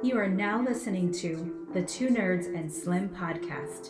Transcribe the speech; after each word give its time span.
You 0.00 0.16
are 0.16 0.28
now 0.28 0.62
listening 0.62 1.10
to 1.14 1.66
the 1.74 1.82
Two 1.82 2.06
Nerds 2.06 2.46
and 2.46 2.72
Slim 2.72 3.08
podcast. 3.08 3.88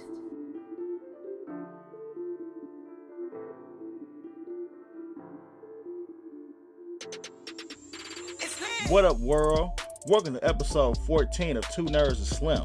What 8.88 9.04
up, 9.04 9.18
world? 9.18 9.78
Welcome 10.06 10.32
to 10.32 10.42
episode 10.42 10.96
14 11.06 11.58
of 11.58 11.68
Two 11.74 11.84
Nerds 11.84 12.16
and 12.16 12.26
Slim. 12.26 12.64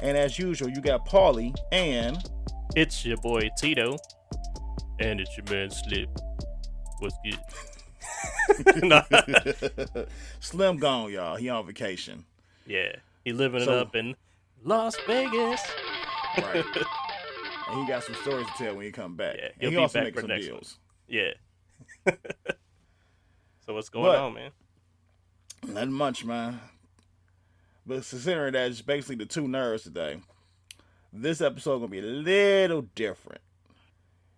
And 0.00 0.16
as 0.16 0.38
usual, 0.38 0.70
you 0.70 0.80
got 0.80 1.08
Paulie 1.08 1.56
and 1.72 2.18
It's 2.76 3.04
your 3.04 3.16
boy 3.16 3.50
Tito, 3.58 3.96
and 5.00 5.20
it's 5.20 5.36
your 5.36 5.46
man 5.50 5.70
Slip. 5.70 6.08
What's 7.00 7.16
good? 7.24 7.40
Slim 10.40 10.76
gone, 10.76 11.10
y'all. 11.10 11.34
He 11.34 11.48
on 11.48 11.66
vacation. 11.66 12.24
Yeah, 12.66 12.96
he 13.24 13.32
living 13.32 13.62
it 13.62 13.68
up 13.68 13.94
in 13.94 14.14
Las 14.62 14.96
Vegas. 15.06 15.60
Right. 16.38 16.64
and 17.70 17.80
he 17.80 17.86
got 17.86 18.02
some 18.04 18.14
stories 18.16 18.46
to 18.46 18.64
tell 18.64 18.74
when 18.76 18.84
he 18.86 18.92
come 18.92 19.16
back. 19.16 19.36
Yeah, 19.38 19.48
he'll 19.60 19.70
he 19.70 19.76
be 19.76 19.82
also 19.82 19.98
back 19.98 20.04
making 20.04 20.14
for 20.14 20.20
some 20.20 20.28
next 20.28 20.46
one. 20.46 20.52
deals. 20.54 20.78
Yeah. 21.08 21.30
so 23.66 23.74
what's 23.74 23.88
going 23.88 24.06
But- 24.06 24.18
on, 24.18 24.34
man? 24.34 24.50
Not 25.66 25.88
much, 25.88 26.24
man. 26.24 26.60
But 27.86 28.06
considering 28.08 28.52
that 28.52 28.70
it's 28.70 28.82
basically 28.82 29.16
the 29.16 29.26
two 29.26 29.42
nerds 29.42 29.82
today, 29.84 30.20
this 31.12 31.40
episode 31.40 31.78
gonna 31.78 31.88
be 31.88 31.98
a 32.00 32.02
little 32.02 32.82
different. 32.94 33.40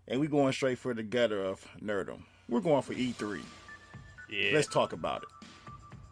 And 0.08 0.20
we 0.20 0.28
going 0.28 0.52
straight 0.52 0.78
for 0.78 0.94
the 0.94 1.02
gutter 1.02 1.42
of 1.44 1.66
nerdom. 1.82 2.20
We're 2.48 2.60
going 2.60 2.82
for 2.82 2.94
E3. 2.94 3.40
Yeah, 4.30 4.50
Let's 4.54 4.68
talk 4.68 4.92
about 4.92 5.22
it. 5.24 5.28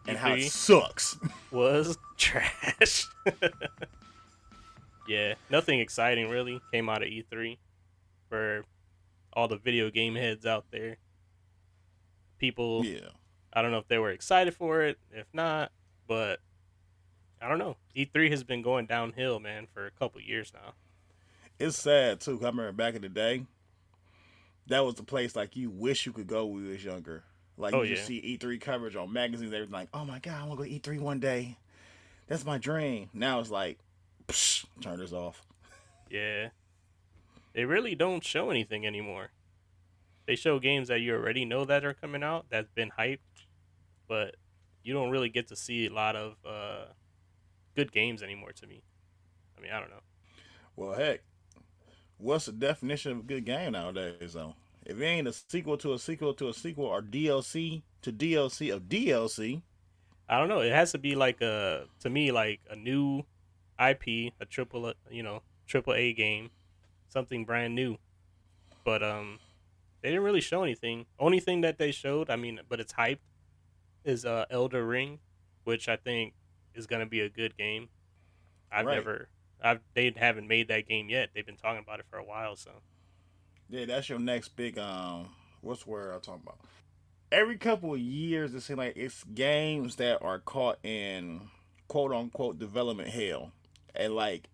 And 0.07 0.17
how 0.17 0.33
it 0.33 0.39
E3? 0.39 0.49
sucks. 0.49 1.17
was 1.51 1.97
trash. 2.17 3.07
yeah, 5.07 5.35
nothing 5.49 5.79
exciting 5.79 6.29
really 6.29 6.61
came 6.71 6.89
out 6.89 7.01
of 7.01 7.09
E3 7.09 7.57
for 8.29 8.65
all 9.33 9.47
the 9.47 9.57
video 9.57 9.89
game 9.89 10.15
heads 10.15 10.45
out 10.45 10.65
there. 10.71 10.97
People 12.37 12.85
yeah. 12.85 13.09
I 13.53 13.61
don't 13.61 13.71
know 13.71 13.77
if 13.77 13.87
they 13.87 13.97
were 13.97 14.11
excited 14.11 14.53
for 14.53 14.81
it, 14.81 14.97
if 15.11 15.27
not, 15.33 15.71
but 16.07 16.39
I 17.41 17.47
don't 17.47 17.59
know. 17.59 17.77
E3 17.95 18.29
has 18.29 18.43
been 18.43 18.61
going 18.61 18.85
downhill, 18.85 19.39
man, 19.39 19.67
for 19.73 19.85
a 19.85 19.91
couple 19.91 20.19
years 20.21 20.51
now. 20.53 20.73
It's 21.57 21.77
sad 21.77 22.19
too. 22.19 22.39
I 22.41 22.47
remember 22.47 22.71
back 22.73 22.95
in 22.95 23.01
the 23.01 23.09
day, 23.09 23.45
that 24.67 24.83
was 24.83 24.95
the 24.95 25.03
place 25.03 25.35
like 25.35 25.55
you 25.55 25.69
wish 25.69 26.05
you 26.05 26.11
could 26.11 26.27
go 26.27 26.45
when 26.45 26.65
you 26.65 26.71
was 26.71 26.83
younger. 26.83 27.23
Like 27.57 27.73
Oh, 27.73 27.83
you 27.83 27.95
just 27.95 28.09
yeah. 28.09 28.21
see 28.21 28.37
E3 28.37 28.59
coverage 28.59 28.95
on 28.95 29.11
magazines, 29.13 29.53
everything 29.53 29.73
like, 29.73 29.89
oh 29.93 30.03
my 30.05 30.19
god, 30.19 30.41
I 30.41 30.45
want 30.45 30.59
to 30.59 30.65
go 30.65 30.69
to 30.69 30.79
E3 30.91 30.99
one 30.99 31.19
day. 31.19 31.57
That's 32.27 32.45
my 32.45 32.57
dream. 32.57 33.09
Now 33.13 33.39
it's 33.39 33.51
like, 33.51 33.79
psh, 34.27 34.65
turn 34.81 34.99
this 34.99 35.13
off. 35.13 35.41
Yeah. 36.09 36.49
They 37.53 37.65
really 37.65 37.95
don't 37.95 38.23
show 38.23 38.49
anything 38.49 38.85
anymore. 38.85 39.29
They 40.27 40.35
show 40.35 40.59
games 40.59 40.87
that 40.89 40.99
you 40.99 41.13
already 41.13 41.45
know 41.45 41.65
that 41.65 41.85
are 41.85 41.93
coming 41.93 42.23
out, 42.23 42.47
that's 42.49 42.69
been 42.71 42.91
hyped, 42.97 43.19
but 44.07 44.35
you 44.83 44.93
don't 44.93 45.09
really 45.11 45.29
get 45.29 45.47
to 45.49 45.55
see 45.55 45.85
a 45.85 45.93
lot 45.93 46.15
of 46.15 46.35
uh, 46.45 46.85
good 47.75 47.91
games 47.91 48.21
anymore 48.23 48.51
to 48.53 48.67
me. 48.67 48.81
I 49.57 49.61
mean, 49.61 49.71
I 49.71 49.79
don't 49.79 49.89
know. 49.91 50.01
Well, 50.75 50.93
heck, 50.93 51.21
what's 52.17 52.47
the 52.47 52.51
definition 52.51 53.11
of 53.13 53.19
a 53.19 53.23
good 53.23 53.45
game 53.45 53.71
nowadays, 53.73 54.33
though? 54.33 54.55
If 54.85 54.99
it 54.99 55.03
ain't 55.05 55.27
a 55.27 55.33
sequel 55.33 55.77
to 55.77 55.93
a 55.93 55.99
sequel 55.99 56.33
to 56.35 56.49
a 56.49 56.53
sequel 56.53 56.85
or 56.85 57.01
DLC 57.01 57.81
to 58.03 58.13
DLC 58.13 58.71
of 58.73 58.83
DLC, 58.83 59.63
I 60.29 60.37
don't 60.39 60.47
know. 60.47 60.59
It 60.61 60.71
has 60.71 60.91
to 60.91 60.97
be 60.99 61.15
like 61.15 61.41
a 61.41 61.85
to 62.01 62.09
me 62.09 62.31
like 62.31 62.61
a 62.69 62.75
new 62.75 63.23
IP, 63.79 64.33
a 64.39 64.45
triple 64.47 64.93
you 65.09 65.23
know 65.23 65.41
triple 65.65 65.93
A 65.93 66.13
game, 66.13 66.51
something 67.09 67.45
brand 67.45 67.73
new. 67.75 67.97
But 68.83 69.01
um, 69.01 69.39
they 70.01 70.09
didn't 70.09 70.23
really 70.23 70.41
show 70.41 70.61
anything. 70.63 71.07
Only 71.19 71.39
thing 71.39 71.61
that 71.61 71.79
they 71.79 71.91
showed, 71.91 72.29
I 72.29 72.35
mean, 72.35 72.59
but 72.69 72.79
it's 72.79 72.93
hyped, 72.93 73.19
is 74.03 74.23
uh 74.23 74.45
Elden 74.51 74.85
Ring, 74.85 75.19
which 75.63 75.89
I 75.89 75.95
think 75.95 76.33
is 76.75 76.85
gonna 76.85 77.07
be 77.07 77.21
a 77.21 77.29
good 77.29 77.57
game. 77.57 77.89
I've 78.71 78.85
Right. 78.85 78.95
never, 78.95 79.29
I've 79.63 79.79
they 79.95 80.13
haven't 80.15 80.47
made 80.47 80.67
that 80.67 80.87
game 80.87 81.09
yet. 81.09 81.29
They've 81.33 81.45
been 81.45 81.57
talking 81.57 81.81
about 81.81 81.99
it 81.99 82.05
for 82.09 82.19
a 82.19 82.23
while, 82.23 82.55
so 82.55 82.71
yeah, 83.69 83.85
that's 83.85 84.09
your 84.09 84.19
next 84.19 84.49
big 84.55 84.77
um. 84.77 85.29
What's 85.61 85.83
the 85.83 85.89
word 85.89 86.13
I'm 86.13 86.21
talking 86.21 86.41
about? 86.43 86.59
Every 87.31 87.57
couple 87.57 87.93
of 87.93 87.99
years, 87.99 88.53
it 88.53 88.61
seems 88.61 88.77
like 88.77 88.95
it's 88.95 89.23
games 89.23 89.95
that 89.95 90.21
are 90.21 90.39
caught 90.39 90.77
in 90.83 91.41
quote 91.87 92.11
unquote 92.11 92.59
development 92.59 93.09
hell, 93.09 93.51
and 93.95 94.15
like 94.15 94.49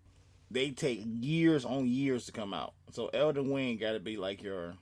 they 0.50 0.72
take 0.72 1.02
years 1.06 1.66
on 1.66 1.88
years 1.88 2.26
to 2.28 2.32
come 2.32 2.54
out. 2.54 2.74
So 2.92 3.08
Elden 3.08 3.54
Ring 3.54 3.78
got 3.78 3.92
to 3.94 4.00
be 4.00 4.18
like 4.18 4.42
your 4.42 4.76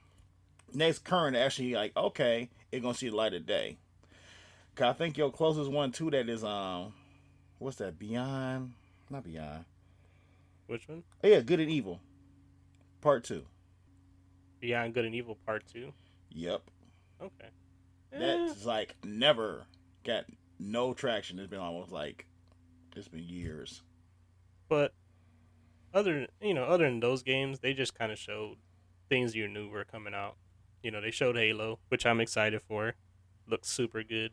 next 0.73 0.99
current. 1.03 1.35
Actually, 1.35 1.73
like 1.73 1.95
okay, 1.97 2.49
it's 2.71 2.81
gonna 2.81 2.93
see 2.93 3.09
the 3.09 3.15
light 3.15 3.33
of 3.33 3.45
day. 3.45 3.77
Cause 4.75 4.87
I 4.87 4.93
think 4.93 5.17
your 5.17 5.31
closest 5.31 5.69
one 5.69 5.91
to 5.93 6.09
that 6.11 6.29
is 6.29 6.43
um, 6.43 6.93
what's 7.57 7.77
that? 7.77 7.99
Beyond, 7.99 8.73
not 9.09 9.25
Beyond. 9.25 9.65
which 10.67 10.87
one? 10.87 11.03
Oh, 11.23 11.27
yeah, 11.27 11.41
Good 11.41 11.59
and 11.59 11.69
Evil, 11.69 11.99
Part 13.01 13.25
Two. 13.25 13.43
Beyond 14.59 14.93
Good 14.93 15.05
and 15.05 15.15
Evil 15.15 15.37
Part 15.45 15.63
Two. 15.71 15.91
Yep. 16.31 16.61
Okay. 17.21 17.49
Eh, 18.13 18.19
That's 18.19 18.65
like 18.65 18.95
never 19.03 19.65
got 20.03 20.25
no 20.59 20.93
traction. 20.93 21.39
It's 21.39 21.49
been 21.49 21.59
almost 21.59 21.91
like 21.91 22.25
it's 22.95 23.07
been 23.07 23.23
years. 23.23 23.81
But 24.67 24.93
other 25.93 26.27
you 26.41 26.53
know, 26.53 26.63
other 26.63 26.85
than 26.85 26.99
those 26.99 27.23
games, 27.23 27.59
they 27.59 27.73
just 27.73 27.93
kind 27.97 28.11
of 28.11 28.17
showed 28.17 28.57
things 29.09 29.35
you 29.35 29.47
knew 29.47 29.69
were 29.69 29.85
coming 29.85 30.13
out. 30.13 30.35
You 30.83 30.91
know, 30.91 31.01
they 31.01 31.11
showed 31.11 31.35
Halo, 31.35 31.79
which 31.89 32.05
I'm 32.05 32.21
excited 32.21 32.61
for. 32.61 32.95
Looks 33.47 33.67
super 33.69 34.03
good. 34.03 34.31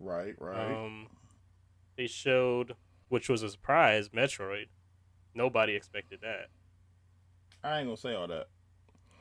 Right, 0.00 0.34
right. 0.38 0.72
Um, 0.72 1.06
they 1.96 2.06
showed, 2.06 2.74
which 3.08 3.28
was 3.28 3.42
a 3.42 3.48
surprise, 3.48 4.08
Metroid. 4.10 4.66
Nobody 5.34 5.74
expected 5.74 6.20
that. 6.22 6.48
I 7.62 7.78
ain't 7.78 7.86
gonna 7.86 7.96
say 7.96 8.14
all 8.14 8.26
that. 8.26 8.48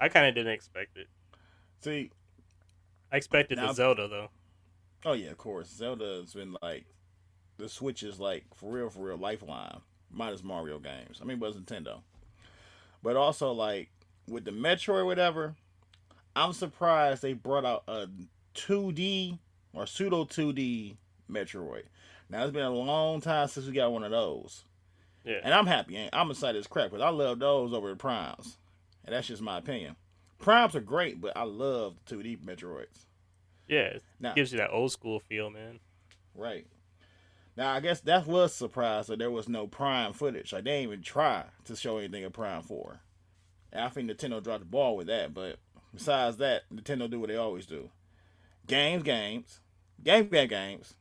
I 0.03 0.09
kind 0.09 0.25
of 0.27 0.35
didn't 0.35 0.51
expect 0.51 0.97
it. 0.97 1.07
See, 1.79 2.11
I 3.11 3.15
expected 3.17 3.57
Now- 3.57 3.67
the 3.67 3.73
Zelda 3.73 4.07
though. 4.09 4.29
oh 5.05 5.13
yeah, 5.13 5.29
of 5.29 5.37
course. 5.37 5.69
Zelda's 5.69 6.33
been 6.33 6.57
like 6.61 6.85
the 7.57 7.69
Switch 7.69 8.03
is 8.03 8.19
like 8.19 8.43
for 8.53 8.71
real, 8.71 8.89
for 8.89 8.99
real 9.07 9.17
lifeline. 9.17 9.79
Minus 10.11 10.43
Mario 10.43 10.77
games. 10.77 11.19
I 11.21 11.25
mean, 11.25 11.39
but 11.39 11.47
it's 11.49 11.57
Nintendo. 11.57 12.01
But 13.01 13.15
also 13.15 13.51
like 13.51 13.89
with 14.27 14.43
the 14.45 14.51
Metroid, 14.51 15.05
whatever. 15.05 15.55
I'm 16.35 16.51
surprised 16.53 17.21
they 17.21 17.33
brought 17.33 17.63
out 17.65 17.83
a 17.87 18.07
2D 18.55 19.37
or 19.73 19.85
pseudo 19.87 20.25
2D 20.25 20.97
Metroid. 21.31 21.83
Now 22.29 22.43
it's 22.43 22.51
been 22.53 22.63
a 22.65 22.69
long 22.71 23.21
time 23.21 23.47
since 23.47 23.67
we 23.67 23.71
got 23.73 23.91
one 23.91 24.03
of 24.03 24.11
those. 24.11 24.65
Yeah. 25.23 25.39
And 25.43 25.53
I'm 25.53 25.67
happy. 25.67 26.09
I'm 26.11 26.29
excited 26.31 26.59
as 26.59 26.67
crap 26.67 26.89
because 26.91 27.01
I 27.01 27.09
love 27.09 27.39
those 27.39 27.71
over 27.73 27.89
the 27.89 27.95
primes. 27.95 28.57
And 29.05 29.13
that's 29.13 29.27
just 29.27 29.41
my 29.41 29.57
opinion. 29.57 29.95
Primes 30.39 30.75
are 30.75 30.81
great, 30.81 31.19
but 31.21 31.35
I 31.35 31.43
love 31.43 31.95
the 32.05 32.15
2D 32.15 32.39
Metroids. 32.43 33.05
Yeah, 33.67 33.79
it 33.79 34.03
Now, 34.19 34.33
gives 34.33 34.51
you 34.51 34.57
that 34.57 34.71
old 34.71 34.91
school 34.91 35.19
feel, 35.19 35.49
man. 35.49 35.79
right. 36.35 36.65
Now, 37.55 37.71
I 37.71 37.81
guess 37.81 37.99
that 38.01 38.25
was 38.25 38.51
a 38.51 38.55
surprise 38.55 39.07
that 39.07 39.19
there 39.19 39.29
was 39.29 39.47
no 39.47 39.67
Prime 39.67 40.13
footage. 40.13 40.51
Like, 40.51 40.63
they 40.63 40.71
didn't 40.71 40.83
even 40.91 41.01
try 41.03 41.43
to 41.65 41.75
show 41.75 41.97
anything 41.99 42.23
of 42.23 42.33
Prime 42.33 42.63
4. 42.63 42.99
And 43.71 43.83
I 43.83 43.89
think 43.89 44.09
Nintendo 44.09 44.41
dropped 44.43 44.61
the 44.61 44.65
ball 44.65 44.95
with 44.97 45.05
that. 45.07 45.35
But 45.35 45.57
besides 45.93 46.37
that, 46.37 46.63
Nintendo 46.73 47.07
do 47.09 47.19
what 47.19 47.29
they 47.29 47.35
always 47.35 47.67
do 47.67 47.89
games, 48.65 49.03
games, 49.03 49.59
game, 50.03 50.27
game, 50.29 50.47
games, 50.47 50.95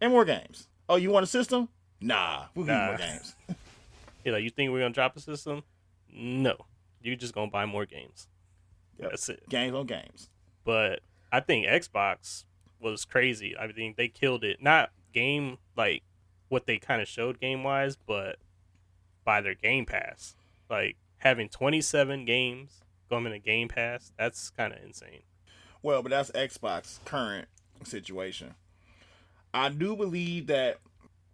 and 0.00 0.12
more 0.12 0.24
games. 0.26 0.68
Oh, 0.88 0.96
you 0.96 1.10
want 1.10 1.24
a 1.24 1.26
system? 1.26 1.68
Nah, 2.00 2.44
we'll 2.54 2.66
give 2.66 2.74
you 2.74 2.82
more 2.82 2.96
games. 2.98 3.34
you 4.24 4.32
know, 4.32 4.38
you 4.38 4.50
think 4.50 4.70
we're 4.70 4.80
gonna 4.80 4.92
drop 4.92 5.16
a 5.16 5.20
system? 5.20 5.62
No, 6.12 6.56
you're 7.06 7.16
just 7.16 7.34
gonna 7.34 7.50
buy 7.50 7.66
more 7.66 7.86
games. 7.86 8.28
Yep. 8.98 9.10
That's 9.10 9.28
it. 9.28 9.48
games 9.48 9.74
on 9.74 9.86
games. 9.86 10.30
but 10.64 11.00
I 11.32 11.40
think 11.40 11.66
Xbox 11.66 12.44
was 12.80 13.04
crazy. 13.04 13.54
I 13.58 13.70
think 13.70 13.96
they 13.96 14.08
killed 14.08 14.44
it. 14.44 14.62
Not 14.62 14.90
game 15.12 15.58
like 15.76 16.02
what 16.48 16.66
they 16.66 16.78
kind 16.78 17.02
of 17.02 17.08
showed 17.08 17.40
game 17.40 17.62
wise, 17.64 17.96
but 17.96 18.36
by 19.24 19.40
their 19.40 19.54
Game 19.54 19.84
Pass. 19.86 20.36
Like 20.70 20.96
having 21.18 21.48
27 21.48 22.24
games 22.24 22.80
going 23.10 23.26
in 23.26 23.32
a 23.32 23.38
Game 23.38 23.68
Pass, 23.68 24.12
that's 24.18 24.50
kind 24.50 24.72
of 24.72 24.78
insane. 24.82 25.22
Well, 25.82 26.02
but 26.02 26.10
that's 26.10 26.30
Xbox 26.30 27.04
current 27.04 27.48
situation. 27.84 28.54
I 29.52 29.68
do 29.68 29.96
believe 29.96 30.46
that 30.46 30.78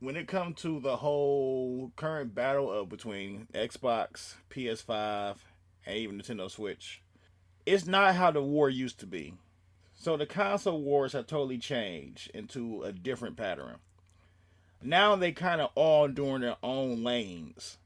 when 0.01 0.17
it 0.17 0.27
comes 0.27 0.61
to 0.63 0.81
the 0.81 0.97
whole 0.97 1.93
current 1.97 2.35
battle 2.35 2.71
of 2.71 2.89
between 2.89 3.47
Xbox, 3.55 4.35
PS5, 4.51 5.37
and 5.87 5.97
even 5.97 6.21
Nintendo 6.21 6.51
Switch, 6.51 7.03
it's 7.67 7.87
not 7.87 8.15
how 8.15 8.31
the 8.31 8.43
war 8.43 8.69
used 8.69 8.99
to 9.01 9.07
be. 9.07 9.35
So 9.95 10.17
the 10.17 10.27
console 10.27 10.81
wars 10.81 11.13
have 11.13 11.27
totally 11.27 11.59
changed 11.59 12.31
into 12.35 12.83
a 12.83 12.93
different 12.93 13.37
pattern. 13.37 13.77
Now 14.83 15.15
they 15.15 15.31
kind 15.31 15.61
of 15.61 15.71
all 15.77 16.09
doing 16.09 16.41
their 16.41 16.57
own 16.61 17.05
lanes, 17.05 17.79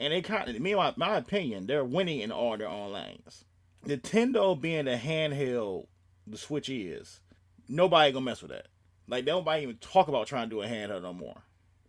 and 0.00 0.12
they 0.12 0.20
kind 0.20 0.48
of, 0.48 0.60
me 0.60 0.74
my, 0.74 0.92
my 0.96 1.16
opinion, 1.16 1.66
they're 1.66 1.84
winning 1.84 2.18
in 2.20 2.32
all 2.32 2.56
their 2.56 2.68
own 2.68 2.92
lanes. 2.92 3.44
Nintendo 3.86 4.60
being 4.60 4.86
the 4.86 4.96
handheld 4.96 5.86
the 6.26 6.36
Switch 6.36 6.68
is, 6.68 7.20
nobody 7.68 8.10
gonna 8.10 8.24
mess 8.24 8.42
with 8.42 8.50
that. 8.50 8.66
Like 9.06 9.24
nobody 9.24 9.62
even 9.62 9.76
talk 9.76 10.08
about 10.08 10.26
trying 10.26 10.50
to 10.50 10.56
do 10.56 10.62
a 10.62 10.66
handheld 10.66 11.02
no 11.02 11.12
more, 11.12 11.42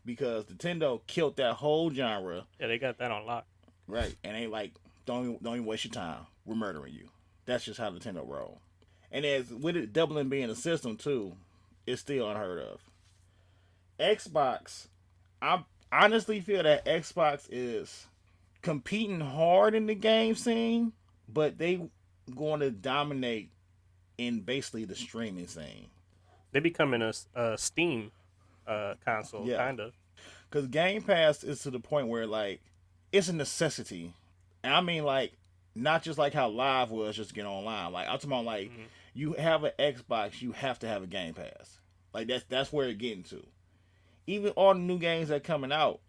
because 0.05 0.45
Nintendo 0.45 1.01
killed 1.07 1.37
that 1.37 1.55
whole 1.55 1.91
genre. 1.91 2.45
Yeah, 2.59 2.67
they 2.67 2.77
got 2.77 2.99
that 2.99 3.09
on 3.09 3.25
lock. 3.25 3.47
Right, 3.87 4.15
and 4.23 4.35
they 4.35 4.45
like 4.45 4.73
don't 5.15 5.23
even, 5.23 5.37
don't 5.41 5.53
even 5.55 5.65
waste 5.65 5.85
your 5.85 5.93
time. 5.93 6.25
We're 6.45 6.55
murdering 6.55 6.93
you. 6.93 7.09
That's 7.45 7.63
just 7.65 7.79
how 7.79 7.89
Nintendo 7.91 8.27
roll. 8.27 8.61
And 9.11 9.25
as 9.25 9.49
with 9.51 9.75
it 9.75 9.93
doubling 9.93 10.29
being 10.29 10.49
a 10.49 10.55
system 10.55 10.95
too, 10.97 11.33
it's 11.85 12.01
still 12.01 12.29
unheard 12.29 12.59
of. 12.59 12.79
Xbox, 13.99 14.87
I 15.41 15.63
honestly 15.91 16.39
feel 16.39 16.63
that 16.63 16.85
Xbox 16.85 17.47
is 17.51 18.07
competing 18.61 19.19
hard 19.19 19.75
in 19.75 19.85
the 19.87 19.95
game 19.95 20.35
scene, 20.35 20.93
but 21.27 21.57
they 21.57 21.89
going 22.35 22.61
to 22.61 22.71
dominate 22.71 23.49
in 24.17 24.39
basically 24.41 24.85
the 24.85 24.95
streaming 24.95 25.47
scene. 25.47 25.87
They 26.51 26.59
becoming 26.59 27.01
a, 27.01 27.13
a 27.35 27.57
Steam 27.57 28.11
uh, 28.67 28.95
console, 29.05 29.47
Yeah. 29.47 29.57
kind 29.57 29.79
of. 29.79 29.93
Because 30.49 30.67
Game 30.67 31.01
Pass 31.01 31.43
is 31.43 31.61
to 31.63 31.71
the 31.71 31.79
point 31.79 32.07
where 32.07 32.27
like 32.27 32.61
it's 33.11 33.29
a 33.29 33.33
necessity. 33.33 34.13
And 34.63 34.73
I 34.73 34.81
mean 34.81 35.03
like 35.03 35.33
not 35.75 36.03
just 36.03 36.19
like 36.19 36.33
how 36.33 36.49
live 36.49 36.91
was 36.91 37.15
just 37.15 37.29
to 37.29 37.35
get 37.35 37.45
online. 37.45 37.91
Like 37.93 38.07
I'm 38.07 38.15
talking 38.15 38.31
about 38.31 38.45
like 38.45 38.69
Mhm. 38.71 38.85
you 39.13 39.33
have 39.33 39.63
an 39.63 39.71
Xbox, 39.79 40.41
you 40.41 40.51
have 40.51 40.79
to 40.79 40.87
have 40.87 41.03
a 41.03 41.07
Game 41.07 41.33
Pass. 41.33 41.79
Like 42.13 42.27
that's 42.27 42.43
that's 42.45 42.71
where 42.73 42.87
it's 42.87 42.97
getting 42.99 43.23
to. 43.23 43.45
Even 44.27 44.51
all 44.51 44.73
the 44.73 44.79
new 44.79 44.99
games 44.99 45.29
that 45.29 45.43
coming 45.43 45.71
out 45.71 46.01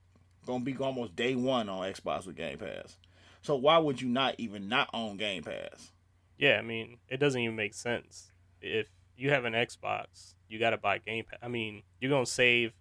gonna 0.46 0.64
be 0.64 0.76
almost 0.76 1.14
day 1.16 1.34
one 1.34 1.68
on 1.68 1.80
Xbox 1.92 2.26
with 2.26 2.36
Game 2.36 2.58
Pass. 2.58 2.98
So 3.42 3.56
why 3.56 3.78
would 3.78 4.00
you 4.00 4.08
not 4.08 4.34
even 4.38 4.68
not 4.68 4.90
own 4.92 5.16
Game 5.16 5.42
Pass? 5.42 5.92
Yeah, 6.38 6.58
I 6.58 6.62
mean, 6.62 6.98
it 7.08 7.18
doesn't 7.18 7.40
even 7.40 7.56
make 7.56 7.74
sense. 7.74 8.32
If 8.60 8.88
you 9.16 9.30
have 9.30 9.44
an 9.44 9.52
Xbox, 9.52 10.34
you 10.48 10.58
got 10.58 10.70
to 10.70 10.76
buy 10.76 10.98
Game 10.98 11.24
Pass. 11.24 11.38
I 11.42 11.48
mean, 11.48 11.82
you're 12.00 12.08
going 12.10 12.24
to 12.24 12.30
save 12.30 12.72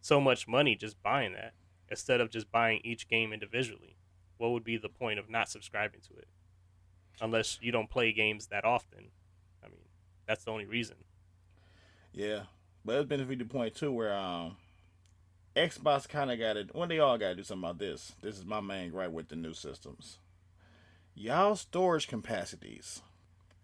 so 0.00 0.20
much 0.20 0.48
money 0.48 0.74
just 0.76 1.00
buying 1.02 1.32
that 1.34 1.54
instead 1.88 2.20
of 2.20 2.30
just 2.30 2.50
buying 2.50 2.80
each 2.84 3.08
game 3.08 3.32
individually. 3.32 3.96
What 4.40 4.52
would 4.52 4.64
be 4.64 4.78
the 4.78 4.88
point 4.88 5.18
of 5.18 5.28
not 5.28 5.50
subscribing 5.50 6.00
to 6.08 6.18
it? 6.18 6.26
Unless 7.20 7.58
you 7.60 7.72
don't 7.72 7.90
play 7.90 8.10
games 8.10 8.46
that 8.46 8.64
often. 8.64 9.10
I 9.62 9.68
mean, 9.68 9.84
that's 10.26 10.44
the 10.44 10.50
only 10.50 10.64
reason. 10.64 10.96
Yeah, 12.14 12.44
but 12.82 12.96
it's 12.96 13.06
been 13.06 13.18
to 13.20 13.36
the 13.36 13.44
point 13.44 13.74
too 13.74 13.92
where 13.92 14.14
um, 14.14 14.56
Xbox 15.54 16.08
kind 16.08 16.30
of 16.32 16.38
got 16.38 16.54
to. 16.54 16.66
Well, 16.72 16.88
they 16.88 17.00
all 17.00 17.18
got 17.18 17.28
to 17.28 17.34
do 17.34 17.42
something 17.42 17.68
about 17.68 17.78
this. 17.78 18.14
This 18.22 18.38
is 18.38 18.46
my 18.46 18.60
main 18.60 18.90
gripe 18.90 19.10
with 19.10 19.28
the 19.28 19.36
new 19.36 19.52
systems. 19.52 20.16
Y'all 21.14 21.54
storage 21.54 22.08
capacities. 22.08 23.02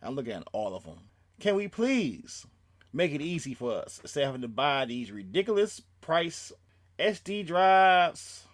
I'm 0.02 0.14
looking 0.14 0.34
at 0.34 0.49
all 0.52 0.76
of 0.76 0.84
them. 0.84 1.08
Can 1.40 1.55
we 1.55 1.69
please 1.69 2.46
make 2.93 3.12
it 3.12 3.22
easy 3.22 3.55
for 3.55 3.72
us 3.72 3.99
instead 4.02 4.25
of 4.25 4.26
having 4.26 4.43
to 4.43 4.49
buy 4.49 4.84
these 4.84 5.11
ridiculous 5.11 5.81
price 6.02 6.52
SD 6.99 7.46
drives 7.46 8.45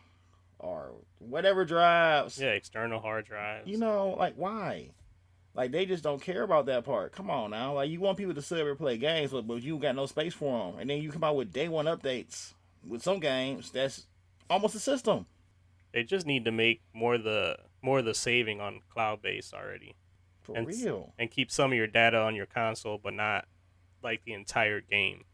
or 0.62 0.92
whatever 1.18 1.64
drives? 1.64 2.38
Yeah, 2.38 2.50
external 2.50 3.00
hard 3.00 3.26
drives. 3.26 3.68
You 3.68 3.76
know, 3.78 4.16
like 4.18 4.34
why? 4.36 4.90
Like 5.54 5.70
they 5.72 5.84
just 5.84 6.02
don't 6.02 6.22
care 6.22 6.42
about 6.44 6.64
that 6.66 6.84
part. 6.84 7.12
Come 7.12 7.28
on 7.30 7.50
now, 7.50 7.74
like 7.74 7.90
you 7.90 8.00
want 8.00 8.16
people 8.16 8.34
to 8.34 8.40
sit 8.42 8.58
up 8.60 8.66
and 8.66 8.78
play 8.78 8.96
games, 8.96 9.32
but, 9.32 9.46
but 9.46 9.62
you 9.62 9.76
got 9.78 9.94
no 9.94 10.06
space 10.06 10.32
for 10.34 10.70
them, 10.72 10.80
and 10.80 10.88
then 10.88 11.02
you 11.02 11.10
come 11.10 11.24
out 11.24 11.36
with 11.36 11.52
day 11.52 11.68
one 11.68 11.84
updates 11.84 12.54
with 12.88 13.02
some 13.02 13.20
games 13.20 13.70
that's 13.70 14.06
almost 14.48 14.74
a 14.74 14.78
system. 14.80 15.26
they 15.92 16.02
just 16.02 16.26
need 16.26 16.44
to 16.46 16.50
make 16.50 16.80
more 16.94 17.18
the 17.18 17.56
more 17.82 18.00
the 18.00 18.14
saving 18.14 18.60
on 18.60 18.80
cloud 18.88 19.20
base 19.20 19.52
already. 19.52 19.94
For 20.40 20.56
And 20.56 20.66
real. 20.66 21.12
and 21.18 21.30
keep 21.30 21.50
some 21.52 21.70
of 21.72 21.76
your 21.76 21.86
data 21.86 22.16
on 22.18 22.34
your 22.34 22.46
console, 22.46 22.98
but 23.02 23.12
not 23.14 23.46
like 24.02 24.24
the 24.24 24.32
entire 24.32 24.80
game. 24.80 25.24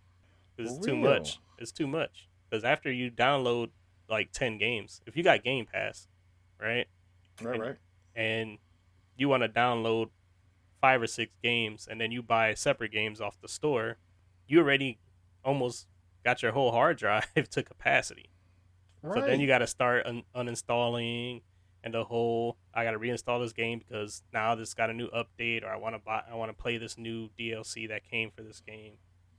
it's 0.58 0.78
too 0.84 0.96
much. 0.96 1.38
It's 1.58 1.72
too 1.72 1.86
much. 1.86 2.28
Because 2.50 2.64
after 2.64 2.90
you 2.92 3.10
download 3.10 3.70
like 4.08 4.32
ten 4.32 4.58
games, 4.58 5.00
if 5.06 5.16
you 5.16 5.22
got 5.22 5.42
Game 5.44 5.66
Pass, 5.66 6.08
right, 6.60 6.86
Right, 7.42 7.54
and- 7.54 7.62
right. 7.62 7.76
and 8.16 8.58
you 9.16 9.28
want 9.28 9.42
to 9.42 9.48
download 9.48 10.10
five 10.80 11.02
or 11.02 11.06
six 11.06 11.32
games, 11.42 11.86
and 11.90 12.00
then 12.00 12.12
you 12.12 12.22
buy 12.22 12.54
separate 12.54 12.92
games 12.92 13.20
off 13.20 13.40
the 13.40 13.48
store, 13.48 13.96
you 14.46 14.60
already 14.60 14.98
almost 15.44 15.88
got 16.24 16.42
your 16.42 16.52
whole 16.52 16.70
hard 16.72 16.96
drive 16.98 17.26
to 17.50 17.62
capacity. 17.62 18.30
Right. 19.02 19.20
So 19.20 19.26
then 19.26 19.40
you 19.40 19.46
got 19.46 19.58
to 19.58 19.66
start 19.66 20.06
un- 20.06 20.24
uninstalling 20.34 21.42
and 21.84 21.94
the 21.94 22.04
whole 22.04 22.56
I 22.74 22.82
got 22.84 22.90
to 22.92 22.98
reinstall 22.98 23.40
this 23.42 23.52
game 23.52 23.78
because 23.78 24.22
now 24.32 24.54
this 24.56 24.74
got 24.74 24.90
a 24.90 24.92
new 24.92 25.08
update 25.10 25.62
or 25.62 25.68
I 25.68 25.76
want 25.76 25.94
to 25.94 26.00
buy 26.00 26.22
I 26.30 26.34
want 26.34 26.50
to 26.50 26.60
play 26.62 26.78
this 26.78 26.98
new 26.98 27.28
DLC 27.38 27.88
that 27.88 28.08
came 28.08 28.30
for 28.32 28.42
this 28.42 28.60
game. 28.60 28.94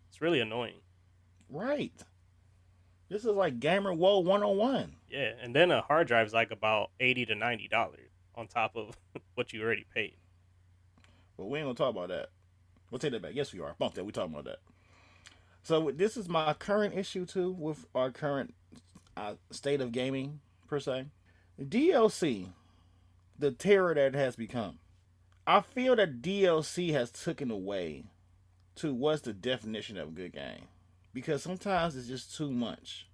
It's 0.09 0.21
really 0.21 0.39
annoying. 0.39 0.79
right. 1.49 1.91
This 3.09 3.25
is 3.25 3.31
like 3.31 3.59
gamer 3.59 3.93
woe 3.93 4.19
101. 4.19 4.95
Yeah, 5.09 5.31
and 5.41 5.55
then 5.55 5.71
a 5.71 5.81
hard 5.81 6.07
drive 6.07 6.27
is 6.27 6.33
like 6.33 6.51
about 6.51 6.91
80 6.99 7.25
to 7.27 7.35
90 7.35 7.67
dollars 7.67 8.09
on 8.35 8.47
top 8.47 8.75
of 8.75 8.95
what 9.35 9.51
you 9.51 9.61
already 9.63 9.85
paid. 9.93 10.15
But 11.35 11.45
we 11.45 11.57
ain't 11.57 11.65
gonna 11.65 11.75
talk 11.75 11.89
about 11.95 12.09
that. 12.09 12.29
We'll 12.91 12.99
take 12.99 13.11
that 13.11 13.21
back. 13.21 13.33
Yes, 13.33 13.51
we 13.51 13.59
are. 13.61 13.75
Bump 13.79 13.95
that. 13.95 14.05
We 14.05 14.11
talking 14.11 14.33
about 14.33 14.45
that. 14.45 14.59
So 15.63 15.91
this 15.91 16.17
is 16.17 16.29
my 16.29 16.53
current 16.53 16.95
issue 16.95 17.25
too 17.25 17.51
with 17.51 17.85
our 17.95 18.11
current 18.11 18.53
uh, 19.17 19.33
state 19.51 19.81
of 19.81 19.91
gaming 19.91 20.39
per 20.67 20.79
se. 20.79 21.05
DLC, 21.59 22.47
the 23.37 23.51
terror 23.51 23.93
that 23.93 24.13
it 24.13 24.15
has 24.15 24.35
become. 24.35 24.79
I 25.45 25.61
feel 25.61 25.95
that 25.95 26.21
DLC 26.21 26.91
has 26.93 27.09
taken 27.09 27.49
away 27.49 28.05
to 28.75 28.93
what's 28.93 29.21
the 29.21 29.33
definition 29.33 29.97
of 29.97 30.09
a 30.09 30.11
good 30.11 30.33
game 30.33 30.67
because 31.13 31.43
sometimes 31.43 31.95
it's 31.95 32.07
just 32.07 32.35
too 32.35 32.51
much, 32.51 33.07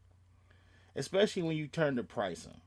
especially 0.96 1.44
when 1.44 1.58
you 1.58 1.68
turn 1.68 1.96
to 1.96 2.04
pricing. 2.04 2.62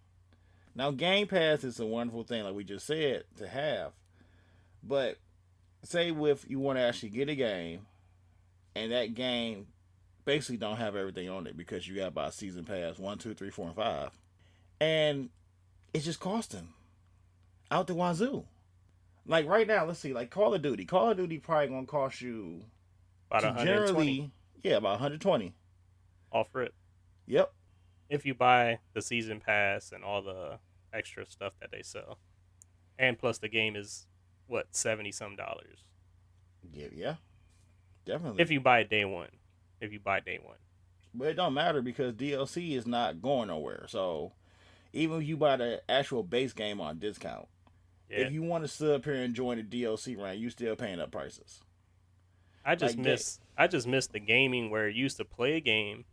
Now, 0.75 0.91
Game 0.91 1.27
Pass 1.27 1.65
is 1.65 1.81
a 1.81 1.87
wonderful 1.87 2.23
thing, 2.23 2.45
like 2.45 2.55
we 2.55 2.65
just 2.65 2.87
said, 2.87 3.25
to 3.37 3.49
have, 3.49 3.93
but 4.83 5.19
say 5.83 6.11
if 6.11 6.49
you 6.49 6.59
want 6.59 6.79
to 6.79 6.83
actually 6.83 7.11
get 7.11 7.29
a 7.29 7.35
game 7.35 7.87
and 8.75 8.93
that 8.93 9.15
game 9.15 9.67
basically 10.25 10.57
don't 10.57 10.77
have 10.77 10.97
everything 10.97 11.29
on 11.29 11.47
it 11.47 11.57
because 11.57 11.87
you 11.89 11.97
got 11.97 12.07
to 12.07 12.11
buy 12.11 12.31
season 12.31 12.65
pass 12.65 12.99
one 12.99 13.17
two 13.17 13.33
three 13.33 13.51
four 13.51 13.67
and 13.67 13.77
five 13.77 14.11
and 14.81 15.31
it's 15.95 16.05
just 16.05 16.21
costing 16.21 16.69
out 17.71 17.87
the 17.87 17.95
wazoo. 17.95 18.45
Like 19.27 19.47
right 19.47 19.67
now 19.67 19.85
let's 19.85 20.01
see 20.01 20.13
like 20.13 20.31
call 20.31 20.55
of 20.55 20.63
duty. 20.63 20.85
Call 20.85 21.11
of 21.11 21.17
duty 21.17 21.39
probably 21.39 21.69
gonna 21.69 21.87
cost 21.87 22.21
you 22.21 22.63
About 23.31 23.45
120 23.45 24.31
yeah 24.63 24.77
about 24.77 24.93
120 25.01 25.55
off 26.33 26.55
it. 26.57 26.75
yep 27.27 27.53
if 28.09 28.25
you 28.25 28.35
buy 28.35 28.79
the 28.95 29.03
season 29.03 29.41
pass 29.41 29.93
and 29.93 30.03
all 30.05 30.23
the 30.23 30.59
extra 30.93 31.27
stuff 31.27 31.53
that 31.61 31.71
they 31.71 31.83
sell. 31.83 32.19
And 32.99 33.19
plus 33.19 33.37
the 33.39 33.49
game 33.49 33.77
is 33.77 34.07
what 34.47 34.67
70 34.71 35.13
some 35.13 35.37
dollars. 35.37 35.85
yeah 36.73 36.87
yeah 36.95 37.15
definitely 38.07 38.43
If 38.43 38.51
you 38.51 38.61
buy 38.61 38.81
it 38.81 38.89
day 38.91 39.05
1. 39.05 39.29
If 39.81 39.93
you 39.93 40.01
buy 40.01 40.21
day 40.21 40.39
1. 40.43 40.57
But 41.15 41.29
it 41.29 41.35
don't 41.35 41.55
matter 41.55 41.83
because 41.83 42.15
DLC 42.15 42.77
is 42.77 42.87
not 42.87 43.21
going 43.23 43.49
nowhere. 43.49 43.85
So 43.89 44.33
even 44.95 45.21
if 45.21 45.29
you 45.29 45.37
buy 45.37 45.57
the 45.57 45.83
actual 45.89 46.23
base 46.23 46.53
game 46.55 46.81
on 46.81 46.99
discount, 46.99 47.47
Yeah. 48.11 48.19
if 48.21 48.33
you 48.33 48.43
want 48.43 48.65
to 48.65 48.69
sit 48.69 48.91
up 48.91 49.05
here 49.05 49.15
and 49.15 49.35
join 49.35 49.59
the 49.59 49.63
DLC 49.63 50.17
run, 50.17 50.39
you 50.39 50.49
still 50.51 50.75
paying 50.77 50.99
up 51.01 51.11
prices. 51.11 51.61
I 52.65 52.75
just 52.75 52.97
Like, 52.97 53.05
miss 53.05 53.41
I 53.57 53.67
just 53.67 53.87
miss 53.87 54.07
the 54.07 54.21
gaming 54.21 54.71
where 54.71 54.89
you 54.89 55.03
used 55.03 55.17
to 55.17 55.25
play 55.25 55.55
a 55.55 55.61
game 55.61 56.05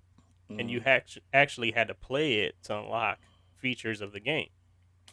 and 0.50 0.62
Mhm. 0.62 0.70
you 0.70 0.82
hac- 0.82 1.18
actually 1.34 1.72
had 1.72 1.88
to 1.90 1.94
play 1.94 2.40
it 2.42 2.56
to 2.64 2.78
unlock 2.80 3.20
features 3.58 4.02
of 4.02 4.12
the 4.14 4.20
game. 4.20 4.50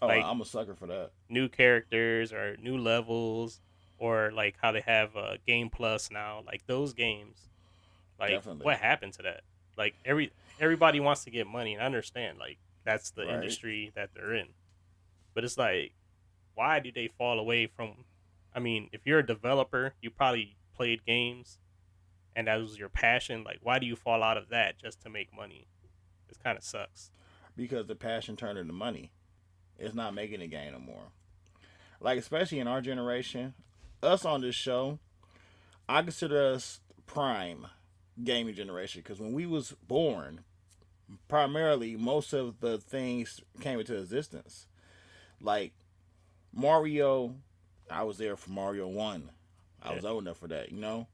oh, 0.00 0.06
like- 0.08 0.24
I'm 0.24 0.40
a 0.40 0.44
sucker 0.44 0.74
for 0.74 0.86
that. 0.88 1.12
New 1.28 1.48
characters 1.48 2.32
or 2.32 2.56
new 2.56 2.76
levels 2.76 3.60
or 3.98 4.32
like 4.32 4.56
how 4.60 4.72
they 4.72 4.80
have 4.80 5.16
uh, 5.16 5.36
Game 5.46 5.70
Plus 5.70 6.10
now, 6.10 6.42
like 6.46 6.66
those 6.66 6.92
games. 6.92 7.48
Like 8.18 8.30
Definitely. 8.30 8.64
what 8.64 8.78
happened 8.78 9.12
to 9.14 9.22
that? 9.22 9.42
Like 9.76 9.94
every 10.04 10.32
everybody 10.58 10.98
wants 11.00 11.22
to 11.24 11.30
get 11.30 11.46
money 11.46 11.74
and 11.74 11.82
I 11.82 11.86
understand 11.86 12.38
like 12.38 12.58
that's 12.84 13.10
the 13.10 13.26
Right. 13.26 13.34
industry 13.34 13.92
that 13.94 14.12
they're 14.14 14.34
in. 14.34 14.48
But 15.34 15.44
it's 15.44 15.56
like 15.58 15.92
why 16.54 16.80
do 16.80 16.90
they 16.92 17.08
fall 17.08 17.38
away 17.38 17.66
from 17.66 18.04
I 18.54 18.58
mean, 18.60 18.88
if 18.92 19.06
you're 19.06 19.20
a 19.20 19.26
developer, 19.26 19.94
you 20.02 20.10
probably 20.10 20.56
played 20.82 21.04
games 21.06 21.58
and 22.34 22.48
that 22.48 22.56
was 22.60 22.76
your 22.78 22.88
passion. 22.88 23.44
Like 23.44 23.58
why 23.62 23.78
do 23.78 23.86
you 23.86 23.94
fall 23.94 24.22
out 24.22 24.36
of 24.36 24.48
that 24.48 24.78
just 24.78 25.00
to 25.02 25.10
make 25.10 25.34
money? 25.34 25.66
It 26.28 26.38
kind 26.42 26.58
of 26.58 26.64
sucks. 26.64 27.10
because 27.56 27.86
the 27.86 27.94
passion 27.94 28.34
turned 28.36 28.58
into 28.58 28.72
money. 28.72 29.12
It's 29.78 29.94
not 29.94 30.14
making 30.14 30.42
a 30.42 30.46
game 30.48 30.72
no 30.72 30.78
more. 30.78 31.12
Like 32.00 32.18
especially 32.18 32.58
in 32.58 32.66
our 32.66 32.80
generation, 32.80 33.54
us 34.02 34.24
on 34.24 34.40
this 34.40 34.54
show, 34.56 34.98
I 35.88 36.02
consider 36.02 36.52
us 36.54 36.80
prime 37.06 37.66
gaming 38.22 38.54
generation 38.54 39.02
because 39.02 39.20
when 39.20 39.32
we 39.32 39.46
was 39.46 39.74
born, 39.86 40.40
primarily 41.28 41.96
most 41.96 42.32
of 42.32 42.60
the 42.60 42.78
things 42.78 43.40
came 43.60 43.78
into 43.78 43.96
existence. 43.96 44.66
Like 45.40 45.74
Mario, 46.52 47.36
I 47.90 48.02
was 48.02 48.18
there 48.18 48.36
for 48.36 48.50
Mario 48.50 48.88
One. 48.88 49.30
I 49.84 49.94
was 49.94 50.04
old 50.04 50.22
enough 50.24 50.38
for 50.38 50.48
that, 50.48 50.70
you 50.72 50.78
know. 50.80 51.06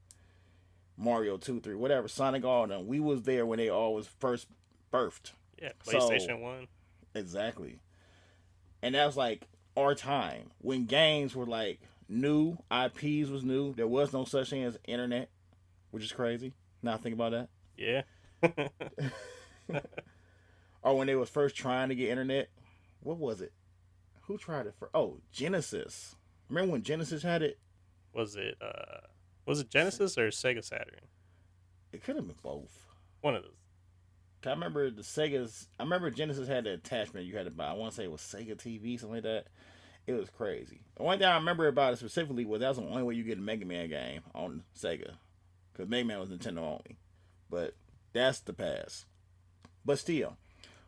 Mario 0.97 1.37
two, 1.37 1.59
three, 1.59 1.75
whatever. 1.75 2.07
Sonic 2.07 2.43
all 2.43 2.63
of 2.63 2.69
them. 2.69 2.87
We 2.87 2.99
was 2.99 3.23
there 3.23 3.45
when 3.45 3.57
they 3.57 3.69
all 3.69 3.93
was 3.93 4.07
first 4.07 4.47
birthed. 4.93 5.31
Yeah, 5.61 5.71
So- 5.83 5.93
PlayStation 5.99 6.39
One. 6.41 6.67
Exactly. 7.15 7.79
And 8.81 8.95
that 8.95 9.05
was 9.05 9.17
like 9.17 9.47
our 9.75 9.95
time 9.95 10.51
when 10.59 10.85
games 10.85 11.35
were 11.35 11.45
like 11.45 11.79
new, 12.07 12.57
IPs 12.71 13.29
was 13.29 13.43
new. 13.43 13.73
There 13.73 13.87
was 13.87 14.13
no 14.13 14.25
such 14.25 14.49
thing 14.51 14.63
as 14.63 14.77
internet, 14.85 15.29
which 15.91 16.03
is 16.03 16.11
crazy. 16.11 16.53
Now 16.83 16.97
think 16.97 17.15
about 17.15 17.31
that. 17.31 17.49
Yeah. 17.77 18.03
Or 20.81 20.97
when 20.97 21.07
they 21.07 21.15
was 21.15 21.29
first 21.29 21.57
trying 21.57 21.89
to 21.89 21.95
get 21.95 22.07
internet, 22.09 22.49
what 23.01 23.17
was 23.17 23.41
it? 23.41 23.51
Who 24.21 24.37
tried 24.37 24.65
it 24.65 24.75
for? 24.79 24.89
Oh, 24.93 25.17
Genesis. 25.31 26.15
Remember 26.47 26.71
when 26.71 26.83
Genesis 26.83 27.21
had 27.21 27.41
it? 27.41 27.59
Was 28.13 28.35
it 28.35 28.55
uh 28.61 29.07
was 29.45 29.59
it 29.59 29.69
Genesis 29.69 30.17
or 30.17 30.27
Sega 30.29 30.63
Saturn? 30.63 31.07
It 31.91 32.03
could 32.03 32.15
have 32.15 32.27
been 32.27 32.35
both. 32.43 32.85
One 33.21 33.35
of 33.35 33.43
those. 33.43 33.51
I 34.45 34.51
remember 34.51 34.89
the 34.89 35.01
Sega's. 35.01 35.67
I 35.79 35.83
remember 35.83 36.09
Genesis 36.11 36.47
had 36.47 36.63
the 36.63 36.73
attachment 36.73 37.25
you 37.25 37.35
had 37.35 37.45
to 37.45 37.51
buy. 37.51 37.67
I 37.67 37.73
want 37.73 37.91
to 37.91 37.97
say 37.97 38.03
it 38.05 38.11
was 38.11 38.21
Sega 38.21 38.55
TV, 38.55 38.99
something 38.99 39.15
like 39.15 39.23
that. 39.23 39.47
It 40.07 40.13
was 40.13 40.29
crazy. 40.29 40.81
The 40.95 41.03
one 41.03 41.19
thing 41.19 41.27
I 41.27 41.35
remember 41.35 41.67
about 41.67 41.93
it 41.93 41.99
specifically 41.99 42.45
was 42.45 42.61
that 42.61 42.69
was 42.69 42.77
the 42.77 42.83
only 42.83 43.03
way 43.03 43.15
you 43.15 43.23
get 43.23 43.37
a 43.37 43.41
Mega 43.41 43.65
Man 43.65 43.89
game 43.89 44.21
on 44.33 44.63
Sega, 44.77 45.15
because 45.71 45.89
Mega 45.89 46.05
Man 46.05 46.19
was 46.19 46.29
Nintendo 46.29 46.59
only. 46.59 46.97
But 47.49 47.75
that's 48.13 48.39
the 48.39 48.53
past. 48.53 49.05
But 49.85 49.99
still, 49.99 50.37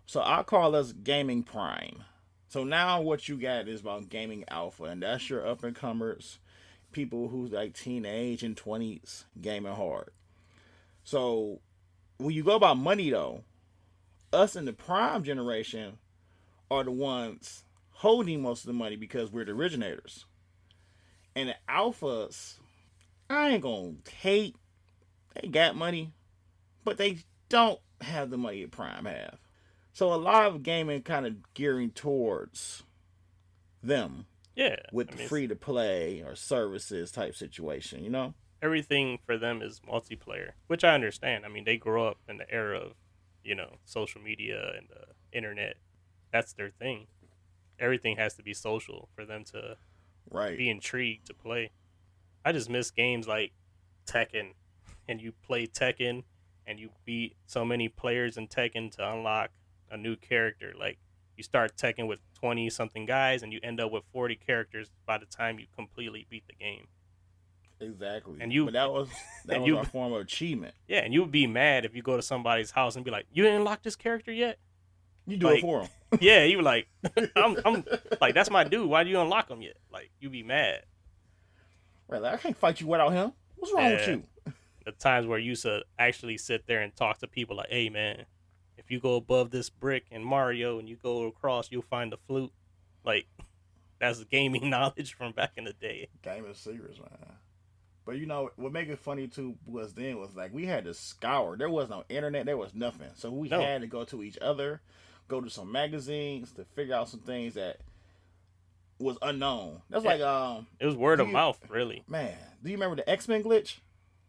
so 0.06 0.22
I 0.22 0.44
call 0.44 0.75
us 0.75 0.94
Gaming 0.94 1.44
Prime. 1.44 2.04
So 2.48 2.63
now 2.63 3.01
what 3.01 3.30
you 3.30 3.38
got 3.38 3.68
is 3.68 3.82
about 3.82 4.10
Gaming 4.10 4.44
Alpha, 4.50 4.86
and 4.86 5.04
that's 5.04 5.30
your 5.30 5.48
up 5.48 5.63
and 5.63 5.75
comers, 5.75 6.40
people 6.91 7.29
who's 7.29 7.51
like 7.51 7.74
teenage 7.74 8.43
and 8.43 8.55
twenties 8.55 9.25
gaming 9.39 9.74
hard. 9.74 10.12
So 11.03 11.60
when 12.17 12.31
you 12.31 12.43
go 12.43 12.55
about 12.55 12.77
money 12.77 13.10
though, 13.10 13.43
us 14.33 14.55
in 14.55 14.65
the 14.65 14.74
prime 14.74 15.24
generation 15.24 15.98
are 16.69 16.83
the 16.83 16.91
ones 16.91 17.63
holding 17.91 18.41
most 18.41 18.62
of 18.62 18.67
the 18.67 18.74
money 18.74 18.95
because 18.95 19.31
we're 19.31 19.45
the 19.45 19.51
originators. 19.51 20.25
And 21.36 21.50
the 21.50 21.55
alphas, 21.69 22.55
I 23.29 23.50
ain't 23.50 23.63
gonna 23.63 23.93
hate. 24.21 24.55
They 25.36 25.48
got 25.48 25.75
money, 25.75 26.12
but 26.83 26.98
they 26.98 27.19
don't 27.50 27.79
have 28.01 28.29
the 28.29 28.38
money 28.38 28.62
that 28.62 28.71
prime 28.71 29.05
have. 29.05 29.38
So 29.93 30.13
a 30.13 30.15
lot 30.15 30.45
of 30.45 30.63
gaming 30.63 31.01
kind 31.03 31.25
of 31.25 31.53
gearing 31.53 31.91
towards 31.91 32.83
them 33.83 34.25
Yeah. 34.55 34.75
with 34.91 35.12
I 35.13 35.15
mean, 35.15 35.27
free 35.27 35.48
to 35.48 35.55
play 35.55 36.22
or 36.22 36.36
services 36.36 37.12
type 37.12 37.36
situation, 37.36 38.03
you 38.03 38.10
know? 38.10 38.34
everything 38.63 39.17
for 39.25 39.39
them 39.39 39.60
is 39.62 39.79
multiplayer, 39.79 40.51
which 40.67 40.84
I 40.84 40.93
understand. 40.93 41.46
I 41.46 41.50
mean, 41.50 41.63
they 41.63 41.77
grow 41.77 42.08
up 42.08 42.20
in 42.29 42.38
the 42.38 42.48
era 42.53 42.77
of, 42.77 42.93
you 43.43 43.55
know, 43.55 43.77
social 43.86 44.22
media 44.22 44.74
and 44.77 44.88
the 44.88 45.05
internet. 45.36 45.77
That's 46.31 46.53
their 46.53 46.70
thing. 46.70 47.08
Everything 47.79 48.17
has 48.17 48.36
to 48.36 48.43
be 48.43 48.53
social 48.53 49.10
for 49.15 49.25
them 49.25 49.43
to 49.46 49.77
Right. 50.29 50.55
be 50.58 50.70
intrigued 50.70 51.25
to 51.27 51.34
play. 51.34 51.72
I 52.46 52.51
just 52.51 52.70
miss 52.70 52.91
games 52.91 53.27
like 53.27 53.53
Tekken, 54.05 54.53
and 55.08 55.20
you 55.20 55.31
play 55.31 55.65
Tekken, 55.65 56.24
and 56.67 56.79
you 56.79 56.91
beat 57.03 57.36
so 57.48 57.65
many 57.65 57.89
players 57.89 58.38
in 58.38 58.48
Tekken 58.48 58.91
to 58.91 59.12
unlock 59.12 59.50
a 59.89 59.98
new 59.98 60.15
character. 60.15 60.74
Like 60.77 61.00
you 61.38 61.44
start 61.44 61.76
Tekken 61.78 62.08
with 62.08 62.20
twenty 62.40 62.70
something 62.70 63.06
guys, 63.06 63.44
and 63.44 63.52
you 63.54 63.60
end 63.64 63.80
up 63.80 63.92
with 63.92 64.04
forty 64.12 64.36
characters 64.36 64.90
by 65.06 65.18
the 65.18 65.26
time 65.26 65.60
you 65.60 65.66
completely 65.76 66.26
beat 66.30 66.44
the 66.48 66.54
game. 66.56 66.88
Exactly. 67.80 68.38
And 68.40 68.54
you- 68.54 68.66
but 68.66 68.74
that 68.74 68.92
was 68.92 69.10
that 69.46 69.54
and 69.56 69.64
was 69.64 69.68
you- 69.68 69.78
our 69.78 69.86
form 69.86 70.14
of 70.14 70.22
achievement. 70.22 70.76
Yeah, 70.88 71.00
and 71.00 71.14
you 71.14 71.22
would 71.22 71.32
be 71.32 71.48
mad 71.48 71.86
if 71.86 71.96
you 71.96 72.02
go 72.02 72.16
to 72.16 72.22
somebody's 72.22 72.72
house 72.72 72.96
and 72.96 73.04
be 73.06 73.12
like, 73.12 73.26
"You 73.34 73.44
didn't 73.44 73.60
unlock 73.60 73.82
this 73.84 73.96
character 73.96 74.32
yet." 74.32 74.58
You 75.28 75.38
do 75.38 75.48
Like- 75.48 75.60
it 75.60 75.62
for 75.62 75.82
him 75.82 75.90
yeah, 76.22 76.44
you 76.44 76.58
were 76.58 76.64
like, 76.64 76.88
"I'm, 77.36 77.58
I'm 77.66 77.84
like 78.20 78.34
that's 78.36 78.50
my 78.52 78.64
dude. 78.64 78.88
Why 78.90 79.04
do 79.04 79.10
you 79.10 79.20
unlock 79.20 79.50
him 79.50 79.62
yet?" 79.62 79.78
Like 79.92 80.12
you 80.20 80.30
be 80.30 80.44
mad. 80.44 80.84
Right, 82.08 82.22
like, 82.22 82.34
I 82.34 82.38
can't 82.38 82.58
fight 82.58 82.82
you 82.82 82.88
without 82.88 83.14
him. 83.14 83.32
What's 83.56 83.74
wrong 83.74 83.92
with 83.92 84.08
you? 84.08 84.24
the 84.84 84.92
times 84.92 85.28
where 85.28 85.38
you 85.38 85.50
used 85.50 85.62
to 85.62 85.84
actually 86.00 86.38
sit 86.40 86.66
there 86.66 86.82
and 86.82 86.94
talk 86.96 87.20
to 87.20 87.28
people 87.28 87.56
like, 87.56 87.70
hey 87.70 87.88
man, 87.90 88.26
you 88.91 89.00
go 89.00 89.15
above 89.15 89.51
this 89.51 89.69
brick 89.69 90.05
in 90.12 90.24
Mario 90.24 90.79
and 90.79 90.88
you 90.89 90.98
go 91.01 91.24
across, 91.25 91.71
you'll 91.71 91.81
find 91.83 92.12
the 92.12 92.17
flute. 92.27 92.51
Like 93.03 93.27
that's 94.00 94.24
gaming 94.25 94.69
knowledge 94.69 95.13
from 95.13 95.31
back 95.33 95.51
in 95.57 95.63
the 95.65 95.74
day. 95.74 96.10
Game 96.21 96.45
is 96.45 96.57
serious, 96.57 96.98
man. 96.98 97.33
But 98.05 98.17
you 98.17 98.25
know 98.25 98.50
what 98.55 98.74
make 98.74 98.89
it 98.89 98.98
funny 99.00 99.27
too 99.27 99.55
was 99.65 99.93
then 99.93 100.17
was 100.19 100.36
like 100.36 100.53
we 100.53 100.65
had 100.65 100.86
to 100.86 100.93
scour. 100.93 101.55
There 101.55 101.69
was 101.69 101.89
no 101.89 102.03
internet. 102.10 102.45
There 102.45 102.57
was 102.57 102.74
nothing. 102.74 103.10
So 103.15 103.29
we 103.31 103.48
No. 103.50 103.62
had 103.62 103.81
to 103.81 103.88
go 103.88 104.03
to 104.05 104.24
each 104.24 104.38
other, 104.39 104.81
go 105.27 105.39
to 105.39 105.50
some 105.50 105.71
magazines 105.71 106.51
to 106.53 106.65
figure 106.65 106.95
out 106.95 107.10
some 107.10 107.19
things 107.21 107.53
that 107.53 107.77
was 109.00 109.17
unknown. 109.21 109.81
That's 109.89 110.03
Yeah. 110.03 110.10
like 110.12 110.21
um 110.21 110.67
It 110.79 110.86
was 110.86 110.95
word 110.95 111.19
of 111.19 111.27
You- 111.27 111.33
mouth, 111.33 111.60
really. 111.69 112.03
man. 112.07 112.38
Do 112.63 112.69
you 112.69 112.75
remember 112.75 112.95
the 112.98 113.10
X 113.10 113.27
Men 113.27 113.43
glitch? 113.43 113.77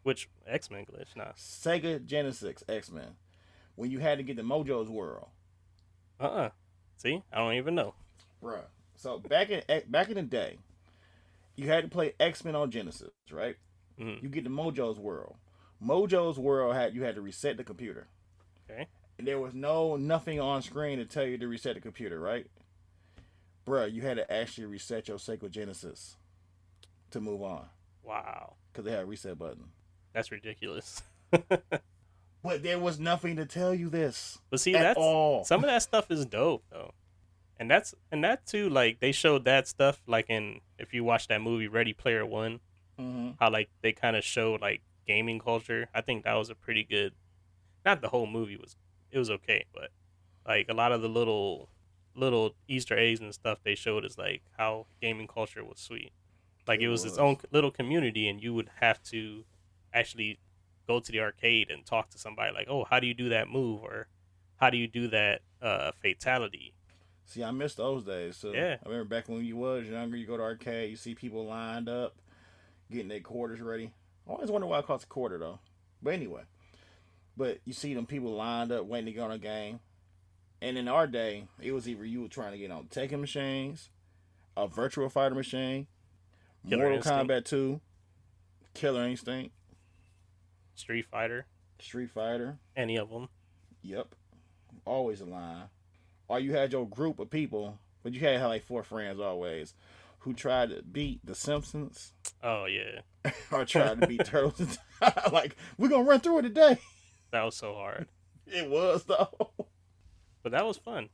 Which 0.02 0.28
X 0.47 0.71
Men 0.71 0.85
glitch, 0.85 1.14
nah. 1.16 1.33
Sega 1.33 2.04
Genesis 2.04 2.62
X 2.69 2.90
Men. 2.90 3.16
When 3.83 3.91
you 3.91 3.99
had 3.99 4.19
to 4.19 4.23
get 4.23 4.37
the 4.37 4.43
Mojo's 4.43 4.89
World. 4.89 5.27
Uh 6.21 6.25
uh 6.27 6.51
See, 6.99 7.21
I 7.33 7.39
don't 7.39 7.55
even 7.55 7.75
know. 7.75 7.95
Bruh. 8.41 8.62
So 8.95 9.19
back 9.19 9.51
in 9.51 9.62
eh, 9.69 9.81
back 9.89 10.09
in 10.09 10.15
the 10.15 10.23
day, 10.23 10.59
you 11.57 11.67
had 11.67 11.83
to 11.83 11.91
play 11.91 12.15
X 12.21 12.45
Men 12.45 12.55
on 12.55 12.71
Genesis, 12.71 13.11
right? 13.33 13.57
Mhm. 13.99 14.23
You 14.23 14.29
get 14.29 14.45
the 14.45 14.51
Mojo's 14.51 15.01
World. 15.01 15.35
Mojo's 15.85 16.39
World 16.39 16.77
had 16.77 16.95
you 16.95 17.03
had 17.03 17.17
to 17.17 17.21
reset 17.21 17.57
the 17.57 17.65
computer. 17.65 18.07
Okay. 18.71 18.87
And 19.19 19.27
there 19.27 19.41
was 19.41 19.53
no 19.53 19.97
nothing 19.97 20.39
on 20.39 20.62
screen 20.62 20.99
to 21.01 21.05
tell 21.05 21.27
you 21.27 21.37
to 21.39 21.49
reset 21.49 21.75
the 21.75 21.81
computer, 21.81 22.21
right? 22.21 22.47
Bruh, 23.67 23.93
you 23.93 24.03
had 24.03 24.17
to 24.17 24.33
actually 24.33 24.67
reset 24.69 25.09
your 25.09 25.19
Sega 25.19 25.51
Genesis 25.51 26.17
to 27.11 27.21
move 27.21 27.43
on 27.43 27.67
Wow, 28.05 28.55
because 28.73 28.85
they 28.85 28.93
had 28.93 29.01
a 29.03 29.07
reset 29.07 29.37
button. 29.41 29.71
that's 30.12 30.31
ridiculous. 30.31 31.03
But 32.43 32.63
there 32.63 32.79
was 32.79 32.99
nothing 32.99 33.37
to 33.37 33.47
tell 33.47 33.73
you 33.75 33.89
this 33.89 34.39
But 34.51 34.61
see, 34.61 34.75
at 34.75 34.83
that's 34.83 34.99
all. 34.99 35.45
some 35.45 35.63
of 35.63 35.71
that 35.71 35.83
stuff 35.83 36.11
is 36.11 36.27
dope 36.27 36.65
though, 36.71 36.93
and 37.59 37.71
that's 37.71 37.95
and 38.11 38.25
that 38.25 38.47
too. 38.47 38.69
Like 38.69 39.01
they 39.01 39.13
showed 39.13 39.45
that 39.45 39.69
stuff 39.69 40.03
like 40.07 40.27
in 40.29 40.61
if 40.79 40.93
you 40.93 41.05
watch 41.05 41.29
that 41.29 41.41
movie 41.41 41.69
Ready 41.69 41.93
Player 41.93 42.27
One. 42.27 42.61
hmm 42.99 43.31
how 43.41 43.51
like 43.51 43.71
they 43.83 43.93
kind 43.93 44.17
of 44.17 44.25
showed 44.25 44.61
like 44.61 44.83
gaming 45.07 45.39
culture. 45.39 45.89
I 45.95 46.01
think 46.01 46.25
that 46.25 46.35
was 46.35 46.51
a 46.51 46.55
pretty 46.55 46.85
good. 46.85 47.13
Not 47.85 48.01
the 48.01 48.09
whole 48.09 48.27
movie 48.27 48.57
was 48.57 48.77
it 49.11 49.19
was 49.19 49.31
okay, 49.31 49.65
but 49.75 49.91
like 50.47 50.67
a 50.69 50.75
lot 50.75 50.93
of 50.93 51.03
the 51.03 51.09
little 51.09 51.69
little 52.15 52.55
Easter 52.69 52.99
eggs 52.99 53.21
and 53.21 53.33
stuff 53.33 53.59
they 53.65 53.75
showed 53.75 54.05
is 54.05 54.19
like 54.19 54.43
how 54.59 54.87
gaming 55.01 55.27
culture 55.27 55.65
was 55.65 55.79
sweet. 55.79 56.13
Like 56.67 56.81
it, 56.81 56.85
It 56.85 56.89
was, 56.89 57.05
its 57.05 57.19
own 57.19 57.39
little 57.51 57.71
community, 57.71 58.29
and 58.29 58.43
you 58.43 58.53
would 58.55 58.69
have 58.81 59.03
to 59.05 59.45
actually 59.93 60.39
go 60.87 61.01
to 61.01 61.12
the 61.12 61.21
arcade 61.21 61.71
and 61.71 61.85
talk 61.85 62.11
to 62.11 62.19
somebody 62.19 62.53
like, 62.53 62.67
oh, 62.69 62.85
how 62.85 63.01
do 63.01 63.07
you 63.07 63.15
do 63.15 63.29
that 63.31 63.49
move 63.49 63.83
or 63.83 64.09
how 64.57 64.71
do 64.71 64.77
you 64.77 64.87
do 64.87 65.09
that 65.09 65.41
uh, 65.61 65.93
fatality? 66.01 66.75
See, 67.27 67.43
I 67.43 67.51
miss 67.51 67.75
those 67.75 68.05
days. 68.05 68.37
So 68.37 68.53
Yeah. 68.53 68.77
I 68.85 68.89
remember 68.89 69.09
back 69.09 69.29
when 69.29 69.45
you 69.45 69.57
was 69.57 69.87
younger, 69.87 70.17
you 70.17 70.27
go 70.27 70.37
to 70.37 70.43
arcade, 70.43 70.91
you 70.91 70.97
see 70.97 71.15
people 71.15 71.47
lined 71.47 71.89
up, 71.89 72.17
getting 72.91 73.09
their 73.09 73.21
quarters 73.21 73.61
ready. 73.61 73.93
I 74.29 74.33
always 74.33 74.51
wonder 74.51 74.67
why 74.67 74.81
it 74.81 74.87
costs 74.87 75.05
a 75.05 75.09
quarter 75.09 75.39
though. 75.39 75.59
But 76.03 76.15
anyway, 76.15 76.43
but 77.37 77.59
you 77.65 77.73
see 77.73 77.95
them 77.95 78.07
people 78.07 78.33
lined 78.33 78.73
up 78.73 78.87
waiting 78.87 79.07
to 79.07 79.12
go 79.12 79.25
on 79.25 79.33
a 79.33 79.39
game. 79.39 79.81
And 80.61 80.79
in 80.79 80.87
our 80.87 81.07
day, 81.07 81.49
it 81.61 81.73
was 81.73 81.89
either 81.89 82.05
you 82.05 82.23
were 82.23 82.29
trying 82.29 82.53
to 82.53 82.59
get 82.59 82.71
on 82.71 82.85
Tekken 82.85 83.21
machines, 83.21 83.91
a 84.57 84.69
Virtual 84.69 85.09
Fighter 85.09 85.35
machine, 85.35 85.89
Killer 86.69 86.83
Mortal 86.83 86.99
Instinct. 86.99 87.31
Kombat 87.31 87.45
2, 87.47 87.81
Killer 88.75 89.09
Instinct, 89.09 89.53
Street 90.75 91.07
Fighter, 91.11 91.47
Street 91.81 92.11
Fighter. 92.11 92.59
any 92.76 92.97
of 92.97 93.11
them. 93.11 93.29
Yep. 93.83 94.14
Always 94.85 95.21
a 95.21 95.25
line. 95.26 95.64
Or 96.29 96.41
you 96.41 96.52
had 96.52 96.73
your 96.73 96.87
group 96.88 97.19
of 97.19 97.31
people, 97.31 97.79
but 98.02 98.12
you 98.14 98.21
had 98.21 98.43
like 98.45 98.64
four 98.64 98.83
friends 98.83 99.21
always, 99.21 99.75
who 100.21 100.33
tried 100.33 100.71
to 100.71 100.83
beat 100.83 101.21
The 101.25 101.35
Simpsons 101.35 102.12
Oh 102.43 102.64
yeah, 102.67 103.00
or 103.52 103.64
tried 103.64 104.00
to 104.00 104.07
beat 104.07 104.25
Turtles. 104.26 104.79
like, 105.33 105.57
we're 105.79 105.88
going 105.88 106.05
to 106.05 106.11
run 106.11 106.21
through 106.21 106.38
it 106.38 106.43
today. 106.43 106.79
that 107.31 107.45
was 107.45 107.57
so 107.57 107.75
hard, 107.75 108.09
It 108.47 108.69
was, 108.71 109.05
though. 109.05 109.50
but 110.43 110.52
that 110.52 110.67
was 110.67 110.76
fun. 110.76 111.09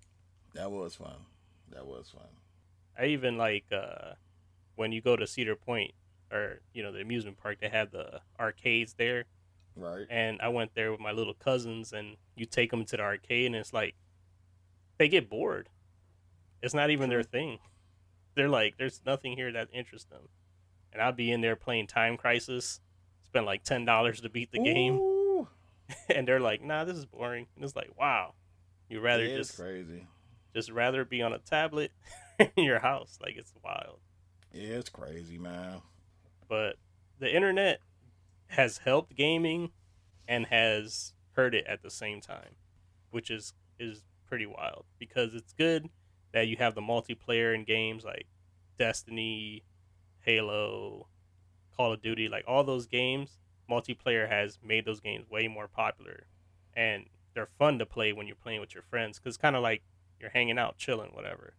That 0.55 0.71
was 0.71 0.95
fun. 0.95 1.17
That 1.73 1.87
was 1.87 2.09
fun. 2.11 2.29
I 2.99 3.07
even 3.07 3.37
like 3.37 3.65
uh, 3.73 4.13
when 4.77 4.93
you 4.93 5.01
go 5.03 5.17
to 5.17 5.27
Cedar 5.27 5.55
Point 5.57 5.93
or 6.33 6.61
you 6.73 6.83
know 6.83 6.91
the 6.93 7.01
amusement 7.01 7.37
park, 7.37 7.59
they 7.61 7.69
have 7.69 7.91
the 7.91 8.21
arcades 8.41 8.95
there. 8.95 9.25
Right. 9.79 10.07
and 10.11 10.41
I 10.43 10.49
went 10.49 10.75
there 10.75 10.91
with 10.91 11.01
my 11.01 11.13
little 11.13 11.35
cousins, 11.35 11.93
and 11.93 12.17
you 12.37 12.47
take 12.47 12.71
them 12.71 12.85
to 12.87 12.97
the 12.97 13.03
arcade, 13.03 13.47
and 13.47 13.57
it's 13.57 13.73
like 13.73 13.95
they 14.99 15.09
get 15.09 15.31
bored. 15.31 15.69
It's 16.63 16.75
not 16.75 16.91
even 16.91 17.09
their 17.09 17.23
thing. 17.23 17.59
They're 18.35 18.49
like, 18.49 18.77
there's 18.77 19.01
nothing 19.07 19.37
here 19.37 19.53
that 19.53 19.69
interests 19.73 20.09
them, 20.11 20.29
and 20.93 21.01
I'd 21.01 21.17
be 21.17 21.31
in 21.31 21.41
there 21.41 21.57
playing 21.57 21.87
Time 21.87 22.17
Crisis, 22.17 22.81
spend 23.25 23.47
like 23.47 23.63
ten 23.63 23.85
dollars 23.85 24.21
to 24.23 24.29
beat 24.29 24.51
the 24.53 24.59
game, 24.59 25.47
and 26.15 26.27
they're 26.27 26.41
like, 26.41 26.63
nah, 26.63 26.85
this 26.85 26.97
is 26.97 27.07
boring, 27.07 27.47
and 27.55 27.65
it's 27.65 27.77
like, 27.77 27.91
wow, 27.99 28.35
you 28.89 29.01
rather 29.01 29.25
it 29.25 29.37
just 29.37 29.57
crazy. 29.57 30.07
just 30.55 30.71
rather 30.71 31.05
be 31.05 31.23
on 31.23 31.33
a 31.33 31.39
tablet 31.39 31.93
in 32.57 32.65
your 32.65 32.81
house, 32.81 33.19
like 33.23 33.37
it's 33.37 33.53
wild. 33.65 34.01
Yeah, 34.53 34.77
it's 34.77 34.89
crazy, 34.91 35.39
man. 35.39 35.83
but 36.49 36.77
the 37.21 37.35
internet 37.35 37.81
has 38.49 38.79
helped 38.79 39.15
gaming 39.15 39.71
and 40.27 40.47
has 40.47 41.15
hurt 41.33 41.55
it 41.55 41.67
at 41.67 41.83
the 41.83 41.91
same 41.91 42.21
time, 42.21 42.57
which 43.11 43.31
is 43.31 43.55
is 43.79 44.03
pretty 44.27 44.47
wild 44.47 44.85
because 44.99 45.35
it's 45.35 45.53
good 45.53 45.89
that 46.33 46.49
you 46.49 46.57
have 46.57 46.75
the 46.75 46.81
multiplayer 46.81 47.55
in 47.55 47.65
games 47.65 48.05
like 48.05 48.27
Destiny, 48.79 49.63
Halo, 50.21 51.07
Call 51.77 51.93
of 51.93 52.03
Duty, 52.03 52.29
like 52.29 52.45
all 52.47 52.65
those 52.65 52.87
games, 52.87 53.39
multiplayer 53.71 54.29
has 54.29 54.59
made 54.63 54.85
those 54.85 55.01
games 55.01 55.31
way 55.31 55.49
more 55.49 55.69
popular 55.69 56.27
and 56.77 57.07
they're 57.35 57.49
fun 57.59 57.79
to 57.79 57.87
play 57.87 58.13
when 58.13 58.27
you're 58.27 58.37
playing 58.37 58.61
with 58.61 58.75
your 58.75 58.83
friends 58.83 59.19
cuz 59.19 59.37
kind 59.37 59.57
of 59.57 59.63
like 59.63 59.83
you're 60.21 60.31
hanging 60.31 60.59
out, 60.59 60.77
chilling, 60.77 61.11
whatever. 61.13 61.55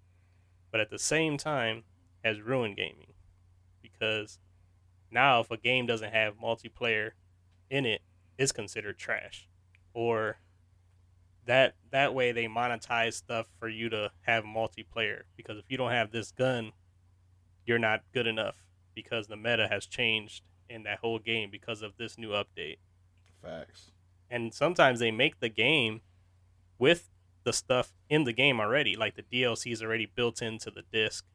But 0.72 0.82
at 0.82 0.90
the 0.90 1.00
same 1.00 1.38
time 1.38 1.84
has 2.24 2.42
ruined 2.42 2.76
gaming 2.76 3.14
because 3.82 4.40
now 5.12 5.40
if 5.42 5.52
a 5.52 5.58
game 5.58 5.86
doesn't 5.86 6.14
have 6.14 6.38
multiplayer 6.38 7.12
in 7.70 7.86
it 7.86 8.02
it's 8.38 8.52
considered 8.52 8.98
trash. 8.98 9.48
Or 9.94 10.38
that 11.46 11.76
that 11.92 12.14
way 12.14 12.32
they 12.32 12.46
monetize 12.46 13.14
stuff 13.14 13.48
for 13.60 13.68
you 13.68 13.90
to 13.90 14.12
have 14.22 14.44
multiplayer. 14.44 15.24
Because 15.36 15.58
if 15.58 15.66
you 15.70 15.78
don't 15.78 15.92
have 15.92 16.12
this 16.12 16.32
gun 16.32 16.72
you're 17.66 17.80
not 17.80 18.02
good 18.14 18.26
enough 18.28 18.56
because 18.96 19.28
the 19.28 19.38
meta 19.38 19.68
has 19.70 19.86
changed 19.86 20.44
in 20.70 20.84
that 20.84 21.00
whole 21.00 21.20
game 21.20 21.50
because 21.52 21.82
of 21.82 21.98
this 21.98 22.18
new 22.18 22.30
update. 22.30 22.78
Facts. 23.42 23.92
and 24.30 24.54
sometimes 24.54 25.00
they 25.00 25.12
make 25.12 25.40
the 25.40 25.50
game 25.50 26.02
with 26.78 27.10
the 27.44 27.54
stuff 27.54 27.94
in 28.10 28.26
the 28.26 28.34
game 28.34 28.60
already. 28.60 28.96
Like 28.96 29.16
the 29.16 29.24
DLC 29.24 29.72
is 29.72 29.82
already 29.82 30.06
built 30.06 30.42
into 30.42 30.70
the 30.70 30.84
disc 30.92 31.26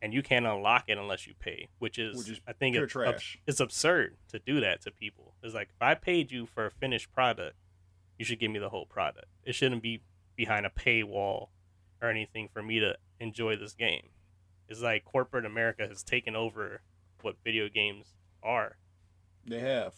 and 0.00 0.14
you 0.14 0.22
can't 0.22 0.46
unlock 0.46 0.84
it 0.88 0.98
unless 0.98 1.26
you 1.26 1.34
pay 1.38 1.68
which 1.78 1.98
is, 1.98 2.16
Which 2.16 2.30
is 2.30 2.40
i 2.46 2.52
think 2.52 2.76
it's, 2.76 2.92
trash. 2.92 3.38
it's 3.46 3.60
absurd 3.60 4.16
to 4.28 4.38
do 4.38 4.60
that 4.60 4.82
to 4.82 4.90
people 4.90 5.34
it's 5.42 5.54
like 5.54 5.68
if 5.70 5.82
i 5.82 5.94
paid 5.94 6.30
you 6.32 6.46
for 6.46 6.66
a 6.66 6.70
finished 6.70 7.12
product 7.12 7.56
you 8.18 8.24
should 8.24 8.38
give 8.40 8.50
me 8.50 8.58
the 8.58 8.68
whole 8.68 8.86
product 8.86 9.26
it 9.44 9.54
shouldn't 9.54 9.82
be 9.82 10.02
behind 10.36 10.66
a 10.66 10.70
paywall 10.70 11.48
or 12.00 12.08
anything 12.08 12.48
for 12.52 12.62
me 12.62 12.78
to 12.80 12.96
enjoy 13.20 13.56
this 13.56 13.72
game 13.74 14.08
it's 14.68 14.80
like 14.82 15.04
corporate 15.04 15.44
america 15.44 15.86
has 15.88 16.02
taken 16.02 16.36
over 16.36 16.82
what 17.22 17.36
video 17.44 17.68
games 17.68 18.14
are 18.42 18.76
They 19.46 19.58
have, 19.60 19.94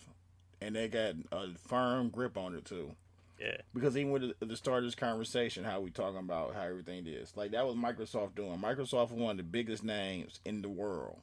and 0.62 0.74
they 0.74 0.88
got 0.88 1.14
a 1.32 1.48
firm 1.58 2.08
grip 2.08 2.38
on 2.38 2.54
it 2.54 2.64
too. 2.64 2.92
Yeah 3.40 3.56
Because 3.74 3.96
even 3.96 4.12
with 4.12 4.22
the, 4.38 4.46
the 4.46 4.56
start 4.56 4.78
of 4.78 4.84
this 4.84 4.94
conversation, 4.94 5.64
how 5.64 5.80
we 5.80 5.90
talking 5.90 6.18
about 6.18 6.54
how 6.54 6.62
everything 6.62 7.06
is, 7.06 7.32
like 7.36 7.52
that 7.52 7.66
was 7.66 7.74
Microsoft 7.76 8.34
doing. 8.34 8.58
Microsoft 8.58 9.10
was 9.10 9.12
one 9.12 9.30
of 9.32 9.36
the 9.38 9.42
biggest 9.42 9.82
names 9.82 10.40
in 10.44 10.62
the 10.62 10.68
world, 10.68 11.20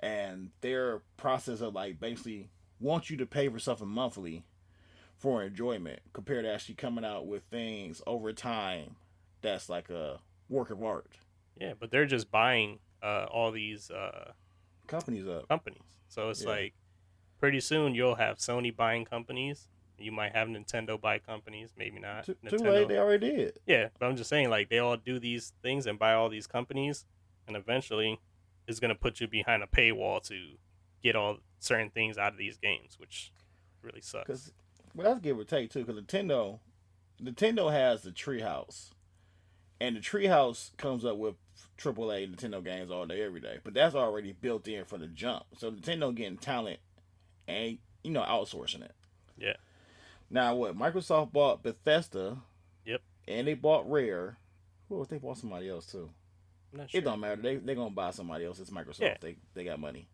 and 0.00 0.50
their 0.60 1.02
process 1.16 1.60
of 1.60 1.74
like 1.74 2.00
basically 2.00 2.48
want 2.80 3.10
you 3.10 3.16
to 3.16 3.26
pay 3.26 3.48
for 3.48 3.58
something 3.58 3.88
monthly 3.88 4.44
for 5.16 5.42
enjoyment, 5.42 5.98
compared 6.12 6.44
to 6.44 6.52
actually 6.52 6.76
coming 6.76 7.04
out 7.04 7.26
with 7.26 7.42
things 7.50 8.00
over 8.06 8.32
time 8.32 8.94
that's 9.42 9.68
like 9.68 9.90
a 9.90 10.20
work 10.48 10.70
of 10.70 10.82
art. 10.82 11.18
yeah 11.60 11.72
but 11.78 11.90
they're 11.90 12.06
just 12.06 12.30
buying 12.30 12.78
uh, 13.02 13.26
all 13.30 13.50
these 13.52 13.90
uh, 13.90 14.32
Companies 14.86 15.26
up, 15.28 15.48
companies. 15.48 15.82
So 16.08 16.30
it's 16.30 16.42
Yeah. 16.42 16.48
like 16.50 16.74
pretty 17.38 17.60
soon 17.60 17.94
you'll 17.94 18.14
have 18.14 18.38
Sony 18.38 18.74
buying 18.74 19.04
companies. 19.04 19.68
You 19.98 20.12
might 20.12 20.34
have 20.34 20.48
Nintendo 20.48 21.00
buy 21.00 21.18
companies, 21.18 21.70
maybe 21.76 21.98
not. 21.98 22.24
too, 22.24 22.36
too 22.48 22.56
late. 22.58 22.88
They 22.88 22.98
already 22.98 23.30
did. 23.30 23.58
yeah, 23.66 23.88
but 23.98 24.06
I'm 24.06 24.16
just 24.16 24.30
saying 24.30 24.50
like 24.50 24.68
they 24.68 24.78
all 24.78 24.96
do 24.96 25.18
these 25.18 25.52
things 25.62 25.86
and 25.86 25.98
buy 25.98 26.14
all 26.14 26.28
these 26.28 26.46
companies, 26.46 27.04
and 27.46 27.56
eventually 27.56 28.20
it's 28.66 28.80
gonna 28.80 28.94
put 28.94 29.20
you 29.20 29.26
behind 29.26 29.62
a 29.62 29.66
paywall 29.66 30.22
to 30.28 30.56
get 31.02 31.16
all 31.16 31.38
certain 31.58 31.90
things 31.90 32.18
out 32.18 32.32
of 32.32 32.38
these 32.38 32.56
games, 32.56 32.98
which 32.98 33.32
really 33.82 34.00
sucks. 34.00 34.26
Because 34.26 34.52
well, 34.94 35.08
that's 35.08 35.20
give 35.20 35.38
or 35.38 35.44
take 35.44 35.70
too. 35.70 35.84
Because 35.84 36.00
Nintendo, 36.00 36.60
Nintendo 37.22 37.72
has 37.72 38.02
the 38.02 38.10
Treehouse, 38.10 38.90
and 39.80 39.96
the 39.96 40.00
Treehouse 40.00 40.76
comes 40.76 41.04
up 41.04 41.16
with 41.16 41.34
AAA 41.78 42.34
Nintendo 42.34 42.64
games 42.64 42.90
all 42.90 43.06
day, 43.06 43.22
every 43.22 43.40
day. 43.40 43.58
But 43.62 43.74
that's 43.74 43.94
already 43.94 44.32
built 44.32 44.68
in 44.68 44.84
for 44.84 44.98
the 44.98 45.06
jump. 45.06 45.44
So 45.56 45.70
Nintendo 45.70 46.14
getting 46.14 46.38
talent 46.38 46.80
and 47.46 47.78
you 48.04 48.10
know 48.10 48.22
outsourcing 48.22 48.82
it. 48.82 48.94
Yeah. 49.36 49.56
Now 50.30 50.54
what? 50.54 50.76
Microsoft 50.76 51.32
bought 51.32 51.62
Bethesda. 51.62 52.38
Yep. 52.84 53.00
And 53.26 53.46
they 53.46 53.54
bought 53.54 53.90
Rare. 53.90 54.38
Who 54.88 54.98
else? 54.98 55.08
They 55.08 55.18
bought 55.18 55.38
somebody 55.38 55.68
else 55.68 55.86
too. 55.86 56.10
Not 56.72 56.90
sure. 56.90 56.98
It 56.98 57.04
don't 57.04 57.20
matter. 57.20 57.40
They 57.40 57.56
they 57.56 57.74
gonna 57.74 57.90
buy 57.90 58.10
somebody 58.10 58.44
else. 58.44 58.58
It's 58.58 58.70
Microsoft. 58.70 59.00
Yeah. 59.00 59.16
They 59.20 59.36
they 59.54 59.64
got 59.64 59.80
money. 59.80 60.08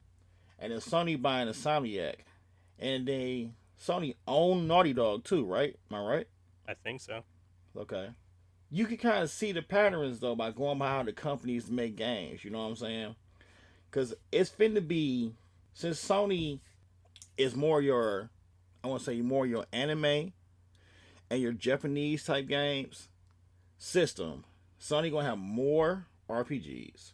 And 0.59 0.73
then 0.73 0.81
Sony 0.81 1.21
buying 1.21 1.49
Insomniac, 1.49 2.17
and 2.79 3.07
they 3.07 3.51
Sony 3.81 4.15
own 4.27 4.67
Naughty 4.67 4.93
Dog 4.93 5.25
too, 5.25 5.45
right? 5.45 5.77
Am 5.91 5.97
I 5.97 6.01
right? 6.01 6.29
I 6.69 6.75
think 6.75 7.01
so. 7.01 7.23
Okay. 7.77 8.11
You 8.71 8.87
can 8.87 8.97
kind 8.97 9.23
of 9.23 9.31
see 9.31 9.53
the 9.53 9.63
patterns 9.63 10.21
though 10.21 10.35
by 10.35 10.51
going 10.51 10.79
by 10.79 10.89
how 10.89 11.03
the 11.03 11.13
companies 11.13 11.71
make 11.71 11.97
games. 11.97 12.45
You 12.45 12.51
know 12.51 12.63
what 12.63 12.71
I'm 12.71 12.77
saying? 12.77 13.15
Because 13.91 14.15
it's 14.33 14.51
finna 14.51 14.87
be 14.87 15.33
since 15.75 16.05
Sony 16.05 16.61
is 17.37 17.55
more 17.55 17.81
your, 17.83 18.31
I 18.85 18.87
want 18.87 19.01
to 19.01 19.07
say 19.07 19.23
more 19.23 19.47
your 19.47 19.65
anime 19.73 20.35
and 21.31 21.41
your 21.41 21.53
Japanese 21.53 22.23
type 22.23 22.47
games 22.47 23.09
system. 23.79 24.45
Sony 24.79 25.11
gonna 25.11 25.27
have 25.27 25.39
more 25.39 26.05
RPGs, 26.29 27.13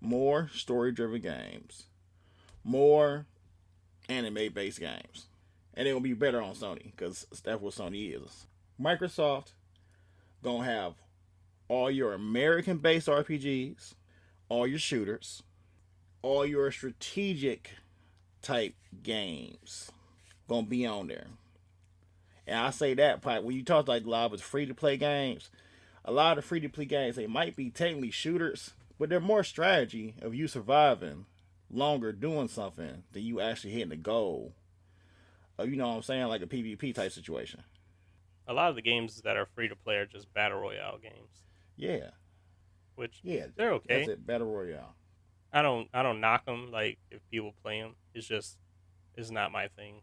more 0.00 0.48
story 0.54 0.90
driven 0.90 1.20
games, 1.20 1.84
more 2.64 3.26
anime 4.08 4.54
based 4.54 4.80
games, 4.80 5.26
and 5.74 5.86
gonna 5.86 6.00
be 6.00 6.14
better 6.14 6.40
on 6.40 6.54
Sony 6.54 6.92
because 6.96 7.26
that's 7.44 7.60
what 7.60 7.74
Sony 7.74 8.16
is. 8.18 8.46
Microsoft 8.80 9.52
gonna 10.42 10.64
have 10.64 10.94
all 11.68 11.90
your 11.90 12.14
American 12.14 12.78
based 12.78 13.08
RPGs, 13.08 13.92
all 14.48 14.66
your 14.66 14.78
shooters, 14.78 15.42
all 16.22 16.46
your 16.46 16.70
strategic 16.72 17.72
type 18.40 18.74
games 19.02 19.90
gonna 20.48 20.66
be 20.66 20.86
on 20.86 21.08
there. 21.08 21.26
And 22.46 22.58
I 22.58 22.70
say 22.70 22.94
that 22.94 23.22
part 23.22 23.44
when 23.44 23.54
you 23.56 23.62
talk 23.62 23.88
like 23.88 24.04
a 24.04 24.10
lot 24.10 24.32
of 24.32 24.42
free 24.42 24.66
to 24.66 24.74
play 24.74 24.96
games, 24.96 25.50
a 26.04 26.12
lot 26.12 26.38
of 26.38 26.44
free 26.44 26.60
to 26.60 26.68
play 26.68 26.84
games 26.84 27.16
they 27.16 27.26
might 27.26 27.56
be 27.56 27.70
technically 27.70 28.10
shooters, 28.10 28.72
but 28.98 29.08
they're 29.08 29.20
more 29.20 29.44
strategy 29.44 30.14
of 30.20 30.34
you 30.34 30.48
surviving 30.48 31.26
longer 31.70 32.12
doing 32.12 32.48
something 32.48 33.04
than 33.12 33.22
you 33.22 33.40
actually 33.40 33.72
hitting 33.72 33.88
the 33.90 33.96
goal. 33.96 34.52
Of 35.58 35.70
you 35.70 35.76
know 35.76 35.88
what 35.88 35.96
I'm 35.96 36.02
saying, 36.02 36.26
like 36.26 36.42
a 36.42 36.46
PvP 36.46 36.94
type 36.94 37.12
situation. 37.12 37.62
A 38.46 38.52
lot 38.52 38.70
of 38.70 38.76
the 38.76 38.82
games 38.82 39.20
that 39.22 39.36
are 39.36 39.46
free 39.46 39.68
to 39.68 39.76
play 39.76 39.96
are 39.96 40.06
just 40.06 40.32
battle 40.34 40.58
royale 40.58 40.98
games, 40.98 41.44
Yeah, 41.76 42.10
which 42.96 43.20
yeah, 43.22 43.46
they're 43.56 43.72
okay. 43.74 43.98
that's 43.98 44.08
it. 44.08 44.26
Battle 44.26 44.48
Royale. 44.48 44.94
I 45.52 45.62
don't 45.62 45.88
I 45.94 46.02
don't 46.02 46.20
knock 46.20 46.44
them 46.46 46.70
like 46.72 46.98
if 47.10 47.20
people 47.30 47.54
play 47.62 47.80
them. 47.80 47.94
It's 48.14 48.26
just 48.26 48.58
it's 49.14 49.30
not 49.30 49.52
my 49.52 49.68
thing. 49.68 50.02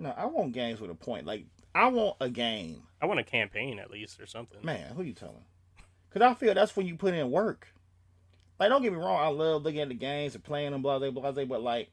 No, 0.00 0.14
I 0.16 0.24
want 0.24 0.52
games 0.52 0.80
with 0.80 0.90
a 0.90 0.94
point. 0.94 1.26
Like 1.26 1.44
I 1.74 1.88
want 1.88 2.16
a 2.20 2.30
game, 2.30 2.82
I 3.02 3.06
want 3.06 3.20
a 3.20 3.24
campaign 3.24 3.78
at 3.78 3.90
least 3.90 4.18
or 4.18 4.26
something. 4.26 4.58
man. 4.64 4.94
Who 4.94 5.02
you 5.02 5.12
telling? 5.12 5.44
Because 6.08 6.26
I 6.26 6.34
feel 6.34 6.54
that's 6.54 6.74
when 6.74 6.86
you 6.86 6.96
put 6.96 7.12
in 7.14 7.30
work. 7.30 7.68
Like, 8.58 8.70
don't 8.70 8.82
get 8.82 8.92
me 8.92 8.98
wrong. 8.98 9.20
I 9.20 9.28
love 9.28 9.62
looking 9.62 9.80
at 9.80 9.88
the 9.88 9.94
games 9.94 10.34
and 10.34 10.42
playing 10.42 10.72
them, 10.72 10.80
blah 10.80 10.98
blah 10.98 11.10
blah. 11.10 11.32
blah 11.32 11.44
but 11.44 11.62
like, 11.62 11.90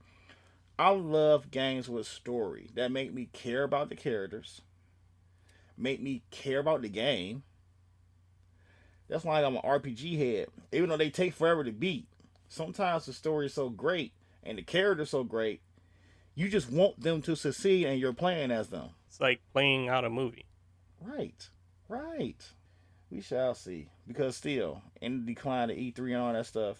I 0.79 0.89
love 0.89 1.51
games 1.51 1.89
with 1.89 2.07
story 2.07 2.69
that 2.75 2.93
make 2.93 3.13
me 3.13 3.27
care 3.33 3.63
about 3.63 3.89
the 3.89 3.95
characters, 3.95 4.61
make 5.77 6.01
me 6.01 6.23
care 6.31 6.59
about 6.59 6.81
the 6.83 6.89
game. 6.89 7.43
That's 9.09 9.25
why 9.25 9.43
I'm 9.43 9.57
an 9.57 9.61
RPG 9.63 10.17
head. 10.17 10.47
Even 10.71 10.89
though 10.89 10.97
they 10.97 11.09
take 11.09 11.33
forever 11.33 11.65
to 11.65 11.71
beat, 11.73 12.07
sometimes 12.47 13.05
the 13.05 13.13
story 13.13 13.47
is 13.47 13.53
so 13.53 13.69
great 13.69 14.13
and 14.43 14.57
the 14.57 14.63
character's 14.63 15.09
so 15.09 15.25
great, 15.25 15.61
you 16.37 16.47
just 16.49 16.71
want 16.71 17.01
them 17.01 17.19
to 17.23 17.35
succeed 17.35 17.87
and 17.87 17.99
you're 17.99 18.13
playing 18.13 18.51
as 18.51 18.67
them. 18.67 18.89
It's 19.07 19.19
like 19.19 19.41
playing 19.53 19.89
out 19.89 20.05
a 20.05 20.09
movie. 20.09 20.45
Right, 21.01 21.49
right. 21.89 22.35
We 23.09 23.21
shall 23.21 23.55
see. 23.55 23.89
Because 24.07 24.35
still, 24.37 24.83
in 25.01 25.25
the 25.25 25.33
decline 25.33 25.71
of 25.71 25.77
E3 25.77 25.97
and 26.13 26.15
all 26.17 26.33
that 26.33 26.45
stuff, 26.45 26.77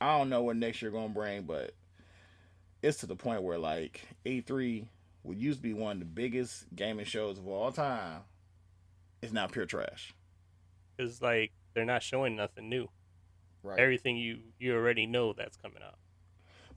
I 0.00 0.16
don't 0.16 0.28
know 0.28 0.44
what 0.44 0.56
next 0.56 0.80
year 0.80 0.92
gonna 0.92 1.08
bring, 1.08 1.42
but 1.42 1.72
it's 2.80 2.98
to 2.98 3.06
the 3.06 3.16
point 3.16 3.42
where 3.42 3.58
like 3.58 4.02
E3 4.24 4.86
what 5.22 5.36
used 5.36 5.58
to 5.58 5.62
be 5.64 5.74
one 5.74 5.92
of 5.96 5.98
the 5.98 6.04
biggest 6.04 6.66
gaming 6.76 7.04
shows 7.04 7.36
of 7.38 7.48
all 7.48 7.72
time 7.72 8.20
is 9.22 9.32
now 9.32 9.48
pure 9.48 9.66
trash. 9.66 10.14
It's 11.00 11.20
like 11.20 11.50
they're 11.74 11.84
not 11.84 12.04
showing 12.04 12.36
nothing 12.36 12.68
new. 12.68 12.88
Right. 13.64 13.80
Everything 13.80 14.16
you 14.16 14.38
you 14.60 14.72
already 14.76 15.06
know 15.06 15.32
that's 15.32 15.56
coming 15.56 15.82
out. 15.84 15.98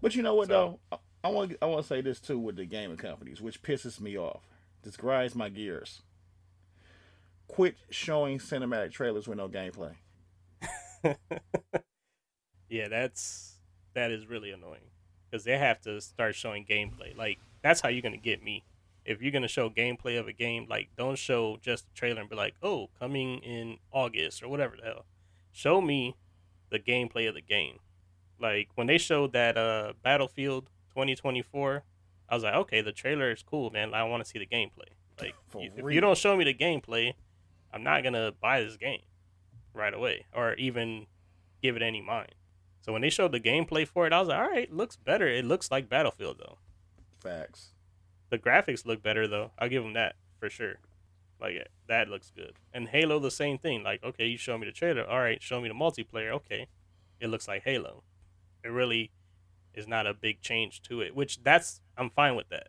But 0.01 0.15
you 0.15 0.23
know 0.23 0.33
what 0.33 0.47
So- 0.47 0.79
though? 0.91 0.99
I, 1.23 1.29
want 1.29 1.55
I 1.61 1.65
want 1.65 1.83
to 1.83 1.87
say 1.87 2.01
this 2.01 2.19
too 2.19 2.39
with 2.39 2.55
the 2.55 2.65
gaming 2.65 2.97
companies, 2.97 3.41
which 3.41 3.61
pisses 3.61 3.99
me 3.99 4.17
off. 4.17 4.41
This 4.83 4.97
grinds 4.97 5.35
my 5.35 5.49
gears. 5.49 6.01
Quit 7.47 7.75
showing 7.89 8.39
cinematic 8.39 8.91
trailers 8.91 9.27
with 9.27 9.37
no 9.37 9.47
gameplay. 9.47 9.93
yeah, 12.69 12.87
that's 12.87 13.57
that 13.93 14.11
is 14.11 14.25
really 14.25 14.51
annoying 14.51 14.89
because 15.29 15.43
they 15.43 15.57
have 15.57 15.81
to 15.81 16.01
start 16.01 16.35
showing 16.35 16.65
gameplay. 16.65 17.15
Like 17.15 17.39
that's 17.61 17.81
how 17.81 17.89
you're 17.89 18.01
gonna 18.01 18.17
get 18.17 18.43
me. 18.43 18.63
If 19.05 19.21
you're 19.21 19.31
gonna 19.31 19.47
show 19.47 19.69
gameplay 19.69 20.19
of 20.19 20.27
a 20.27 20.33
game, 20.33 20.67
like 20.69 20.89
don't 20.97 21.17
show 21.17 21.57
just 21.61 21.85
the 21.85 21.93
trailer 21.93 22.21
and 22.21 22.29
be 22.29 22.35
like, 22.35 22.55
"Oh, 22.63 22.89
coming 22.99 23.39
in 23.39 23.77
August" 23.91 24.41
or 24.41 24.47
whatever 24.47 24.75
the 24.77 24.83
hell. 24.83 25.05
Show 25.51 25.81
me 25.81 26.15
the 26.69 26.79
gameplay 26.79 27.27
of 27.27 27.35
the 27.35 27.41
game. 27.41 27.79
Like 28.39 28.69
when 28.75 28.87
they 28.87 28.97
showed 28.97 29.33
that 29.33 29.57
uh 29.57 29.93
Battlefield 30.03 30.69
2024, 30.91 31.83
I 32.29 32.35
was 32.35 32.43
like, 32.43 32.53
"Okay, 32.53 32.81
the 32.81 32.91
trailer 32.91 33.31
is 33.31 33.43
cool, 33.43 33.69
man. 33.69 33.93
I 33.93 34.03
want 34.03 34.23
to 34.23 34.29
see 34.29 34.39
the 34.39 34.45
gameplay." 34.45 34.89
Like 35.19 35.35
For 35.49 35.63
if 35.63 35.71
real. 35.77 35.91
you 35.95 36.01
don't 36.01 36.17
show 36.17 36.37
me 36.37 36.43
the 36.43 36.53
gameplay, 36.53 37.13
I'm 37.73 37.83
not 37.83 38.03
gonna 38.03 38.31
buy 38.31 38.61
this 38.61 38.77
game 38.77 39.01
right 39.73 39.93
away 39.93 40.25
or 40.33 40.53
even 40.55 41.07
give 41.61 41.75
it 41.75 41.81
any 41.81 42.01
mind. 42.01 42.35
So 42.81 42.91
when 42.91 43.01
they 43.01 43.09
showed 43.09 43.31
the 43.31 43.39
gameplay 43.39 43.87
for 43.87 44.07
it, 44.07 44.13
I 44.13 44.19
was 44.19 44.29
like, 44.29 44.39
all 44.39 44.49
right, 44.49 44.71
looks 44.73 44.95
better. 44.95 45.27
It 45.27 45.45
looks 45.45 45.69
like 45.69 45.87
Battlefield 45.87 46.37
though. 46.39 46.57
Facts. 47.19 47.73
The 48.29 48.39
graphics 48.39 48.85
look 48.85 49.03
better 49.03 49.27
though. 49.27 49.51
I'll 49.59 49.69
give 49.69 49.83
them 49.83 49.93
that 49.93 50.15
for 50.39 50.49
sure. 50.49 50.75
Like 51.39 51.55
eh, 51.55 51.63
that 51.87 52.07
looks 52.07 52.31
good. 52.35 52.53
And 52.73 52.87
Halo 52.87 53.19
the 53.19 53.31
same 53.31 53.57
thing. 53.57 53.83
Like 53.83 54.03
okay, 54.03 54.25
you 54.25 54.37
show 54.37 54.57
me 54.57 54.65
the 54.65 54.71
trailer. 54.71 55.05
All 55.05 55.19
right, 55.19 55.41
show 55.41 55.61
me 55.61 55.67
the 55.67 55.75
multiplayer. 55.75 56.31
Okay, 56.31 56.67
it 57.19 57.27
looks 57.27 57.47
like 57.47 57.63
Halo. 57.63 58.03
It 58.63 58.69
really 58.69 59.11
is 59.73 59.87
not 59.87 60.07
a 60.07 60.13
big 60.13 60.41
change 60.41 60.81
to 60.83 61.01
it. 61.01 61.15
Which 61.15 61.43
that's 61.43 61.81
I'm 61.97 62.09
fine 62.09 62.35
with 62.35 62.49
that 62.49 62.67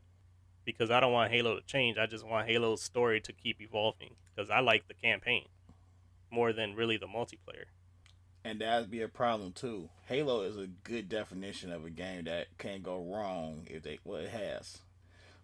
because 0.65 0.91
I 0.91 1.01
don't 1.01 1.12
want 1.12 1.33
Halo 1.33 1.59
to 1.59 1.67
change. 1.67 1.99
I 1.99 2.07
just 2.07 2.27
want 2.27 2.49
Halo's 2.49 2.83
story 2.83 3.21
to 3.21 3.33
keep 3.33 3.61
evolving 3.61 4.15
because 4.35 4.51
I 4.51 4.61
like 4.61 4.88
the 4.88 4.95
campaign 4.95 5.47
more 6.31 6.53
than 6.53 6.75
really 6.75 6.97
the 6.97 7.07
multiplayer. 7.07 7.67
And 8.45 8.61
that'd 8.61 8.91
be 8.91 9.03
a 9.03 9.09
problem 9.09 9.53
too. 9.53 9.88
Halo 10.07 10.43
is 10.43 10.57
a 10.57 10.67
good 10.67 11.09
definition 11.09 11.71
of 11.71 11.85
a 11.85 11.91
game 11.91 12.25
that 12.25 12.59
can't 12.59 12.83
go 12.83 12.99
wrong 12.99 13.67
if 13.71 13.83
they 13.83 13.99
well 14.05 14.21
it 14.21 14.31
has. 14.31 14.79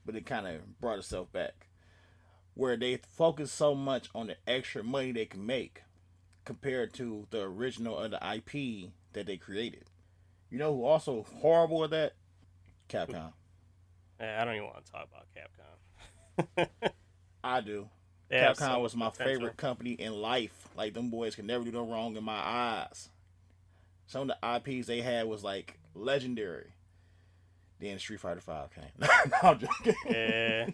But 0.04 0.16
it 0.16 0.26
kind 0.26 0.46
of 0.46 0.80
brought 0.80 0.98
itself 0.98 1.30
back. 1.32 1.68
Where 2.54 2.76
they 2.76 2.96
focus 2.96 3.52
so 3.52 3.74
much 3.74 4.08
on 4.14 4.28
the 4.28 4.36
extra 4.46 4.82
money 4.82 5.12
they 5.12 5.26
can 5.26 5.46
make 5.46 5.82
compared 6.44 6.92
to 6.94 7.26
the 7.30 7.42
original 7.42 7.98
of 7.98 8.10
the 8.10 8.34
IP 8.34 8.90
that 9.12 9.26
they 9.26 9.36
created. 9.36 9.84
You 10.50 10.58
know 10.58 10.74
who 10.74 10.84
also 10.84 11.26
horrible 11.40 11.84
at 11.84 11.90
that? 11.90 12.12
Capcom. 12.88 13.32
Eh, 14.20 14.40
I 14.40 14.44
don't 14.44 14.54
even 14.54 14.66
want 14.66 14.84
to 14.84 14.92
talk 14.92 15.08
about 15.12 15.26
Capcom. 15.36 16.90
I 17.44 17.60
do. 17.60 17.88
They 18.28 18.36
Capcom 18.36 18.80
was 18.82 18.96
my 18.96 19.10
potential. 19.10 19.34
favorite 19.34 19.56
company 19.56 19.92
in 19.92 20.12
life. 20.12 20.68
Like 20.76 20.94
them 20.94 21.10
boys 21.10 21.34
can 21.34 21.46
never 21.46 21.64
do 21.64 21.70
no 21.72 21.86
wrong 21.86 22.16
in 22.16 22.24
my 22.24 22.32
eyes. 22.38 23.10
Some 24.06 24.30
of 24.30 24.36
the 24.40 24.56
IPs 24.72 24.86
they 24.86 25.00
had 25.02 25.26
was 25.26 25.44
like 25.44 25.78
legendary. 25.94 26.72
Then 27.80 27.98
Street 27.98 28.20
Fighter 28.20 28.40
Five 28.40 28.70
came. 28.74 28.84
no, 28.98 29.08
I'm 29.42 29.58
joking. 29.58 29.94
Yeah. 30.08 30.68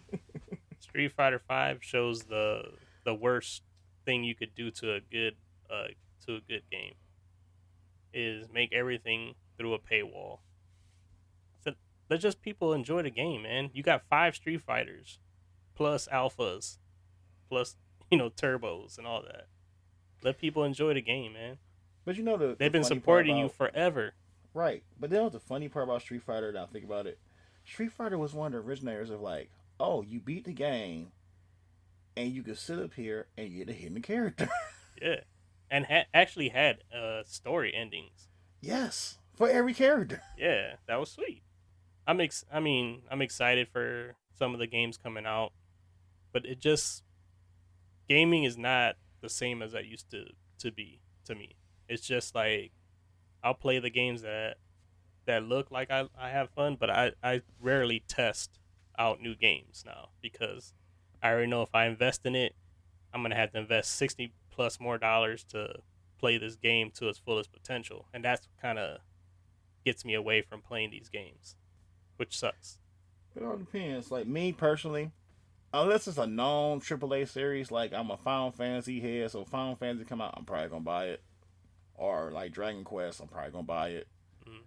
Street 0.79 1.11
Fighter 1.11 1.41
Five 1.47 1.79
shows 1.81 2.23
the 2.23 2.63
the 3.03 3.13
worst 3.13 3.61
thing 4.05 4.23
you 4.23 4.35
could 4.35 4.55
do 4.55 4.71
to 4.71 4.93
a 4.95 4.99
good 4.99 5.35
uh 5.69 5.87
to 6.25 6.35
a 6.35 6.41
good 6.41 6.63
game 6.71 6.93
is 8.13 8.47
make 8.51 8.73
everything 8.73 9.35
through 9.57 9.73
a 9.73 9.79
paywall. 9.79 10.39
So 11.63 11.73
let 12.09 12.19
just 12.19 12.41
people 12.41 12.73
enjoy 12.73 13.01
the 13.03 13.09
game, 13.09 13.43
man. 13.43 13.69
You 13.73 13.83
got 13.83 14.03
five 14.09 14.35
Street 14.35 14.61
Fighters, 14.61 15.19
plus 15.75 16.07
alphas, 16.11 16.77
plus 17.49 17.75
you 18.11 18.17
know 18.17 18.29
turbos 18.29 18.97
and 18.97 19.05
all 19.07 19.21
that. 19.23 19.47
Let 20.23 20.39
people 20.39 20.63
enjoy 20.63 20.93
the 20.93 21.01
game, 21.01 21.33
man. 21.33 21.57
But 22.05 22.15
you 22.17 22.23
know 22.23 22.37
the 22.37 22.47
They've 22.57 22.71
the 22.71 22.79
been 22.79 22.83
supporting 22.83 23.37
you 23.37 23.49
forever. 23.49 24.13
right. 24.53 24.83
But 24.99 25.11
you 25.11 25.17
know 25.17 25.29
the 25.29 25.39
funny 25.39 25.67
part 25.69 25.85
about 25.87 26.01
Street 26.01 26.23
Fighter? 26.23 26.51
Now 26.51 26.65
think 26.65 26.85
about 26.85 27.07
it. 27.07 27.19
Street 27.65 27.91
Fighter 27.91 28.17
was 28.17 28.33
one 28.33 28.47
of 28.47 28.51
the 28.53 28.67
originators 28.69 29.09
of 29.09 29.21
like, 29.21 29.49
oh, 29.79 30.01
you 30.03 30.19
beat 30.19 30.45
the 30.45 30.53
game, 30.53 31.11
and 32.15 32.31
you 32.31 32.43
can 32.43 32.55
sit 32.55 32.77
up 32.79 32.93
here 32.93 33.25
and 33.37 33.53
get 33.55 33.69
a 33.69 33.73
hidden 33.73 34.01
character. 34.01 34.49
Yeah, 35.01 35.19
and 35.69 35.85
ha- 35.87 36.05
actually 36.13 36.47
had 36.47 36.77
uh 36.97 37.23
story 37.25 37.73
endings. 37.75 38.29
yes, 38.61 39.17
for 39.35 39.49
every 39.49 39.73
character. 39.73 40.21
Yeah, 40.37 40.75
that 40.87 40.99
was 40.99 41.11
sweet. 41.11 41.43
I'm 42.07 42.19
ex- 42.21 42.45
I 42.51 42.59
mean, 42.59 43.03
I'm 43.09 43.21
excited 43.21 43.67
for 43.69 44.15
some 44.37 44.53
of 44.53 44.59
the 44.59 44.67
games 44.67 44.97
coming 44.97 45.25
out, 45.25 45.53
but 46.31 46.45
it 46.45 46.59
just 46.59 47.03
gaming 48.07 48.43
is 48.43 48.57
not 48.57 48.95
the 49.21 49.29
same 49.29 49.61
as 49.61 49.73
I 49.73 49.79
used 49.79 50.11
to 50.11 50.25
to 50.59 50.71
be 50.71 51.01
to 51.25 51.35
me. 51.35 51.55
It's 51.87 52.05
just 52.05 52.35
like 52.35 52.71
I'll 53.43 53.53
play 53.53 53.79
the 53.79 53.89
games 53.89 54.21
that 54.21 54.57
that 55.25 55.43
look 55.43 55.71
like 55.71 55.89
I, 55.89 56.07
I 56.19 56.29
have 56.29 56.49
fun, 56.51 56.77
but 56.79 56.89
I, 56.89 57.13
I 57.23 57.41
rarely 57.59 58.03
test 58.07 58.59
out 58.97 59.21
new 59.21 59.35
games 59.35 59.83
now 59.85 60.09
because 60.21 60.73
I 61.21 61.31
already 61.31 61.47
know 61.47 61.63
if 61.63 61.73
I 61.73 61.87
invest 61.87 62.25
in 62.25 62.35
it, 62.35 62.55
I'm 63.13 63.21
gonna 63.23 63.35
have 63.35 63.51
to 63.53 63.59
invest 63.59 63.95
sixty 63.95 64.33
plus 64.51 64.79
more 64.79 64.97
dollars 64.97 65.43
to 65.45 65.79
play 66.19 66.37
this 66.37 66.55
game 66.55 66.91
to 66.95 67.09
its 67.09 67.17
fullest 67.19 67.51
potential, 67.51 68.07
and 68.13 68.23
that's 68.23 68.47
kind 68.61 68.77
of 68.77 68.99
gets 69.85 70.03
me 70.03 70.15
away 70.15 70.41
from 70.41 70.61
playing 70.61 70.91
these 70.91 71.07
games, 71.09 71.55
which 72.17 72.37
sucks. 72.37 72.79
It 73.35 73.43
all 73.43 73.57
depends. 73.57 74.11
Like 74.11 74.27
me 74.27 74.51
personally, 74.51 75.11
unless 75.73 76.07
it's 76.07 76.17
a 76.17 76.27
known 76.27 76.79
AAA 76.81 77.27
series, 77.29 77.71
like 77.71 77.93
I'm 77.93 78.09
a 78.11 78.17
Final 78.17 78.51
Fantasy 78.51 78.99
head, 78.99 79.31
so 79.31 79.45
Final 79.45 79.75
Fantasy 79.75 80.05
come 80.05 80.21
out, 80.21 80.33
I'm 80.35 80.45
probably 80.45 80.69
gonna 80.69 80.81
buy 80.81 81.05
it. 81.05 81.21
Or 81.95 82.31
like 82.31 82.51
Dragon 82.51 82.83
Quest, 82.83 83.21
I'm 83.21 83.27
probably 83.27 83.51
gonna 83.51 83.63
buy 83.63 83.89
it. 83.89 84.07
Mhm. 84.47 84.61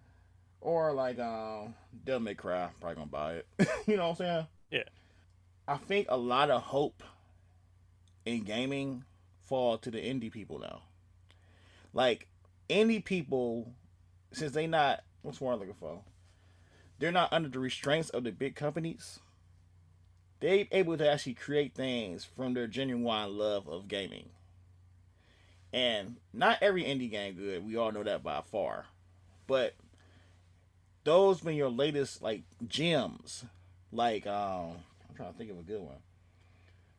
Or 0.60 0.92
like 0.92 1.18
um 1.18 1.74
Devil 2.04 2.20
May 2.20 2.34
Cry, 2.34 2.70
probably 2.80 2.96
gonna 2.96 3.06
buy 3.06 3.34
it. 3.34 3.46
you 3.86 3.96
know 3.96 4.04
what 4.04 4.10
I'm 4.10 4.16
saying? 4.16 4.46
Yeah. 4.70 4.84
I 5.66 5.76
think 5.76 6.06
a 6.08 6.16
lot 6.16 6.50
of 6.50 6.62
hope 6.62 7.02
in 8.24 8.44
gaming 8.44 9.04
fall 9.42 9.78
to 9.78 9.90
the 9.90 9.98
indie 9.98 10.30
people 10.32 10.58
now. 10.58 10.82
Like 11.92 12.28
indie 12.68 13.04
people, 13.04 13.72
since 14.32 14.52
they 14.52 14.66
not 14.66 15.02
what's 15.22 15.40
I'm 15.40 15.58
looking 15.58 15.74
for? 15.74 16.00
They're 16.98 17.12
not 17.12 17.32
under 17.32 17.48
the 17.48 17.58
restraints 17.58 18.10
of 18.10 18.24
the 18.24 18.32
big 18.32 18.54
companies. 18.56 19.20
They're 20.40 20.66
able 20.70 20.96
to 20.96 21.10
actually 21.10 21.34
create 21.34 21.74
things 21.74 22.24
from 22.24 22.54
their 22.54 22.66
genuine 22.66 23.36
love 23.36 23.68
of 23.68 23.88
gaming. 23.88 24.28
And 25.72 26.16
not 26.32 26.58
every 26.62 26.84
indie 26.84 27.10
game 27.10 27.34
good. 27.34 27.66
We 27.66 27.76
all 27.76 27.92
know 27.92 28.02
that 28.02 28.22
by 28.22 28.40
far. 28.40 28.86
But 29.46 29.74
those 31.04 31.40
been 31.40 31.56
your 31.56 31.70
latest 31.70 32.22
like 32.22 32.42
gems. 32.66 33.44
Like 33.92 34.26
um 34.26 34.76
I'm 35.08 35.16
trying 35.16 35.32
to 35.32 35.38
think 35.38 35.50
of 35.50 35.58
a 35.58 35.62
good 35.62 35.80
one. 35.80 35.96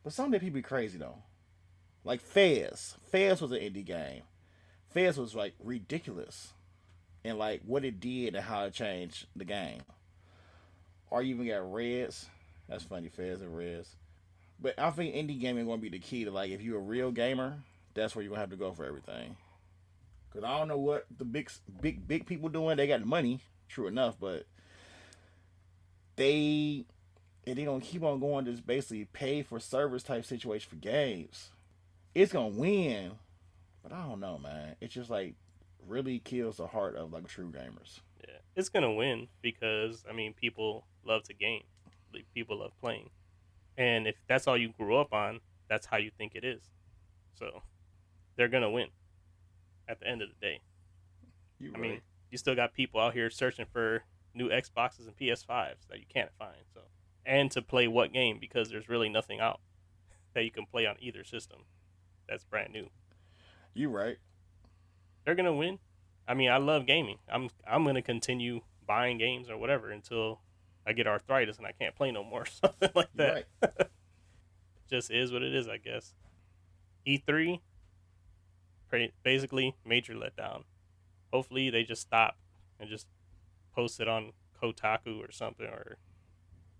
But 0.04 0.12
some 0.12 0.26
of 0.26 0.32
the 0.32 0.40
people 0.40 0.56
be 0.56 0.62
crazy 0.62 0.98
though. 0.98 1.18
Like 2.04 2.20
Fez. 2.20 2.96
Fez 3.10 3.40
was 3.40 3.52
an 3.52 3.58
indie 3.58 3.84
game. 3.84 4.22
Fez 4.90 5.18
was 5.18 5.34
like 5.34 5.54
ridiculous. 5.62 6.52
And 7.24 7.38
like 7.38 7.62
what 7.64 7.84
it 7.84 8.00
did 8.00 8.34
and 8.34 8.44
how 8.44 8.64
it 8.64 8.72
changed 8.72 9.26
the 9.36 9.44
game. 9.44 9.82
Or 11.10 11.22
you 11.22 11.34
even 11.34 11.48
got 11.48 11.72
Reds. 11.72 12.26
That's 12.68 12.84
funny, 12.84 13.08
Fez 13.08 13.40
and 13.40 13.56
Reds. 13.56 13.96
But 14.60 14.78
I 14.78 14.90
think 14.90 15.14
indie 15.14 15.40
gaming 15.40 15.66
gonna 15.66 15.78
be 15.78 15.88
the 15.88 15.98
key 15.98 16.24
to 16.24 16.30
like 16.30 16.50
if 16.50 16.62
you're 16.62 16.78
a 16.78 16.82
real 16.82 17.10
gamer, 17.10 17.58
that's 17.94 18.14
where 18.14 18.22
you're 18.22 18.30
gonna 18.30 18.40
have 18.40 18.50
to 18.50 18.56
go 18.56 18.72
for 18.72 18.84
everything. 18.84 19.36
Cause 20.32 20.44
I 20.44 20.58
don't 20.58 20.68
know 20.68 20.78
what 20.78 21.06
the 21.18 21.24
big 21.24 21.50
big 21.80 22.06
big 22.06 22.26
people 22.26 22.48
doing. 22.48 22.76
They 22.76 22.86
got 22.86 23.04
money, 23.04 23.40
true 23.68 23.88
enough, 23.88 24.16
but 24.20 24.46
they 26.16 26.84
and 27.46 27.58
they 27.58 27.64
gonna 27.64 27.80
keep 27.80 28.04
on 28.04 28.20
going 28.20 28.44
this 28.44 28.60
basically 28.60 29.06
pay 29.06 29.42
for 29.42 29.58
service 29.58 30.02
type 30.02 30.24
situation 30.24 30.68
for 30.68 30.76
games. 30.76 31.50
It's 32.14 32.32
gonna 32.32 32.48
win, 32.48 33.12
but 33.82 33.92
I 33.92 34.02
don't 34.06 34.20
know, 34.20 34.38
man. 34.38 34.76
It's 34.80 34.94
just 34.94 35.10
like 35.10 35.34
really 35.86 36.18
kills 36.18 36.58
the 36.58 36.66
heart 36.66 36.96
of 36.96 37.12
like 37.12 37.28
true 37.28 37.50
gamers. 37.50 38.00
Yeah, 38.26 38.38
it's 38.56 38.68
gonna 38.68 38.92
win 38.92 39.28
because 39.42 40.04
I 40.08 40.12
mean, 40.12 40.34
people 40.34 40.86
love 41.04 41.24
to 41.24 41.34
game, 41.34 41.64
Like, 42.12 42.26
people 42.34 42.58
love 42.60 42.72
playing, 42.80 43.10
and 43.76 44.06
if 44.06 44.16
that's 44.28 44.46
all 44.46 44.56
you 44.56 44.70
grew 44.76 44.96
up 44.96 45.12
on, 45.12 45.40
that's 45.68 45.86
how 45.86 45.96
you 45.96 46.10
think 46.16 46.34
it 46.34 46.44
is. 46.44 46.62
So, 47.34 47.62
they're 48.36 48.48
gonna 48.48 48.70
win. 48.70 48.88
At 49.88 49.98
the 49.98 50.06
end 50.06 50.22
of 50.22 50.28
the 50.28 50.46
day, 50.46 50.60
You 51.58 51.72
I 51.74 51.78
mean, 51.78 52.00
you 52.30 52.38
still 52.38 52.54
got 52.54 52.74
people 52.74 53.00
out 53.00 53.12
here 53.12 53.28
searching 53.28 53.66
for 53.72 54.04
new 54.34 54.48
Xboxes 54.48 55.06
and 55.06 55.16
PS5s 55.16 55.88
that 55.88 55.98
you 55.98 56.06
can't 56.08 56.30
find. 56.38 56.62
So, 56.72 56.82
and 57.26 57.50
to 57.50 57.62
play 57.62 57.88
what 57.88 58.12
game 58.12 58.38
because 58.40 58.70
there's 58.70 58.88
really 58.88 59.08
nothing 59.08 59.40
out 59.40 59.60
that 60.34 60.44
you 60.44 60.52
can 60.52 60.64
play 60.66 60.86
on 60.86 60.96
either 61.00 61.24
system 61.24 61.64
that's 62.28 62.44
brand 62.44 62.72
new. 62.72 62.88
You 63.74 63.88
right. 63.90 64.18
They're 65.30 65.36
gonna 65.36 65.54
win. 65.54 65.78
I 66.26 66.34
mean, 66.34 66.50
I 66.50 66.56
love 66.56 66.86
gaming. 66.86 67.18
I'm 67.32 67.50
I'm 67.64 67.84
gonna 67.84 68.02
continue 68.02 68.62
buying 68.84 69.16
games 69.16 69.48
or 69.48 69.56
whatever 69.56 69.92
until 69.92 70.40
I 70.84 70.92
get 70.92 71.06
arthritis 71.06 71.56
and 71.56 71.68
I 71.68 71.70
can't 71.70 71.94
play 71.94 72.10
no 72.10 72.24
more, 72.24 72.46
something 72.64 72.90
like 72.96 73.10
that. 73.14 73.46
right. 73.62 73.70
Just 74.90 75.08
is 75.12 75.30
what 75.30 75.44
it 75.44 75.54
is, 75.54 75.68
I 75.68 75.76
guess. 75.76 76.14
E3, 77.06 77.60
basically 79.22 79.76
major 79.84 80.14
letdown. 80.14 80.64
Hopefully 81.32 81.70
they 81.70 81.84
just 81.84 82.02
stop 82.02 82.36
and 82.80 82.90
just 82.90 83.06
post 83.72 84.00
it 84.00 84.08
on 84.08 84.32
Kotaku 84.60 85.20
or 85.20 85.30
something 85.30 85.66
or 85.66 85.96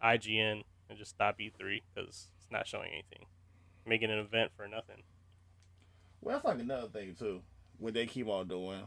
IGN 0.05 0.65
and 0.89 0.99
just 0.99 1.13
stop 1.13 1.39
E3 1.39 1.83
because 1.95 2.31
it's 2.37 2.51
not 2.51 2.67
showing 2.67 2.91
anything. 2.91 3.27
Making 3.87 4.11
an 4.11 4.19
event 4.19 4.51
for 4.57 4.67
nothing. 4.67 5.05
Well, 6.21 6.35
that's 6.35 6.45
like 6.45 6.59
another 6.59 6.89
thing 6.89 7.15
too. 7.17 7.43
What 7.81 7.95
they 7.95 8.07
keep 8.07 8.29
on 8.29 8.47
doing, 8.47 8.83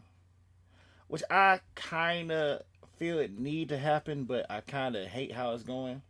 which 1.08 1.24
I 1.30 1.60
kind 1.76 2.32
of 2.32 2.62
feel 2.98 3.18
it 3.20 3.38
need 3.38 3.70
to 3.70 3.78
happen, 3.78 4.26
but 4.26 4.46
I 4.50 4.62
kind 4.62 4.96
of 4.96 5.08
hate 5.08 5.34
how 5.34 5.52
it's 5.52 5.64
going. 5.64 6.04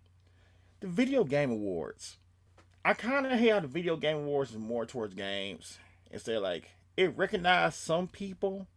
The 0.82 0.88
video 0.88 1.24
game 1.24 1.50
awards. 1.50 2.18
I 2.84 2.94
kind 2.94 3.26
of 3.26 3.40
hate 3.40 3.52
how 3.52 3.62
the 3.62 3.68
video 3.68 3.96
game 3.96 4.18
awards 4.18 4.52
is 4.52 4.58
more 4.58 4.86
towards 4.86 5.14
games 5.14 5.80
instead. 6.12 6.40
Like 6.40 6.72
it 6.98 7.18
recognize 7.18 7.76
some 7.76 8.10
people, 8.10 8.68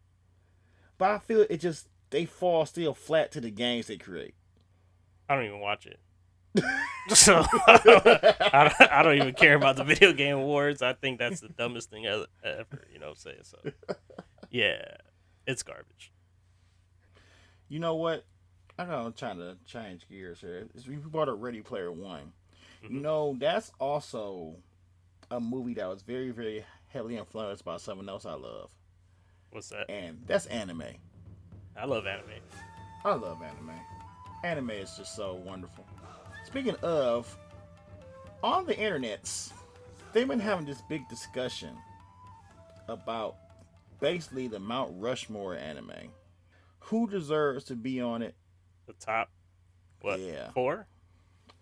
but 0.99 1.11
I 1.11 1.19
feel 1.19 1.45
it 1.51 1.59
just 1.59 1.89
they 2.11 2.25
fall 2.25 2.65
still 2.65 2.95
flat 2.95 3.33
to 3.33 3.41
the 3.41 3.51
games 3.51 3.89
they 3.89 3.97
create. 3.97 4.35
I 5.29 5.35
don't 5.35 5.47
even 5.47 5.61
watch 5.61 5.85
it. 5.85 5.99
so 7.09 7.45
I 7.67 8.73
don't, 8.79 8.93
I 8.93 9.03
don't 9.03 9.17
even 9.17 9.35
care 9.35 9.55
about 9.55 9.77
the 9.77 9.85
video 9.85 10.13
game 10.13 10.37
awards. 10.37 10.83
I 10.83 10.93
think 10.93 11.19
that's 11.19 11.41
the 11.41 11.49
dumbest 11.49 11.91
thing 11.91 12.07
ever, 12.07 12.27
you 12.93 12.99
know, 12.99 13.15
say 13.15 13.37
so. 13.43 13.59
Yeah, 14.51 14.83
it's 15.47 15.63
garbage. 15.63 16.13
You 17.69 17.79
know 17.81 17.95
what? 17.97 18.25
I'm 18.79 18.89
gonna 18.89 19.11
trying 19.13 19.39
to 19.39 19.57
change 19.67 20.09
gears 20.09 20.41
here. 20.41 20.67
We 20.87 20.97
brought 20.97 21.29
up 21.29 21.37
Ready 21.41 21.63
Player 21.63 21.91
One. 21.91 22.33
You 22.83 22.91
Mhm. 22.91 23.03
know, 23.03 23.37
that's 23.39 23.73
also 23.81 24.57
a 25.31 25.41
movie 25.41 25.75
that 25.75 25.89
was 25.89 26.03
very, 26.03 26.31
very 26.31 26.65
heavily 26.89 27.17
influenced 27.17 27.65
by 27.65 27.79
someone 27.79 28.09
else 28.09 28.27
I 28.27 28.35
love, 28.35 28.71
What's 29.51 29.71
that? 29.71 29.91
and 29.91 30.23
that's 30.27 30.47
anime. 30.47 30.83
I 31.77 31.87
love 31.87 32.07
anime. 32.07 32.29
I 33.05 33.15
love 33.15 33.43
anime. 33.43 33.73
Anime 34.45 34.71
is 34.71 34.95
just 34.97 35.17
so 35.17 35.35
wonderful. 35.35 35.86
Speaking 36.47 36.77
of, 36.83 37.37
on 38.43 38.67
the 38.67 38.75
internets, 38.75 39.53
they've 40.13 40.29
been 40.29 40.41
having 40.41 40.65
this 40.65 40.81
big 40.89 41.07
discussion 41.09 41.77
about 42.89 43.37
basically 44.01 44.47
the 44.47 44.61
Mount 44.61 44.93
Rushmore 44.95 45.57
anime. 45.57 46.13
Who 46.79 47.09
deserves 47.11 47.65
to 47.65 47.75
be 47.75 48.01
on 48.01 48.23
it? 48.23 48.37
The 48.87 48.93
top, 48.95 49.29
what? 50.01 50.21
Yeah. 50.21 50.51
Four? 50.53 50.87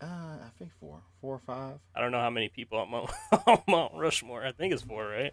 Uh, 0.03 0.07
I 0.07 0.49
think 0.59 0.71
four, 0.79 1.01
four 1.23 1.37
or 1.37 1.41
five. 1.47 1.79
I 1.95 2.03
don't 2.03 2.13
know 2.13 2.21
how 2.21 2.29
many 2.29 2.51
people 2.51 2.79
on 2.79 2.91
Mount, 2.91 3.11
on 3.47 3.63
Mount 3.67 3.95
Rushmore. 3.95 4.45
I 4.45 4.53
think 4.53 4.75
it's 4.75 4.83
four, 4.83 5.07
right? 5.07 5.33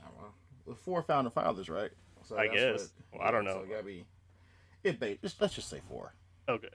I 0.00 0.08
don't 0.08 0.18
know. 0.18 0.32
The 0.66 0.74
four 0.74 1.02
founder 1.02 1.30
fathers, 1.30 1.68
right? 1.68 1.92
So 2.24 2.36
I 2.36 2.48
guess. 2.48 2.92
Well, 3.12 3.22
I 3.22 3.30
don't 3.30 3.44
know. 3.44 3.54
So 3.54 3.60
it 3.60 3.70
gotta 3.70 3.84
be. 3.84 4.04
It 4.82 5.00
let's 5.40 5.54
just 5.54 5.70
say 5.70 5.80
four. 5.88 6.14
Okay. 6.48 6.68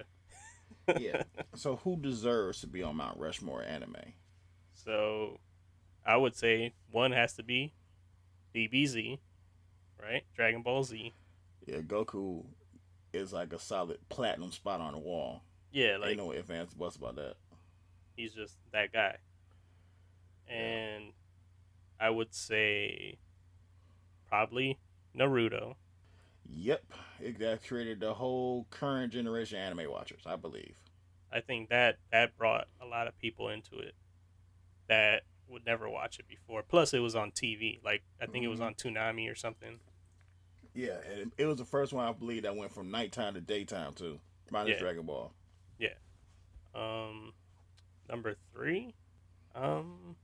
Yeah. 1.00 1.24
so 1.56 1.78
who 1.78 1.96
deserves 1.98 2.60
to 2.62 2.68
be 2.68 2.84
on 2.84 2.98
Mount 2.98 3.18
Rushmore 3.18 3.64
anime? 3.64 3.96
So, 4.74 5.40
I 6.06 6.18
would 6.18 6.36
say 6.36 6.74
one 6.92 7.12
has 7.14 7.34
to 7.36 7.44
be 7.44 7.74
DBZ, 8.54 9.18
right? 10.02 10.24
Dragon 10.36 10.62
Ball 10.62 10.84
Z. 10.84 11.14
Yeah, 11.66 11.78
Goku 11.78 12.44
is 13.14 13.32
like 13.32 13.54
a 13.54 13.60
solid 13.60 13.98
platinum 14.10 14.52
spot 14.52 14.82
on 14.82 14.94
the 14.94 15.00
wall. 15.00 15.44
Yeah, 15.72 15.98
Like, 15.98 16.10
Ain't 16.10 16.18
no 16.18 16.34
ifs 16.34 16.50
ands 16.50 16.74
buts 16.74 16.98
about 16.98 17.16
that. 17.16 17.36
he's 18.16 18.34
just 18.34 18.56
that 18.74 18.92
guy. 18.92 19.18
And 20.48 21.14
I 22.00 22.10
would 22.10 22.34
say 22.34 23.18
probably 24.28 24.78
Naruto. 25.18 25.76
Yep, 26.50 26.84
it 27.22 27.40
that 27.40 27.66
created 27.66 28.00
the 28.00 28.14
whole 28.14 28.68
current 28.70 29.14
generation 29.14 29.58
anime 29.58 29.90
watchers, 29.90 30.22
I 30.26 30.36
believe. 30.36 30.76
I 31.32 31.40
think 31.42 31.70
that 31.70 31.98
that 32.12 32.38
brought 32.38 32.68
a 32.82 32.86
lot 32.86 33.08
of 33.08 33.18
people 33.18 33.50
into 33.50 33.80
it 33.80 33.96
that 34.88 35.24
would 35.48 35.66
never 35.66 35.90
watch 35.90 36.20
it 36.20 36.28
before. 36.28 36.62
Plus, 36.64 36.94
it 36.94 37.00
was 37.00 37.16
on 37.16 37.32
TV. 37.32 37.80
Like 37.84 38.04
I 38.22 38.26
think 38.28 38.44
it 38.44 38.50
was 38.50 38.60
Mhm. 38.60 38.66
on 38.66 38.74
Toonami 38.76 39.32
or 39.32 39.36
something. 39.36 39.80
Yeah, 40.74 41.00
and 41.02 41.32
it 41.38 41.46
was 41.46 41.58
the 41.58 41.66
first 41.66 41.94
one 41.94 42.08
I 42.08 42.12
believe 42.12 42.44
that 42.44 42.56
went 42.56 42.72
from 42.72 42.90
nighttime 42.92 43.34
to 43.36 43.42
daytime 43.42 43.94
too. 43.94 44.20
Minus 44.52 44.74
Yeah. 44.74 44.80
Dragon 44.80 45.06
Ball. 45.06 45.34
Yeah. 45.80 45.96
Um, 46.76 47.34
number 48.10 48.36
three, 48.52 48.94
um, 49.56 50.16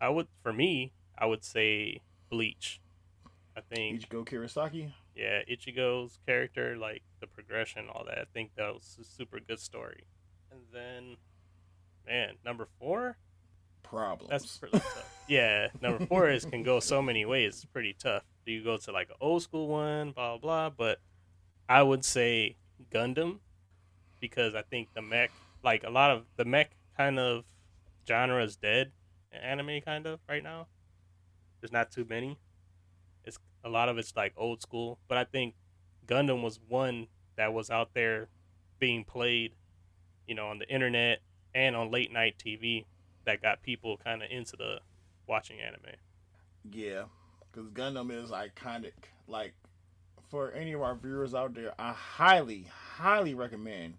I 0.00 0.08
would 0.08 0.28
for 0.42 0.52
me, 0.52 0.92
I 1.16 1.26
would 1.26 1.44
say 1.44 2.02
Bleach. 2.28 2.80
I 3.56 3.60
think 3.60 4.00
Ichigo 4.00 4.24
Kurosaki. 4.26 4.92
Yeah, 5.14 5.40
Ichigo's 5.50 6.18
character, 6.26 6.76
like 6.76 7.02
the 7.20 7.26
progression, 7.26 7.86
all 7.92 8.04
that. 8.06 8.18
I 8.18 8.24
think 8.32 8.50
that 8.56 8.72
was 8.74 8.96
a 9.00 9.04
super 9.04 9.38
good 9.40 9.60
story. 9.60 10.04
And 10.50 10.60
then, 10.72 11.16
man, 12.06 12.34
number 12.44 12.68
four, 12.78 13.16
Problems. 13.82 14.30
that's 14.30 14.58
pretty 14.58 14.78
tough. 14.78 15.10
Yeah, 15.28 15.68
number 15.80 16.04
four 16.04 16.28
is 16.28 16.44
can 16.44 16.62
go 16.62 16.80
so 16.80 17.00
many 17.10 17.24
ways. 17.24 17.54
It's 17.54 17.64
pretty 17.64 17.94
tough. 17.98 18.24
Do 18.44 18.52
you 18.52 18.62
go 18.62 18.76
to 18.76 18.92
like 18.92 19.08
an 19.08 19.16
old 19.20 19.42
school 19.42 19.68
one, 19.68 20.10
blah 20.12 20.36
blah? 20.36 20.68
blah 20.68 20.70
but 20.70 21.00
I 21.68 21.82
would 21.82 22.04
say 22.04 22.56
Gundam 22.92 23.38
because 24.20 24.54
I 24.54 24.62
think 24.62 24.88
the 24.94 25.00
mech, 25.00 25.30
like 25.62 25.82
a 25.84 25.90
lot 25.90 26.10
of 26.10 26.24
the 26.36 26.44
mech 26.44 26.72
kind 26.96 27.18
of 27.18 27.44
genre 28.06 28.42
is 28.44 28.56
dead 28.56 28.92
in 29.32 29.40
anime 29.40 29.80
kind 29.80 30.06
of 30.06 30.20
right 30.28 30.42
now. 30.42 30.66
There's 31.60 31.72
not 31.72 31.90
too 31.90 32.04
many. 32.08 32.36
A 33.64 33.68
lot 33.68 33.88
of 33.88 33.98
it's 33.98 34.14
like 34.14 34.34
old 34.36 34.60
school, 34.60 34.98
but 35.08 35.16
I 35.18 35.24
think 35.24 35.54
Gundam 36.06 36.42
was 36.42 36.60
one 36.68 37.08
that 37.36 37.52
was 37.52 37.70
out 37.70 37.94
there 37.94 38.28
being 38.78 39.04
played, 39.04 39.52
you 40.26 40.34
know, 40.34 40.48
on 40.48 40.58
the 40.58 40.68
internet 40.68 41.20
and 41.54 41.74
on 41.74 41.90
late 41.90 42.12
night 42.12 42.36
TV 42.38 42.84
that 43.24 43.40
got 43.40 43.62
people 43.62 43.96
kind 43.96 44.22
of 44.22 44.30
into 44.30 44.56
the 44.56 44.80
watching 45.26 45.60
anime. 45.60 45.96
Yeah, 46.70 47.04
because 47.50 47.70
Gundam 47.70 48.10
is 48.10 48.30
iconic. 48.30 48.92
Like, 49.26 49.54
for 50.28 50.52
any 50.52 50.72
of 50.72 50.82
our 50.82 50.94
viewers 50.94 51.34
out 51.34 51.54
there, 51.54 51.72
I 51.78 51.92
highly, 51.92 52.66
highly 52.96 53.34
recommend. 53.34 53.94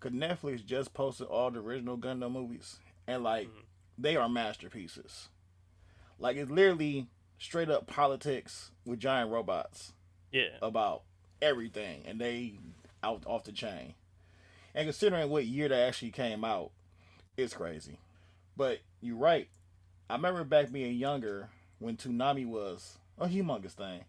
Because 0.00 0.16
Netflix 0.16 0.64
just 0.64 0.94
posted 0.94 1.26
all 1.26 1.50
the 1.50 1.60
original 1.60 1.98
Gundam 1.98 2.32
movies, 2.32 2.78
and 3.06 3.22
like, 3.22 3.48
Mhm. 3.48 3.64
they 3.98 4.16
are 4.16 4.28
masterpieces. 4.28 5.28
Like, 6.18 6.36
it's 6.36 6.50
literally 6.50 7.08
straight 7.38 7.70
up 7.70 7.86
politics 7.86 8.70
with 8.84 9.00
giant 9.00 9.30
robots 9.30 9.92
Yeah, 10.32 10.48
about 10.62 11.02
everything, 11.40 12.02
and 12.06 12.20
they 12.20 12.54
out 13.02 13.22
off 13.26 13.44
the 13.44 13.52
chain. 13.52 13.94
And 14.74 14.86
considering 14.86 15.30
what 15.30 15.46
year 15.46 15.68
they 15.68 15.82
actually 15.82 16.10
came 16.10 16.44
out, 16.44 16.70
it's 17.36 17.54
crazy. 17.54 17.98
But 18.56 18.78
you're 19.00 19.16
right. 19.16 19.48
I 20.10 20.14
remember 20.16 20.44
back 20.44 20.72
being 20.72 20.96
younger 20.96 21.48
when 21.78 21.96
Toonami 21.96 22.46
was 22.46 22.98
a 23.18 23.28
humongous 23.28 23.72
thing, 23.72 24.04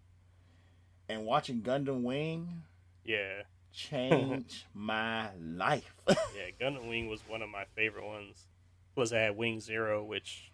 and 1.07 1.25
watching 1.25 1.61
Gundam 1.61 2.03
Wing 2.03 2.63
yeah, 3.03 3.43
changed 3.71 4.65
my 4.73 5.29
life. 5.39 5.93
yeah. 6.09 6.15
Gundam 6.59 6.87
Wing 6.89 7.07
was 7.07 7.21
one 7.27 7.41
of 7.41 7.49
my 7.49 7.65
favorite 7.75 8.05
ones. 8.05 8.47
Plus, 8.95 9.11
I 9.11 9.19
had 9.19 9.37
Wing 9.37 9.59
Zero, 9.59 10.03
which 10.03 10.51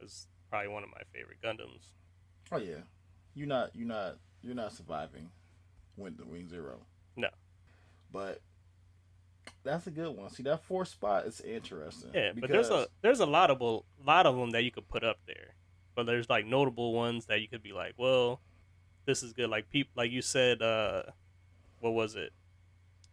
was 0.00 0.26
probably 0.50 0.68
one 0.68 0.84
of 0.84 0.90
my 0.90 1.02
favorite 1.12 1.38
Gundams. 1.42 1.80
Oh 2.52 2.58
yeah, 2.58 2.76
you're 3.34 3.46
not 3.48 3.70
you're 3.74 3.88
not 3.88 4.16
you're 4.42 4.54
not 4.54 4.72
surviving 4.72 5.30
with 5.96 6.16
the 6.16 6.24
Wing 6.24 6.48
Zero. 6.48 6.78
No. 7.16 7.28
but 8.12 8.40
that's 9.64 9.86
a 9.86 9.90
good 9.90 10.16
one. 10.16 10.30
See 10.30 10.42
that 10.44 10.64
fourth 10.64 10.88
spot 10.88 11.26
is 11.26 11.40
interesting. 11.40 12.10
Yeah, 12.14 12.32
but 12.34 12.50
there's 12.50 12.70
a 12.70 12.86
there's 13.02 13.20
a 13.20 13.26
lot 13.26 13.50
of 13.50 13.60
a 13.60 13.80
lot 14.06 14.26
of 14.26 14.36
them 14.36 14.50
that 14.50 14.62
you 14.62 14.70
could 14.70 14.88
put 14.88 15.04
up 15.04 15.18
there, 15.26 15.54
but 15.94 16.06
there's 16.06 16.30
like 16.30 16.46
notable 16.46 16.92
ones 16.92 17.26
that 17.26 17.40
you 17.40 17.48
could 17.48 17.62
be 17.62 17.72
like, 17.72 17.94
well, 17.96 18.40
this 19.04 19.22
is 19.22 19.32
good. 19.32 19.50
Like 19.50 19.70
people, 19.70 19.92
like 19.96 20.10
you 20.10 20.22
said, 20.22 20.62
uh, 20.62 21.02
what 21.80 21.90
was 21.92 22.14
it 22.14 22.32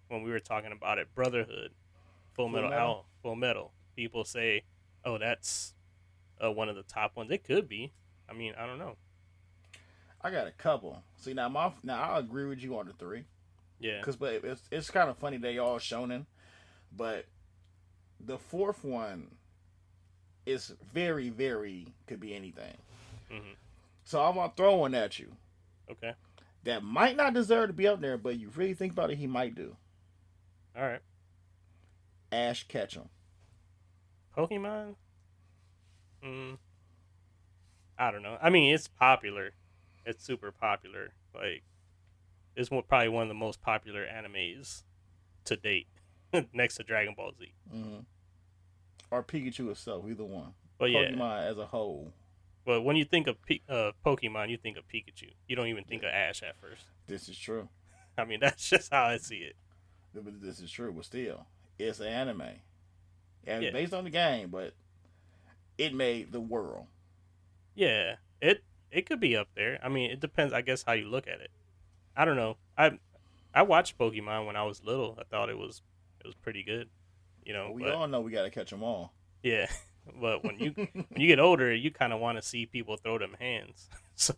when 0.07 0.21
we 0.23 0.31
were 0.31 0.39
talking 0.39 0.71
about 0.71 0.99
it? 0.99 1.13
Brotherhood, 1.15 1.71
Full, 2.33 2.45
Full 2.45 2.49
Metal, 2.49 2.69
Metal? 2.69 2.85
Al- 2.85 3.05
Full 3.23 3.35
Metal. 3.35 3.71
People 3.95 4.23
say, 4.25 4.63
oh, 5.03 5.17
that's 5.17 5.73
uh, 6.43 6.51
one 6.51 6.69
of 6.69 6.75
the 6.75 6.83
top 6.83 7.15
ones. 7.15 7.31
It 7.31 7.43
could 7.43 7.67
be. 7.67 7.91
I 8.29 8.33
mean, 8.33 8.53
I 8.57 8.65
don't 8.65 8.79
know. 8.79 8.97
I 10.25 10.31
got 10.31 10.47
a 10.47 10.51
couple. 10.51 11.03
See 11.17 11.35
now, 11.35 11.47
my 11.49 11.71
now 11.83 12.01
I 12.01 12.17
agree 12.17 12.45
with 12.45 12.63
you 12.63 12.79
on 12.79 12.87
the 12.87 12.93
three, 12.93 13.25
Yeah, 13.79 13.99
because 13.99 14.15
but 14.15 14.33
it's 14.43 14.63
it's 14.71 14.89
kind 14.89 15.07
of 15.07 15.19
funny 15.19 15.37
they 15.37 15.59
all 15.59 15.77
shonen, 15.77 16.25
but 16.91 17.27
the 18.19 18.39
fourth 18.39 18.83
one 18.83 19.35
is 20.47 20.73
very, 20.91 21.29
very 21.29 21.93
could 22.07 22.19
be 22.19 22.33
anything. 22.33 22.75
hmm 23.29 23.53
So 24.03 24.23
I'm 24.23 24.33
gonna 24.33 24.51
throw 24.57 24.77
one 24.77 24.95
at 24.95 25.19
you 25.19 25.31
Okay. 25.91 26.13
that 26.63 26.81
might 26.83 27.15
not 27.15 27.35
deserve 27.35 27.67
to 27.67 27.73
be 27.73 27.87
up 27.87 28.01
there, 28.01 28.17
but 28.17 28.39
you 28.39 28.49
really 28.55 28.73
think 28.73 28.93
about 28.93 29.11
it, 29.11 29.17
he 29.17 29.27
might 29.27 29.53
do. 29.53 29.75
All 30.75 30.81
right. 30.81 31.01
Ash 32.31 32.67
Ketchum. 32.67 33.09
Pokemon. 34.35 34.95
Mm, 36.23 36.57
I 37.99 38.09
don't 38.09 38.23
know. 38.23 38.39
I 38.41 38.49
mean, 38.49 38.73
it's 38.73 38.87
popular. 38.87 39.51
It's 40.05 40.23
super 40.23 40.51
popular. 40.51 41.13
Like, 41.33 41.63
it's 42.55 42.69
one, 42.71 42.83
probably 42.87 43.09
one 43.09 43.23
of 43.23 43.29
the 43.29 43.33
most 43.33 43.61
popular 43.61 44.05
animes 44.05 44.83
to 45.45 45.55
date, 45.57 45.87
next 46.53 46.75
to 46.75 46.83
Dragon 46.83 47.13
Ball 47.15 47.31
Z. 47.37 47.51
hmm 47.71 47.99
Or 49.11 49.23
Pikachu 49.23 49.69
itself, 49.71 50.05
either 50.09 50.23
one. 50.23 50.53
But 50.77 50.91
yeah, 50.91 51.09
Pokemon 51.11 51.47
as 51.49 51.57
a 51.57 51.65
whole. 51.65 52.11
but 52.65 52.81
when 52.81 52.95
you 52.95 53.05
think 53.05 53.27
of 53.27 53.41
P- 53.43 53.61
uh, 53.69 53.91
Pokemon, 54.05 54.49
you 54.49 54.57
think 54.57 54.77
of 54.77 54.83
Pikachu. 54.87 55.31
You 55.47 55.55
don't 55.55 55.67
even 55.67 55.83
think 55.85 56.03
of 56.03 56.09
Ash 56.09 56.43
at 56.43 56.55
first. 56.59 56.83
This 57.07 57.29
is 57.29 57.37
true. 57.37 57.69
I 58.17 58.25
mean, 58.25 58.39
that's 58.41 58.69
just 58.69 58.91
how 58.91 59.05
I 59.05 59.17
see 59.17 59.37
it. 59.37 59.55
But 60.13 60.41
This 60.41 60.59
is 60.59 60.71
true, 60.71 60.93
but 60.93 61.05
still, 61.05 61.45
it's 61.77 61.99
an 61.99 62.07
anime. 62.07 62.43
And 63.45 63.63
Yeah. 63.63 63.71
based 63.71 63.93
on 63.93 64.03
the 64.05 64.09
game, 64.09 64.49
but 64.49 64.73
it 65.77 65.93
made 65.93 66.31
the 66.31 66.39
world. 66.39 66.87
Yeah, 67.75 68.15
it 68.41 68.63
it 68.95 69.05
could 69.05 69.19
be 69.19 69.35
up 69.35 69.49
there. 69.55 69.77
I 69.83 69.89
mean, 69.89 70.09
it 70.09 70.21
depends. 70.21 70.53
I 70.53 70.61
guess 70.61 70.83
how 70.83 70.93
you 70.93 71.05
look 71.07 71.27
at 71.27 71.41
it. 71.41 71.51
I 72.15 72.23
don't 72.23 72.37
know. 72.37 72.55
I 72.77 72.97
I 73.53 73.61
watched 73.63 73.97
Pokemon 73.97 74.45
when 74.47 74.55
I 74.55 74.63
was 74.63 74.83
little. 74.83 75.17
I 75.19 75.23
thought 75.23 75.49
it 75.49 75.57
was 75.57 75.81
it 76.21 76.25
was 76.25 76.35
pretty 76.35 76.63
good. 76.63 76.89
You 77.43 77.53
know, 77.53 77.71
we 77.71 77.83
but 77.83 77.93
all 77.93 78.07
know 78.07 78.21
we 78.21 78.31
got 78.31 78.43
to 78.43 78.49
catch 78.49 78.71
them 78.71 78.83
all. 78.83 79.13
yeah. 79.43 79.67
But 80.21 80.43
when 80.43 80.59
you 80.59 80.71
when 80.93 81.19
you 81.19 81.25
get 81.25 81.39
older, 81.39 81.73
you 81.73 81.89
kind 81.89 82.13
of 82.13 82.19
want 82.19 82.37
to 82.37 82.43
see 82.43 82.67
people 82.67 82.95
throw 82.95 83.17
them 83.17 83.35
hands. 83.39 83.89
So 84.17 84.33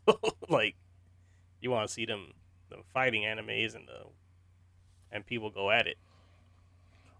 like, 0.49 0.75
you 1.61 1.69
want 1.69 1.87
to 1.87 1.93
see 1.93 2.05
them 2.05 2.33
the 2.69 2.77
fighting 2.93 3.23
animes 3.23 3.75
and 3.75 3.85
the 3.87 4.05
and 5.11 5.25
people 5.25 5.49
go 5.51 5.69
at 5.69 5.85
it. 5.87 5.97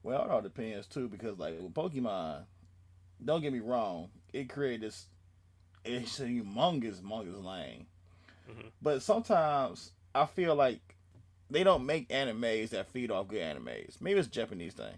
Well, 0.02 0.24
it 0.24 0.32
all 0.32 0.42
depends 0.42 0.88
too, 0.88 1.10
because 1.10 1.38
like 1.38 1.60
with 1.60 1.74
Pokemon, 1.74 2.46
don't 3.24 3.42
get 3.42 3.52
me 3.52 3.60
wrong, 3.60 4.10
it 4.34 4.50
created 4.50 4.82
this 4.82 5.08
it's 5.88 6.20
a 6.20 6.26
humongous, 6.26 7.02
humongous 7.02 7.44
lane. 7.44 7.88
Mhm. 8.50 8.72
But 8.82 9.02
sometimes 9.02 9.92
I 10.14 10.26
feel 10.26 10.56
like 10.56 10.96
they 11.50 11.64
don't 11.64 11.86
make 11.86 12.10
animes 12.10 12.70
that 12.70 12.88
feed 12.88 13.12
off 13.12 13.28
good 13.28 13.42
animes. 13.42 14.00
Maybe 14.02 14.20
it's 14.20 14.28
a 14.28 14.32
Japanese 14.32 14.74
thing. 14.74 14.98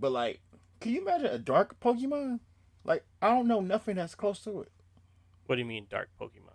But 0.00 0.12
like, 0.12 0.40
can 0.80 0.92
you 0.92 1.02
imagine 1.02 1.26
a 1.26 1.38
dark 1.38 1.78
Pokemon? 1.80 2.40
Like, 2.84 3.04
I 3.20 3.28
don't 3.30 3.48
know 3.48 3.60
nothing 3.60 3.96
that's 3.96 4.14
close 4.14 4.40
to 4.44 4.60
it. 4.62 4.72
What 5.46 5.56
do 5.56 5.60
you 5.60 5.66
mean 5.66 5.86
dark 5.88 6.08
Pokemon? 6.20 6.52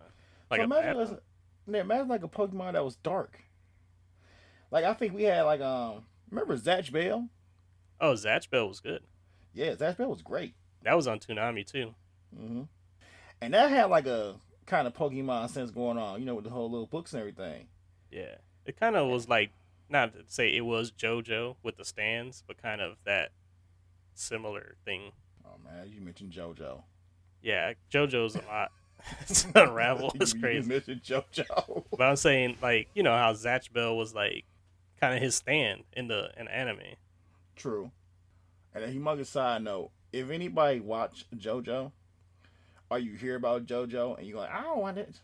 Like 0.50 0.60
so 0.60 0.62
a 0.62 0.66
imagine, 0.66 1.20
yeah, 1.68 1.80
imagine 1.82 2.08
like 2.08 2.24
a 2.24 2.28
Pokemon 2.28 2.74
that 2.74 2.84
was 2.84 2.96
dark. 2.98 3.40
Like 4.70 4.86
I 4.86 4.94
think 4.94 5.14
we 5.14 5.24
had 5.24 5.44
like 5.44 5.62
um 5.62 6.06
remember 6.30 6.58
Zatch 6.58 6.92
Bell? 6.92 7.30
Oh, 8.00 8.14
Zatch 8.14 8.50
Bell 8.50 8.68
was 8.68 8.80
good. 8.80 9.04
Yeah, 9.54 9.74
Zatch 9.76 9.98
Bell 9.98 10.10
was 10.10 10.22
great. 10.22 10.56
That 10.84 10.96
was 10.96 11.08
on 11.08 11.20
Toonami 11.20 11.66
too. 11.66 11.94
hmm 12.36 12.64
And 13.42 13.54
that 13.54 13.70
had 13.72 13.86
like 13.86 14.06
a 14.08 14.36
kind 14.66 14.88
of 14.88 14.94
Pokemon 14.94 15.50
sense 15.50 15.72
going 15.72 15.98
on, 15.98 16.20
you 16.20 16.26
know, 16.26 16.36
with 16.36 16.44
the 16.46 16.52
whole 16.52 16.70
little 16.70 16.86
books 16.88 17.14
and 17.14 17.20
everything. 17.20 17.68
Yeah, 18.12 18.36
it 18.66 18.80
kind 18.80 18.96
of 18.96 19.08
was 19.10 19.28
like 19.28 19.52
not 19.90 20.14
to 20.14 20.20
say 20.28 20.56
it 20.56 20.62
was 20.66 20.92
JoJo 20.92 21.56
with 21.64 21.78
the 21.78 21.86
stands, 21.86 22.44
but 22.48 22.62
kind 22.62 22.82
of 22.82 22.98
that 23.06 23.32
similar 24.14 24.76
thing. 24.86 25.12
Oh 25.46 25.58
man, 25.64 25.90
you 25.94 26.02
mentioned 26.02 26.32
JoJo. 26.32 26.84
Yeah, 27.42 27.74
JoJo's 27.92 28.36
a 28.36 28.42
lot. 28.48 28.72
it's 29.22 29.46
unravel. 29.56 30.12
It's 30.16 30.34
You- 30.34 30.38
You 30.40 30.44
crazy. 30.44 30.70
mentioned 30.70 31.02
JoJo. 31.04 31.86
But 31.98 32.04
I'm 32.04 32.16
saying 32.16 32.58
like 32.62 32.90
you 32.94 33.04
know 33.04 33.16
how 33.18 33.34
Zatch 33.34 33.72
Bell 33.74 33.98
was 33.98 34.14
like 34.14 34.46
kind 35.00 35.16
of 35.16 35.22
his 35.22 35.36
stand 35.36 35.84
in 35.94 36.08
the 36.08 36.30
in 36.38 36.48
anime. 36.48 36.80
True. 37.56 37.92
And 38.74 38.84
a 38.84 38.88
humongous 38.94 39.26
side 39.28 39.64
note: 39.64 39.90
if 40.14 40.30
anybody 40.30 40.80
watch 40.80 41.26
JoJo, 41.36 41.92
or 42.92 43.00
you 43.00 43.14
hear 43.14 43.38
about 43.38 43.66
JoJo 43.66 44.18
and 44.18 44.28
you're 44.28 44.38
like, 44.38 44.52
I 44.52 44.62
don't 44.62 44.80
want 44.80 44.98
it, 44.98 45.22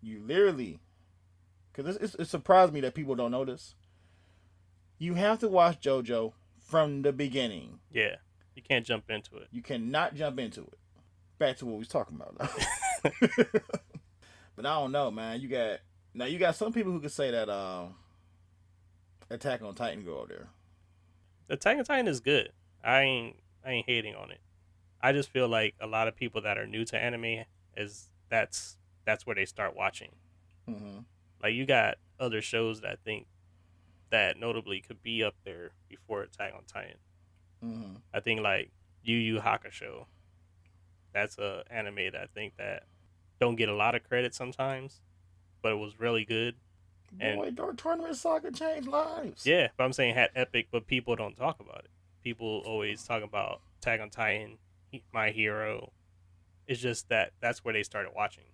you 0.00 0.22
literally, 0.24 0.78
because 1.72 1.96
it's, 1.96 2.14
it 2.14 2.28
surprised 2.28 2.72
me 2.72 2.80
that 2.82 2.94
people 2.94 3.16
don't 3.16 3.32
know 3.32 3.44
this. 3.44 3.74
You 4.98 5.14
have 5.14 5.40
to 5.40 5.48
watch 5.48 5.80
JoJo 5.80 6.32
from 6.64 7.02
the 7.02 7.12
beginning. 7.12 7.80
Yeah, 7.92 8.16
you 8.54 8.62
can't 8.62 8.86
jump 8.86 9.10
into 9.10 9.36
it. 9.36 9.48
You 9.50 9.62
cannot 9.62 10.14
jump 10.14 10.38
into 10.38 10.60
it. 10.62 10.78
Back 11.38 11.56
to 11.58 11.66
what 11.66 11.72
we 11.72 11.78
was 11.80 11.88
talking 11.88 12.16
about. 12.16 12.36
but 14.56 14.64
I 14.66 14.74
don't 14.74 14.92
know, 14.92 15.10
man. 15.10 15.40
You 15.40 15.48
got 15.48 15.80
now. 16.14 16.24
You 16.26 16.38
got 16.38 16.54
some 16.54 16.72
people 16.72 16.92
who 16.92 17.00
could 17.00 17.12
say 17.12 17.30
that 17.32 17.48
um, 17.48 17.94
Attack 19.30 19.62
on 19.62 19.74
Titan 19.74 20.04
go 20.04 20.18
over 20.18 20.28
there. 20.28 20.48
Attack 21.48 21.78
on 21.78 21.84
Titan 21.84 22.08
is 22.08 22.20
good. 22.20 22.50
I 22.82 23.02
ain't 23.02 23.36
I 23.64 23.72
ain't 23.72 23.86
hating 23.86 24.14
on 24.14 24.30
it. 24.30 24.40
I 25.00 25.12
just 25.12 25.30
feel 25.30 25.48
like 25.48 25.74
a 25.80 25.86
lot 25.86 26.08
of 26.08 26.16
people 26.16 26.40
that 26.42 26.58
are 26.58 26.66
new 26.66 26.84
to 26.86 26.98
anime 26.98 27.44
is 27.76 28.10
that's 28.28 28.76
that's 29.04 29.26
where 29.26 29.36
they 29.36 29.44
start 29.44 29.76
watching. 29.76 30.10
Mm-hmm. 30.68 31.00
Like 31.42 31.54
you 31.54 31.66
got 31.66 31.96
other 32.18 32.42
shows 32.42 32.80
that 32.80 32.90
I 32.90 32.96
think 33.04 33.26
that 34.10 34.38
notably 34.38 34.80
could 34.80 35.02
be 35.02 35.22
up 35.22 35.34
there 35.44 35.70
before 35.88 36.22
Attack 36.22 36.52
on 36.54 36.62
Titan. 36.66 36.96
Mm-hmm. 37.64 37.94
I 38.12 38.20
think 38.20 38.40
like 38.40 38.70
Yu 39.02 39.16
Yu 39.16 39.40
Hakusho. 39.40 40.06
That's 41.12 41.38
a 41.38 41.64
anime 41.70 42.12
that 42.12 42.16
I 42.16 42.26
think 42.34 42.56
that 42.58 42.84
don't 43.40 43.56
get 43.56 43.68
a 43.68 43.74
lot 43.74 43.94
of 43.94 44.04
credit 44.04 44.34
sometimes, 44.34 45.00
but 45.62 45.72
it 45.72 45.76
was 45.78 45.98
really 45.98 46.24
good. 46.24 46.54
And- 47.20 47.38
Boy, 47.38 47.50
Dark 47.50 47.78
Tournament 47.78 48.16
soccer 48.16 48.50
changed 48.50 48.88
lives. 48.88 49.46
Yeah, 49.46 49.68
but 49.76 49.84
I'm 49.84 49.92
saying 49.92 50.14
had 50.14 50.30
epic, 50.34 50.68
but 50.70 50.86
people 50.86 51.16
don't 51.16 51.36
talk 51.36 51.60
about 51.60 51.80
it. 51.84 51.90
People 52.22 52.62
always 52.66 53.02
talk 53.04 53.22
about 53.22 53.60
Attack 53.80 54.00
on 54.00 54.10
Titan, 54.10 54.58
My 55.12 55.30
Hero. 55.30 55.92
It's 56.66 56.80
just 56.80 57.08
that 57.08 57.32
that's 57.40 57.64
where 57.64 57.74
they 57.74 57.82
started 57.82 58.12
watching. 58.14 58.44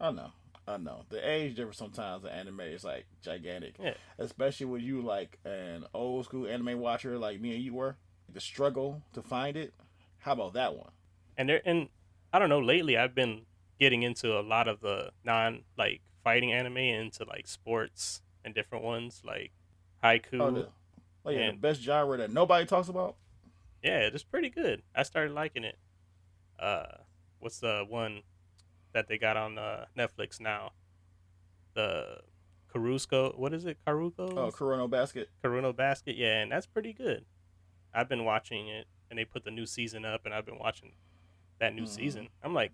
I 0.00 0.10
know. 0.10 0.30
I 0.66 0.78
know. 0.78 1.04
The 1.10 1.28
age 1.28 1.56
difference 1.56 1.78
sometimes 1.78 2.24
in 2.24 2.30
anime 2.30 2.60
is 2.60 2.84
like 2.84 3.06
gigantic. 3.22 3.74
Yeah. 3.78 3.94
Especially 4.18 4.66
when 4.66 4.80
you 4.80 5.02
like 5.02 5.38
an 5.44 5.84
old 5.92 6.24
school 6.24 6.46
anime 6.46 6.80
watcher 6.80 7.18
like 7.18 7.40
me 7.40 7.54
and 7.54 7.62
you 7.62 7.74
were. 7.74 7.96
The 8.32 8.40
struggle 8.40 9.02
to 9.12 9.22
find 9.22 9.56
it. 9.56 9.74
How 10.18 10.32
about 10.32 10.54
that 10.54 10.74
one? 10.74 10.90
And 11.36 11.48
there 11.48 11.60
and 11.64 11.88
I 12.32 12.38
don't 12.38 12.48
know, 12.48 12.60
lately 12.60 12.96
I've 12.96 13.14
been 13.14 13.42
getting 13.78 14.02
into 14.02 14.38
a 14.38 14.40
lot 14.40 14.66
of 14.68 14.80
the 14.80 15.10
non 15.24 15.62
like 15.76 16.00
fighting 16.22 16.52
anime 16.52 16.78
into 16.78 17.24
like 17.24 17.46
sports 17.46 18.22
and 18.44 18.54
different 18.54 18.84
ones 18.84 19.22
like 19.24 19.52
oh, 20.02 20.06
Haikyu. 20.06 20.40
Oh, 20.40 20.50
the, 20.50 20.68
oh 21.26 21.30
yeah, 21.30 21.50
the 21.50 21.56
best 21.56 21.82
genre 21.82 22.16
that 22.16 22.32
nobody 22.32 22.64
talks 22.66 22.88
about. 22.88 23.16
Yeah, 23.84 23.98
it's 23.98 24.22
pretty 24.24 24.48
good. 24.48 24.82
I 24.94 25.02
started 25.02 25.32
liking 25.34 25.62
it. 25.62 25.78
Uh, 26.58 26.86
what's 27.38 27.60
the 27.60 27.84
one 27.86 28.22
that 28.94 29.08
they 29.08 29.18
got 29.18 29.36
on 29.36 29.58
uh, 29.58 29.84
Netflix 29.96 30.40
now? 30.40 30.72
The 31.74 32.20
Karusko. 32.74 33.36
What 33.38 33.52
is 33.52 33.66
it? 33.66 33.76
Karuko? 33.86 34.30
Oh, 34.38 34.50
Kuroko 34.50 34.78
no 34.78 34.88
Basket. 34.88 35.28
Karuno 35.44 35.76
Basket. 35.76 36.16
Yeah, 36.16 36.40
and 36.40 36.50
that's 36.50 36.64
pretty 36.66 36.94
good. 36.94 37.26
I've 37.92 38.08
been 38.08 38.24
watching 38.24 38.68
it, 38.68 38.86
and 39.10 39.18
they 39.18 39.26
put 39.26 39.44
the 39.44 39.50
new 39.50 39.66
season 39.66 40.06
up, 40.06 40.22
and 40.24 40.32
I've 40.34 40.46
been 40.46 40.58
watching 40.58 40.92
that 41.58 41.74
new 41.74 41.82
Mhm. 41.84 41.88
season. 41.88 42.28
I'm 42.42 42.54
like 42.54 42.72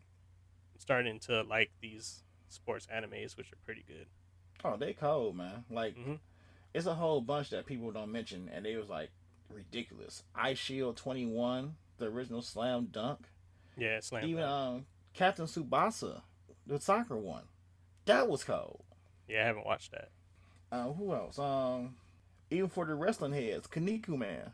starting 0.79 1.19
to 1.21 1.43
like 1.43 1.73
these 1.81 2.23
sports 2.49 2.87
animes, 2.87 3.37
which 3.37 3.53
are 3.53 3.59
pretty 3.65 3.83
good. 3.83 4.07
Oh, 4.65 4.77
they 4.77 4.93
cold, 4.93 5.35
man. 5.37 5.65
Like 5.71 5.97
Mhm. 5.97 6.21
it's 6.73 6.87
a 6.87 6.95
whole 6.95 7.21
bunch 7.21 7.51
that 7.51 7.67
people 7.67 7.91
don't 7.91 8.13
mention, 8.13 8.49
and 8.49 8.65
they 8.65 8.77
was 8.77 8.89
like 8.89 9.11
ridiculous. 9.53 10.23
Eyeshield 10.37 10.97
Twenty 10.97 11.27
One, 11.27 11.75
the 11.99 12.07
original 12.07 12.43
Slam 12.43 12.87
Dunk. 12.91 13.27
Yeah, 13.77 14.01
Slam. 14.01 14.25
Even 14.25 14.43
Dunk. 14.43 14.53
um, 14.53 14.87
Captain 15.15 15.47
Tsubasa, 15.47 16.23
the 16.67 16.81
soccer 16.81 17.17
one, 17.17 17.45
that 18.07 18.29
was 18.29 18.45
cold. 18.45 18.83
yeah, 19.29 19.43
I 19.43 19.47
haven't 19.47 19.67
watched 19.67 19.93
that. 19.93 20.11
Uh, 20.73 20.93
who 20.93 21.13
else? 21.15 21.39
Um, 21.39 21.97
even 22.51 22.69
for 22.69 22.85
the 22.85 22.95
wrestling 22.95 23.33
heads, 23.33 23.67
Kinniku 23.67 24.17
Man, 24.17 24.53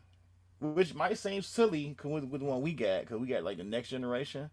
which 0.59 0.93
might 0.95 1.17
seem 1.17 1.41
silly 1.43 1.95
with, 2.03 2.23
with 2.25 2.41
the 2.41 2.47
one 2.47 2.61
we 2.61 2.73
got, 2.73 3.01
because 3.01 3.19
we 3.19 3.27
got 3.27 3.43
like 3.43 3.57
the 3.57 3.63
next 3.63 3.89
generation. 3.89 4.49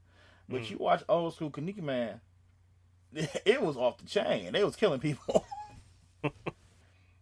But 0.49 0.63
Mm. 0.63 0.71
you 0.71 0.77
watch 0.79 1.03
old 1.09 1.35
school 1.35 1.51
Kinniku 1.51 1.83
Man, 1.83 2.21
it 3.15 3.63
was 3.63 3.77
off 3.79 3.97
the 3.99 4.05
chain. 4.07 4.53
They 4.53 4.63
was 4.65 4.77
killing 4.77 5.01
people. 5.01 5.47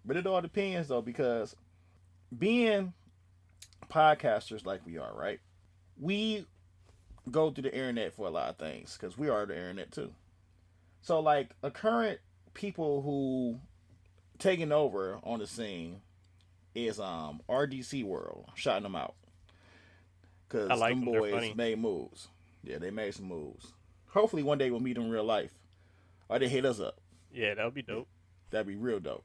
but 0.05 0.17
it 0.17 0.27
all 0.27 0.41
depends 0.41 0.89
though, 0.89 1.03
because 1.03 1.55
being 2.37 2.93
podcasters 3.89 4.65
like 4.67 4.85
we 4.87 4.99
are, 4.99 5.13
right? 5.15 5.41
We 6.01 6.47
go 7.31 7.51
through 7.51 7.63
the 7.65 7.75
internet 7.75 8.15
for 8.15 8.27
a 8.27 8.31
lot 8.31 8.49
of 8.51 8.57
things 8.57 8.97
because 8.99 9.17
we 9.17 9.29
are 9.29 9.47
the 9.47 9.57
internet 9.57 9.93
too. 9.93 10.13
So 11.03 11.21
like 11.21 11.51
a 11.63 11.71
current 11.71 12.19
people 12.55 13.03
who 13.03 13.59
taking 14.39 14.73
over 14.73 15.19
on 15.23 15.39
the 15.39 15.47
scene 15.47 16.01
is 16.75 16.99
um 16.99 17.41
RDC 17.49 18.05
World, 18.05 18.47
shouting 18.55 18.85
them 18.85 18.97
out. 18.97 19.15
because 20.49 20.69
like 20.75 20.95
them 20.95 21.05
them. 21.05 21.15
Boys 21.15 21.55
made 21.57 21.79
moves. 21.79 22.29
Yeah, 22.65 22.79
they 22.79 22.91
made 22.91 23.15
some 23.15 23.27
moves. 23.27 23.73
Hopefully, 24.09 24.43
one 24.43 24.59
day 24.59 24.71
we'll 24.71 24.81
meet 24.81 24.95
them 24.95 25.05
in 25.05 25.11
real 25.11 25.25
life, 25.25 25.53
or 26.29 26.39
they 26.39 26.49
hit 26.49 26.65
us 26.65 26.81
up. 26.81 27.01
Yeah, 27.33 27.55
that 27.55 27.65
would 27.65 27.75
be 27.75 27.83
dope. 27.83 28.09
That'd 28.51 28.67
be 28.67 28.77
real 28.77 29.01
dope. 29.01 29.25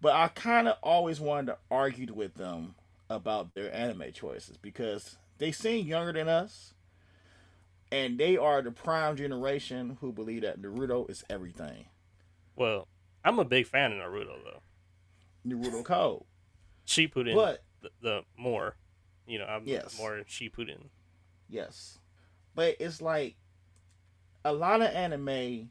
But 0.00 0.14
I 0.14 0.28
kind 0.28 0.68
of 0.68 0.76
always 0.82 1.20
wanted 1.20 1.46
to 1.52 1.58
argue 1.70 2.12
with 2.14 2.34
them 2.34 2.74
about 3.10 3.54
their 3.54 3.74
anime 3.74 4.12
choices 4.12 4.56
because 4.56 5.16
they 5.38 5.52
seem 5.52 5.86
younger 5.86 6.12
than 6.12 6.28
us, 6.28 6.74
and 7.90 8.18
they 8.18 8.36
are 8.36 8.60
the 8.62 8.70
prime 8.70 9.16
generation 9.16 9.96
who 10.00 10.12
believe 10.12 10.42
that 10.42 10.60
Naruto 10.60 11.08
is 11.10 11.24
everything. 11.30 11.86
Well, 12.56 12.88
I'm 13.24 13.38
a 13.38 13.44
big 13.44 13.66
fan 13.66 13.92
of 13.92 13.98
Naruto 13.98 14.36
though. 14.44 14.60
Naruto 15.46 15.84
Code. 15.84 16.24
Shippuden, 16.86 17.34
But 17.34 17.62
the, 17.82 17.90
the 18.00 18.22
more, 18.36 18.76
you 19.26 19.38
know, 19.38 19.44
I'm 19.44 19.62
Yes. 19.66 19.96
more 19.98 20.22
Shippuden. 20.28 20.88
Yes. 21.48 21.98
But 22.54 22.76
it's 22.80 23.00
like 23.00 23.36
a 24.44 24.52
lot 24.52 24.82
of 24.82 24.88
anime, 24.88 25.70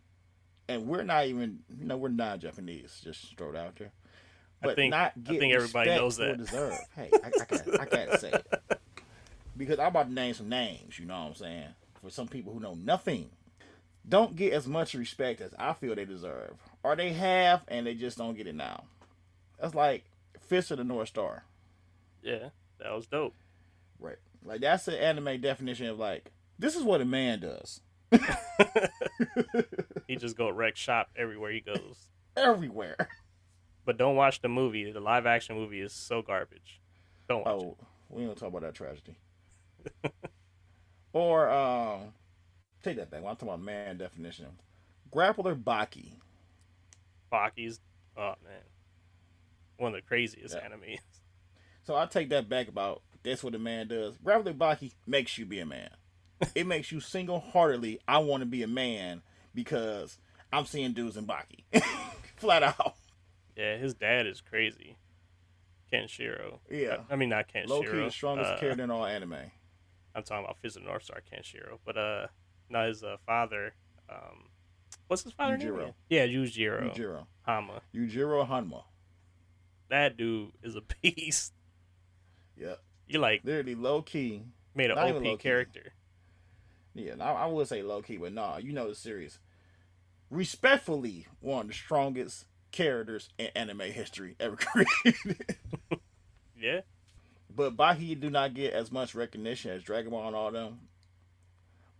and 0.70 0.88
we're 0.88 1.04
not 1.04 1.26
even, 1.26 1.60
you 1.78 1.86
know, 1.86 1.98
we're 1.98 2.10
not 2.10 2.40
Japanese, 2.40 3.02
just 3.04 3.38
throw 3.38 3.50
it 3.50 3.56
out 3.56 3.76
there. 3.78 3.92
I 4.62 4.68
But 4.68 4.76
think- 4.76 4.92
not 4.92 5.14
I 5.16 5.20
get 5.32 5.40
think 5.40 5.54
everybody 5.54 5.90
knows 5.92 6.18
that. 6.18 6.38
Deserve. 6.38 6.78
Hey, 6.96 7.10
I, 7.24 7.28
I, 7.28 7.86
can't, 7.86 8.12
I 8.12 8.18
say 8.18 8.32
it. 8.32 8.54
Because 9.56 9.80
I'm 9.80 9.88
about 9.88 10.08
to 10.08 10.14
name 10.14 10.34
some 10.34 10.50
names, 10.50 10.98
you 11.00 11.06
know 11.06 11.20
what 11.20 11.28
I'm 11.30 11.36
saying? 11.36 11.68
For 12.02 12.10
some 12.10 12.28
people 12.28 12.54
who 12.54 12.60
know 12.60 12.76
nothing. 12.76 13.30
Don't 14.08 14.36
get 14.36 14.54
as 14.54 14.68
much 14.68 14.94
respect 14.94 15.42
as 15.42 15.54
I 15.60 15.74
feel 15.74 15.94
they 15.94 16.06
deserve. 16.06 16.54
Or 16.82 16.96
they 16.96 17.12
have, 17.14 17.64
and 17.68 17.86
they 17.86 17.94
just 17.94 18.18
don't 18.18 18.38
get 18.38 18.48
it 18.48 18.56
now. 18.56 18.86
That's 19.60 19.76
like 19.76 20.06
Fist 20.48 20.72
of 20.72 20.78
the 20.78 20.84
North 20.86 21.10
Star. 21.10 21.44
Yeah, 22.24 22.50
that 22.80 22.94
was 22.94 23.06
dope. 23.08 23.34
Right. 24.00 24.16
Like 24.46 24.62
that's 24.62 24.86
the 24.86 25.02
anime 25.02 25.42
definition 25.42 25.88
of 25.88 26.00
like 26.00 26.32
this 26.58 26.76
is 26.76 26.84
what 26.84 27.02
a 27.02 27.06
man 27.06 27.40
does. 27.42 27.82
He 30.08 30.16
just 30.16 30.38
go 30.38 30.50
wreck 30.50 30.78
shop 30.78 31.10
everywhere 31.18 31.52
he 31.52 31.60
goes. 31.60 32.08
Everywhere. 32.38 32.96
But 33.88 33.98
don't 33.98 34.18
watch 34.18 34.42
the 34.42 34.50
movie. 34.50 34.92
The 34.92 35.00
live 35.00 35.26
action 35.26 35.56
movie 35.56 35.80
is 35.80 35.94
so 35.94 36.22
garbage. 36.22 36.82
Don't 37.30 37.46
watch 37.46 37.64
it. 37.64 37.66
Oh, 37.66 37.78
we 38.10 38.26
don't 38.26 38.38
talk 38.38 38.50
about 38.50 38.62
that 38.64 38.76
tragedy. 38.76 39.16
or 41.14 41.50
um 41.50 42.14
take 42.84 42.98
that 42.98 43.10
back. 43.10 43.22
When 43.22 43.30
I'm 43.30 43.36
talking 43.38 43.48
about 43.48 43.62
man 43.64 43.98
definition. 43.98 44.48
Grappler 45.10 45.56
Baki. 45.62 46.12
Baki's, 47.32 47.80
oh 48.18 48.34
man, 48.44 48.60
one 49.78 49.96
of 49.96 50.02
the 50.02 50.06
craziest 50.08 50.54
Yeah. 50.56 50.68
animes. 50.68 51.00
So 51.84 51.96
I 51.96 52.06
take 52.06 52.28
that 52.32 52.50
back 52.50 52.68
about 52.68 53.02
that's 53.24 53.42
what 53.42 53.56
a 53.56 53.60
man 53.60 53.88
does. 53.88 54.18
Grappler 54.18 54.54
Baki 54.54 54.92
makes 55.06 55.38
you 55.38 55.46
be 55.46 55.60
a 55.62 55.66
man. 55.66 55.90
it 56.54 56.68
makes 56.68 56.92
you 56.92 57.00
single 57.00 57.40
heartedly 57.40 58.02
I 58.06 58.18
want 58.18 58.42
to 58.42 58.46
be 58.46 58.62
a 58.62 58.68
man 58.68 59.22
because 59.56 60.18
I'm 60.52 60.66
seeing 60.66 60.92
dudes 60.92 61.16
in 61.16 61.26
Baki. 61.26 61.64
Flat 62.36 62.64
out. 62.64 62.96
Yeah, 63.58 63.78
his 63.78 63.94
dad 63.96 64.28
is 64.28 64.42
crazy. 64.42 64.98
Kenshiro. 65.92 66.60
Yeah. 66.70 66.98
I, 67.10 67.14
I 67.14 67.16
mean 67.16 67.30
not 67.30 67.46
Low 67.68 67.82
key 67.82 67.88
Kenshiro. 67.88 68.06
the 68.06 68.12
strongest 68.12 68.52
uh, 68.52 68.58
character 68.58 68.84
in 68.84 68.92
all 68.92 69.06
anime. 69.06 69.34
I'm 70.16 70.24
talking 70.24 70.44
about 70.46 70.58
Fist 70.60 70.78
of 70.78 70.84
the 70.84 70.90
North 70.90 71.04
Star 71.04 71.22
Kenshiro. 71.32 71.80
But 71.86 71.98
uh, 71.98 72.28
no, 72.70 72.88
his 72.88 73.04
uh, 73.04 73.18
father. 73.26 73.74
Um, 74.10 74.50
what's 75.08 75.24
his 75.24 75.34
father 75.34 75.58
name? 75.58 75.70
Yujiro. 75.70 75.94
Yeah, 76.10 76.26
Yujiro 76.28 76.94
Yujiro. 76.94 77.26
Hama. 77.42 77.82
Yujiro 77.96 78.48
Hanma. 78.48 78.84
That 79.90 80.18
dude 80.18 80.52
is 80.64 80.76
a 80.76 80.82
beast. 81.02 81.54
Yeah. 82.56 82.76
You're 83.08 83.22
like 83.22 83.42
Literally 83.44 83.76
low 83.76 84.02
key. 84.02 84.44
made 84.76 84.92
an 84.92 84.98
OP 84.98 85.40
character. 85.40 85.94
Yeah, 86.94 87.14
I, 87.20 87.32
I 87.32 87.46
would 87.46 87.68
say 87.68 87.84
low 87.84 88.02
key, 88.02 88.18
but 88.18 88.34
nah, 88.34 88.58
you 88.58 88.74
know 88.74 88.90
the 88.90 88.96
series. 88.96 89.40
Respectfully, 90.30 91.28
one 91.40 91.62
of 91.62 91.68
the 91.68 91.74
strongest 91.74 92.46
characters 92.72 93.30
in 93.38 93.48
anime 93.56 93.82
history 93.82 94.36
ever 94.40 94.56
created. 95.04 95.58
Yeah. 96.56 96.82
but 97.50 97.78
Baki 97.78 98.20
do 98.20 98.30
not 98.30 98.54
get 98.54 98.74
as 98.74 98.92
much 98.92 99.16
recognition 99.16 99.72
as 99.72 99.84
Dragon 99.84 100.12
Ball 100.12 100.28
and 100.28 100.36
all 100.36 100.52
them. 100.52 100.80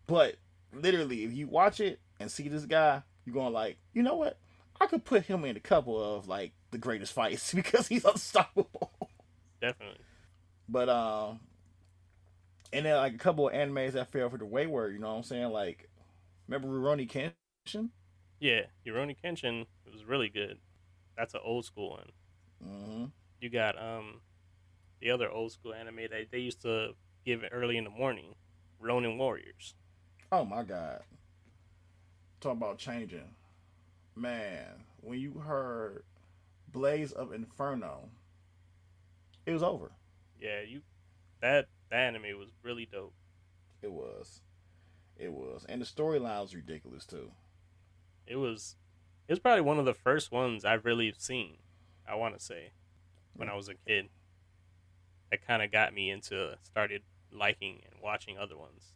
But 0.08 0.38
literally, 0.74 1.24
if 1.24 1.34
you 1.34 1.48
watch 1.48 1.80
it 1.80 2.00
and 2.20 2.32
see 2.32 2.48
this 2.50 2.66
guy, 2.66 3.04
you're 3.26 3.34
going 3.34 3.54
like, 3.54 3.78
you 3.94 4.04
know 4.04 4.16
what? 4.16 4.40
I 4.80 4.88
could 4.88 5.06
put 5.06 5.26
him 5.26 5.44
in 5.46 5.58
a 5.58 5.60
couple 5.62 6.02
of 6.02 6.28
like 6.28 6.54
the 6.72 6.78
greatest 6.78 7.14
fights 7.14 7.54
because 7.56 7.88
he's 7.88 8.06
unstoppable. 8.06 8.92
Definitely. 9.62 10.06
But 10.70 10.90
um, 10.90 11.40
and 12.74 12.86
then 12.86 12.96
like 12.98 13.14
a 13.14 13.18
couple 13.18 13.48
of 13.48 13.54
animes 13.54 13.94
that 13.94 14.12
fell 14.12 14.30
for 14.30 14.38
the 14.38 14.46
wayward. 14.46 14.94
You 14.94 15.00
know 15.00 15.10
what 15.10 15.18
I'm 15.18 15.24
saying? 15.24 15.50
Like, 15.52 15.90
remember 16.48 16.68
Rurouni 16.68 17.10
Kenshin? 17.10 17.90
Yeah, 18.40 18.64
Rurouni 18.86 19.16
Kenshin 19.24 19.66
was 19.92 20.06
really 20.06 20.30
good. 20.30 20.58
That's 21.18 21.34
an 21.34 21.42
old 21.44 21.66
school 21.66 21.92
one. 21.92 22.12
Mm-hmm. 22.66 23.06
You 23.42 23.50
got 23.50 23.82
um 23.82 24.22
the 25.00 25.12
other 25.12 25.30
old 25.30 25.52
school 25.52 25.74
anime 25.74 26.08
that 26.12 26.28
they 26.32 26.40
used 26.40 26.62
to 26.64 26.94
give 27.26 27.44
it 27.44 27.52
early 27.54 27.78
in 27.78 27.84
the 27.84 27.90
morning, 27.90 28.36
Ronin 28.80 29.18
Warriors. 29.18 29.76
Oh 30.32 30.44
my 30.44 30.64
God! 30.64 31.02
Talk 32.42 32.54
about 32.54 32.78
changing, 32.78 33.36
man. 34.16 34.86
When 35.02 35.20
you 35.20 35.34
heard 35.34 36.04
Blaze 36.72 37.12
of 37.12 37.32
Inferno, 37.32 38.10
it 39.46 39.52
was 39.52 39.64
over. 39.64 39.92
Yeah, 40.40 40.62
you 40.68 40.82
that 41.42 41.68
that 41.90 41.98
anime 41.98 42.38
was 42.38 42.50
really 42.64 42.88
dope. 42.92 43.14
It 43.82 43.92
was, 43.92 44.42
it 45.18 45.32
was, 45.32 45.66
and 45.70 45.82
the 45.82 45.86
storyline 45.86 46.42
was 46.42 46.56
ridiculous 46.56 47.06
too. 47.06 47.32
It 48.26 48.36
was 48.36 48.76
it 49.28 49.34
was 49.34 49.40
probably 49.40 49.62
one 49.62 49.80
of 49.80 49.86
the 49.86 49.94
first 49.94 50.32
ones 50.32 50.64
I've 50.66 50.86
really 50.86 51.14
seen. 51.18 51.58
I 52.08 52.16
want 52.16 52.38
to 52.38 52.44
say 52.44 52.72
when 53.36 53.50
I 53.50 53.56
was 53.56 53.70
a 53.70 53.76
kid. 53.76 54.10
That 55.30 55.46
kind 55.46 55.62
of 55.62 55.72
got 55.72 55.94
me 55.94 56.10
into 56.10 56.58
started 56.64 57.02
liking 57.34 57.82
and 57.92 58.02
watching 58.02 58.38
other 58.38 58.58
ones. 58.58 58.94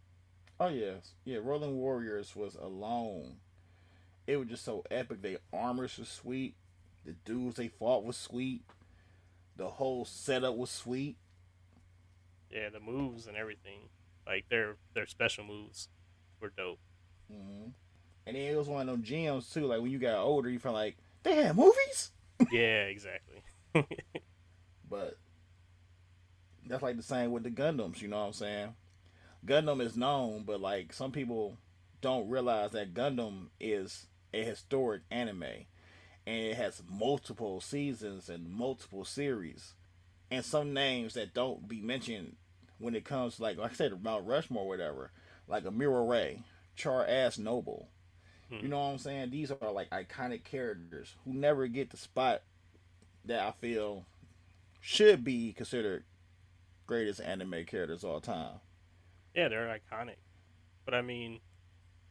Oh 0.59 0.69
yes, 0.69 1.13
yeah. 1.25 1.39
Ronin 1.41 1.75
Warriors 1.75 2.36
was 2.36 2.55
alone. 2.55 3.38
It 4.27 4.38
was 4.38 4.47
just 4.47 4.63
so 4.63 4.84
epic. 4.89 5.21
Their 5.21 5.39
armors 5.51 5.97
was 5.97 6.07
sweet. 6.07 6.55
The 7.03 7.13
dudes 7.25 7.57
they 7.57 7.67
fought 7.67 8.05
was 8.05 8.15
sweet. 8.15 8.61
The 9.57 9.67
whole 9.67 10.05
setup 10.05 10.55
was 10.55 10.69
sweet. 10.69 11.17
Yeah, 12.49 12.69
the 12.69 12.79
moves 12.79 13.27
and 13.27 13.36
everything, 13.36 13.89
like 14.25 14.45
their 14.49 14.75
their 14.93 15.05
special 15.07 15.43
moves, 15.43 15.89
were 16.39 16.53
dope. 16.55 16.79
hmm 17.29 17.69
And 18.26 18.36
then 18.36 18.43
it 18.43 18.55
was 18.57 18.67
one 18.67 18.82
of 18.82 18.88
them 18.88 19.03
gems 19.03 19.49
too. 19.49 19.65
Like 19.65 19.82
when 19.82 19.91
you 19.91 19.99
got 19.99 20.19
older, 20.19 20.49
you 20.49 20.59
felt 20.59 20.76
like 20.76 20.97
they 21.24 21.36
had 21.36 21.55
movies. 21.55 22.11
yeah, 22.51 22.84
exactly. 22.86 23.43
But 24.91 25.17
that's 26.67 26.84
like 26.84 26.97
the 26.97 27.03
same 27.03 27.32
with 27.32 27.43
the 27.43 27.49
Gundams, 27.49 28.01
you 28.01 28.09
know 28.09 28.19
what 28.19 28.28
I'm 28.28 28.34
saying? 28.34 28.76
Gundam 29.45 29.82
is 29.82 29.95
known, 29.95 30.43
but 30.43 30.59
like 30.59 30.91
some 30.91 31.13
people 31.13 31.57
don't 32.01 32.30
realize 32.30 32.72
that 32.72 32.93
Gundam 32.93 33.47
is 33.57 34.07
a 34.34 34.43
historic 34.43 35.03
anime 35.09 35.65
and 36.28 36.36
it 36.36 36.57
has 36.57 36.84
multiple 36.89 37.61
seasons 37.61 38.28
and 38.28 38.49
multiple 38.49 39.05
series 39.05 39.76
and 40.30 40.43
some 40.43 40.74
names 40.74 41.13
that 41.13 41.34
don't 41.34 41.67
be 41.67 41.82
mentioned 41.82 42.36
when 42.80 42.95
it 42.95 43.05
comes 43.05 43.38
to 43.38 43.43
like 43.43 43.57
like 43.57 43.72
I 43.72 43.76
said 43.76 44.03
Mount 44.03 44.28
Rushmore 44.28 44.63
or 44.63 44.67
whatever, 44.67 45.11
like 45.47 45.63
Amuro 45.63 46.07
Ray, 46.07 46.43
Char 46.76 47.05
Aznable. 47.05 47.86
Hmm. 48.51 48.57
You 48.63 48.67
know 48.67 48.79
what 48.79 48.91
I'm 48.91 48.97
saying? 48.97 49.29
These 49.29 49.51
are 49.51 49.71
like 49.71 49.89
iconic 49.91 50.43
characters 50.43 51.15
who 51.23 51.33
never 51.33 51.67
get 51.67 51.89
the 51.89 51.97
spot 51.97 52.43
that 53.25 53.39
I 53.39 53.51
feel 53.51 54.05
should 54.81 55.23
be 55.23 55.53
considered 55.53 56.03
greatest 56.85 57.21
anime 57.21 57.63
characters 57.65 58.03
of 58.03 58.09
all 58.09 58.19
time. 58.19 58.59
Yeah, 59.33 59.47
they're 59.47 59.79
iconic. 59.79 60.17
But 60.83 60.93
I 60.93 61.01
mean, 61.01 61.39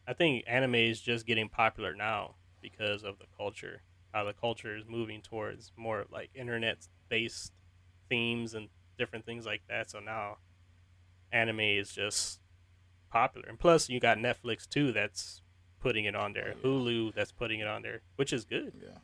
I 0.08 0.14
think 0.14 0.44
anime 0.46 0.76
is 0.76 1.00
just 1.00 1.26
getting 1.26 1.48
popular 1.48 1.94
now 1.94 2.36
because 2.62 3.04
of 3.04 3.18
the 3.18 3.26
culture. 3.36 3.82
How 4.14 4.24
the 4.24 4.32
culture 4.32 4.76
is 4.76 4.84
moving 4.88 5.20
towards 5.20 5.72
more 5.76 6.06
like 6.10 6.30
internet 6.34 6.78
based 7.08 7.52
themes 8.08 8.54
and 8.54 8.68
different 8.98 9.26
things 9.26 9.44
like 9.44 9.62
that. 9.68 9.90
So 9.90 10.00
now 10.00 10.38
anime 11.32 11.60
is 11.60 11.92
just 11.92 12.40
popular. 13.10 13.48
And 13.48 13.58
plus 13.58 13.88
you 13.88 14.00
got 14.00 14.18
Netflix 14.18 14.68
too 14.68 14.92
that's 14.92 15.42
putting 15.80 16.04
it 16.04 16.14
on 16.14 16.32
there. 16.32 16.54
Oh, 16.64 16.68
yeah. 16.68 16.70
Hulu 16.70 17.14
that's 17.14 17.32
putting 17.32 17.60
it 17.60 17.66
on 17.66 17.82
there, 17.82 18.00
which 18.16 18.32
is 18.32 18.44
good. 18.44 18.72
Yeah. 18.80 18.98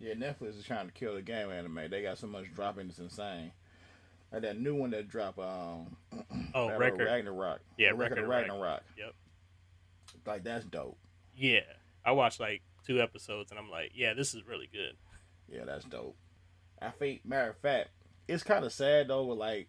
Yeah, 0.00 0.14
Netflix 0.14 0.56
is 0.58 0.64
trying 0.64 0.86
to 0.86 0.92
kill 0.92 1.14
the 1.14 1.22
game 1.22 1.50
anime. 1.50 1.90
They 1.90 2.02
got 2.02 2.18
so 2.18 2.28
much 2.28 2.44
dropping, 2.54 2.88
it's 2.88 2.98
insane. 2.98 3.50
Like 4.32 4.42
that 4.42 4.60
new 4.60 4.74
one 4.76 4.90
that 4.90 5.08
dropped, 5.08 5.38
um, 5.38 5.96
Oh, 6.54 6.68
record. 6.76 7.06
Ragnarok. 7.06 7.60
Yeah, 7.76 7.88
record 7.94 8.18
of 8.18 8.28
Record 8.28 8.50
of 8.50 8.60
Ragnarok. 8.60 8.82
Yep. 8.96 9.14
Like 10.26 10.44
that's 10.44 10.64
dope. 10.64 10.98
Yeah. 11.36 11.60
I 12.04 12.12
watched 12.12 12.38
like 12.38 12.62
two 12.86 13.00
episodes 13.00 13.50
and 13.50 13.58
I'm 13.58 13.70
like, 13.70 13.92
yeah, 13.94 14.14
this 14.14 14.34
is 14.34 14.46
really 14.46 14.68
good. 14.72 14.96
Yeah, 15.50 15.64
that's 15.64 15.84
dope. 15.84 16.16
I 16.80 16.90
think, 16.90 17.24
matter 17.24 17.50
of 17.50 17.56
fact, 17.56 17.88
it's 18.28 18.42
kind 18.42 18.64
of 18.64 18.72
sad 18.72 19.08
though. 19.08 19.24
With 19.24 19.38
like, 19.38 19.68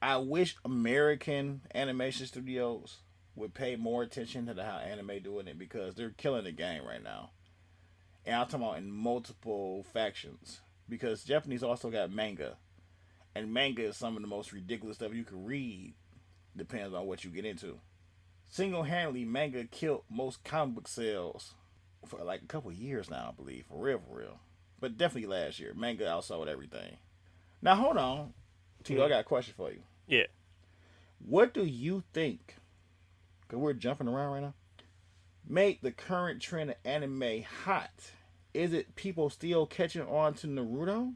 I 0.00 0.18
wish 0.18 0.56
American 0.64 1.62
animation 1.74 2.26
studios 2.26 2.98
would 3.36 3.54
pay 3.54 3.76
more 3.76 4.02
attention 4.02 4.46
to 4.46 4.54
how 4.62 4.78
anime 4.78 5.22
doing 5.22 5.46
it 5.46 5.58
because 5.58 5.94
they're 5.94 6.10
killing 6.10 6.44
the 6.44 6.52
game 6.52 6.84
right 6.84 7.02
now. 7.02 7.30
And 8.24 8.34
I'm 8.34 8.46
talking 8.46 8.66
about 8.66 8.78
in 8.78 8.90
multiple 8.90 9.84
factions 9.92 10.60
because 10.88 11.22
Japanese 11.22 11.62
also 11.62 11.90
got 11.90 12.10
manga, 12.10 12.56
and 13.34 13.52
manga 13.52 13.84
is 13.84 13.96
some 13.96 14.16
of 14.16 14.22
the 14.22 14.28
most 14.28 14.52
ridiculous 14.52 14.96
stuff 14.96 15.14
you 15.14 15.24
can 15.24 15.44
read. 15.44 15.94
Depends 16.56 16.94
on 16.94 17.06
what 17.06 17.22
you 17.22 17.30
get 17.30 17.44
into. 17.44 17.78
Single 18.50 18.84
handedly, 18.84 19.24
manga 19.24 19.64
killed 19.64 20.04
most 20.08 20.42
comic 20.42 20.74
book 20.74 20.88
sales 20.88 21.54
for 22.06 22.22
like 22.24 22.42
a 22.42 22.46
couple 22.46 22.72
years 22.72 23.10
now, 23.10 23.28
I 23.28 23.36
believe, 23.36 23.66
for 23.68 23.78
real, 23.78 23.98
for 23.98 24.18
real. 24.18 24.40
But 24.80 24.96
definitely 24.96 25.28
last 25.28 25.60
year, 25.60 25.74
manga 25.74 26.04
outsold 26.04 26.48
everything. 26.48 26.96
Now 27.60 27.74
hold 27.74 27.96
on, 27.96 28.32
T. 28.82 28.94
I 28.94 28.98
mm-hmm. 28.98 29.08
got 29.08 29.20
a 29.20 29.24
question 29.24 29.54
for 29.56 29.70
you. 29.70 29.82
Yeah. 30.06 30.26
What 31.18 31.52
do 31.52 31.64
you 31.64 32.02
think? 32.12 32.56
Cause 33.48 33.58
we're 33.58 33.72
jumping 33.72 34.08
around 34.08 34.32
right 34.32 34.42
now. 34.42 34.54
Make 35.48 35.80
the 35.80 35.92
current 35.92 36.42
trend 36.42 36.70
of 36.70 36.76
anime 36.84 37.44
hot. 37.64 38.12
Is 38.52 38.72
it 38.72 38.96
people 38.96 39.30
still 39.30 39.66
catching 39.66 40.02
on 40.02 40.34
to 40.34 40.46
Naruto 40.46 41.14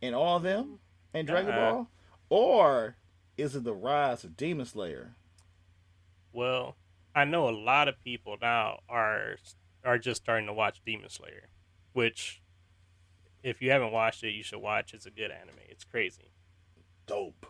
and 0.00 0.14
all 0.14 0.36
of 0.36 0.42
them 0.42 0.78
and 1.12 1.26
Dragon 1.26 1.52
Uh-uh. 1.52 1.72
Ball, 1.72 1.88
or 2.30 2.96
is 3.36 3.54
it 3.54 3.64
the 3.64 3.74
rise 3.74 4.24
of 4.24 4.36
Demon 4.36 4.66
Slayer? 4.66 5.14
Well, 6.32 6.76
I 7.14 7.24
know 7.24 7.48
a 7.48 7.50
lot 7.50 7.88
of 7.88 8.02
people 8.02 8.36
now 8.40 8.80
are 8.88 9.36
are 9.84 9.98
just 9.98 10.22
starting 10.22 10.46
to 10.46 10.52
watch 10.52 10.80
Demon 10.84 11.10
Slayer, 11.10 11.48
which 11.92 12.42
if 13.42 13.60
you 13.60 13.70
haven't 13.70 13.92
watched 13.92 14.24
it, 14.24 14.30
you 14.30 14.42
should 14.42 14.60
watch. 14.60 14.94
It's 14.94 15.06
a 15.06 15.10
good 15.10 15.30
anime. 15.30 15.60
It's 15.68 15.84
crazy. 15.84 16.32
Dope. 17.06 17.46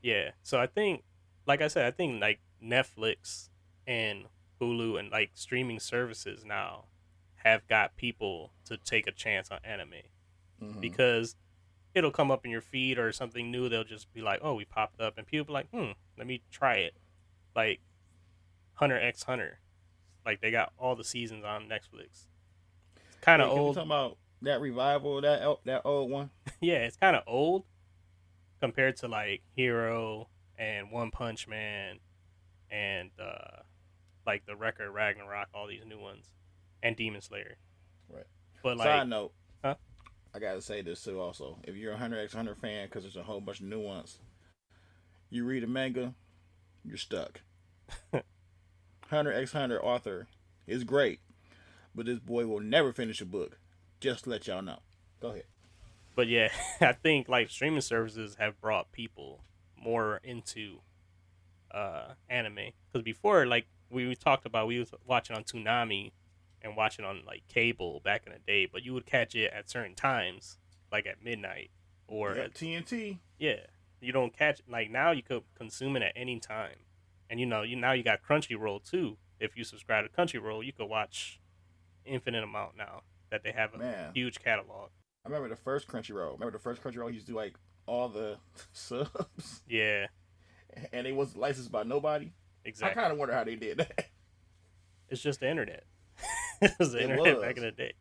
Yeah. 0.00 0.30
So 0.42 0.60
I 0.60 0.66
think 0.66 1.02
like 1.46 1.60
I 1.62 1.68
said, 1.68 1.84
I 1.86 1.90
think 1.90 2.20
like 2.20 2.40
Netflix 2.62 3.48
and 3.86 4.24
Hulu 4.60 4.98
and 4.98 5.10
like 5.10 5.30
streaming 5.34 5.80
services 5.80 6.44
now 6.44 6.84
have 7.44 7.66
got 7.66 7.96
people 7.96 8.52
to 8.66 8.76
take 8.76 9.06
a 9.06 9.12
chance 9.12 9.50
on 9.50 9.58
anime 9.64 9.94
Mhm. 10.62 10.80
because 10.80 11.34
it'll 11.94 12.12
come 12.12 12.30
up 12.30 12.44
in 12.44 12.50
your 12.50 12.60
feed 12.60 12.98
or 12.98 13.10
something 13.12 13.50
new. 13.50 13.68
They'll 13.68 13.82
just 13.84 14.12
be 14.14 14.20
like, 14.22 14.38
"Oh, 14.42 14.54
we 14.54 14.64
popped 14.64 15.00
up," 15.00 15.18
and 15.18 15.26
people 15.26 15.46
be 15.46 15.52
like, 15.52 15.68
"Hmm, 15.70 15.90
let 16.16 16.26
me 16.26 16.42
try 16.50 16.76
it." 16.76 16.94
Like 17.56 17.80
Hunter 18.74 18.98
X 18.98 19.24
Hunter, 19.24 19.58
like 20.24 20.40
they 20.40 20.50
got 20.50 20.72
all 20.78 20.94
the 20.94 21.04
seasons 21.04 21.44
on 21.44 21.68
Netflix. 21.68 22.26
Kind 23.20 23.42
of 23.42 23.50
old. 23.50 23.74
Talking 23.76 23.88
about 23.90 24.18
that 24.42 24.60
revival, 24.60 25.20
that 25.20 25.42
that 25.64 25.82
old 25.84 26.10
one. 26.10 26.30
yeah, 26.60 26.84
it's 26.84 26.96
kind 26.96 27.16
of 27.16 27.24
old 27.26 27.64
compared 28.60 28.96
to 28.98 29.08
like 29.08 29.42
Hero 29.56 30.28
and 30.62 30.90
One 30.92 31.10
Punch 31.10 31.48
Man 31.48 31.98
and 32.70 33.10
uh 33.20 33.62
like 34.24 34.46
the 34.46 34.54
Record 34.54 34.90
Ragnarok, 34.92 35.48
all 35.52 35.66
these 35.66 35.84
new 35.84 35.98
ones, 35.98 36.30
and 36.82 36.94
Demon 36.94 37.20
Slayer. 37.20 37.56
Right. 38.08 38.26
But 38.62 38.76
like, 38.76 38.86
Side 38.86 39.08
note, 39.08 39.32
Huh? 39.64 39.74
I 40.34 40.38
gotta 40.38 40.62
say 40.62 40.82
this 40.82 41.02
too. 41.02 41.20
Also, 41.20 41.58
if 41.64 41.74
you're 41.74 41.92
a 41.94 41.96
Hunter 41.96 42.20
X 42.20 42.32
Hunter 42.32 42.54
fan, 42.54 42.86
because 42.86 43.02
there's 43.02 43.16
a 43.16 43.24
whole 43.24 43.40
bunch 43.40 43.60
of 43.60 43.66
nuance, 43.66 44.18
you 45.30 45.44
read 45.44 45.64
a 45.64 45.66
manga, 45.66 46.14
you're 46.84 46.96
stuck. 46.96 47.40
Hunter 49.08 49.32
X 49.32 49.52
Hunter 49.52 49.82
author 49.82 50.28
is 50.66 50.84
great, 50.84 51.20
but 51.94 52.06
this 52.06 52.20
boy 52.20 52.46
will 52.46 52.60
never 52.60 52.92
finish 52.92 53.20
a 53.20 53.26
book. 53.26 53.58
Just 54.00 54.24
to 54.24 54.30
let 54.30 54.46
y'all 54.46 54.62
know. 54.62 54.80
Go 55.20 55.28
ahead. 55.28 55.44
but 56.16 56.28
yeah, 56.28 56.48
I 56.80 56.92
think 56.92 57.28
like 57.28 57.50
streaming 57.50 57.80
services 57.80 58.36
have 58.38 58.60
brought 58.60 58.92
people 58.92 59.40
more 59.82 60.20
into 60.22 60.80
uh 61.72 62.12
anime 62.28 62.72
because 62.90 63.02
before 63.02 63.46
like 63.46 63.66
we 63.90 64.14
talked 64.14 64.46
about 64.46 64.66
we 64.66 64.78
was 64.78 64.92
watching 65.06 65.36
on 65.36 65.44
Toonami 65.44 66.12
and 66.62 66.76
watching 66.76 67.04
on 67.04 67.22
like 67.26 67.42
cable 67.48 68.00
back 68.04 68.22
in 68.26 68.32
the 68.32 68.38
day, 68.38 68.66
but 68.70 68.84
you 68.84 68.94
would 68.94 69.06
catch 69.06 69.34
it 69.34 69.52
at 69.52 69.68
certain 69.68 69.94
times, 69.94 70.58
like 70.90 71.06
at 71.06 71.22
midnight 71.22 71.70
or 72.06 72.32
at 72.32 72.54
TNT. 72.54 73.18
Yeah, 73.38 73.60
you 74.00 74.12
don't 74.12 74.36
catch 74.36 74.60
like 74.68 74.90
now. 74.90 75.10
You 75.10 75.22
could 75.22 75.42
consume 75.54 75.96
it 75.96 76.02
at 76.02 76.12
any 76.16 76.38
time, 76.38 76.76
and 77.28 77.40
you 77.40 77.46
know 77.46 77.62
you 77.62 77.76
now 77.76 77.92
you 77.92 78.02
got 78.02 78.20
Crunchyroll 78.22 78.88
too. 78.88 79.16
If 79.40 79.56
you 79.56 79.64
subscribe 79.64 80.04
to 80.04 80.10
Crunchyroll, 80.10 80.64
you 80.64 80.72
could 80.72 80.88
watch 80.88 81.40
infinite 82.04 82.44
amount 82.44 82.76
now 82.76 83.02
that 83.30 83.42
they 83.42 83.52
have 83.52 83.74
a 83.74 83.78
Man. 83.78 84.10
huge 84.14 84.38
catalog. 84.42 84.90
I 85.24 85.28
remember 85.28 85.48
the 85.48 85.56
first 85.56 85.88
Crunchyroll. 85.88 86.34
Remember 86.34 86.52
the 86.52 86.58
first 86.58 86.82
Crunchyroll? 86.82 87.08
He 87.08 87.14
used 87.14 87.26
to 87.26 87.32
do 87.32 87.36
like 87.36 87.54
all 87.92 88.08
the 88.08 88.36
subs, 88.72 89.62
Yeah, 89.68 90.06
and 90.92 91.06
it 91.06 91.14
wasn't 91.14 91.40
licensed 91.40 91.70
by 91.70 91.82
nobody. 91.82 92.32
exactly. 92.64 92.98
I 92.98 93.02
kind 93.02 93.12
of 93.12 93.18
wonder 93.18 93.34
how 93.34 93.44
they 93.44 93.56
did 93.56 93.78
that. 93.78 94.06
It's 95.08 95.20
just 95.22 95.40
the 95.40 95.48
internet. 95.50 95.84
it 96.62 96.72
was 96.78 96.92
the 96.92 96.98
It 97.00 97.02
internet 97.10 97.36
was. 97.36 97.44
back 97.44 97.56
in 97.58 97.62
the 97.64 97.70
day. 97.72 97.92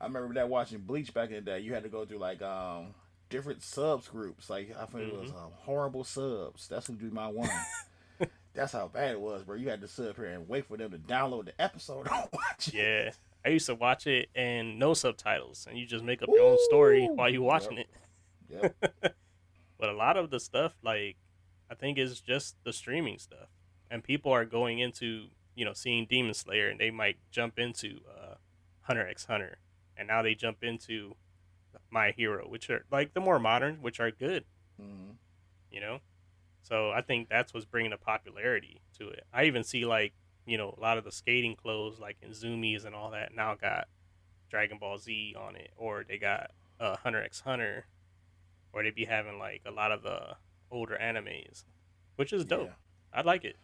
I 0.00 0.04
remember 0.06 0.34
that 0.34 0.48
watching 0.48 0.78
Bleach 0.80 1.12
back 1.14 1.30
in 1.30 1.36
the 1.36 1.40
day. 1.40 1.60
You 1.60 1.72
had 1.74 1.82
to 1.84 1.88
go 1.88 2.04
through 2.04 2.18
like 2.18 2.42
um 2.42 2.94
different 3.30 3.62
subs 3.62 4.08
groups. 4.08 4.48
Like 4.50 4.74
I 4.78 4.84
think 4.86 5.12
it 5.12 5.18
was 5.18 5.30
Mm-hmm. 5.30 5.38
um, 5.38 5.50
horrible 5.56 6.04
subs. 6.04 6.68
That's 6.68 6.86
who 6.86 6.94
do 6.94 7.10
my 7.10 7.28
one. 7.28 7.48
That's 8.54 8.72
how 8.72 8.88
bad 8.88 9.12
it 9.12 9.20
was, 9.20 9.42
bro. 9.44 9.56
You 9.56 9.68
had 9.70 9.80
to 9.82 9.88
sit 9.88 10.08
up 10.08 10.16
here 10.16 10.26
and 10.26 10.48
wait 10.48 10.66
for 10.66 10.76
them 10.76 10.90
to 10.90 10.98
download 10.98 11.46
the 11.46 11.60
episode 11.60 12.08
and 12.08 12.26
watch 12.32 12.68
it. 12.68 12.74
Yeah, 12.74 13.10
I 13.44 13.50
used 13.50 13.66
to 13.66 13.74
watch 13.74 14.06
it 14.06 14.28
and 14.34 14.78
no 14.78 14.94
subtitles, 14.94 15.66
and 15.68 15.78
you 15.78 15.86
just 15.86 16.04
make 16.04 16.22
up 16.22 16.28
your 16.32 16.42
own 16.50 16.58
story 16.68 17.06
while 17.06 17.28
you 17.30 17.42
watching 17.42 17.76
Yep. 17.78 17.86
it. 17.86 17.90
Yep. 18.48 18.76
But 19.78 19.90
a 19.90 19.92
lot 19.92 20.16
of 20.16 20.30
the 20.30 20.40
stuff, 20.40 20.72
like, 20.82 21.16
I 21.70 21.76
think 21.76 21.98
is 21.98 22.20
just 22.20 22.56
the 22.64 22.72
streaming 22.72 23.18
stuff, 23.18 23.48
and 23.88 24.02
people 24.02 24.32
are 24.32 24.44
going 24.44 24.80
into, 24.80 25.28
you 25.54 25.64
know, 25.64 25.72
seeing 25.72 26.04
Demon 26.06 26.34
Slayer, 26.34 26.68
and 26.68 26.80
they 26.80 26.90
might 26.90 27.18
jump 27.30 27.60
into 27.60 28.00
uh, 28.10 28.34
Hunter 28.80 29.06
X 29.06 29.26
Hunter, 29.26 29.58
and 29.96 30.08
now 30.08 30.20
they 30.20 30.34
jump 30.34 30.64
into 30.64 31.14
My 31.90 32.10
Hero, 32.10 32.48
which 32.48 32.68
are 32.70 32.84
like 32.90 33.14
the 33.14 33.20
more 33.20 33.38
modern, 33.38 33.76
which 33.80 34.00
are 34.00 34.10
good, 34.10 34.44
Mhm. 34.82 35.14
you 35.70 35.80
know. 35.80 36.00
So 36.62 36.90
I 36.90 37.00
think 37.00 37.28
that's 37.28 37.54
what's 37.54 37.64
bringing 37.64 37.92
the 37.92 37.98
popularity 37.98 38.80
to 38.98 39.08
it. 39.10 39.26
I 39.32 39.44
even 39.44 39.62
see 39.62 39.84
like, 39.86 40.12
you 40.44 40.58
know, 40.58 40.74
a 40.76 40.80
lot 40.80 40.98
of 40.98 41.04
the 41.04 41.12
skating 41.12 41.54
clothes, 41.54 42.00
like 42.00 42.16
in 42.20 42.30
Zumiez 42.30 42.84
and 42.84 42.96
all 42.96 43.12
that, 43.12 43.32
now 43.32 43.54
got 43.54 43.86
Dragon 44.50 44.78
Ball 44.78 44.98
Z 44.98 45.36
on 45.38 45.54
it, 45.54 45.70
or 45.76 46.02
they 46.02 46.18
got 46.18 46.50
uh, 46.80 46.96
Hunter 46.96 47.22
X 47.22 47.40
Hunter, 47.42 47.86
or 48.72 48.82
they'd 48.82 48.94
be 48.94 49.04
having 49.04 49.38
like 49.38 49.62
a 49.66 49.70
lot 49.70 49.92
of 49.92 50.02
the 50.02 50.36
older 50.70 50.98
animes, 51.00 51.64
which 52.16 52.32
is 52.32 52.44
dope. 52.44 52.66
Yeah, 52.68 52.72
I 53.12 53.22
like 53.22 53.44
it. 53.44 53.56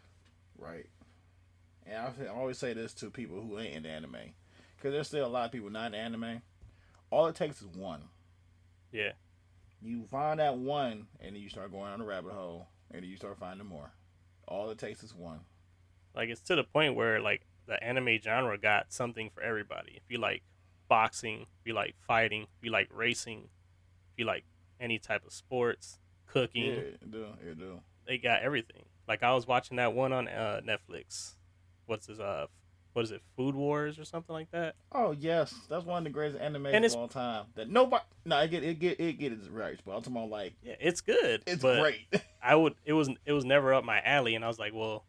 right. 0.59 0.87
And 1.87 1.99
I, 1.99 2.27
always 2.29 2.57
say 2.57 2.73
this 2.73 2.95
to 2.95 3.11
people 3.11 3.43
who 3.43 3.59
ain't 3.59 3.75
into 3.75 3.91
anime, 3.91 4.17
because 4.77 4.93
there's 4.93 5.07
still 5.09 5.27
a 5.27 5.29
lot 5.29 5.45
of 5.45 5.53
people 5.53 5.69
not 5.71 5.87
into 5.87 5.99
anime. 5.99 6.41
All 7.11 7.27
it 7.27 7.35
takes 7.37 7.61
is 7.61 7.69
one. 7.69 8.05
Yeah, 8.91 9.13
You 9.83 10.05
find 10.11 10.41
that 10.41 10.57
one, 10.57 11.09
and 11.21 11.35
then 11.35 11.43
you 11.43 11.49
start 11.51 11.71
going 11.73 11.93
on 11.93 12.01
a 12.01 12.05
rabbit 12.05 12.33
hole, 12.33 12.69
and 12.91 13.03
then 13.03 13.11
you 13.11 13.17
start 13.17 13.39
finding 13.39 13.67
more. 13.67 13.91
All 14.49 14.71
it 14.71 14.79
takes 14.79 15.03
is 15.03 15.15
one. 15.15 15.41
like 16.15 16.29
it's 16.31 16.41
to 16.43 16.55
the 16.57 16.65
point 16.65 16.95
where 16.95 17.21
like 17.21 17.43
the 17.67 17.83
anime 17.83 18.19
genre 18.23 18.57
got 18.57 18.93
something 18.93 19.31
for 19.35 19.43
everybody. 19.43 19.93
If 19.97 20.05
you 20.09 20.19
like 20.19 20.43
boxing, 20.89 21.43
if 21.43 21.67
you 21.67 21.75
like 21.75 21.97
fighting, 22.07 22.43
if 22.43 22.65
you 22.65 22.71
like 22.71 22.89
racing, 22.93 23.49
if 24.13 24.19
you 24.19 24.25
like 24.27 24.45
any 24.85 24.99
type 24.99 25.25
of 25.27 25.33
sports, 25.33 25.99
cooking, 26.27 26.67
Yeah, 26.67 26.79
it 26.81 27.11
do. 27.11 27.27
It 27.43 27.59
do. 27.59 27.81
they 28.07 28.19
got 28.19 28.43
everything. 28.43 28.85
Like 29.09 29.23
I 29.23 29.33
was 29.35 29.47
watching 29.47 29.79
that 29.79 29.95
one 29.95 30.13
on 30.13 30.29
uh, 30.29 30.61
Netflix. 30.65 31.35
What's 31.87 32.07
his 32.07 32.21
uh 32.21 32.47
what 32.93 33.03
is 33.03 33.11
it? 33.11 33.23
Food 33.37 33.55
Wars 33.57 33.99
or 33.99 34.05
something 34.05 34.33
like 34.33 34.51
that? 34.53 34.77
Oh 34.93 35.11
yes, 35.13 35.53
that's 35.69 35.85
one 35.85 35.99
of 35.99 36.05
the 36.05 36.11
greatest 36.11 36.41
animes 36.41 36.75
And 36.75 36.85
of 36.85 36.95
all 36.95 37.09
time. 37.09 37.47
That 37.57 37.69
nobody, 37.69 38.05
no, 38.25 38.39
it 38.41 38.51
get 38.51 38.63
it 38.63 38.79
get 38.79 39.01
it 39.01 39.15
get 39.19 39.33
its 39.33 39.49
right, 39.49 39.79
but 39.85 39.93
I'm 39.97 40.03
talking 40.03 40.17
about 40.17 40.31
like 40.31 40.55
Yeah, 40.63 40.77
it's 40.79 41.01
good. 41.01 41.43
it's 41.47 41.63
but 41.63 41.81
great. 41.81 42.07
I 42.43 42.55
would 42.55 42.75
it 42.85 42.93
was 42.93 43.09
it 43.25 43.33
was 43.33 43.45
never 43.45 43.73
up 43.75 43.85
my 43.85 44.01
alley 44.03 44.35
and 44.35 44.45
I 44.45 44.49
was 44.49 44.59
like, 44.59 44.73
well, 44.75 45.05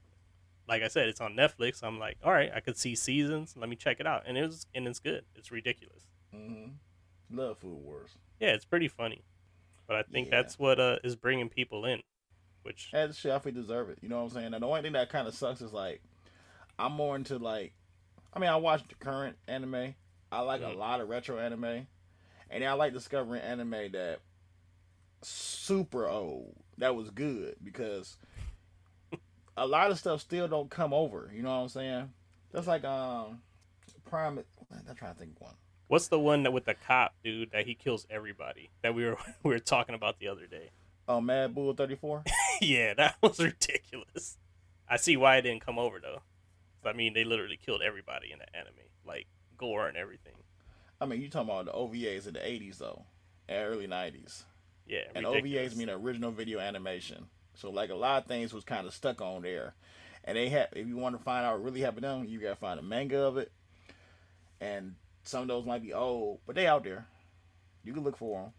like 0.68 0.82
I 0.82 0.88
said, 0.88 1.08
it's 1.10 1.22
on 1.22 1.34
Netflix. 1.36 1.84
I'm 1.84 2.00
like, 2.00 2.18
all 2.24 2.32
right, 2.32 2.50
I 2.54 2.60
could 2.60 2.78
see 2.78 2.96
seasons. 2.96 3.56
Let 3.56 3.70
me 3.70 3.76
check 3.76 4.00
it 4.00 4.08
out. 4.08 4.24
And 4.26 4.38
it 4.38 4.46
was 4.46 4.66
and 4.74 4.88
it's 4.88 5.00
good. 5.00 5.26
It's 5.36 5.52
ridiculous. 5.52 6.04
hmm 6.34 6.68
Love 7.30 7.58
Food 7.60 7.78
Wars. 7.84 8.12
Yeah, 8.40 8.50
it's 8.50 8.66
pretty 8.66 8.88
funny. 8.88 9.24
But 9.88 9.98
I 9.98 10.04
think 10.04 10.28
Yeah. 10.28 10.38
that's 10.42 10.58
what 10.58 10.80
uh, 10.80 10.98
is 11.04 11.16
bringing 11.16 11.50
people 11.50 11.86
in, 11.86 12.02
which 12.64 12.90
And 12.94 13.14
shit, 13.16 13.32
I 13.32 13.40
feel 13.40 13.54
deserve 13.54 13.90
it. 13.90 14.00
You 14.02 14.10
know 14.10 14.18
what 14.18 14.24
I'm 14.24 14.30
saying? 14.32 14.54
And 14.54 14.64
the 14.64 14.68
only 14.68 14.82
thing 14.82 14.94
that 14.94 15.10
kind 15.10 15.28
of 15.28 15.36
sucks 15.36 15.62
is 15.62 15.74
like 15.74 16.02
I'm 16.78 16.92
more 16.94 17.16
into 17.16 17.38
like, 17.38 17.74
I 18.34 18.40
mean, 18.40 18.50
I 18.50 18.56
watch 18.58 18.88
the 18.88 18.96
current 18.96 19.38
anime. 19.48 19.96
I 20.32 20.42
like 20.42 20.62
Mhm. 20.62 20.74
a 20.74 20.78
lot 20.78 21.00
of 21.02 21.08
retro 21.08 21.38
anime, 21.38 21.88
and 22.50 22.64
I 22.64 22.74
like 22.74 22.94
discovering 22.94 23.42
anime 23.42 23.92
that 23.94 24.20
super 25.22 26.08
old 26.08 26.56
that 26.78 26.96
was 26.96 27.10
good 27.10 27.56
because 27.64 28.18
a 29.58 29.66
lot 29.66 29.90
of 29.92 29.98
stuff 29.98 30.20
still 30.22 30.48
don't 30.48 30.70
come 30.70 30.94
over. 30.94 31.32
You 31.34 31.42
know 31.44 31.50
what 31.50 31.64
I'm 31.64 31.70
saying? 31.70 32.14
That's 32.52 32.68
like 32.68 32.84
um, 32.84 33.42
Prime. 34.06 34.40
I'm 34.72 34.96
trying 34.96 35.14
to 35.14 35.20
think 35.20 35.32
of 35.36 35.42
one. 35.42 35.56
What's 35.88 36.08
the 36.08 36.20
one 36.20 36.44
that 36.44 36.54
with 36.54 36.66
the 36.66 36.74
cop 36.74 37.14
dude 37.24 37.52
that 37.52 37.66
he 37.66 37.76
kills 37.76 38.06
everybody 38.10 38.70
that 38.82 38.96
we 38.96 39.06
were 39.06 39.18
we 39.44 39.52
were 39.52 39.60
talking 39.60 39.96
about 39.96 40.20
the 40.20 40.28
other 40.28 40.48
day? 40.48 40.70
Oh, 41.08 41.22
Mad 41.22 41.54
Bull 41.54 41.74
34? 41.74 42.24
yeah, 42.62 42.94
that 42.96 43.16
was 43.22 43.40
ridiculous. 43.40 44.38
I 44.90 44.98
see 44.98 45.18
why 45.18 45.38
it 45.38 45.44
didn't 45.44 45.66
come 45.66 45.80
over 45.80 46.00
though. 46.00 46.22
I 46.88 46.94
mean, 46.94 47.14
they 47.14 47.24
literally 47.24 47.58
killed 47.58 47.82
everybody 47.82 48.32
in 48.32 48.40
the 48.40 48.56
anime, 48.56 48.74
like 49.06 49.28
gore 49.58 49.88
and 49.88 49.98
everything. 49.98 50.34
I 51.02 51.06
mean, 51.06 51.22
you 51.22 51.30
talking 51.30 51.50
about 51.50 51.66
the 51.66 51.72
OVAs 51.72 52.28
in 52.28 52.34
the 52.34 52.40
80s 52.40 52.78
though, 52.78 53.04
and 53.50 53.66
early 53.66 53.88
90s. 53.88 54.44
Yeah, 54.88 55.00
and 55.16 55.26
ridiculous. 55.26 55.74
OVAs 55.74 55.78
mean 55.78 55.90
original 55.90 56.32
video 56.32 56.60
animation. 56.60 57.26
So 57.56 57.72
like 57.72 57.90
a 57.90 57.96
lot 57.96 58.22
of 58.22 58.28
things 58.28 58.54
was 58.54 58.64
kind 58.64 58.86
of 58.86 58.94
stuck 58.94 59.22
on 59.22 59.42
there, 59.42 59.74
and 60.24 60.38
they 60.38 60.50
have. 60.50 60.70
If 60.74 60.88
you 60.88 60.98
want 60.98 61.18
to 61.18 61.24
find 61.24 61.46
out 61.46 61.54
what 61.54 61.64
really 61.64 61.82
happened 61.82 62.04
to 62.04 62.10
them, 62.10 62.26
you 62.26 62.40
gotta 62.40 62.56
find 62.56 62.80
a 62.80 62.84
manga 62.84 63.20
of 63.20 63.38
it, 63.38 63.52
and 64.62 64.96
some 65.26 65.44
of 65.44 65.48
those 65.48 65.66
might 65.66 65.82
be 65.84 65.94
old, 65.94 66.40
but 66.46 66.56
they 66.56 66.68
out 66.68 66.84
there. 66.84 67.08
You 67.84 67.94
can 67.94 68.04
look 68.04 68.18
for 68.18 68.42
them. 68.42 68.52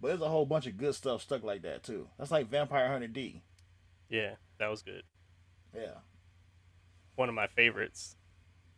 But 0.00 0.08
there's 0.08 0.20
a 0.20 0.28
whole 0.28 0.44
bunch 0.46 0.66
of 0.66 0.76
good 0.76 0.94
stuff 0.94 1.22
stuck 1.22 1.42
like 1.42 1.62
that 1.62 1.82
too. 1.82 2.08
That's 2.18 2.30
like 2.30 2.50
Vampire 2.50 2.88
Hunter 2.88 3.06
D. 3.08 3.42
Yeah, 4.08 4.32
that 4.58 4.68
was 4.68 4.82
good. 4.82 5.02
Yeah. 5.74 5.94
One 7.14 7.28
of 7.28 7.34
my 7.34 7.46
favorites. 7.46 8.16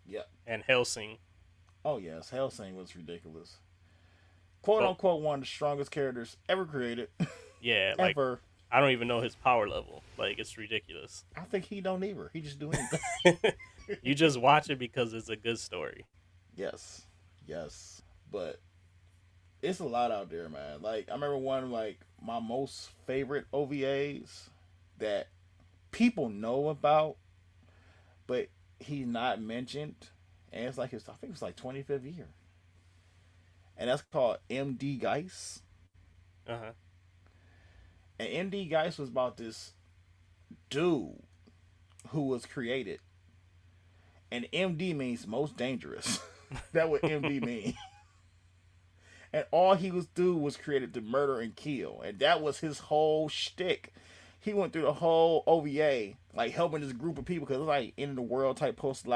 Yeah. 0.07 0.23
And 0.47 0.63
Hellsing. 0.63 1.19
Oh 1.85 1.99
yes, 1.99 2.31
Hellsing 2.31 2.77
was 2.77 2.95
ridiculous. 2.95 3.57
Quote 4.63 4.81
Well- 4.83 4.91
unquote 4.91 5.23
one 5.23 5.37
of 5.37 5.41
the 5.41 5.47
strongest 5.47 5.91
characters 5.91 6.37
ever 6.49 6.65
created. 6.65 7.09
Yeah, 7.61 7.95
like 7.99 8.13
ever. 8.17 8.39
I 8.71 8.81
don't 8.81 8.91
even 8.93 9.09
know 9.09 9.21
his 9.21 9.35
power 9.35 9.69
level. 9.69 10.05
Like 10.17 10.39
it's 10.39 10.57
ridiculous. 10.57 11.25
I 11.37 11.41
think 11.41 11.65
he 11.65 11.81
don't 11.81 12.05
either. 12.05 12.31
He 12.33 12.41
just 12.41 12.61
do 12.61 12.71
anything. 12.71 13.53
you 14.03 14.15
just 14.15 14.41
watch 14.41 14.71
it 14.71 14.79
because 14.79 15.13
it's 15.13 15.29
a 15.29 15.35
good 15.35 15.59
story. 15.59 16.07
Yes, 16.59 17.03
yes, 17.47 18.03
but 18.33 18.59
it's 19.63 19.81
a 19.81 19.85
lot 19.85 20.11
out 20.11 20.31
there, 20.31 20.49
man. 20.49 20.83
Like 20.83 21.09
I 21.09 21.15
remember 21.15 21.39
one 21.39 21.71
like 21.71 22.01
my 22.21 22.41
most 22.41 22.91
favorite 23.07 23.47
OVAs 23.53 24.49
that 24.99 25.29
people 25.93 26.29
know 26.29 26.69
about, 26.69 27.17
but 28.27 28.49
he's 28.81 29.07
not 29.07 29.41
mentioned, 29.41 30.09
and 30.53 30.67
it's 30.67 30.79
like 30.79 30.91
his 30.91 31.09
I 31.09 31.13
think 31.15 31.33
it's 31.33 31.43
like 31.43 31.57
25th 31.57 32.05
year, 32.05 32.29
and 33.77 33.89
that's 33.89 34.03
called 34.13 34.39
MD 34.51 34.99
Geist. 34.99 35.63
Uh 36.49 36.57
huh. 36.59 36.73
And 38.19 38.29
MD 38.29 38.69
Geist 38.69 38.99
was 38.99 39.09
about 39.09 39.37
this 39.37 39.73
dude 40.71 41.23
who 42.09 42.23
was 42.23 42.47
created, 42.47 43.01
and 44.31 44.47
MD 44.53 44.95
means 44.95 45.27
most 45.27 45.57
dangerous. 45.57 46.21
that 46.73 46.89
what 46.89 47.03
MD 47.03 47.45
mean. 47.45 47.75
and 49.33 49.45
all 49.51 49.75
he 49.75 49.91
was 49.91 50.07
do 50.07 50.37
was 50.37 50.57
created 50.57 50.95
to 50.95 51.01
murder 51.01 51.41
and 51.41 51.55
kill, 51.55 52.01
and 52.03 52.19
that 52.19 52.41
was 52.41 52.61
his 52.61 52.79
whole 52.79 53.29
shtick. 53.29 53.93
He 54.41 54.55
went 54.55 54.73
through 54.73 54.83
the 54.83 54.93
whole 54.93 55.43
OVA, 55.47 56.15
like 56.35 56.53
helping 56.53 56.81
this 56.81 56.93
group 56.93 57.19
of 57.19 57.25
people 57.25 57.47
because 57.47 57.61
it's 57.61 57.69
like 57.69 57.93
in 57.97 58.15
the 58.15 58.23
world 58.23 58.57
type 58.57 58.77
post 58.77 59.07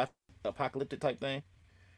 apocalyptic 0.45 1.01
type 1.01 1.21
thing. 1.21 1.43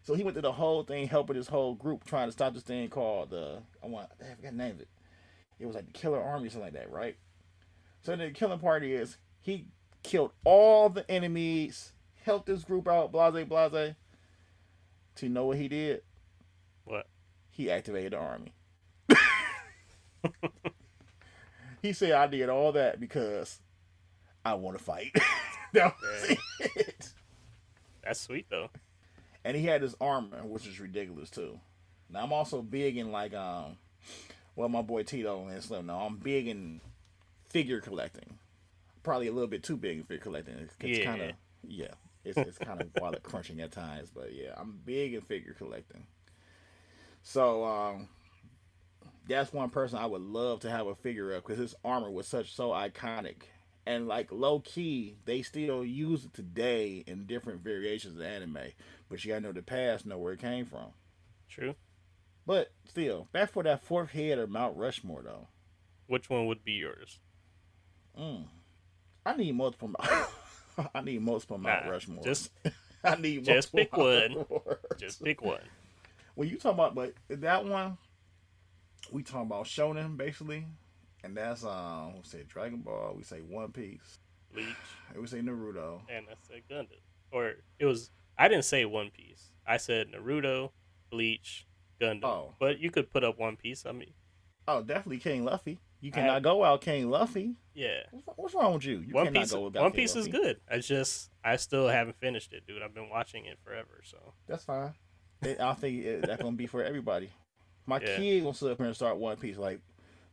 So 0.02 0.14
he 0.14 0.22
went 0.22 0.34
through 0.34 0.42
the 0.42 0.52
whole 0.52 0.84
thing, 0.84 1.08
helping 1.08 1.36
this 1.36 1.48
whole 1.48 1.74
group 1.74 2.04
trying 2.04 2.28
to 2.28 2.32
stop 2.32 2.52
this 2.52 2.62
thing 2.62 2.88
called 2.88 3.30
the 3.30 3.62
I 3.82 3.86
want 3.86 4.10
I 4.20 4.34
forgot 4.34 4.52
the 4.52 4.58
name 4.58 4.72
of 4.72 4.80
it. 4.80 4.88
It 5.58 5.66
was 5.66 5.74
like 5.74 5.86
the 5.86 5.92
Killer 5.92 6.20
Army 6.20 6.48
or 6.48 6.50
something 6.50 6.66
like 6.66 6.74
that, 6.74 6.90
right? 6.90 7.16
So 8.02 8.14
the 8.14 8.30
killing 8.30 8.58
party 8.58 8.92
is 8.92 9.16
he 9.40 9.66
killed 10.02 10.32
all 10.44 10.90
the 10.90 11.10
enemies, 11.10 11.92
helped 12.22 12.46
this 12.46 12.64
group 12.64 12.86
out, 12.86 13.12
blase 13.12 13.46
blase. 13.46 13.94
To 15.16 15.28
know 15.28 15.46
what 15.46 15.58
he 15.58 15.68
did? 15.68 16.02
What? 16.84 17.06
He 17.50 17.70
activated 17.70 18.12
the 18.12 18.18
army. 18.18 18.52
he 21.82 21.92
said, 21.92 22.12
I 22.12 22.26
did 22.26 22.48
all 22.48 22.72
that 22.72 22.98
because 23.00 23.60
I 24.44 24.54
want 24.54 24.78
to 24.78 24.82
fight. 24.84 25.12
that 25.72 25.94
was 26.00 26.30
Yeah. 26.30 26.66
it. 26.76 27.12
That's 28.02 28.20
sweet 28.20 28.46
though. 28.50 28.68
And 29.44 29.56
he 29.56 29.64
had 29.66 29.82
his 29.82 29.94
armor, 30.00 30.42
which 30.44 30.66
is 30.66 30.80
ridiculous 30.80 31.30
too. 31.30 31.58
Now 32.10 32.22
I'm 32.24 32.32
also 32.32 32.62
big 32.62 32.96
in 32.96 33.12
like 33.12 33.34
um 33.34 33.76
well 34.56 34.68
my 34.68 34.82
boy 34.82 35.02
Tito 35.04 35.46
and 35.46 35.62
Slim. 35.62 35.86
Now 35.86 36.00
I'm 36.00 36.16
big 36.16 36.48
in 36.48 36.80
figure 37.50 37.80
collecting. 37.80 38.38
Probably 39.02 39.26
a 39.28 39.32
little 39.32 39.48
bit 39.48 39.62
too 39.62 39.76
big 39.76 39.98
in 39.98 40.04
figure 40.04 40.22
collecting. 40.22 40.54
It's, 40.58 40.74
it's 40.80 40.98
Yeah. 40.98 41.04
kind 41.04 41.22
of 41.22 41.30
yeah. 41.66 41.88
It's 42.24 42.38
it's 42.38 42.58
kind 42.58 42.80
of 42.80 42.90
wallet 43.00 43.22
crunching 43.22 43.60
at 43.60 43.72
times, 43.72 44.10
but 44.14 44.34
yeah, 44.34 44.54
I'm 44.56 44.78
big 44.84 45.14
in 45.14 45.20
figure 45.20 45.54
collecting. 45.54 46.06
So 47.22 47.64
um, 47.64 48.08
that's 49.28 49.52
one 49.52 49.70
person 49.70 49.98
I 49.98 50.06
would 50.06 50.22
love 50.22 50.60
to 50.60 50.70
have 50.70 50.86
a 50.86 50.94
figure 50.94 51.32
of 51.32 51.42
because 51.42 51.58
his 51.58 51.74
armor 51.84 52.10
was 52.10 52.26
such 52.26 52.54
so 52.54 52.70
iconic, 52.70 53.44
and 53.86 54.08
like 54.08 54.32
low 54.32 54.60
key, 54.60 55.16
they 55.24 55.42
still 55.42 55.84
use 55.84 56.24
it 56.24 56.34
today 56.34 57.04
in 57.06 57.26
different 57.26 57.62
variations 57.62 58.16
of 58.16 58.22
anime. 58.22 58.58
But 59.08 59.24
you 59.24 59.30
gotta 59.32 59.42
know 59.42 59.52
the 59.52 59.62
past, 59.62 60.06
know 60.06 60.18
where 60.18 60.32
it 60.32 60.40
came 60.40 60.66
from. 60.66 60.92
True. 61.48 61.74
But 62.46 62.72
still, 62.88 63.28
back 63.32 63.50
for 63.50 63.62
that 63.62 63.84
fourth 63.84 64.10
head 64.10 64.38
or 64.38 64.46
Mount 64.46 64.76
Rushmore 64.76 65.22
though. 65.22 65.48
Which 66.06 66.28
one 66.28 66.46
would 66.46 66.64
be 66.64 66.72
yours? 66.72 67.20
Mm. 68.18 68.44
I 69.24 69.36
need 69.36 69.54
multiple. 69.54 69.92
I 70.94 71.00
need 71.00 71.22
multiple 71.22 71.58
Mount 71.58 71.84
Nah, 71.86 71.90
Rushmore. 71.90 72.24
just- 72.24 72.50
I 73.04 73.16
need 73.16 73.44
just 73.44 73.72
pick 73.74 73.94
one. 73.96 74.30
Rushmores. 74.34 74.98
Just 74.98 75.22
pick 75.22 75.42
one. 75.42 75.60
when 76.36 76.48
you 76.48 76.56
talk 76.56 76.74
about 76.74 76.94
but 76.94 77.12
that 77.28 77.64
one 77.64 77.98
we 79.12 79.22
talk 79.22 79.42
about 79.42 79.66
shonen 79.66 80.16
basically 80.16 80.64
and 81.22 81.36
that's 81.36 81.64
um 81.64 82.14
we 82.16 82.22
say 82.22 82.42
dragon 82.48 82.78
ball 82.80 83.12
we 83.16 83.22
say 83.22 83.40
one 83.40 83.70
piece 83.72 84.18
Bleach 84.52 84.66
and 85.12 85.20
we 85.20 85.26
say 85.26 85.40
naruto 85.40 86.00
and 86.08 86.26
I 86.30 86.34
said 86.48 86.62
Gundam. 86.70 86.98
Or 87.30 87.52
it 87.78 87.84
was 87.84 88.10
I 88.38 88.48
didn't 88.48 88.64
say 88.64 88.84
One 88.84 89.10
Piece. 89.10 89.50
I 89.66 89.76
said 89.76 90.08
Naruto, 90.12 90.70
Bleach, 91.10 91.66
Gundam. 92.00 92.24
Oh. 92.24 92.54
But 92.58 92.78
you 92.80 92.90
could 92.90 93.10
put 93.10 93.22
up 93.22 93.38
One 93.38 93.56
Piece. 93.56 93.86
I 93.86 93.92
mean, 93.92 94.12
oh 94.66 94.82
definitely 94.82 95.18
king 95.18 95.44
luffy 95.44 95.78
you 96.04 96.12
cannot 96.12 96.34
have- 96.34 96.42
go 96.42 96.62
out 96.64 96.80
king 96.80 97.08
luffy 97.10 97.56
yeah. 97.74 98.02
what's, 98.36 98.54
wrong 98.54 98.74
with 98.74 98.84
you 98.84 98.98
you 98.98 99.12
One 99.14 99.26
cannot 99.26 99.40
Piece. 99.40 99.52
go 99.52 99.62
without 99.62 99.82
One 99.82 99.90
King 99.92 100.00
Piece 100.02 100.14
is 100.16 100.28
good. 100.28 100.60
I 100.70 100.78
just 100.78 101.30
I 101.42 101.56
still 101.56 101.88
haven't 101.88 102.16
finished 102.20 102.52
it, 102.52 102.64
dude. 102.68 102.82
I've 102.82 102.94
been 102.94 103.08
watching 103.10 103.46
it 103.46 103.58
forever. 103.64 104.00
So 104.04 104.34
that's 104.46 104.64
fine 104.64 104.94
It- 105.42 105.60
i 105.60 105.74
think 105.74 106.04
it, 106.04 106.26
that's 106.26 106.40
gonna 106.42 106.56
be 106.56 106.66
for 106.66 106.84
everybody 106.84 107.30
my 107.86 108.00
Yeah. 108.00 108.16
kid 108.16 108.42
gonna 108.42 108.54
sit 108.54 108.70
up 108.70 108.78
here 108.78 108.86
and 108.86 108.94
start 108.94 109.16
one 109.16 109.36
piece 109.36 109.56
like 109.56 109.80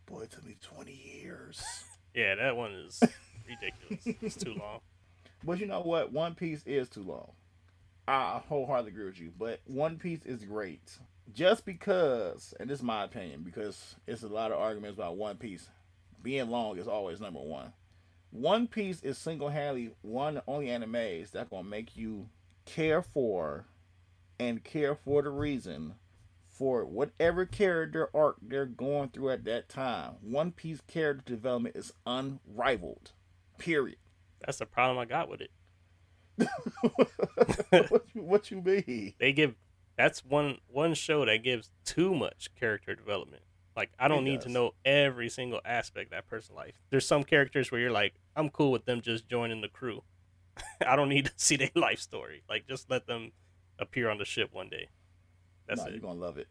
boy 0.06 0.22
it 0.22 0.32
took 0.32 0.46
me 0.46 0.56
20 0.62 0.92
years 0.94 1.64
yeah, 2.14 2.36
that 2.36 2.56
one 2.58 2.72
is 2.74 3.02
ridiculous. 3.48 4.18
it's 4.22 4.36
too 4.36 4.54
long. 4.56 4.82
But 5.44 5.60
you 5.60 5.66
know 5.66 5.82
what? 5.82 6.12
One 6.12 6.36
Piece 6.36 6.62
is 6.68 6.88
too 6.90 7.02
long. 7.04 7.32
I 8.08 8.42
wholeheartedly 8.48 8.92
agree 8.92 9.06
with 9.06 9.20
you. 9.20 9.32
But 9.36 9.60
One 9.66 9.98
Piece 9.98 10.24
is 10.24 10.44
great. 10.44 10.82
Just 11.34 11.66
because, 11.66 12.54
and 12.60 12.70
this 12.70 12.80
is 12.80 12.84
my 12.84 13.04
opinion, 13.04 13.44
because 13.44 13.96
it's 14.08 14.24
a 14.24 14.28
lot 14.28 14.52
of 14.52 14.60
arguments 14.60 14.98
about 14.98 15.18
One 15.18 15.38
Piece. 15.38 15.70
Being 16.22 16.50
long 16.50 16.78
is 16.78 16.88
always 16.88 17.20
number 17.20 17.40
one. 17.40 17.74
One 18.32 18.68
Piece 18.68 19.02
is 19.02 19.18
single 19.18 19.50
handedly 19.50 19.92
one 20.02 20.38
of 20.38 20.46
the 20.46 20.52
only 20.52 20.68
animes 20.68 21.32
that's 21.32 21.50
gonna 21.50 21.68
make 21.68 21.98
you 21.98 22.30
care 22.66 23.02
for 23.02 23.66
and 24.40 24.64
care 24.64 24.96
for 24.96 25.22
the 25.22 25.30
reason 25.30 25.96
for 26.50 26.86
whatever 26.86 27.46
character 27.46 28.10
arc 28.14 28.38
they're 28.42 28.66
going 28.66 29.10
through 29.10 29.32
at 29.32 29.46
that 29.46 29.68
time. 29.68 30.14
One 30.22 30.52
Piece 30.52 30.82
character 30.88 31.34
development 31.34 31.76
is 31.76 31.92
unrivaled. 32.06 33.12
Period. 33.58 33.98
That's 34.46 34.60
the 34.60 34.66
problem 34.66 34.98
I 34.98 35.06
got 35.06 35.30
with 35.30 35.42
it. 35.42 35.52
what, 37.90 38.06
you, 38.14 38.22
what 38.22 38.52
you 38.52 38.62
mean? 38.62 39.14
They 39.20 39.34
give 39.34 39.56
that's 39.98 40.24
one 40.26 40.58
one 40.68 40.94
show 40.94 41.26
that 41.26 41.44
gives 41.44 41.70
too 41.86 42.14
much 42.14 42.50
character 42.60 42.96
development. 42.96 43.44
Like 43.76 43.92
I 44.00 44.08
don't 44.08 44.28
It 44.28 44.32
need 44.32 44.42
to 44.42 44.50
know 44.50 44.74
every 44.84 45.30
single 45.30 45.62
aspect 45.64 46.08
of 46.08 46.12
that 46.12 46.28
person's 46.28 46.56
life. 46.56 46.76
There's 46.89 47.06
some 47.06 47.24
characters 47.24 47.72
where 47.72 47.80
you're 47.80 47.92
like, 47.92 48.16
I'm 48.36 48.50
cool 48.50 48.72
with 48.72 48.86
them 48.86 49.02
just 49.02 49.30
joining 49.30 49.62
the 49.62 49.70
crew. 49.70 50.04
I 50.86 50.96
don't 50.96 51.10
need 51.10 51.26
to 51.26 51.32
see 51.38 51.56
their 51.56 51.70
life 51.76 52.00
story. 52.00 52.44
Like 52.50 52.68
just 52.68 52.89
let 52.89 53.08
them 53.08 53.32
appear 53.80 54.10
on 54.10 54.18
the 54.18 54.26
ship 54.26 54.50
one 54.52 54.70
day. 54.70 54.89
That's 55.68 55.82
nah, 55.82 55.88
it. 55.88 55.94
you're 55.94 56.02
gonna 56.02 56.20
love 56.20 56.38
it. 56.38 56.48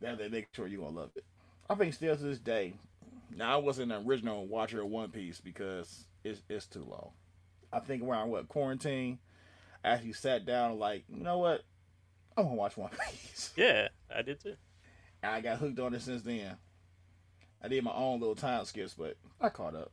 That 0.00 0.18
they 0.18 0.28
make 0.28 0.48
sure 0.54 0.66
you're 0.66 0.82
gonna 0.82 0.96
love 0.96 1.10
it. 1.16 1.24
I 1.68 1.74
think 1.74 1.94
still 1.94 2.16
to 2.16 2.22
this 2.22 2.38
day. 2.38 2.74
Now 3.34 3.54
I 3.54 3.56
wasn't 3.56 3.92
an 3.92 4.06
original 4.06 4.46
watcher 4.46 4.80
of 4.80 4.88
One 4.88 5.10
Piece 5.10 5.40
because 5.40 6.04
it's 6.24 6.42
it's 6.48 6.66
too 6.66 6.84
long. 6.88 7.10
I 7.72 7.80
think 7.80 8.02
around 8.02 8.30
what 8.30 8.48
quarantine, 8.48 9.18
I 9.84 9.90
actually 9.90 10.12
sat 10.12 10.46
down 10.46 10.78
like, 10.78 11.04
you 11.08 11.22
know 11.22 11.38
what? 11.38 11.62
I'm 12.36 12.44
gonna 12.44 12.56
watch 12.56 12.76
One 12.76 12.90
Piece. 12.90 13.52
Yeah, 13.56 13.88
I 14.14 14.22
did 14.22 14.40
too. 14.40 14.56
And 15.22 15.32
I 15.32 15.40
got 15.40 15.58
hooked 15.58 15.78
on 15.78 15.94
it 15.94 16.02
since 16.02 16.22
then. 16.22 16.56
I 17.62 17.68
did 17.68 17.82
my 17.82 17.92
own 17.92 18.20
little 18.20 18.34
time 18.34 18.64
skips, 18.64 18.94
but 18.94 19.16
I 19.40 19.48
caught 19.48 19.74
up. 19.74 19.90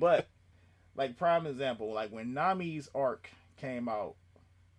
But 0.00 0.28
like 0.96 1.16
prime 1.16 1.46
example, 1.46 1.92
like 1.92 2.10
when 2.10 2.34
Nami's 2.34 2.88
arc 2.94 3.30
came 3.56 3.88
out, 3.88 4.16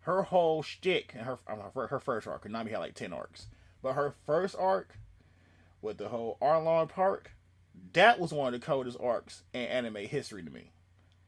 her 0.02 0.24
whole 0.24 0.62
shtick 0.62 1.14
and 1.16 1.26
her 1.26 1.38
uh, 1.48 1.70
her, 1.74 1.88
her 1.88 2.00
first 2.00 2.28
arc, 2.28 2.50
Nami 2.50 2.72
had 2.72 2.80
like 2.80 2.96
ten 2.96 3.14
arcs, 3.14 3.48
but 3.82 3.94
her 3.94 4.14
first 4.26 4.56
arc 4.58 4.98
with 5.82 5.98
the 5.98 6.10
whole 6.10 6.38
Arlong 6.42 6.90
Park, 6.90 7.32
that 7.94 8.20
was 8.20 8.34
one 8.34 8.54
of 8.54 8.60
the 8.60 8.66
coldest 8.66 8.98
arcs 9.02 9.44
in 9.54 9.62
anime 9.62 9.96
history 9.96 10.44
to 10.44 10.50
me 10.50 10.72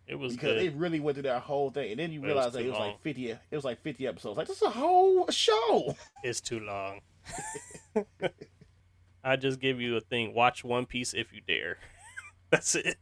It 0.10 0.18
was 0.18 0.34
because 0.34 0.56
good. 0.56 0.66
it 0.66 0.76
really 0.76 1.00
went 1.00 1.18
through 1.18 1.30
that 1.30 1.44
whole 1.44 1.70
thing, 1.70 1.92
and 1.92 2.00
then 2.00 2.12
you 2.12 2.20
But 2.20 2.32
it 2.32 2.34
was 2.34 2.38
realize 2.38 2.54
that 2.54 2.66
it 2.66 2.70
was 2.72 2.80
like 2.80 3.00
fifty. 3.02 3.30
It 3.30 3.40
was 3.52 3.64
like 3.64 3.80
fifty 3.84 4.08
episodes. 4.08 4.38
Like 4.38 4.48
this 4.48 4.58
is 4.58 4.64
a 4.64 4.72
whole 4.72 5.30
show. 5.30 5.96
It's 6.24 6.42
too 6.42 6.60
long. 6.60 7.02
I 9.24 9.36
just 9.36 9.60
give 9.60 9.80
you 9.80 9.98
a 9.98 10.02
thing. 10.02 10.34
Watch 10.34 10.64
One 10.64 10.88
Piece 10.88 11.14
if 11.14 11.32
you 11.32 11.42
dare. 11.48 11.78
That's 12.50 12.74
it. 12.74 12.98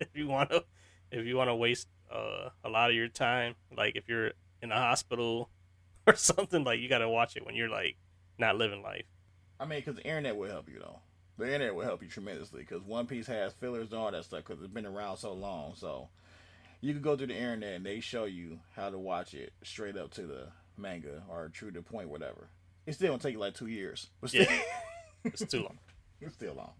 If 0.00 0.08
you 0.14 0.26
want 0.26 0.50
to, 0.50 0.64
if 1.12 1.24
you 1.24 1.36
want 1.36 1.48
to 1.48 1.54
waste 1.54 1.86
uh, 2.12 2.48
a 2.64 2.68
lot 2.68 2.90
of 2.90 2.96
your 2.96 3.06
time, 3.06 3.54
like 3.76 3.94
if 3.94 4.08
you're 4.08 4.32
in 4.60 4.72
a 4.72 4.76
hospital 4.76 5.50
or 6.08 6.16
something, 6.16 6.64
like 6.64 6.80
you 6.80 6.88
got 6.88 6.98
to 6.98 7.08
watch 7.08 7.36
it 7.36 7.46
when 7.46 7.54
you're 7.54 7.70
like 7.70 7.96
not 8.36 8.56
living 8.56 8.82
life. 8.82 9.06
I 9.60 9.64
mean, 9.64 9.78
because 9.78 9.94
the 9.94 10.04
internet 10.04 10.36
will 10.36 10.50
help 10.50 10.68
you 10.68 10.80
though. 10.80 10.98
The 11.36 11.44
internet 11.44 11.76
will 11.76 11.84
help 11.84 12.02
you 12.02 12.08
tremendously 12.08 12.62
because 12.62 12.82
One 12.82 13.06
Piece 13.06 13.28
has 13.28 13.52
fillers 13.52 13.92
and 13.92 14.00
all 14.00 14.10
that 14.10 14.24
stuff 14.24 14.42
because 14.44 14.60
it's 14.60 14.72
been 14.72 14.86
around 14.86 15.18
so 15.18 15.32
long. 15.34 15.74
So 15.76 16.08
you 16.80 16.92
can 16.92 17.02
go 17.02 17.16
through 17.16 17.28
the 17.28 17.34
internet 17.36 17.74
and 17.74 17.86
they 17.86 18.00
show 18.00 18.24
you 18.24 18.60
how 18.76 18.90
to 18.90 18.98
watch 18.98 19.34
it 19.34 19.52
straight 19.62 19.96
up 19.96 20.12
to 20.14 20.22
the 20.22 20.48
manga 20.76 21.22
or 21.28 21.48
true 21.48 21.70
to 21.72 21.82
point, 21.82 22.08
whatever. 22.08 22.48
It 22.86 22.94
still 22.94 23.08
gonna 23.08 23.18
take 23.22 23.32
you 23.34 23.38
like 23.40 23.54
two 23.54 23.66
years, 23.66 24.08
but 24.20 24.30
still, 24.30 24.46
Yeah. 24.48 24.60
It's 25.24 25.44
too 25.44 25.62
long. 25.62 25.78
it's 26.20 26.34
still 26.34 26.54
long. 26.54 26.72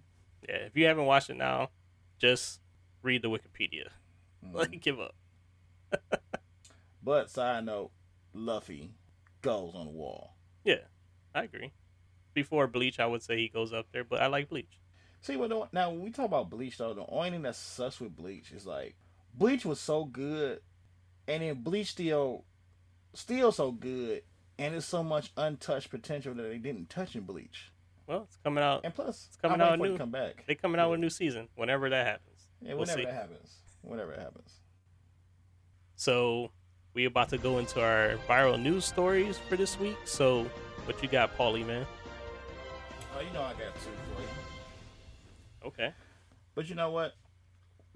Yeah, 0.49 0.57
if 0.67 0.77
you 0.77 0.87
haven't 0.87 1.07
watched 1.07 1.29
it 1.31 1.37
now, 1.37 1.71
just 2.19 2.61
read 3.03 3.23
the 3.23 3.29
Wikipedia. 3.31 3.89
Mhm. 4.45 4.55
Like, 4.55 4.81
give 4.81 5.01
up. 5.01 5.17
But 7.03 7.31
side 7.31 7.65
note, 7.65 7.91
Luffy 8.33 8.93
goes 9.43 9.75
on 9.75 9.87
the 9.87 9.93
wall. 9.93 10.37
Yeah, 10.65 10.85
I 11.35 11.43
agree. 11.45 11.73
Before 12.35 12.67
Bleach, 12.69 13.01
I 13.01 13.07
would 13.07 13.23
say 13.23 13.37
he 13.37 13.49
goes 13.49 13.73
up 13.73 13.87
there, 13.93 14.05
but 14.05 14.21
I 14.21 14.27
like 14.27 14.49
Bleach. 14.49 14.79
See 15.23 15.37
what 15.37 15.49
the- 15.51 15.69
now 15.73 15.91
when 15.91 16.03
we 16.03 16.11
talk 16.11 16.27
about 16.27 16.51
Bleach 16.51 16.79
though, 16.79 16.95
the 16.95 17.05
only 17.09 17.31
thing 17.31 17.43
that 17.43 17.57
sucks 17.57 18.01
with 18.01 18.15
Bleach 18.15 18.53
is 18.53 18.65
like 18.67 18.95
Bleach 19.35 19.65
was 19.65 19.81
so 19.81 20.05
good, 20.05 20.61
and 21.27 21.43
then 21.43 21.63
Bleach 21.63 21.89
still 21.91 22.45
still 23.15 23.53
so 23.53 23.73
good, 23.73 24.23
and 24.59 24.75
there's 24.75 24.85
so 24.85 25.03
much 25.03 25.33
untouched 25.37 25.91
potential 25.91 26.35
that 26.35 26.43
they 26.43 26.59
didn't 26.59 26.91
touch 26.91 27.15
in 27.15 27.23
Bleach. 27.23 27.71
Well, 28.07 28.23
it's 28.23 28.39
coming 28.43 28.65
out. 28.65 28.81
And 28.85 28.95
plus, 28.95 29.27
It's 29.29 29.37
coming 29.37 29.61
out 29.61 29.79
new. 29.79 29.97
come 29.99 30.11
back. 30.11 30.45
They 30.47 30.55
coming 30.55 30.81
out 30.81 30.91
with 30.91 30.99
a 30.99 31.01
new 31.03 31.11
season 31.11 31.49
whenever 31.57 31.91
that 31.91 32.07
happens. 32.07 32.49
Yeah, 32.63 32.71
we'll 32.71 32.81
whenever 32.81 32.99
see. 33.01 33.05
that 33.05 33.15
happens. 33.15 33.55
Whenever 33.83 34.13
it 34.13 34.19
happens. 34.19 34.51
So 35.97 36.51
we 36.95 37.05
about 37.05 37.29
to 37.31 37.39
go 37.39 37.59
into 37.59 37.83
our 37.83 38.17
viral 38.29 38.61
news 38.61 38.85
stories 38.85 39.39
for 39.49 39.57
this 39.57 39.79
week. 39.79 39.97
So 40.05 40.45
what 40.85 41.03
you 41.03 41.09
got, 41.09 41.37
Paulie 41.37 41.67
man? 41.67 41.87
Oh, 43.17 43.21
you 43.21 43.31
know 43.33 43.43
I 43.43 43.51
got 43.53 43.75
two 43.75 43.91
for 44.15 44.23
you. 44.23 44.29
Okay. 45.67 45.93
But 46.55 46.69
you 46.69 46.75
know 46.75 46.91
what? 46.91 47.15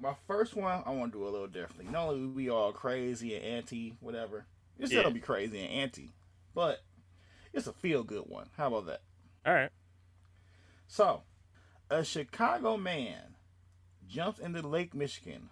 My 0.03 0.15
first 0.27 0.57
one, 0.57 0.83
I 0.85 0.91
want 0.91 1.13
to 1.13 1.19
do 1.19 1.25
a 1.25 1.31
little 1.31 1.47
differently. 1.47 1.87
Not 1.93 2.09
only 2.09 2.27
we 2.27 2.51
all 2.51 2.73
crazy 2.73 3.37
and 3.37 3.45
anti, 3.45 3.95
whatever. 4.01 4.47
It's 4.79 4.89
still 4.89 4.99
Yeah. 4.99 5.03
gonna 5.05 5.15
be 5.15 5.21
crazy 5.21 5.61
and 5.61 5.71
anti, 5.73 6.11
but 6.55 6.83
it's 7.53 7.69
a 7.69 7.73
feel 7.73 8.03
good 8.03 8.27
one. 8.27 8.51
How 8.57 8.67
about 8.67 8.87
that? 8.87 9.03
All 9.47 9.55
right. 9.55 9.71
So, 10.89 11.23
a 11.89 12.03
Chicago 12.05 12.77
man 12.77 13.37
jumps 14.09 14.41
into 14.41 14.61
Lake 14.67 14.93
Michigan 14.93 15.51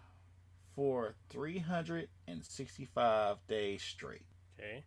for 0.74 1.14
365 1.28 3.46
days 3.46 3.82
straight 3.82 4.26
Okay. 4.58 4.84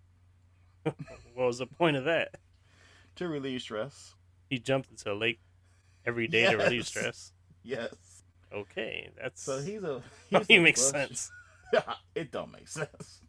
what 0.84 0.98
was 1.48 1.60
the 1.60 1.68
point 1.68 1.96
of 1.96 2.04
that? 2.06 2.36
to 3.16 3.28
relieve 3.30 3.62
stress. 3.62 4.14
He 4.50 4.58
jumped 4.60 4.90
into 4.90 5.10
a 5.12 5.14
lake 5.16 5.40
every 6.06 6.28
day 6.28 6.50
to 6.52 6.58
relieve 6.58 6.86
stress. 6.88 7.32
Yes. 7.64 8.13
Okay, 8.54 9.10
that's 9.20 9.42
So 9.42 9.60
he's 9.62 9.84
a. 9.84 10.02
He's 10.30 10.48
he 10.48 10.60
makes 10.60 10.82
sense. 10.82 11.32
it 12.16 12.32
don't 12.32 12.52
make 12.52 12.68
sense. 12.68 13.22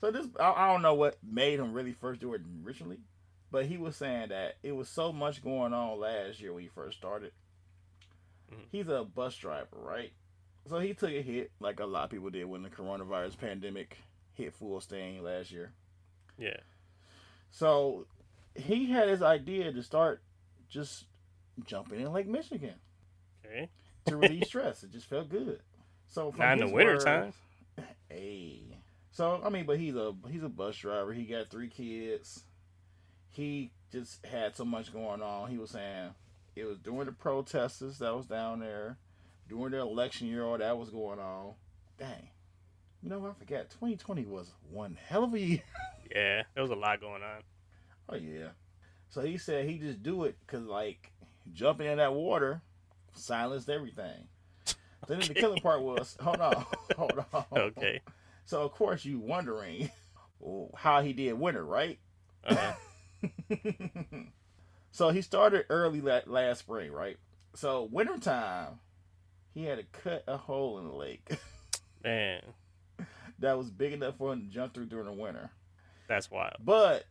So 0.00 0.10
this, 0.10 0.26
I, 0.38 0.52
I 0.52 0.72
don't 0.72 0.82
know 0.82 0.94
what 0.94 1.18
made 1.22 1.58
him 1.58 1.72
really 1.72 1.92
first 1.92 2.20
do 2.20 2.34
it 2.34 2.40
originally, 2.64 2.98
but 3.50 3.66
he 3.66 3.76
was 3.76 3.96
saying 3.96 4.30
that 4.30 4.56
it 4.62 4.72
was 4.72 4.88
so 4.88 5.12
much 5.12 5.42
going 5.42 5.72
on 5.72 6.00
last 6.00 6.40
year 6.40 6.52
when 6.52 6.62
he 6.62 6.68
first 6.68 6.98
started. 6.98 7.32
Mhm. 8.52 8.64
He's 8.70 8.88
a 8.88 9.04
bus 9.04 9.36
driver, 9.36 9.76
right? 9.76 10.12
So 10.68 10.78
he 10.80 10.94
took 10.94 11.10
a 11.10 11.22
hit 11.22 11.50
like 11.60 11.80
a 11.80 11.86
lot 11.86 12.04
of 12.04 12.10
people 12.10 12.30
did 12.30 12.44
when 12.44 12.62
the 12.62 12.68
coronavirus 12.68 13.38
pandemic 13.38 13.96
hit 14.34 14.54
full 14.54 14.80
steam 14.80 15.22
last 15.22 15.50
year. 15.50 15.72
Yeah. 16.36 16.58
So 17.50 18.06
he 18.54 18.86
had 18.90 19.08
his 19.08 19.22
idea 19.22 19.72
to 19.72 19.82
start 19.82 20.22
just 20.68 21.04
jumping 21.64 22.00
in 22.00 22.12
Lake 22.12 22.28
Michigan 22.28 22.74
Okay. 23.48 23.68
to 24.06 24.16
relieve 24.16 24.44
stress. 24.44 24.82
It 24.82 24.92
just 24.92 25.06
felt 25.06 25.28
good. 25.28 25.60
So 26.08 26.30
from 26.30 26.40
Not 26.40 26.58
in 26.60 26.66
the 26.66 26.72
winter 26.72 26.98
time. 26.98 27.32
Hey. 28.10 28.62
So 29.12 29.40
I 29.44 29.50
mean, 29.50 29.66
but 29.66 29.78
he's 29.78 29.94
a 29.94 30.14
he's 30.30 30.42
a 30.42 30.48
bus 30.48 30.76
driver. 30.76 31.12
He 31.12 31.24
got 31.24 31.48
three 31.50 31.68
kids. 31.68 32.44
He 33.28 33.70
just 33.92 34.24
had 34.26 34.56
so 34.56 34.64
much 34.64 34.92
going 34.92 35.20
on. 35.22 35.50
He 35.50 35.58
was 35.58 35.70
saying 35.70 36.10
it 36.56 36.64
was 36.64 36.78
during 36.78 37.04
the 37.04 37.12
protesters 37.12 37.98
that 37.98 38.16
was 38.16 38.26
down 38.26 38.60
there, 38.60 38.96
during 39.48 39.72
the 39.72 39.80
election 39.80 40.26
year, 40.28 40.44
all 40.44 40.56
that 40.58 40.78
was 40.78 40.90
going 40.90 41.18
on. 41.18 41.52
Dang. 41.98 42.28
You 43.02 43.10
know. 43.10 43.18
I 43.26 43.38
forgot. 43.38 43.70
2020 43.70 44.24
was 44.24 44.52
one 44.70 44.96
hell 45.06 45.24
of 45.24 45.34
a 45.34 45.40
year. 45.40 45.62
Yeah, 46.10 46.44
there 46.54 46.62
was 46.62 46.70
a 46.70 46.74
lot 46.74 47.02
going 47.02 47.22
on. 47.22 47.42
Oh 48.08 48.16
yeah. 48.16 48.48
So 49.10 49.20
he 49.20 49.36
said 49.36 49.68
he 49.68 49.78
just 49.78 50.02
do 50.02 50.24
it 50.24 50.36
because 50.46 50.64
like 50.64 51.12
jumping 51.52 51.86
in 51.86 51.98
that 51.98 52.14
water 52.14 52.62
silenced 53.14 53.68
everything. 53.68 54.28
Then 55.06 55.20
the 55.20 55.34
killer 55.34 55.60
part 55.60 55.82
was 55.82 56.16
hold 56.20 56.40
on, 56.40 56.66
hold 56.96 57.24
on. 57.32 57.44
Okay. 57.52 58.00
So 58.44 58.62
of 58.62 58.72
course 58.72 59.04
you 59.04 59.18
wondering 59.18 59.90
how 60.76 61.02
he 61.02 61.12
did 61.12 61.34
winter, 61.34 61.64
right? 61.64 61.98
Uh, 62.44 62.72
so 64.90 65.10
he 65.10 65.22
started 65.22 65.66
early 65.68 66.00
last 66.00 66.60
spring, 66.60 66.92
right? 66.92 67.16
So 67.54 67.88
wintertime, 67.90 68.80
he 69.54 69.64
had 69.64 69.78
to 69.78 69.84
cut 69.84 70.24
a 70.28 70.36
hole 70.36 70.78
in 70.78 70.86
the 70.86 70.94
lake 70.94 71.38
man, 72.02 72.42
that 73.38 73.58
was 73.58 73.70
big 73.70 73.92
enough 73.92 74.16
for 74.16 74.32
him 74.32 74.42
to 74.42 74.48
jump 74.48 74.74
through 74.74 74.86
during 74.86 75.06
the 75.06 75.12
winter. 75.12 75.50
that's 76.08 76.30
wild. 76.30 76.56
But 76.64 77.04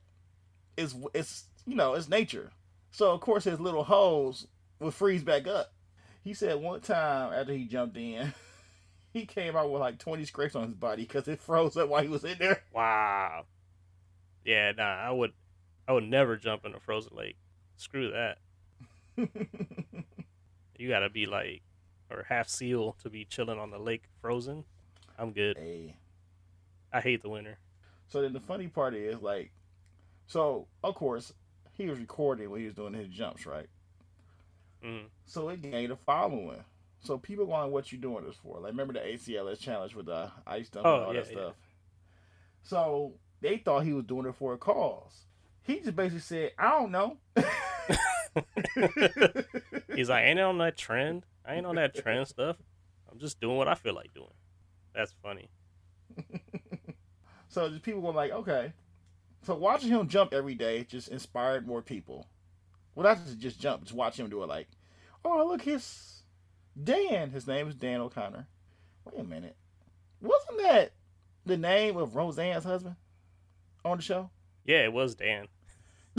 it's 0.75 0.95
it's 1.13 1.45
you 1.65 1.75
know 1.75 1.93
it's 1.93 2.09
nature, 2.09 2.51
so 2.91 3.11
of 3.11 3.21
course 3.21 3.43
his 3.43 3.59
little 3.59 3.83
holes 3.83 4.47
would 4.79 4.93
freeze 4.93 5.23
back 5.23 5.47
up. 5.47 5.73
He 6.27 6.33
said 6.33 6.61
one 6.61 6.81
time 6.81 7.31
after 7.31 7.53
he 7.53 7.63
jumped 7.63 7.95
in, 7.95 8.33
he 9.13 9.25
came 9.25 9.55
out 9.55 9.71
with 9.71 9.79
like 9.79 9.97
twenty 9.97 10.25
scrapes 10.25 10.55
on 10.57 10.65
his 10.65 10.73
body 10.73 11.03
because 11.03 11.25
it 11.29 11.39
froze 11.39 11.77
up 11.77 11.87
while 11.87 12.01
he 12.03 12.09
was 12.09 12.25
in 12.25 12.37
there. 12.37 12.63
Wow. 12.73 13.45
Yeah, 14.43 14.73
nah, 14.73 14.83
I 14.83 15.09
would, 15.09 15.31
I 15.87 15.93
would 15.93 16.03
never 16.03 16.35
jump 16.35 16.65
in 16.65 16.75
a 16.75 16.81
frozen 16.81 17.15
lake. 17.15 17.37
Screw 17.77 18.11
that. 18.11 18.39
You 20.77 20.89
gotta 20.89 21.09
be 21.09 21.25
like, 21.27 21.61
or 22.11 22.25
half 22.27 22.49
seal 22.49 22.97
to 23.01 23.09
be 23.09 23.23
chilling 23.23 23.57
on 23.57 23.71
the 23.71 23.79
lake 23.79 24.03
frozen. 24.21 24.65
I'm 25.17 25.31
good. 25.31 25.57
hey. 25.57 25.95
I 26.91 26.99
hate 26.99 27.21
the 27.21 27.29
winter. 27.29 27.57
So 28.09 28.21
then 28.21 28.33
the 28.33 28.41
funny 28.41 28.67
part 28.67 28.93
is 28.93 29.21
like, 29.21 29.51
so 30.27 30.67
of 30.83 30.93
course 30.93 31.33
he 31.71 31.87
was 31.87 31.97
recording 31.99 32.49
when 32.49 32.59
he 32.59 32.65
was 32.65 32.75
doing 32.75 32.93
his 32.93 33.07
jumps, 33.07 33.45
right? 33.45 33.67
Mm. 34.83 35.05
So 35.25 35.49
it 35.49 35.61
gained 35.61 35.91
a 35.91 35.95
following. 35.95 36.63
So 36.99 37.17
people 37.17 37.45
going, 37.45 37.71
"What 37.71 37.91
you 37.91 37.97
doing 37.97 38.25
this 38.25 38.35
for?" 38.35 38.59
Like 38.59 38.71
remember 38.71 38.93
the 38.93 38.99
ACLS 38.99 39.59
challenge 39.59 39.95
with 39.95 40.07
the 40.07 40.31
ice 40.45 40.69
dunk 40.69 40.85
Oh, 40.85 40.95
and 40.95 41.05
all 41.05 41.13
yeah, 41.13 41.21
that 41.21 41.29
stuff. 41.29 41.53
So 42.63 43.13
they 43.41 43.57
thought 43.57 43.85
he 43.85 43.93
was 43.93 44.05
doing 44.05 44.25
it 44.25 44.35
for 44.35 44.53
a 44.53 44.57
cause. 44.57 45.25
He 45.63 45.79
just 45.79 45.95
basically 45.95 46.19
said, 46.19 46.51
"I 46.57 46.71
don't 46.71 46.91
know." 46.91 47.17
He's 49.95 50.09
like, 50.09 50.25
ain't 50.25 50.39
on 50.39 50.57
that 50.59 50.77
trend. 50.77 51.25
I 51.45 51.55
ain't 51.55 51.65
on 51.65 51.75
that 51.75 51.95
trend 51.95 52.27
stuff. 52.27 52.57
I'm 53.11 53.19
just 53.19 53.39
doing 53.39 53.57
what 53.57 53.67
I 53.67 53.75
feel 53.75 53.95
like 53.95 54.13
doing. 54.13 54.33
That's 54.93 55.13
funny. 55.23 55.49
so 57.47 57.69
just 57.69 57.83
people 57.83 58.01
were 58.01 58.13
like, 58.13 58.31
"Okay." 58.31 58.73
So 59.43 59.55
watching 59.55 59.89
him 59.89 60.09
jump 60.09 60.33
every 60.33 60.55
day 60.55 60.83
just 60.83 61.07
inspired 61.07 61.65
more 61.65 61.81
people. 61.81 62.27
Well, 62.97 63.05
not 63.05 63.23
just 63.23 63.37
just 63.37 63.59
jump, 63.59 63.83
just 63.83 63.93
watch 63.93 64.19
him 64.19 64.27
do 64.27 64.41
it. 64.41 64.47
Like, 64.47 64.67
oh 65.23 65.45
look, 65.47 65.61
his 65.61 66.23
Dan. 66.83 67.29
His 67.29 67.45
name 67.45 67.67
is 67.67 67.75
Dan 67.75 68.01
O'Connor. 68.01 68.47
Wait 69.05 69.19
a 69.19 69.23
minute, 69.23 69.55
wasn't 70.19 70.57
that 70.63 70.93
the 71.45 71.57
name 71.57 71.95
of 71.95 72.15
Roseanne's 72.15 72.63
husband 72.63 72.95
on 73.85 73.97
the 73.97 74.03
show? 74.03 74.31
Yeah, 74.65 74.79
it 74.79 74.93
was 74.93 75.13
Dan. 75.13 75.45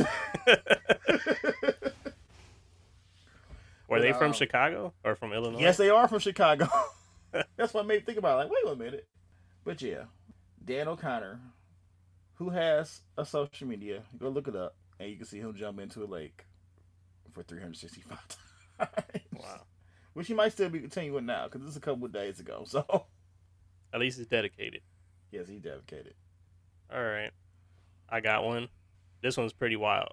Were 3.88 4.00
they 4.00 4.12
from 4.12 4.28
um, 4.28 4.32
Chicago 4.32 4.92
or 5.02 5.16
from 5.16 5.32
Illinois? 5.32 5.58
Yes, 5.58 5.78
they 5.78 5.90
are 5.90 6.06
from 6.06 6.20
Chicago. 6.20 6.68
That's 7.56 7.74
what 7.74 7.88
made 7.88 8.02
me 8.02 8.04
think 8.06 8.18
about 8.18 8.38
it. 8.38 8.42
Like, 8.44 8.52
wait 8.52 8.72
a 8.72 8.76
minute. 8.76 9.08
But 9.64 9.82
yeah, 9.82 10.04
Dan 10.64 10.86
O'Connor, 10.86 11.40
who 12.34 12.50
has 12.50 13.00
a 13.16 13.26
social 13.26 13.66
media, 13.66 14.04
go 14.16 14.28
look 14.28 14.46
it 14.46 14.54
up, 14.54 14.76
and 15.00 15.10
you 15.10 15.16
can 15.16 15.26
see 15.26 15.40
him 15.40 15.56
jump 15.56 15.80
into 15.80 16.04
a 16.04 16.06
lake 16.06 16.44
for 17.38 17.44
365 17.44 18.18
times. 18.78 18.90
Wow. 19.36 19.60
Which 20.14 20.26
he 20.26 20.34
might 20.34 20.52
still 20.52 20.68
be 20.68 20.80
continuing 20.80 21.26
now 21.26 21.44
because 21.44 21.60
this 21.60 21.70
is 21.70 21.76
a 21.76 21.80
couple 21.80 22.04
of 22.04 22.12
days 22.12 22.40
ago. 22.40 22.64
So 22.68 23.06
At 23.92 24.00
least 24.00 24.18
it's 24.18 24.28
dedicated. 24.28 24.80
yes, 25.30 25.48
he's 25.48 25.60
dedicated. 25.60 26.14
All 26.92 27.02
right. 27.02 27.30
I 28.08 28.20
got 28.20 28.44
one. 28.44 28.68
This 29.22 29.36
one's 29.36 29.52
pretty 29.52 29.76
wild. 29.76 30.12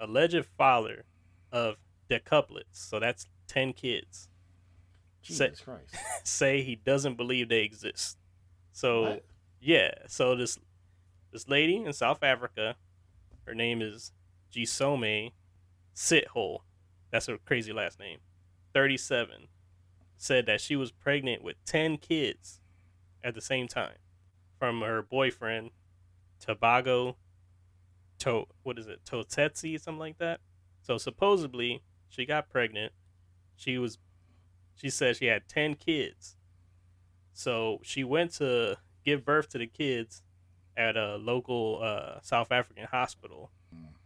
Alleged 0.00 0.44
father 0.58 1.04
of 1.52 1.76
decuplets, 2.10 2.64
so 2.72 3.00
that's 3.00 3.26
10 3.48 3.72
kids, 3.72 4.28
Say- 5.22 5.46
Jesus 5.48 5.60
Christ. 5.60 5.94
say 6.24 6.62
he 6.62 6.76
doesn't 6.76 7.16
believe 7.16 7.48
they 7.48 7.60
exist. 7.62 8.18
So, 8.72 9.02
What? 9.02 9.24
yeah, 9.60 9.90
so 10.06 10.36
this 10.36 10.58
this 11.32 11.48
lady 11.48 11.76
in 11.76 11.92
South 11.92 12.22
Africa, 12.22 12.76
her 13.46 13.54
name 13.54 13.80
is 13.82 14.12
Gosiame 14.54 15.32
Sithole. 15.96 16.60
That's 17.10 17.26
her 17.26 17.38
crazy 17.38 17.72
last 17.72 17.98
name. 17.98 18.18
37 18.74 19.48
said 20.18 20.46
that 20.46 20.60
she 20.60 20.76
was 20.76 20.92
pregnant 20.92 21.42
with 21.42 21.56
10 21.64 21.96
kids 21.98 22.60
at 23.24 23.34
the 23.34 23.40
same 23.40 23.66
time 23.66 23.96
from 24.58 24.82
her 24.82 25.02
boyfriend 25.02 25.70
Tobago 26.38 27.16
to 28.18 28.44
what 28.62 28.78
is 28.78 28.86
it 28.86 29.00
Tsotetsi 29.04 29.80
something 29.80 29.98
like 29.98 30.18
that. 30.18 30.40
So 30.82 30.98
supposedly 30.98 31.82
she 32.08 32.24
got 32.26 32.48
pregnant. 32.50 32.92
She 33.56 33.78
was 33.78 33.98
she 34.74 34.90
said 34.90 35.16
she 35.16 35.26
had 35.26 35.48
10 35.48 35.74
kids. 35.74 36.36
So 37.32 37.80
she 37.82 38.04
went 38.04 38.32
to 38.34 38.76
give 39.04 39.24
birth 39.24 39.48
to 39.50 39.58
the 39.58 39.66
kids 39.66 40.22
at 40.76 40.96
a 40.96 41.16
local 41.16 41.80
uh, 41.82 42.20
South 42.22 42.52
African 42.52 42.84
hospital. 42.84 43.50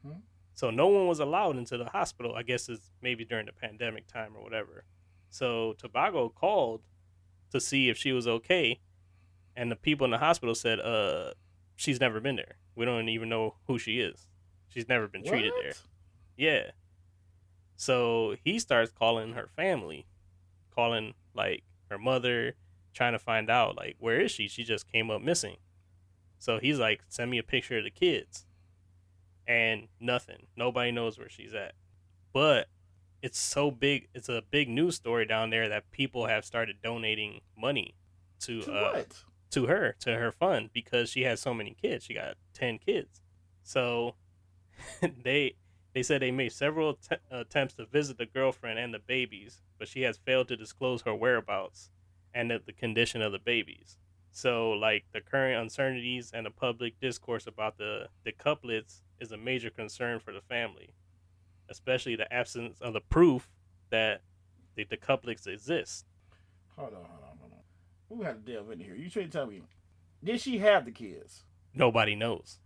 hmm 0.04 0.12
So 0.60 0.68
no 0.68 0.88
one 0.88 1.06
was 1.06 1.20
allowed 1.20 1.56
into 1.56 1.78
the 1.78 1.86
hospital. 1.86 2.34
I 2.36 2.42
guess 2.42 2.68
it's 2.68 2.90
maybe 3.00 3.24
during 3.24 3.46
the 3.46 3.52
pandemic 3.52 4.06
time 4.06 4.36
or 4.36 4.42
whatever. 4.42 4.84
So 5.30 5.72
Tobago 5.78 6.28
called 6.28 6.82
to 7.50 7.58
see 7.58 7.88
if 7.88 7.96
she 7.96 8.12
was 8.12 8.28
okay, 8.28 8.78
and 9.56 9.72
the 9.72 9.76
people 9.76 10.04
in 10.04 10.10
the 10.10 10.18
hospital 10.18 10.54
said, 10.54 10.78
"Uh, 10.78 11.32
she's 11.76 11.98
never 11.98 12.20
been 12.20 12.36
there. 12.36 12.56
We 12.74 12.84
don't 12.84 13.08
even 13.08 13.30
know 13.30 13.54
who 13.68 13.78
she 13.78 14.00
is. 14.00 14.28
She's 14.68 14.86
never 14.86 15.08
been 15.08 15.24
treated 15.24 15.54
there." 15.62 15.72
Yeah. 16.36 16.72
So 17.76 18.36
he 18.44 18.58
starts 18.58 18.92
calling 18.92 19.32
her 19.32 19.48
family, 19.56 20.04
calling 20.74 21.14
like 21.32 21.62
her 21.88 21.96
mother, 21.96 22.54
trying 22.92 23.12
to 23.12 23.18
find 23.18 23.48
out 23.48 23.78
like 23.78 23.96
where 23.98 24.20
is 24.20 24.30
she? 24.30 24.46
She 24.46 24.64
just 24.64 24.92
came 24.92 25.10
up 25.10 25.22
missing. 25.22 25.56
So 26.38 26.58
he's 26.58 26.78
like, 26.78 27.00
send 27.08 27.30
me 27.30 27.38
a 27.38 27.42
picture 27.42 27.78
of 27.78 27.84
the 27.84 27.90
kids. 27.90 28.44
And 29.50 29.88
nothing. 29.98 30.46
Nobody 30.56 30.92
knows 30.92 31.18
where 31.18 31.28
she's 31.28 31.54
at. 31.54 31.72
But 32.32 32.68
it's 33.20 33.38
so 33.38 33.70
big 33.70 34.08
it's 34.14 34.28
a 34.28 34.42
big 34.50 34.68
news 34.68 34.94
story 34.96 35.26
down 35.26 35.50
there 35.50 35.68
that 35.68 35.90
people 35.90 36.26
have 36.26 36.44
started 36.44 36.76
donating 36.82 37.40
money 37.58 37.94
to 38.40 38.62
To 38.62 38.72
uh 38.72 38.92
what? 38.92 39.24
to 39.50 39.66
her 39.66 39.96
to 40.00 40.14
her 40.16 40.30
fund 40.32 40.70
because 40.72 41.10
she 41.10 41.22
has 41.22 41.40
so 41.40 41.52
many 41.52 41.74
kids. 41.82 42.04
She 42.04 42.14
got 42.14 42.36
ten 42.54 42.78
kids, 42.78 43.20
so 43.64 44.14
they 45.24 45.56
they 45.92 46.02
said 46.04 46.22
they 46.22 46.30
made 46.30 46.52
several 46.52 46.90
att- 47.10 47.20
attempts 47.30 47.74
to 47.74 47.86
visit 47.86 48.16
the 48.18 48.26
girlfriend 48.26 48.78
and 48.78 48.94
the 48.94 49.00
babies, 49.00 49.60
but 49.78 49.88
she 49.88 50.02
has 50.02 50.16
failed 50.18 50.46
to 50.48 50.56
disclose 50.56 51.02
her 51.02 51.14
whereabouts 51.14 51.90
and 52.32 52.50
the, 52.52 52.62
the 52.64 52.72
condition 52.72 53.20
of 53.20 53.32
the 53.32 53.38
babies. 53.40 53.98
So, 54.32 54.70
like 54.70 55.04
the 55.12 55.20
current 55.20 55.60
uncertainties 55.60 56.30
and 56.32 56.46
the 56.46 56.50
public 56.50 56.98
discourse 57.00 57.46
about 57.46 57.78
the 57.78 58.06
decuplets 58.24 59.02
is 59.18 59.32
a 59.32 59.36
major 59.36 59.70
concern 59.70 60.20
for 60.20 60.32
the 60.32 60.40
family, 60.42 60.94
especially 61.68 62.16
the 62.16 62.32
absence 62.32 62.80
of 62.80 62.92
the 62.92 63.00
proof 63.00 63.48
that 63.90 64.22
the, 64.76 64.84
decuplets 64.84 65.46
exist. 65.46 66.06
Hold 66.76 66.94
on, 66.94 67.00
hold 67.00 67.24
on, 67.24 67.38
hold 67.40 67.52
on. 67.52 68.18
We 68.18 68.24
had 68.24 68.46
to 68.46 68.52
delve 68.52 68.70
into 68.70 68.84
here. 68.84 68.94
You 68.94 69.10
trying 69.10 69.26
to 69.26 69.32
tell 69.32 69.46
me, 69.46 69.62
did 70.22 70.40
she 70.40 70.58
have 70.58 70.84
the 70.84 70.92
kids? 70.92 71.42
nobody 71.74 72.14
knows. 72.14 72.58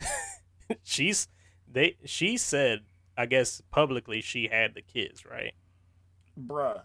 She's 0.82 1.28
they 1.70 1.96
she 2.04 2.36
said 2.36 2.80
I 3.16 3.26
guess 3.26 3.62
publicly 3.70 4.20
she 4.20 4.48
had 4.48 4.74
the 4.74 4.82
kids, 4.82 5.24
right? 5.24 5.54
Bruh. 6.38 6.82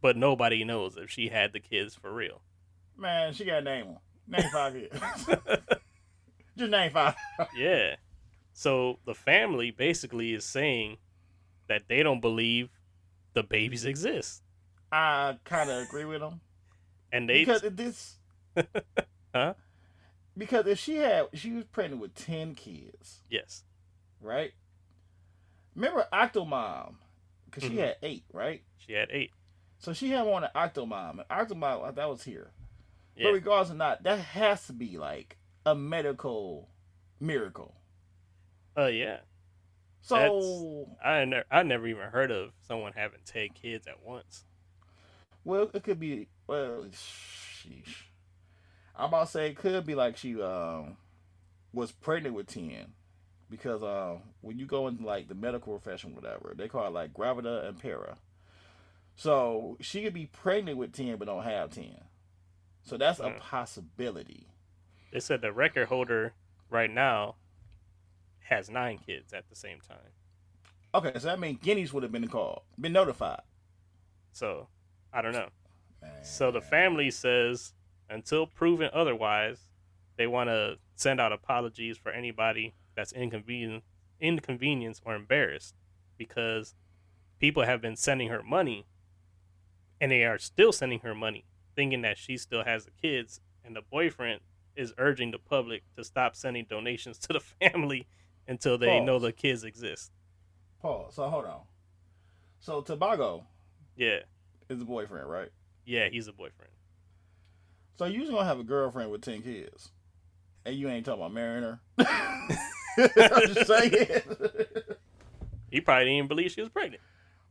But 0.00 0.16
nobody 0.16 0.64
knows 0.64 0.96
if 0.96 1.10
she 1.10 1.28
had 1.28 1.52
the 1.52 1.60
kids 1.60 1.94
for 1.94 2.12
real. 2.12 2.42
Man, 2.96 3.32
she 3.32 3.44
got 3.44 3.60
to 3.60 3.62
name 3.62 3.86
them. 3.86 3.96
Name 4.28 4.50
five 4.52 4.72
kids. 4.74 4.98
Just 6.56 6.70
name 6.70 6.90
five. 6.92 7.14
yeah. 7.56 7.96
So 8.52 8.98
the 9.06 9.14
family 9.14 9.70
basically 9.70 10.32
is 10.34 10.44
saying 10.44 10.98
that 11.68 11.82
they 11.88 12.02
don't 12.02 12.20
believe 12.20 12.68
the 13.34 13.42
babies 13.42 13.84
exist. 13.84 14.42
I 14.92 15.38
kind 15.44 15.70
of 15.70 15.82
agree 15.82 16.04
with 16.04 16.20
them. 16.20 16.40
And 17.12 17.28
they 17.28 17.40
because 17.40 17.62
this 17.62 18.16
Huh? 19.34 19.54
because 20.36 20.66
if 20.66 20.78
she 20.78 20.96
had 20.96 21.26
she 21.34 21.52
was 21.52 21.64
pregnant 21.64 22.00
with 22.02 22.14
10 22.14 22.54
kids 22.54 23.20
yes. 23.30 23.64
right 24.20 24.52
remember 25.74 26.06
octomom 26.12 26.94
because 27.46 27.64
she 27.64 27.70
Mhm. 27.76 27.78
had 27.78 27.96
eight 28.02 28.24
right 28.32 28.62
She 28.76 28.92
had 28.92 29.08
8. 29.10 29.30
so 29.78 29.92
she 29.94 30.10
had 30.10 30.22
one 30.26 30.44
at 30.44 30.54
octomom 30.54 31.20
and 31.20 31.28
octomom 31.28 31.94
that 31.94 32.08
was 32.08 32.24
here 32.24 32.50
Yeah. 33.16 33.24
but 33.28 33.34
regardless 33.34 33.70
or 33.70 33.74
not 33.74 34.02
that 34.04 34.18
has 34.18 34.66
to 34.66 34.72
be 34.72 34.96
like 34.98 35.36
a 35.66 35.74
medical 35.74 36.68
miracle 37.20 37.74
Uh 38.76 38.86
yeah. 38.86 39.18
so 40.00 40.88
I 41.04 41.24
never 41.24 41.44
I 41.50 41.62
never 41.62 41.86
even 41.86 42.08
heard 42.08 42.30
of 42.30 42.50
someone 42.66 42.92
having 42.96 43.20
10 43.24 43.50
kids 43.50 43.86
at 43.86 44.02
once. 44.04 44.44
well 45.44 45.70
it 45.72 45.82
could 45.82 46.00
be 46.00 46.28
well 46.46 46.86
sheesh. 46.90 48.04
i'm 48.96 49.08
about 49.08 49.26
to 49.26 49.30
say 49.32 49.46
it 49.48 49.56
could 49.56 49.86
be 49.86 49.94
like 49.94 50.16
she 50.16 50.40
um 50.40 50.96
was 51.72 51.92
pregnant 51.92 52.34
with 52.34 52.46
10 52.48 52.92
because 53.50 53.82
uh, 53.82 54.16
when 54.40 54.58
you 54.58 54.64
go 54.64 54.88
into 54.88 55.04
like 55.04 55.28
the 55.28 55.34
medical 55.34 55.78
profession, 55.78 56.14
whatever, 56.14 56.54
they 56.56 56.68
call 56.68 56.86
it 56.86 56.92
like 56.94 57.12
gravida 57.12 57.68
impera. 57.68 58.16
So 59.14 59.76
she 59.80 60.02
could 60.02 60.14
be 60.14 60.24
pregnant 60.24 60.78
with 60.78 60.92
ten 60.94 61.16
but 61.18 61.26
don't 61.26 61.42
have 61.42 61.68
ten. 61.70 61.96
So 62.84 62.96
that's 62.96 63.20
a 63.20 63.30
Mm. 63.30 63.38
possibility. 63.38 64.46
They 65.12 65.20
said 65.20 65.40
the 65.40 65.52
record 65.52 65.88
holder 65.88 66.34
right 66.68 66.90
now 66.90 67.36
has 68.40 68.68
9 68.68 68.98
kids 68.98 69.32
at 69.32 69.48
the 69.48 69.56
same 69.56 69.80
time. 69.80 70.12
Okay, 70.94 71.12
so 71.14 71.26
that 71.28 71.38
means 71.40 71.58
Guinness 71.62 71.92
would 71.92 72.02
have 72.02 72.12
been 72.12 72.28
called, 72.28 72.62
been 72.78 72.92
notified. 72.92 73.42
So, 74.32 74.68
I 75.12 75.22
don't 75.22 75.32
know. 75.32 75.50
Man. 76.00 76.24
So 76.24 76.50
the 76.50 76.60
family 76.60 77.10
says 77.10 77.74
until 78.10 78.46
proven 78.46 78.90
otherwise, 78.92 79.68
they 80.16 80.26
want 80.26 80.48
to 80.48 80.78
send 80.96 81.20
out 81.20 81.32
apologies 81.32 81.96
for 81.96 82.10
anybody 82.12 82.74
that's 82.94 83.12
inconvenient, 83.12 83.84
inconvenienced 84.20 85.02
or 85.06 85.14
embarrassed 85.14 85.74
because 86.18 86.74
people 87.38 87.62
have 87.64 87.80
been 87.80 87.96
sending 87.96 88.28
her 88.28 88.42
money 88.42 88.86
and 90.00 90.12
they 90.12 90.24
are 90.24 90.38
still 90.38 90.72
sending 90.72 91.00
her 91.00 91.14
money 91.14 91.44
thinking 91.76 92.02
that 92.02 92.18
she 92.18 92.36
still 92.36 92.64
has 92.64 92.84
the 92.84 92.90
kids 92.90 93.40
and 93.64 93.74
the 93.76 93.82
boyfriend 93.90 94.40
is 94.76 94.92
urging 94.98 95.30
the 95.30 95.38
public 95.38 95.82
to 95.96 96.04
stop 96.04 96.34
sending 96.34 96.64
donations 96.68 97.18
to 97.18 97.32
the 97.32 97.40
family 97.70 98.06
until 98.48 98.78
they 98.78 99.00
know 99.00 99.18
the 99.18 99.32
kids 99.32 99.64
exist. 99.64 100.10
Pause. 100.80 101.14
So 101.14 101.28
hold 101.28 101.44
on. 101.44 101.60
So 102.60 102.80
Tobago 102.80 103.44
Yeah. 103.96 104.20
is 104.68 104.80
a 104.80 104.84
boyfriend, 104.84 105.28
right? 105.30 105.50
Yeah, 105.84 106.08
he's 106.08 106.28
a 106.28 106.32
boyfriend. 106.32 106.72
So 107.98 108.06
you 108.06 108.20
just 108.20 108.30
gonna 108.32 108.44
have 108.44 108.58
a 108.58 108.64
girlfriend 108.64 109.10
with 109.10 109.20
ten 109.22 109.42
kids, 109.42 109.90
and 110.64 110.74
you 110.74 110.88
ain't 110.88 111.04
talking 111.04 111.20
about 111.20 111.32
marrying 111.34 111.62
her. 111.62 111.80
I'm 112.98 113.46
just 113.46 113.66
saying, 113.66 113.92
He 115.70 115.80
probably 115.80 116.04
didn't 116.04 116.16
even 116.16 116.28
believe 116.28 116.50
she 116.52 116.60
was 116.62 116.70
pregnant. 116.70 117.02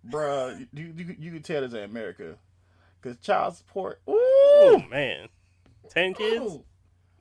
bruh. 0.08 0.68
You, 0.74 0.94
you 0.98 1.16
you 1.20 1.32
can 1.32 1.42
tell 1.44 1.62
this 1.62 1.74
in 1.74 1.84
America, 1.84 2.36
cause 3.02 3.18
child 3.18 3.56
support. 3.56 4.02
Oh 4.08 4.82
Ooh, 4.84 4.90
man, 4.90 5.28
ten 5.90 6.14
kids. 6.14 6.46
Ooh. 6.54 6.64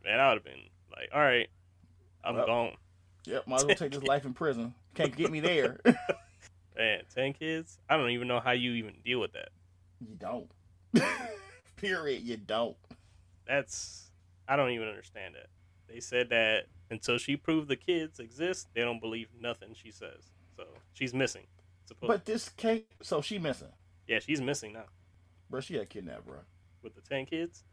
Man, 0.04 0.18
I 0.20 0.28
would 0.28 0.36
have 0.38 0.44
been 0.44 0.62
like, 0.90 1.08
all 1.14 1.20
right, 1.20 1.48
I'm 2.24 2.34
Well. 2.36 2.46
gone. 2.46 2.72
Yep, 3.26 3.46
might 3.46 3.56
as 3.60 3.64
well 3.66 3.74
take 3.76 3.92
this 3.92 4.02
life 4.02 4.24
in 4.24 4.32
prison. 4.34 4.74
Can't 4.94 5.14
get 5.14 5.30
me 5.30 5.40
there. 5.50 5.78
Man, 6.76 7.02
ten 7.14 7.32
kids. 7.34 7.78
I 7.88 7.96
don't 7.96 8.10
even 8.10 8.28
know 8.28 8.40
how 8.40 8.52
you 8.52 8.72
even 8.72 8.94
deal 9.04 9.20
with 9.20 9.32
that. 9.32 9.50
you 10.00 10.14
don't. 10.18 10.50
Period. 11.76 12.22
You 12.22 12.36
don't. 12.36 12.76
That's 13.46 14.10
I 14.48 14.56
don't 14.56 14.70
even 14.70 14.88
understand 14.88 15.34
that. 15.34 15.46
They 15.92 16.00
said 16.00 16.30
that 16.30 16.66
until 16.90 17.18
she 17.18 17.36
proved 17.36 17.68
the 17.68 17.76
kids 17.76 18.18
exist, 18.20 18.68
they 18.74 18.80
don't 18.82 19.00
believe 19.00 19.28
nothing 19.40 19.74
she 19.74 19.90
says. 19.90 20.30
So 20.56 20.64
she's 20.92 21.12
missing. 21.14 21.42
Supposed. 21.86 22.08
But 22.08 22.24
this 22.24 22.48
can't. 22.56 22.84
So 23.02 23.20
she 23.20 23.38
missing, 23.38 23.68
yeah, 24.06 24.18
she's 24.20 24.40
missing 24.40 24.72
now 24.72 24.84
bro. 25.50 25.60
She 25.60 25.74
got 25.74 25.88
kidnapped, 25.88 26.26
bro. 26.26 26.38
with 26.82 26.94
the 26.94 27.00
ten 27.02 27.26
kids. 27.26 27.64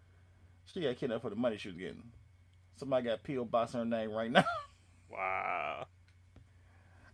She 0.65 0.81
got 0.81 0.97
kidnapped 0.97 1.21
for 1.21 1.29
the 1.29 1.35
money 1.35 1.57
she 1.57 1.69
was 1.69 1.77
getting. 1.77 2.03
Somebody 2.75 3.05
got 3.05 3.23
P.O. 3.23 3.45
Box 3.45 3.73
her 3.73 3.85
name 3.85 4.11
right 4.11 4.31
now. 4.31 4.43
Wow. 5.09 5.87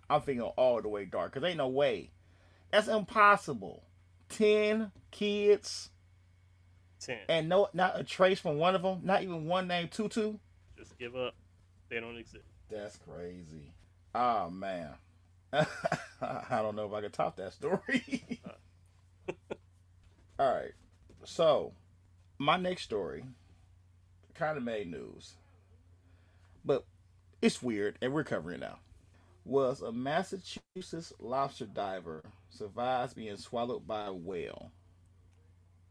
I'm 0.10 0.22
thinking 0.22 0.42
all 0.42 0.82
the 0.82 0.90
way 0.90 1.06
dark, 1.06 1.32
cause 1.34 1.44
ain't 1.44 1.58
no 1.58 1.68
way. 1.68 2.10
That's 2.72 2.88
impossible. 2.88 3.84
ten 4.30 4.92
kids 5.12 5.92
Ten. 7.00 7.20
and 7.30 7.48
no, 7.50 7.70
not 7.74 8.00
a 8.00 8.04
trace 8.04 8.40
from 8.40 8.58
one 8.58 8.74
of 8.74 8.82
them. 8.82 9.02
Not 9.04 9.22
even 9.22 9.46
one 9.46 9.68
named 9.68 9.92
Tutu. 9.92 10.38
Just 10.76 10.98
give 10.98 11.16
up. 11.16 11.36
They 11.90 12.00
don't 12.00 12.18
exist. 12.18 12.46
That's 12.72 12.98
crazy. 12.98 13.74
Oh 14.16 14.50
man, 14.50 14.90
I 15.54 15.66
don't 16.50 16.76
know 16.76 16.88
if 16.88 16.94
I 16.94 17.02
can 17.02 17.12
top 17.12 17.36
that 17.38 17.54
story. 17.54 18.42
Uh. 19.30 19.34
All 20.44 20.54
right, 20.54 20.74
so 21.24 21.74
my 22.38 22.58
next 22.58 22.84
story 22.84 23.24
kind 24.36 24.58
of 24.58 24.64
made 24.64 24.92
news, 24.92 25.36
but 26.66 26.86
it's 27.42 27.62
weird, 27.64 27.98
and 28.02 28.12
we're 28.12 28.26
covering 28.26 28.56
it 28.56 28.60
now. 28.60 28.80
Was 29.46 29.82
a 29.82 29.94
Massachusetts 29.94 31.14
lobster 31.20 31.66
diver 31.66 32.24
survives 32.50 33.14
being 33.14 33.38
swallowed 33.38 33.88
by 33.88 34.08
a 34.08 34.14
whale? 34.14 34.74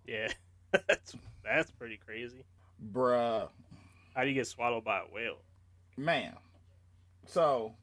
Yeah. 0.06 0.32
that's 0.86 1.16
that's 1.42 1.70
pretty 1.70 1.96
crazy. 1.96 2.44
Bruh, 2.92 3.48
How 4.14 4.22
do 4.22 4.28
you 4.28 4.34
get 4.34 4.46
swallowed 4.48 4.84
by 4.84 5.00
a 5.00 5.04
whale? 5.10 5.38
man. 5.96 6.36
So 7.24 7.76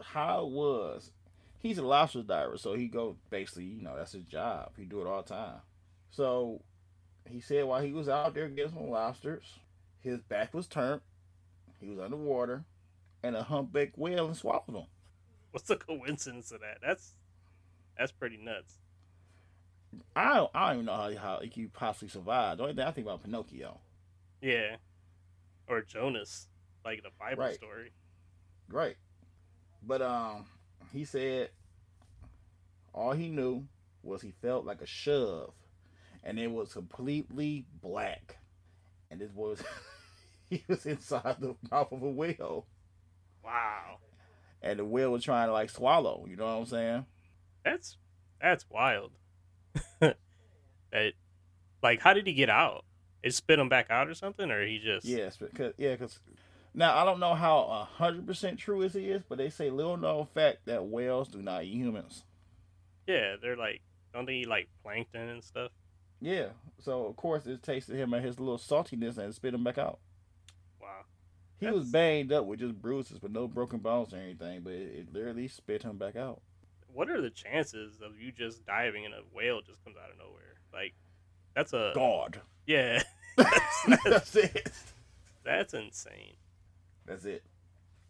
how 0.00 0.46
was, 0.46 1.12
he's 1.60 1.78
a 1.78 1.82
lobster 1.82 2.22
diver, 2.22 2.58
so 2.58 2.74
he 2.74 2.88
go 2.88 3.16
basically, 3.30 3.64
you 3.64 3.82
know, 3.82 3.96
that's 3.96 4.12
his 4.12 4.24
job. 4.24 4.72
He 4.76 4.84
do 4.84 5.00
it 5.00 5.06
all 5.06 5.22
the 5.22 5.28
time. 5.34 5.60
So 6.10 6.62
he 7.28 7.40
said 7.40 7.64
while 7.64 7.82
he 7.82 7.92
was 7.92 8.08
out 8.08 8.34
there 8.34 8.48
getting 8.48 8.72
some 8.72 8.90
lobsters, 8.90 9.44
his 10.00 10.20
back 10.20 10.52
was 10.54 10.66
turned, 10.66 11.02
he 11.80 11.88
was 11.88 11.98
underwater, 11.98 12.64
and 13.22 13.36
a 13.36 13.42
humpback 13.42 13.92
whale 13.96 14.26
and 14.26 14.36
swallowed 14.36 14.64
him. 14.68 14.86
What's 15.52 15.68
the 15.68 15.76
coincidence 15.76 16.50
of 16.52 16.60
that? 16.60 16.78
That's 16.82 17.14
that's 17.98 18.12
pretty 18.12 18.36
nuts. 18.38 18.74
I 20.14 20.34
don't, 20.34 20.50
I 20.54 20.66
don't 20.68 20.74
even 20.76 20.86
know 20.86 20.92
how 20.96 21.14
how 21.16 21.40
he 21.42 21.48
could 21.48 21.72
possibly 21.72 22.08
survive. 22.08 22.56
The 22.58 22.62
only 22.64 22.74
thing 22.76 22.84
I 22.84 22.90
think 22.92 23.06
about 23.06 23.22
Pinocchio. 23.24 23.80
Yeah. 24.40 24.76
Or 25.66 25.82
Jonas, 25.82 26.48
like 26.84 27.02
the 27.02 27.10
Bible 27.18 27.42
Right. 27.42 27.54
story. 27.54 27.92
Right. 28.68 28.96
But 29.82 30.02
um 30.02 30.46
he 30.92 31.04
said 31.04 31.50
all 32.92 33.12
he 33.12 33.28
knew 33.28 33.64
was 34.02 34.22
he 34.22 34.32
felt 34.42 34.64
like 34.64 34.80
a 34.80 34.86
shove 34.86 35.52
and 36.24 36.38
it 36.38 36.50
was 36.50 36.72
completely 36.72 37.66
black. 37.80 38.38
And 39.10 39.20
this 39.20 39.30
was 39.34 39.62
he 40.50 40.64
was 40.68 40.86
inside 40.86 41.36
the 41.40 41.54
mouth 41.70 41.92
of 41.92 42.02
a 42.02 42.10
whale. 42.10 42.66
Wow. 43.44 43.98
And 44.62 44.78
the 44.78 44.84
whale 44.84 45.12
was 45.12 45.24
trying 45.24 45.48
to 45.48 45.52
like 45.52 45.70
swallow, 45.70 46.26
you 46.28 46.36
know 46.36 46.44
what 46.44 46.60
I'm 46.60 46.66
saying? 46.66 47.06
That's 47.64 47.96
that's 48.40 48.64
wild. 48.70 49.12
that 50.00 51.12
like 51.82 52.00
how 52.00 52.14
did 52.14 52.26
he 52.26 52.32
get 52.32 52.50
out? 52.50 52.84
It 53.22 53.34
spit 53.34 53.58
him 53.58 53.68
back 53.68 53.90
out 53.90 54.08
or 54.08 54.14
something, 54.14 54.50
or 54.50 54.66
he 54.66 54.78
just 54.78 55.06
Yes, 55.06 55.36
because 55.36 55.74
yeah, 55.76 55.92
because 55.92 56.18
now 56.74 56.96
I 56.96 57.04
don't 57.04 57.20
know 57.20 57.34
how 57.34 57.58
a 57.60 57.88
hundred 57.96 58.26
percent 58.26 58.58
true 58.58 58.80
he 58.80 59.10
is, 59.10 59.22
but 59.28 59.38
they 59.38 59.50
say 59.50 59.70
little 59.70 59.96
known 59.96 60.26
fact 60.34 60.66
that 60.66 60.86
whales 60.86 61.28
do 61.28 61.42
not 61.42 61.64
eat 61.64 61.74
humans. 61.74 62.24
yeah, 63.06 63.36
they're 63.40 63.56
like 63.56 63.80
don't 64.12 64.26
they 64.26 64.34
eat 64.34 64.48
like 64.48 64.68
plankton 64.82 65.28
and 65.28 65.44
stuff? 65.44 65.70
Yeah, 66.20 66.48
so 66.78 67.06
of 67.06 67.16
course 67.16 67.46
it 67.46 67.62
tasted 67.62 67.96
him 67.96 68.12
and 68.12 68.24
his 68.24 68.38
little 68.38 68.58
saltiness 68.58 69.18
and 69.18 69.34
spit 69.34 69.54
him 69.54 69.64
back 69.64 69.78
out. 69.78 69.98
Wow. 70.80 71.04
He 71.58 71.66
was 71.66 71.86
banged 71.86 72.32
up 72.32 72.46
with 72.46 72.60
just 72.60 72.80
bruises, 72.80 73.18
but 73.18 73.32
no 73.32 73.48
broken 73.48 73.78
bones 73.78 74.12
or 74.12 74.18
anything. 74.18 74.60
But 74.62 74.74
it, 74.74 74.98
it 74.98 75.12
literally 75.12 75.48
spit 75.48 75.82
him 75.82 75.98
back 75.98 76.16
out. 76.16 76.40
What 76.92 77.08
are 77.08 77.20
the 77.20 77.30
chances 77.30 78.00
of 78.02 78.20
you 78.20 78.32
just 78.32 78.66
diving 78.66 79.04
and 79.04 79.14
a 79.14 79.22
whale 79.32 79.60
just 79.60 79.82
comes 79.84 79.96
out 79.96 80.10
of 80.10 80.18
nowhere? 80.18 80.56
Like 80.72 80.94
that's 81.54 81.72
a 81.72 81.92
God, 81.94 82.40
yeah. 82.66 83.02
that's, 83.36 83.86
that's 84.04 84.36
it. 84.36 84.72
that's 85.44 85.74
insane. 85.74 86.34
That's 87.10 87.24
it. 87.24 87.42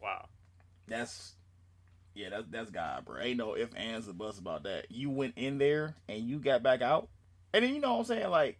Wow. 0.02 0.28
That's 0.86 1.32
yeah. 2.14 2.28
That's 2.28 2.44
that's 2.50 2.70
God, 2.70 3.06
bro. 3.06 3.18
Ain't 3.20 3.38
no 3.38 3.54
if 3.54 3.74
ands 3.74 4.08
or 4.08 4.12
buts 4.12 4.38
about 4.38 4.64
that. 4.64 4.90
You 4.90 5.08
went 5.08 5.34
in 5.38 5.56
there 5.56 5.94
and 6.06 6.22
you 6.22 6.38
got 6.38 6.62
back 6.62 6.82
out, 6.82 7.08
and 7.54 7.64
then 7.64 7.74
you 7.74 7.80
know 7.80 7.94
what 7.94 7.98
I'm 8.00 8.04
saying. 8.04 8.28
Like 8.30 8.58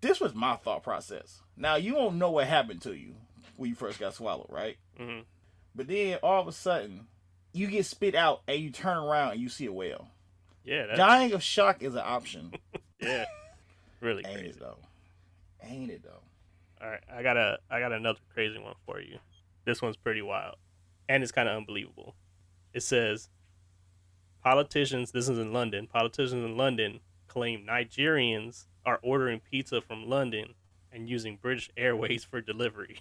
this 0.00 0.20
was 0.20 0.34
my 0.34 0.56
thought 0.56 0.82
process. 0.82 1.40
Now 1.56 1.76
you 1.76 1.92
don't 1.92 2.18
know 2.18 2.32
what 2.32 2.48
happened 2.48 2.82
to 2.82 2.94
you 2.94 3.14
when 3.56 3.70
you 3.70 3.76
first 3.76 4.00
got 4.00 4.14
swallowed, 4.14 4.48
right? 4.50 4.76
hmm 4.98 5.20
But 5.74 5.86
then 5.86 6.18
all 6.22 6.40
of 6.42 6.48
a 6.48 6.52
sudden, 6.52 7.06
you 7.52 7.68
get 7.68 7.86
spit 7.86 8.14
out 8.16 8.42
and 8.48 8.58
you 8.60 8.70
turn 8.70 8.96
around 8.96 9.32
and 9.32 9.40
you 9.40 9.48
see 9.48 9.66
a 9.66 9.72
whale. 9.72 10.08
Yeah. 10.64 10.86
That's, 10.86 10.98
Dying 10.98 11.32
of 11.32 11.42
shock 11.44 11.82
is 11.84 11.94
an 11.94 12.02
option. 12.04 12.52
yeah. 13.00 13.26
Really 14.00 14.24
Ain't 14.26 14.34
crazy. 14.38 14.50
it 14.50 14.58
though? 14.58 14.78
Ain't 15.62 15.90
it 15.92 16.02
though? 16.02 16.22
All 16.82 16.90
right, 16.90 17.00
I 17.10 17.22
got 17.22 17.36
a 17.38 17.58
I 17.70 17.80
got 17.80 17.92
another 17.92 18.18
crazy 18.34 18.58
one 18.58 18.74
for 18.84 19.00
you. 19.00 19.18
This 19.66 19.82
one's 19.82 19.96
pretty 19.96 20.22
wild, 20.22 20.56
and 21.08 21.22
it's 21.22 21.32
kind 21.32 21.48
of 21.48 21.56
unbelievable. 21.56 22.14
It 22.72 22.82
says 22.82 23.28
politicians. 24.42 25.12
This 25.12 25.28
is 25.28 25.38
in 25.38 25.52
London. 25.52 25.86
Politicians 25.86 26.44
in 26.44 26.56
London 26.56 27.00
claim 27.28 27.66
Nigerians 27.68 28.66
are 28.86 29.00
ordering 29.02 29.40
pizza 29.40 29.82
from 29.82 30.08
London 30.08 30.54
and 30.90 31.10
using 31.10 31.36
British 31.36 31.68
Airways 31.76 32.24
for 32.24 32.40
delivery. 32.40 33.00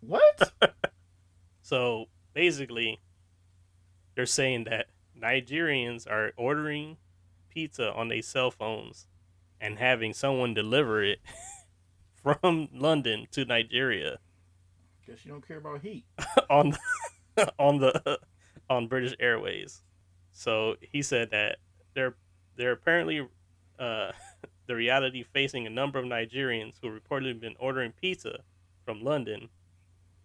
What? 0.00 0.52
So 1.62 2.06
basically, 2.34 3.00
they're 4.14 4.26
saying 4.26 4.64
that 4.64 4.88
Nigerians 5.18 6.10
are 6.10 6.32
ordering 6.36 6.96
pizza 7.48 7.92
on 7.92 8.08
their 8.08 8.20
cell 8.20 8.50
phones 8.50 9.06
and 9.60 9.78
having 9.78 10.12
someone 10.12 10.54
deliver 10.54 11.02
it 11.02 11.20
from 12.22 12.68
London 12.74 13.26
to 13.30 13.44
Nigeria 13.44 14.18
Guess 15.12 15.26
you 15.26 15.32
don't 15.32 15.46
care 15.46 15.58
about 15.58 15.82
heat. 15.82 16.06
on 16.50 16.74
the, 17.36 17.52
on 17.58 17.78
the 17.78 18.18
on 18.70 18.88
British 18.88 19.14
Airways. 19.20 19.82
So 20.32 20.76
he 20.80 21.02
said 21.02 21.30
that 21.32 21.58
they're 21.92 22.14
they're 22.56 22.72
apparently 22.72 23.28
uh, 23.78 24.12
the 24.66 24.74
reality 24.74 25.22
facing 25.22 25.66
a 25.66 25.70
number 25.70 25.98
of 25.98 26.06
Nigerians 26.06 26.76
who 26.80 26.88
reportedly 26.88 27.38
been 27.38 27.56
ordering 27.58 27.92
pizza 27.92 28.38
from 28.86 29.04
London 29.04 29.50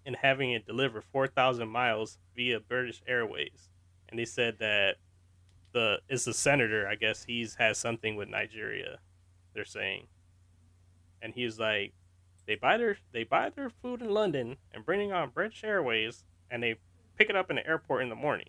and 0.05 0.15
having 0.15 0.51
it 0.51 0.65
delivered 0.65 1.03
4,000 1.11 1.67
miles 1.67 2.17
via 2.33 2.61
British 2.61 3.01
Airways. 3.05 3.67
And 4.07 4.17
they 4.17 4.23
said 4.23 4.55
that 4.59 4.95
the 5.73 5.99
it's 6.07 6.23
the 6.23 6.33
senator, 6.33 6.87
I 6.87 6.95
guess 6.95 7.25
he's 7.25 7.55
has 7.55 7.77
something 7.77 8.15
with 8.15 8.29
Nigeria. 8.29 8.99
They're 9.53 9.65
saying, 9.65 10.07
and 11.21 11.33
he 11.33 11.43
was 11.43 11.59
like, 11.59 11.93
they 12.47 12.55
buy 12.55 12.77
their 12.77 12.97
they 13.11 13.23
buy 13.23 13.49
their 13.49 13.69
food 13.69 14.01
in 14.01 14.09
London 14.09 14.57
and 14.73 14.85
bring 14.85 15.09
it 15.09 15.13
on 15.13 15.29
British 15.29 15.63
Airways, 15.63 16.23
and 16.49 16.63
they 16.63 16.75
pick 17.17 17.29
it 17.29 17.35
up 17.35 17.49
in 17.49 17.57
the 17.57 17.67
airport 17.67 18.03
in 18.03 18.09
the 18.09 18.15
morning. 18.15 18.47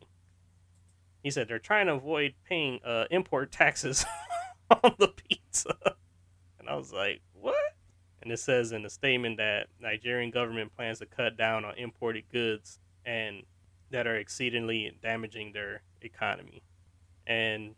He 1.23 1.31
said 1.31 1.49
they're 1.49 1.59
trying 1.59 1.87
to 1.87 1.95
avoid 1.95 2.35
paying 2.49 2.81
uh, 2.85 3.05
import 3.11 3.51
taxes 3.51 4.07
on 4.71 4.95
the 4.99 5.09
pizza, 5.09 5.77
and 6.59 6.69
I 6.69 6.77
was 6.77 6.93
like, 6.93 7.21
what? 7.35 7.57
And 8.23 8.33
it 8.33 8.39
says 8.39 8.73
in 8.73 8.83
the 8.83 8.91
statement 8.91 9.37
that 9.39 9.67
Nigerian 9.81 10.31
government 10.31 10.75
plans 10.77 11.01
to 11.01 11.07
cut 11.07 11.37
down 11.37 11.65
on 11.65 11.77
imported 11.77 12.25
goods 12.31 12.79
and 13.05 13.43
that 13.91 14.07
are 14.07 14.17
exceedingly 14.17 14.93
damaging 15.03 15.53
their 15.53 15.83
economy. 16.03 16.63
And 17.27 17.75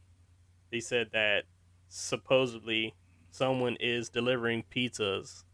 they 0.71 0.81
said 0.81 1.11
that 1.13 1.45
supposedly 1.89 2.95
someone 3.31 3.77
is 3.81 4.09
delivering 4.09 4.65
pizzas, 4.75 5.45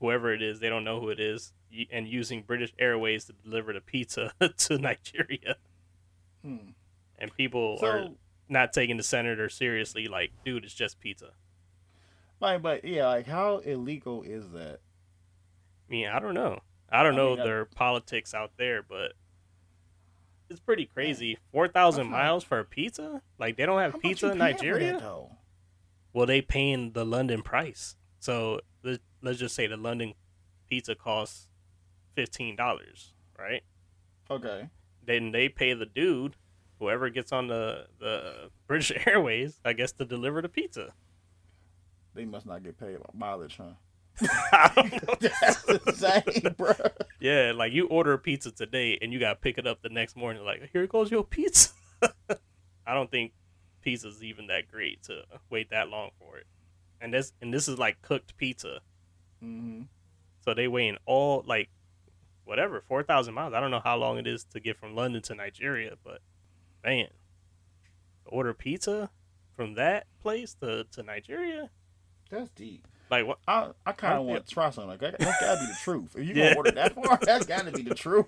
whoever 0.00 0.32
it 0.32 0.42
is, 0.42 0.58
they 0.60 0.68
don't 0.68 0.84
know 0.84 1.00
who 1.00 1.10
it 1.10 1.20
is, 1.20 1.52
and 1.92 2.08
using 2.08 2.42
British 2.42 2.72
Airways 2.78 3.26
to 3.26 3.32
deliver 3.44 3.72
the 3.72 3.80
pizza 3.80 4.32
to 4.58 4.78
Nigeria. 4.78 5.56
Hmm. 6.44 6.70
And 7.18 7.30
people 7.36 7.78
are 7.82 8.08
not 8.48 8.72
taking 8.72 8.96
the 8.96 9.02
senator 9.02 9.48
seriously, 9.48 10.08
like, 10.08 10.32
dude, 10.44 10.64
it's 10.64 10.74
just 10.74 10.98
pizza. 11.00 11.30
like, 12.40 12.62
but 12.62 12.84
yeah, 12.84 13.06
like, 13.06 13.26
how 13.26 13.58
illegal 13.58 14.22
is 14.22 14.50
that? 14.52 14.80
I 15.88 15.90
mean, 15.90 16.08
I 16.08 16.18
don't 16.18 16.34
know. 16.34 16.60
I 16.90 17.02
don't 17.02 17.14
I 17.14 17.16
know 17.18 17.30
mean, 17.30 17.40
I- 17.40 17.44
their 17.44 17.64
politics 17.66 18.32
out 18.34 18.52
there, 18.56 18.82
but 18.82 19.12
it's 20.48 20.60
pretty 20.60 20.86
crazy. 20.86 21.38
Four 21.52 21.68
thousand 21.68 22.08
miles 22.08 22.42
for 22.42 22.58
a 22.58 22.64
pizza? 22.64 23.22
Like 23.38 23.56
they 23.56 23.66
don't 23.66 23.78
have 23.80 23.92
How 23.92 23.98
pizza 23.98 24.32
in 24.32 24.38
Nigeria? 24.38 24.94
that, 24.94 25.00
though? 25.00 25.30
Well, 26.12 26.26
they 26.26 26.40
paying 26.42 26.90
the 26.92 27.04
London 27.04 27.42
price. 27.42 27.94
So 28.18 28.60
let's 29.22 29.38
just 29.38 29.54
say 29.54 29.66
the 29.66 29.76
London 29.76 30.14
pizza 30.68 30.94
costs 30.94 31.48
fifteen 32.14 32.56
dollars, 32.56 33.12
right? 33.38 33.62
Okay. 34.30 34.68
Then 35.04 35.32
they 35.32 35.48
pay 35.48 35.74
the 35.74 35.86
dude, 35.86 36.36
whoever 36.78 37.10
gets 37.10 37.32
on 37.32 37.48
the 37.48 37.86
the 37.98 38.50
British 38.66 38.92
Airways, 39.06 39.60
I 39.64 39.72
guess, 39.72 39.92
to 39.92 40.04
deliver 40.04 40.42
the 40.42 40.48
pizza. 40.48 40.92
They 42.14 42.24
must 42.24 42.46
not 42.46 42.62
get 42.62 42.78
paid 42.78 42.98
by 42.98 43.10
mileage, 43.14 43.56
huh? 43.56 43.74
That's 45.20 45.64
insane, 45.64 46.54
bro. 46.56 46.72
Yeah, 47.20 47.52
like 47.54 47.72
you 47.72 47.86
order 47.86 48.12
a 48.12 48.18
pizza 48.18 48.50
today 48.50 48.98
and 49.00 49.12
you 49.12 49.20
gotta 49.20 49.36
pick 49.36 49.58
it 49.58 49.66
up 49.66 49.82
the 49.82 49.88
next 49.88 50.16
morning. 50.16 50.44
Like, 50.44 50.68
here 50.72 50.86
goes 50.86 51.10
your 51.10 51.24
pizza. 51.24 51.70
I 52.86 52.94
don't 52.94 53.10
think 53.10 53.32
pizza's 53.82 54.22
even 54.22 54.48
that 54.48 54.68
great 54.70 55.02
to 55.04 55.22
wait 55.48 55.70
that 55.70 55.88
long 55.88 56.10
for 56.18 56.38
it. 56.38 56.46
And 57.00 57.12
this 57.14 57.32
and 57.40 57.52
this 57.52 57.68
is 57.68 57.78
like 57.78 58.02
cooked 58.02 58.36
pizza. 58.36 58.80
Mm-hmm. 59.42 59.82
So 60.44 60.54
they 60.54 60.68
weighing 60.68 60.98
all 61.06 61.42
like 61.46 61.68
whatever, 62.44 62.82
four 62.88 63.02
thousand 63.02 63.34
miles. 63.34 63.54
I 63.54 63.60
don't 63.60 63.70
know 63.70 63.80
how 63.82 63.96
long 63.96 64.18
it 64.18 64.26
is 64.26 64.44
to 64.52 64.60
get 64.60 64.76
from 64.78 64.94
London 64.94 65.22
to 65.22 65.34
Nigeria, 65.34 65.94
but 66.04 66.20
man, 66.84 67.08
order 68.26 68.54
pizza 68.54 69.10
from 69.56 69.74
that 69.74 70.06
place 70.22 70.54
to, 70.62 70.84
to 70.92 71.02
Nigeria? 71.02 71.70
That's 72.30 72.50
deep. 72.50 72.86
Like 73.10 73.26
what 73.26 73.38
I 73.48 73.70
I 73.84 73.92
kind 73.92 74.14
of 74.18 74.24
want 74.24 74.46
to 74.46 74.54
try 74.54 74.70
something 74.70 74.88
like 74.90 75.00
that. 75.00 75.18
That's 75.18 75.40
gotta 75.40 75.60
be 75.60 75.66
the 75.66 75.78
truth. 75.82 76.16
If 76.16 76.26
you 76.28 76.34
Yeah. 76.34 76.44
gonna 76.50 76.56
order 76.56 76.70
that 76.72 76.94
far, 76.94 77.18
that's 77.22 77.46
gotta 77.46 77.72
be 77.72 77.82
the 77.82 77.94
truth. 77.94 78.26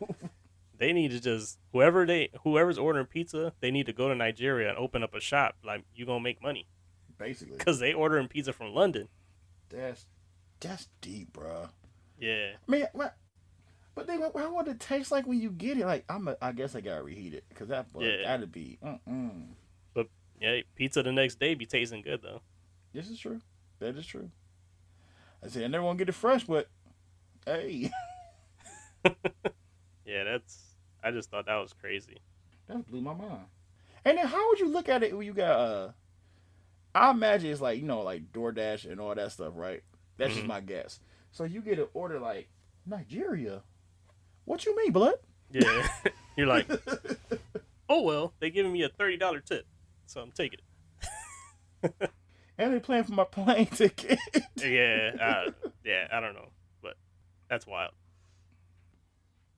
they 0.78 0.92
need 0.92 1.12
to 1.12 1.20
just 1.20 1.58
whoever 1.72 2.04
they 2.04 2.30
whoever's 2.42 2.78
ordering 2.78 3.06
pizza, 3.06 3.52
they 3.60 3.70
need 3.70 3.86
to 3.86 3.92
go 3.92 4.08
to 4.08 4.14
Nigeria 4.14 4.68
and 4.70 4.78
open 4.78 5.02
up 5.02 5.14
a 5.14 5.20
shop. 5.20 5.54
Like 5.64 5.84
you 5.94 6.04
gonna 6.04 6.20
make 6.20 6.42
money 6.42 6.66
Basically, 7.22 7.56
because 7.56 7.78
they 7.78 7.92
ordering 7.92 8.28
pizza 8.28 8.52
from 8.52 8.74
London. 8.74 9.08
that's 9.68 10.06
that's 10.60 10.88
deep, 11.00 11.32
bruh. 11.32 11.68
Yeah, 12.18 12.50
I 12.68 12.70
mean, 12.70 12.86
what? 12.92 13.16
But 13.94 14.06
then, 14.06 14.20
what, 14.20 14.34
what 14.34 14.54
would 14.54 14.68
it 14.68 14.80
taste 14.80 15.12
like 15.12 15.26
when 15.26 15.40
you 15.40 15.50
get 15.50 15.76
it? 15.76 15.84
Like, 15.86 16.04
I'm, 16.08 16.26
a, 16.26 16.36
I 16.40 16.52
guess 16.52 16.74
I 16.74 16.80
gotta 16.80 17.02
reheat 17.02 17.34
it 17.34 17.44
because 17.48 17.68
that, 17.68 17.92
boy, 17.92 18.04
Yeah. 18.04 18.22
gotta 18.24 18.46
be. 18.46 18.78
Mm-mm. 18.82 19.48
yeah. 20.40 20.60
Pizza 20.74 21.02
the 21.02 21.12
next 21.12 21.38
day 21.38 21.54
be 21.54 21.66
tasting 21.66 22.02
good 22.02 22.22
though. 22.22 22.40
This 22.92 23.08
is 23.08 23.18
true. 23.18 23.40
That 23.78 23.96
is 23.96 24.06
true. 24.06 24.30
I 25.44 25.48
said 25.48 25.64
I 25.64 25.66
never 25.68 25.84
want 25.84 25.98
to 25.98 26.04
get 26.04 26.08
it 26.08 26.12
fresh, 26.16 26.44
but 26.44 26.68
hey, 27.46 27.90
Yeah, 30.04 30.24
that's. 30.24 30.58
I 31.04 31.10
just 31.10 31.30
thought 31.30 31.46
that 31.46 31.56
was 31.56 31.72
crazy. 31.72 32.18
that 32.68 32.86
blew 32.86 33.00
my 33.00 33.14
mind. 33.14 33.46
And 34.04 34.18
then, 34.18 34.26
how 34.26 34.48
would 34.48 34.58
you 34.60 34.68
look 34.68 34.88
at 34.88 35.02
it 35.02 35.16
when 35.16 35.26
you 35.26 35.32
got? 35.32 35.50
uh 35.58 35.88
I 36.94 37.10
imagine 37.10 37.50
it's 37.50 37.60
like 37.60 37.78
you 37.78 37.84
know, 37.86 38.02
like 38.02 38.32
DoorDash 38.32 38.90
and 38.90 39.00
all 39.00 39.14
that 39.14 39.32
stuff, 39.32 39.52
right? 39.56 39.82
That's 40.18 40.34
just 40.34 40.44
Mhm. 40.44 40.48
my 40.48 40.60
guess. 40.60 41.00
So 41.30 41.44
you 41.44 41.60
get 41.62 41.78
an 41.78 41.86
order 41.94 42.18
like 42.20 42.48
Nigeria. 42.86 43.62
What 44.44 44.64
you 44.66 44.76
mean, 44.76 44.92
blood? 44.92 45.14
Yeah, 45.50 45.88
you're 46.36 46.46
like, 46.46 46.68
oh 47.88 48.02
well, 48.02 48.34
they 48.40 48.50
giving 48.50 48.72
me 48.72 48.82
a 48.82 48.88
thirty 48.88 49.16
dollar 49.16 49.40
tip, 49.40 49.66
so 50.06 50.20
I'm 50.20 50.32
taking 50.32 50.58
it. 51.82 52.10
And 52.58 52.74
they 52.74 52.80
playing 52.80 53.04
for 53.04 53.12
my 53.12 53.24
plane 53.24 53.66
ticket. 53.66 54.18
yeah, 54.62 55.12
uh, 55.20 55.50
yeah, 55.84 56.06
I 56.12 56.20
don't 56.20 56.34
know, 56.34 56.50
but 56.82 56.96
that's 57.48 57.66
wild. 57.66 57.92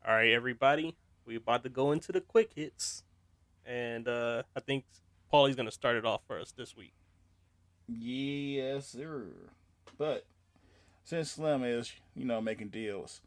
All 0.06 0.14
right, 0.14 0.30
everybody, 0.30 0.96
we 1.26 1.34
about 1.36 1.64
to 1.64 1.68
go 1.68 1.90
into 1.92 2.12
the 2.12 2.20
quick 2.20 2.52
hits, 2.54 3.02
and 3.66 4.06
uh, 4.06 4.44
I 4.56 4.60
think 4.60 4.84
Paulie's 5.30 5.56
gonna 5.56 5.72
start 5.72 5.96
it 5.96 6.04
off 6.06 6.22
for 6.26 6.38
us 6.38 6.52
this 6.52 6.76
week. 6.76 6.92
Yes, 7.88 8.88
sir. 8.88 9.26
But 9.98 10.26
since 11.04 11.32
Slim 11.32 11.64
is, 11.64 11.92
you 12.14 12.24
know, 12.24 12.40
making 12.40 12.68
deals, 12.68 13.20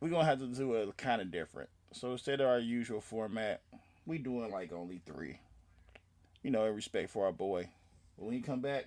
we're 0.00 0.08
gonna 0.10 0.24
have 0.24 0.38
to 0.40 0.46
do 0.46 0.74
it 0.74 0.96
kind 0.96 1.20
of 1.20 1.30
different. 1.30 1.68
So 1.92 2.12
instead 2.12 2.40
of 2.40 2.48
our 2.48 2.58
usual 2.58 3.00
format, 3.00 3.62
we 4.06 4.18
doing 4.18 4.50
like 4.50 4.72
only 4.72 5.00
three. 5.04 5.40
You 6.42 6.50
know, 6.50 6.64
in 6.66 6.74
respect 6.74 7.10
for 7.10 7.26
our 7.26 7.32
boy. 7.32 7.68
When 8.16 8.32
he 8.34 8.40
come 8.40 8.60
back, 8.60 8.86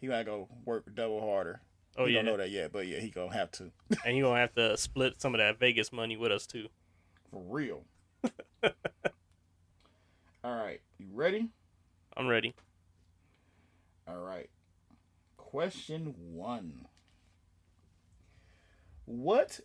he 0.00 0.06
gotta 0.06 0.24
go 0.24 0.48
work 0.64 0.84
double 0.94 1.20
harder. 1.20 1.60
Oh 1.96 2.06
he 2.06 2.12
yeah, 2.12 2.22
don't 2.22 2.24
know 2.26 2.36
that 2.38 2.50
yet, 2.50 2.72
but 2.72 2.86
yeah, 2.86 3.00
he 3.00 3.10
gonna 3.10 3.32
have 3.34 3.50
to 3.52 3.70
and 4.04 4.16
you're 4.16 4.26
gonna 4.28 4.40
have 4.40 4.54
to 4.54 4.76
split 4.76 5.20
some 5.20 5.34
of 5.34 5.38
that 5.38 5.58
Vegas 5.58 5.92
money 5.92 6.16
with 6.16 6.32
us 6.32 6.46
too. 6.46 6.68
for 7.30 7.42
real. 7.48 7.84
All 10.44 10.56
right, 10.56 10.80
you 10.98 11.06
ready? 11.12 11.48
I'm 12.16 12.26
ready. 12.28 12.54
All 14.12 14.20
right. 14.20 14.50
Question 15.38 16.14
one. 16.18 16.86
What 19.06 19.60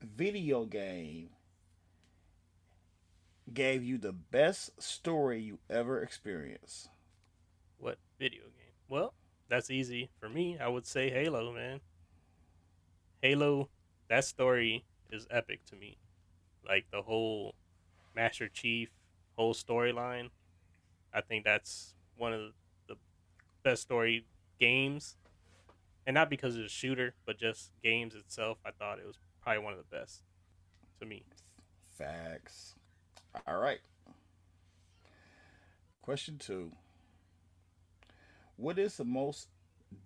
video 0.00 0.64
game 0.64 1.30
gave 3.52 3.82
you 3.82 3.98
the 3.98 4.12
best 4.12 4.80
story 4.80 5.40
you 5.40 5.58
ever 5.68 6.02
experienced? 6.02 6.88
What 7.78 7.98
video 8.18 8.42
game? 8.42 8.74
Well, 8.88 9.14
that's 9.48 9.70
easy 9.70 10.10
for 10.20 10.28
me. 10.28 10.56
I 10.58 10.68
would 10.68 10.86
say 10.86 11.10
Halo, 11.10 11.52
man. 11.52 11.80
Halo, 13.22 13.70
that 14.08 14.24
story 14.24 14.84
is 15.10 15.26
epic 15.32 15.64
to 15.66 15.76
me. 15.76 15.96
Like 16.66 16.86
the 16.92 17.02
whole 17.02 17.56
Master 18.14 18.48
Chief 18.48 18.88
whole 19.36 19.54
storyline. 19.54 20.30
I 21.12 21.22
think 21.22 21.44
that's 21.44 21.94
one 22.16 22.32
of 22.32 22.52
best 23.62 23.82
story 23.82 24.24
games. 24.58 25.16
And 26.06 26.14
not 26.14 26.30
because 26.30 26.56
of 26.56 26.62
the 26.62 26.68
shooter, 26.68 27.14
but 27.26 27.38
just 27.38 27.70
games 27.82 28.14
itself. 28.14 28.58
I 28.64 28.70
thought 28.70 28.98
it 28.98 29.06
was 29.06 29.18
probably 29.42 29.62
one 29.62 29.72
of 29.74 29.78
the 29.78 29.96
best 29.96 30.22
to 31.00 31.06
me. 31.06 31.24
Facts. 31.96 32.74
All 33.46 33.58
right. 33.58 33.80
Question 36.02 36.38
two. 36.38 36.72
What 38.56 38.78
is 38.78 38.96
the 38.96 39.04
most 39.04 39.48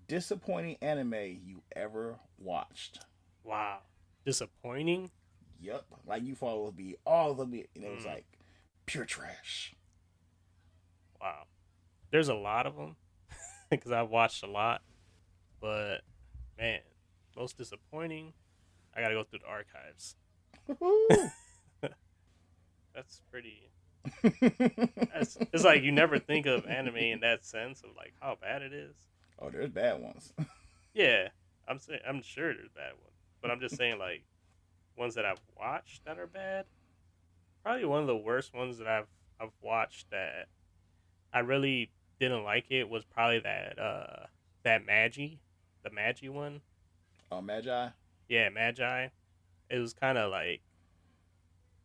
disappointing 0.08 0.76
anime 0.82 1.14
you 1.44 1.62
ever 1.74 2.16
watched? 2.38 3.00
Wow. 3.42 3.78
Disappointing? 4.26 5.10
Yep. 5.60 5.84
Like 6.06 6.22
you 6.24 6.34
thought 6.34 6.58
it 6.58 6.64
would 6.64 6.76
be 6.76 6.96
all 7.06 7.30
of 7.30 7.38
them, 7.38 7.52
and 7.52 7.84
it 7.84 7.94
was 7.94 8.04
Mm. 8.04 8.14
like 8.14 8.26
pure 8.86 9.04
trash. 9.04 9.74
Wow. 11.20 11.46
There's 12.10 12.28
a 12.28 12.34
lot 12.34 12.66
of 12.66 12.76
them 12.76 12.96
because 13.78 13.92
I've 13.92 14.10
watched 14.10 14.42
a 14.42 14.46
lot, 14.46 14.82
but 15.60 16.02
man, 16.58 16.80
most 17.36 17.56
disappointing. 17.58 18.32
I 18.96 19.00
gotta 19.00 19.14
go 19.14 19.24
through 19.24 19.40
the 19.40 19.46
archives. 19.46 20.16
That's 22.94 23.20
pretty. 23.30 23.70
That's, 25.12 25.36
it's 25.52 25.64
like 25.64 25.82
you 25.82 25.90
never 25.90 26.18
think 26.18 26.46
of 26.46 26.66
anime 26.66 26.96
in 26.96 27.20
that 27.20 27.44
sense 27.44 27.82
of 27.82 27.90
like 27.96 28.14
how 28.20 28.36
bad 28.40 28.62
it 28.62 28.72
is. 28.72 28.94
oh, 29.40 29.50
there's 29.50 29.70
bad 29.70 30.00
ones. 30.00 30.32
Yeah, 30.96 31.30
I'm 31.66 31.80
saying 31.80 31.98
I'm 32.08 32.22
sure 32.22 32.54
there's 32.54 32.70
bad 32.70 32.92
ones, 32.92 33.16
but 33.42 33.50
I'm 33.50 33.58
just 33.58 33.76
saying 33.76 33.98
like 33.98 34.22
ones 34.96 35.16
that 35.16 35.24
I've 35.24 35.40
watched 35.58 36.04
that 36.04 36.20
are 36.20 36.28
bad. 36.28 36.66
Probably 37.64 37.84
one 37.84 38.00
of 38.00 38.06
the 38.06 38.16
worst 38.16 38.54
ones 38.54 38.78
that 38.78 38.86
I've 38.86 39.08
I've 39.40 39.50
watched 39.60 40.10
that 40.12 40.46
I 41.32 41.40
really 41.40 41.90
didn't 42.20 42.44
like 42.44 42.66
it 42.70 42.88
was 42.88 43.04
probably 43.04 43.40
that 43.40 43.78
uh 43.78 44.26
that 44.62 44.84
Magi, 44.86 45.36
the 45.82 45.90
Magi 45.90 46.28
one. 46.28 46.62
Oh, 47.30 47.40
Magi. 47.40 47.88
Yeah, 48.28 48.48
Magi. 48.48 49.08
It 49.70 49.78
was 49.78 49.92
kind 49.94 50.18
of 50.18 50.30
like 50.30 50.62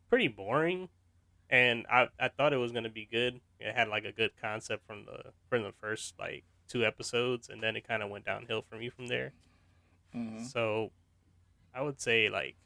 pretty 0.08 0.28
boring, 0.28 0.88
and 1.50 1.86
I 1.90 2.08
I 2.18 2.28
thought 2.28 2.52
it 2.52 2.58
was 2.58 2.72
gonna 2.72 2.90
be 2.90 3.06
good. 3.10 3.40
It 3.58 3.74
had 3.74 3.88
like 3.88 4.04
a 4.04 4.12
good 4.12 4.32
concept 4.40 4.86
from 4.86 5.04
the 5.06 5.32
from 5.48 5.62
the 5.62 5.72
first 5.72 6.14
like 6.18 6.44
two 6.68 6.84
episodes, 6.84 7.48
and 7.48 7.62
then 7.62 7.76
it 7.76 7.86
kind 7.86 8.02
of 8.02 8.10
went 8.10 8.24
downhill 8.26 8.62
for 8.62 8.76
me 8.76 8.88
from 8.90 9.08
there. 9.08 9.32
hmm 10.12 10.44
So 10.44 10.92
I 11.74 11.82
would 11.82 12.00
say 12.00 12.28
like 12.28 12.56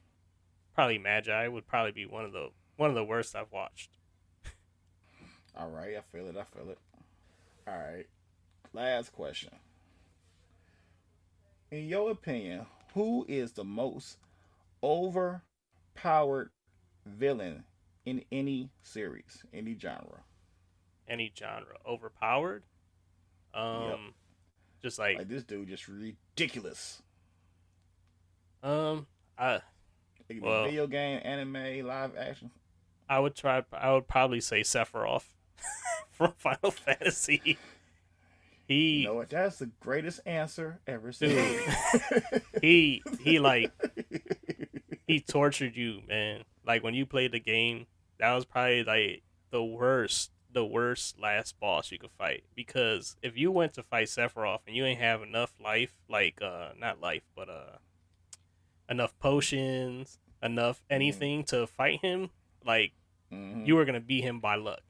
probably 0.75 0.99
Magi 0.99 1.49
would 1.49 1.67
probably 1.67 1.93
be 1.93 2.07
one 2.07 2.25
of 2.25 2.33
the 2.33 2.51
one 2.77 2.91
of 2.91 2.97
the 2.97 3.05
worst 3.05 3.35
I've 3.37 3.53
watched. 3.53 3.91
All 5.57 5.71
right, 5.71 5.97
I 5.97 6.01
feel 6.01 6.27
it. 6.29 6.37
I 6.37 6.45
feel 6.45 6.71
it. 6.71 6.79
All 7.67 7.75
right. 7.79 8.07
Last 8.73 9.13
question. 9.13 9.51
In 11.71 11.89
your 11.89 12.11
opinion, 12.11 12.67
who 12.95 13.25
is 13.29 13.53
the 13.53 13.65
most 13.65 14.19
overpowered 14.83 16.51
villain 17.07 17.65
in 18.05 18.23
any 18.31 18.71
series, 18.83 19.45
any 19.53 19.77
genre? 19.79 20.23
Any 21.09 21.33
genre 21.37 21.77
overpowered. 21.87 22.65
Um, 23.53 23.83
Yep. 23.85 23.99
just 24.83 24.99
like, 24.99 25.19
Like 25.19 25.29
this 25.29 25.45
dude, 25.45 25.69
just 25.69 25.89
ridiculous. 25.89 27.03
um, 28.63 29.07
I 29.39 29.61
It 30.29 30.41
Well- 30.41 30.65
video 30.65 30.87
game, 30.87 31.21
anime, 31.25 31.87
live 31.87 32.17
action. 32.17 32.51
I 33.09 33.19
would 33.19 33.35
try. 33.37 33.63
I 33.73 33.93
would 33.93 34.09
probably 34.09 34.41
say 34.41 34.63
Sephiroth 34.63 35.27
from 36.17 36.33
Final 36.39 36.71
Fantasy. 36.71 37.59
He 38.67 38.99
You 39.01 39.05
know 39.09 39.15
what? 39.15 39.29
That's 39.31 39.59
the 39.59 39.71
greatest 39.81 40.21
answer 40.25 40.81
ever 40.87 41.13
said. 41.13 41.59
he 42.63 43.03
he 43.21 43.39
like 43.39 43.71
he 45.07 45.21
tortured 45.21 45.77
you, 45.77 46.01
man. 46.09 46.43
Like 46.67 46.83
when 46.83 46.95
you 46.95 47.05
played 47.05 47.33
the 47.33 47.41
game, 47.41 47.87
that 48.19 48.33
was 48.33 48.45
probably 48.47 48.85
like 48.85 49.23
the 49.51 49.63
worst, 49.63 50.31
the 50.51 50.65
worst 50.65 51.19
last 51.21 51.61
boss 51.61 51.93
you 51.93 51.99
could 51.99 52.11
fight. 52.17 52.45
Because 52.55 53.17
if 53.23 53.37
you 53.37 53.51
went 53.51 53.75
to 53.75 53.83
fight 53.83 54.07
Sephiroth 54.07 54.61
and 54.67 54.75
you 54.75 54.85
ain't 54.87 55.01
have 55.01 55.21
enough 55.23 55.53
life, 55.63 55.93
like 56.09 56.41
uh 56.41 56.71
not 56.79 57.01
life, 57.03 57.25
but 57.37 57.49
uh 57.51 57.77
enough 58.89 59.19
potions, 59.19 60.19
enough 60.43 60.83
anything 60.89 61.45
to 61.45 61.67
fight 61.67 62.01
him, 62.01 62.31
like 62.65 62.93
Mhm. 63.33 63.67
you 63.67 63.75
were 63.75 63.85
gonna 63.85 64.01
beat 64.01 64.25
him 64.25 64.41
by 64.41 64.55
luck 64.55 64.81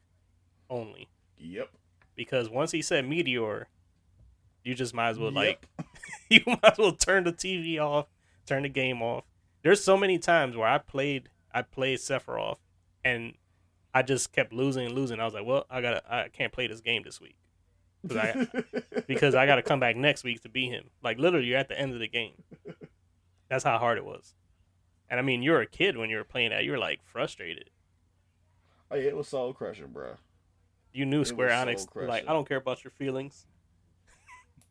only. 0.70 1.08
Yep. 1.38 1.68
because 2.16 2.48
once 2.48 2.70
he 2.72 2.80
said 2.82 3.06
meteor, 3.08 3.68
you 4.62 4.74
just 4.74 4.94
might 4.94 5.10
as 5.10 5.18
well 5.18 5.32
Yep. 5.32 5.64
like 5.78 5.86
you 6.30 6.40
might 6.46 6.72
as 6.72 6.78
well 6.78 6.92
turn 6.92 7.24
the 7.24 7.32
TV 7.32 7.78
off, 7.78 8.06
turn 8.46 8.62
the 8.62 8.68
game 8.68 9.02
off. 9.02 9.24
There's 9.62 9.82
so 9.82 9.96
many 9.96 10.18
times 10.18 10.56
where 10.56 10.68
I 10.68 10.78
played 10.78 11.28
I 11.52 11.62
played 11.62 11.98
Sephiroth 11.98 12.58
and 13.04 13.34
I 13.92 14.02
just 14.02 14.32
kept 14.32 14.52
losing 14.52 14.86
and 14.86 14.94
losing. 14.94 15.20
I 15.20 15.24
was 15.24 15.34
like, 15.34 15.44
well, 15.46 15.66
I 15.70 15.80
gotta 15.80 16.02
I 16.12 16.28
can't 16.28 16.52
play 16.52 16.66
this 16.66 16.80
game 16.80 17.02
this 17.04 17.20
week. 17.20 17.36
I, 18.10 18.46
because 19.06 19.34
I 19.34 19.46
got 19.46 19.56
to 19.56 19.62
come 19.62 19.80
back 19.80 19.96
next 19.96 20.24
week 20.24 20.42
to 20.42 20.48
beat 20.50 20.70
him. 20.70 20.90
Like 21.02 21.18
literally, 21.18 21.46
you're 21.46 21.58
at 21.58 21.68
the 21.68 21.78
end 21.78 21.94
of 21.94 22.00
the 22.00 22.08
game. 22.08 22.42
That's 23.48 23.64
how 23.64 23.78
hard 23.78 23.96
it 23.98 24.04
was. 24.04 24.34
And 25.08 25.18
I 25.20 25.22
mean, 25.22 25.42
you're 25.42 25.60
a 25.60 25.66
kid 25.66 25.96
when 25.96 26.10
you 26.10 26.16
were 26.16 26.24
playing 26.24 26.50
that. 26.50 26.64
You 26.64 26.72
were 26.72 26.78
like 26.78 27.00
frustrated. 27.02 27.70
oh 28.90 28.96
yeah, 28.96 29.08
it 29.08 29.16
was 29.16 29.28
soul 29.28 29.52
crushing, 29.54 29.86
bro. 29.92 30.16
You 30.94 31.04
knew 31.04 31.24
Square 31.24 31.50
Enix. 31.50 31.86
Like, 32.08 32.24
I 32.26 32.32
don't 32.32 32.48
care 32.48 32.56
about 32.56 32.82
your 32.84 32.90
feelings. 32.92 33.46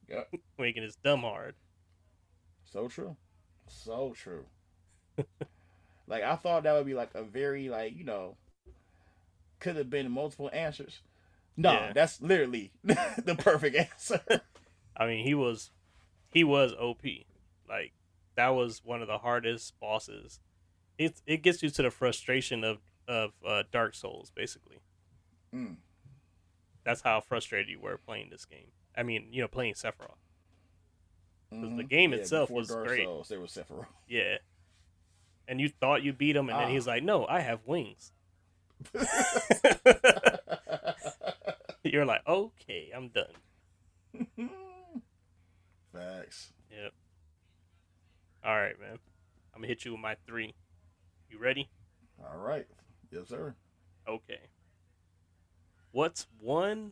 Yep. 0.10 0.34
Making 0.60 0.84
this 0.84 0.98
dumb 0.98 1.22
hard. 1.22 1.56
So 2.66 2.90
true. 2.90 3.16
So 3.70 4.14
true. 4.16 4.46
like 6.08 6.24
I 6.24 6.36
thought 6.36 6.64
that 6.64 6.74
would 6.74 6.86
be 6.86 6.94
like 6.94 7.12
a 7.16 7.24
very 7.24 7.70
like, 7.70 7.96
you 7.96 8.04
know, 8.04 8.36
could 9.60 9.78
have 9.78 9.90
been 9.90 10.12
multiple 10.12 10.50
answers. 10.52 11.00
No, 11.56 11.72
Yeah. 11.72 11.94
that's 11.94 12.22
literally 12.22 12.72
the 12.84 13.36
perfect 13.40 13.76
answer. 13.78 14.20
I 14.98 15.08
mean, 15.08 15.26
he 15.26 15.34
was, 15.34 15.72
he 16.30 16.44
was 16.44 16.74
OP. 16.74 17.02
Like 17.68 17.94
that 18.36 18.50
was 18.50 18.82
one 18.84 19.02
of 19.02 19.08
the 19.08 19.20
hardest 19.20 19.80
bosses. 19.80 20.42
It 20.98 21.22
it 21.26 21.44
gets 21.44 21.64
you 21.64 21.70
to 21.70 21.82
the 21.82 21.90
frustration 21.92 22.66
of 22.66 22.80
of 23.08 23.32
uh, 23.48 23.64
Dark 23.72 23.96
Souls, 23.96 24.32
basically. 24.36 24.80
Mm. 25.56 25.78
That's 26.84 27.02
how 27.02 27.22
frustrated 27.22 27.70
you 27.70 27.80
were 27.80 27.98
playing 27.98 28.30
this 28.30 28.46
game. 28.46 28.72
I 28.96 29.04
mean, 29.04 29.28
you 29.32 29.42
know, 29.42 29.48
playing 29.48 29.74
Sephiroth. 29.76 30.18
Mhm. 31.52 31.78
the 31.78 31.84
game 31.84 32.14
itself 32.14 32.50
was 32.50 32.68
Dark 32.70 32.88
great. 32.88 33.06
Souls, 33.06 33.28
there 33.28 33.40
was 33.40 33.52
Sephiroth. 33.52 33.86
Yeah. 34.08 34.38
And 35.48 35.60
you 35.62 35.70
thought 35.70 36.02
you 36.04 36.14
beat 36.14 36.36
him, 36.36 36.50
and 36.50 36.58
then 36.58 36.68
Ah. 36.68 36.72
he's 36.72 36.88
like, 36.88 37.04
"No, 37.04 37.28
I 37.28 37.42
have 37.42 37.66
wings." 37.66 38.12
You're 41.84 42.06
like, 42.06 42.26
"Okay, 42.28 42.92
I'm 42.96 43.10
done." 43.10 43.34
Facts. 45.94 46.54
Yep. 46.72 46.94
All 48.44 48.56
right, 48.56 48.80
man. 48.80 49.00
I'm 49.54 49.60
gonna 49.62 49.68
hit 49.68 49.86
you 49.86 49.92
with 49.92 50.02
my 50.02 50.16
three. 50.26 50.56
You 51.30 51.38
ready? 51.40 51.70
All 52.24 52.38
right. 52.40 52.66
Yes, 53.12 53.28
sir. 53.28 53.54
Okay. 54.08 54.40
What's 55.94 56.26
one 56.42 56.92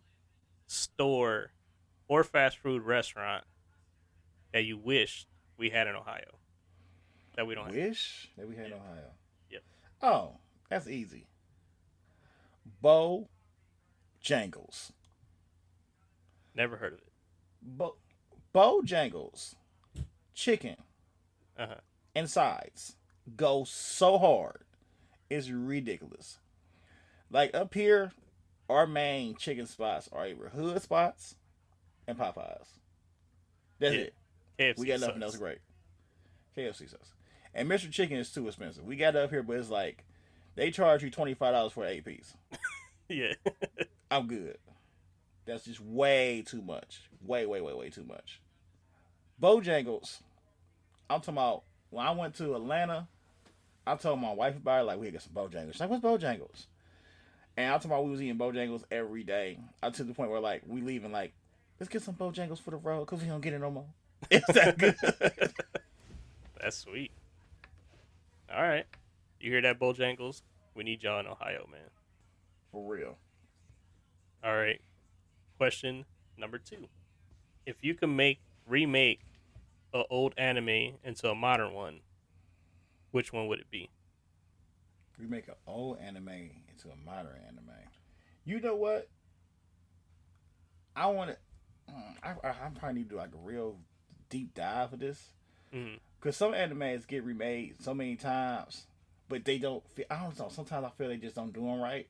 store 0.68 1.52
or 2.08 2.24
fast 2.24 2.58
food 2.58 2.84
restaurant 2.84 3.44
that 4.54 4.64
you 4.64 4.78
wish 4.78 5.26
we 5.58 5.72
had 5.72 5.88
in 5.88 5.96
Ohio 5.96 6.38
that 7.36 7.48
we 7.48 7.56
don't 7.56 7.66
have? 7.66 7.76
Wish 7.76 8.30
that 8.38 8.48
we 8.48 8.56
had 8.56 8.68
in 8.68 8.74
Ohio. 8.74 9.12
Yep. 9.50 9.64
Oh, 10.04 10.36
that's 10.70 10.88
easy. 10.88 11.26
Bo 12.82 13.28
Jangles. 14.22 14.94
Never 16.56 16.78
heard 16.78 16.94
of 16.94 17.00
it. 17.00 17.08
Bo 17.64 17.96
Bojangles 18.54 19.56
chicken 20.36 20.76
Uh 21.58 21.68
huh. 21.68 21.76
and 22.14 22.30
sides 22.30 22.98
go 23.36 23.64
so 23.64 24.20
hard. 24.20 24.64
It's 25.30 25.50
ridiculous. 25.50 26.38
Like 27.32 27.56
up 27.56 27.74
here, 27.74 28.12
our 28.72 28.88
main 28.88 29.36
chicken 29.36 29.66
spots 29.68 30.10
are 30.12 30.26
either 30.28 30.50
hood 30.50 30.82
spots 30.82 31.36
and 32.08 32.18
Popeyes. 32.18 32.68
That's 33.80 33.94
Yeah. 33.96 34.02
it. 34.02 34.14
KFC. 34.60 34.80
We 34.80 34.88
got 34.88 35.00
nothing 35.00 35.16
sucks. 35.22 35.24
else 35.24 35.38
great. 35.38 35.58
KFC 36.56 36.88
says. 36.90 37.14
And 37.54 37.70
Mr. 37.70 37.92
Chicken 37.92 38.18
is 38.18 38.32
too 38.32 38.48
expensive. 38.48 38.84
We 38.84 38.96
got 38.96 39.16
it 39.16 39.24
up 39.24 39.30
here, 39.30 39.44
but 39.44 39.58
it's 39.58 39.70
like 39.70 40.06
they 40.56 40.72
charge 40.72 41.04
you 41.04 41.10
twenty 41.10 41.34
five 41.34 41.54
dollars 41.54 41.74
for 41.74 41.84
an 41.86 41.92
eight 41.92 42.06
piece. 42.06 42.34
Yeah. 43.10 43.34
I'm 44.12 44.28
good. 44.28 44.58
That's 45.46 45.66
just 45.66 45.82
way 45.82 46.44
too 46.46 46.62
much. 46.62 47.02
Way, 47.26 47.46
way, 47.46 47.60
way, 47.60 47.74
way 47.74 47.90
too 47.90 48.06
much. 48.06 48.40
Bojangles. 49.42 50.22
I'm 51.10 51.20
talking 51.20 51.34
about 51.34 51.64
when 51.90 52.06
I 52.06 52.12
went 52.12 52.36
to 52.36 52.56
Atlanta, 52.56 53.08
I 53.86 53.96
told 53.96 54.22
my 54.22 54.32
wife 54.32 54.56
about 54.56 54.82
it, 54.82 54.84
like, 54.86 55.00
we 55.00 55.12
get 55.12 55.22
some 55.24 55.34
Bojangles. 55.34 55.74
She's 55.74 55.82
like, 55.82 55.90
what's 55.90 56.04
Bojangles? 56.04 56.68
And 57.62 57.74
I'm 57.74 57.80
talking 57.80 57.92
about 57.92 58.06
we 58.06 58.12
was 58.12 58.22
eating 58.22 58.38
Bojangles 58.38 58.84
every 58.92 59.24
day. 59.24 59.60
I 59.84 59.90
to 59.92 60.04
the 60.04 60.14
point 60.14 60.32
where, 60.32 60.40
like, 60.40 60.64
we 60.68 60.82
leaving, 60.82 61.12
like, 61.12 61.34
let's 61.80 61.90
get 61.92 62.02
some 62.02 62.16
Bojangles 62.16 62.60
for 62.60 62.72
the 62.72 62.78
road 62.78 63.02
because 63.06 63.22
we 63.22 63.28
don't 63.28 63.42
get 63.42 63.54
it 63.54 63.60
no 63.60 63.72
more. 63.72 63.86
It's 64.32 64.54
that 64.54 64.78
good. 64.78 64.96
That's 66.62 66.78
sweet. 66.78 67.12
All 68.54 68.62
right. 68.62 68.86
You 69.40 69.52
hear 69.52 69.62
that, 69.62 69.80
Bojangles? 69.80 70.42
We 70.76 70.84
need 70.84 71.04
y'all 71.04 71.20
in 71.20 71.28
Ohio, 71.28 71.68
man. 71.72 71.90
for 72.72 72.92
real. 72.94 73.18
All 74.44 74.56
right. 74.56 74.80
Question 75.58 76.06
number 76.38 76.58
two. 76.58 76.88
If 77.66 77.78
you 77.82 77.94
can 77.96 78.16
make 78.16 78.40
remake 78.68 79.22
an 79.94 80.04
old 80.10 80.34
anime 80.38 80.94
into 81.04 81.30
a 81.30 81.36
modern 81.36 81.74
one, 81.74 82.00
which 83.12 83.32
one 83.34 83.48
would 83.48 83.60
it 83.60 83.70
be? 83.70 83.90
We 85.20 85.28
make 85.28 85.48
an 85.48 85.56
old 85.68 86.00
anime 86.00 86.30
into 86.30 86.90
a 86.90 87.06
modern 87.06 87.38
anime. 87.48 87.70
You 88.44 88.60
know 88.60 88.76
what? 88.76 89.08
I 90.96 91.08
want 91.08 91.32
to. 91.32 91.38
I, 92.24 92.30
I, 92.44 92.50
I 92.50 92.70
probably 92.80 93.00
need 93.00 93.10
to 93.10 93.16
do 93.16 93.18
like 93.18 93.34
a 93.34 93.48
real 93.48 93.78
deep 94.30 94.54
dive 94.54 94.94
of 94.94 95.00
this 95.00 95.30
because 96.20 96.36
some 96.38 96.54
animes 96.54 97.08
get 97.08 97.24
remade 97.24 97.76
so 97.82 97.94
many 97.94 98.16
times, 98.16 98.86
but 99.30 99.46
they 99.46 99.58
don't. 99.58 99.88
Feel, 99.90 100.06
I 100.10 100.22
don't 100.22 100.38
know. 100.38 100.50
Sometimes 100.50 100.86
I 100.86 100.90
feel 100.90 101.10
they 101.10 101.18
just 101.18 101.36
don't 101.36 101.54
do 101.54 101.62
them 101.62 101.80
right, 101.80 102.08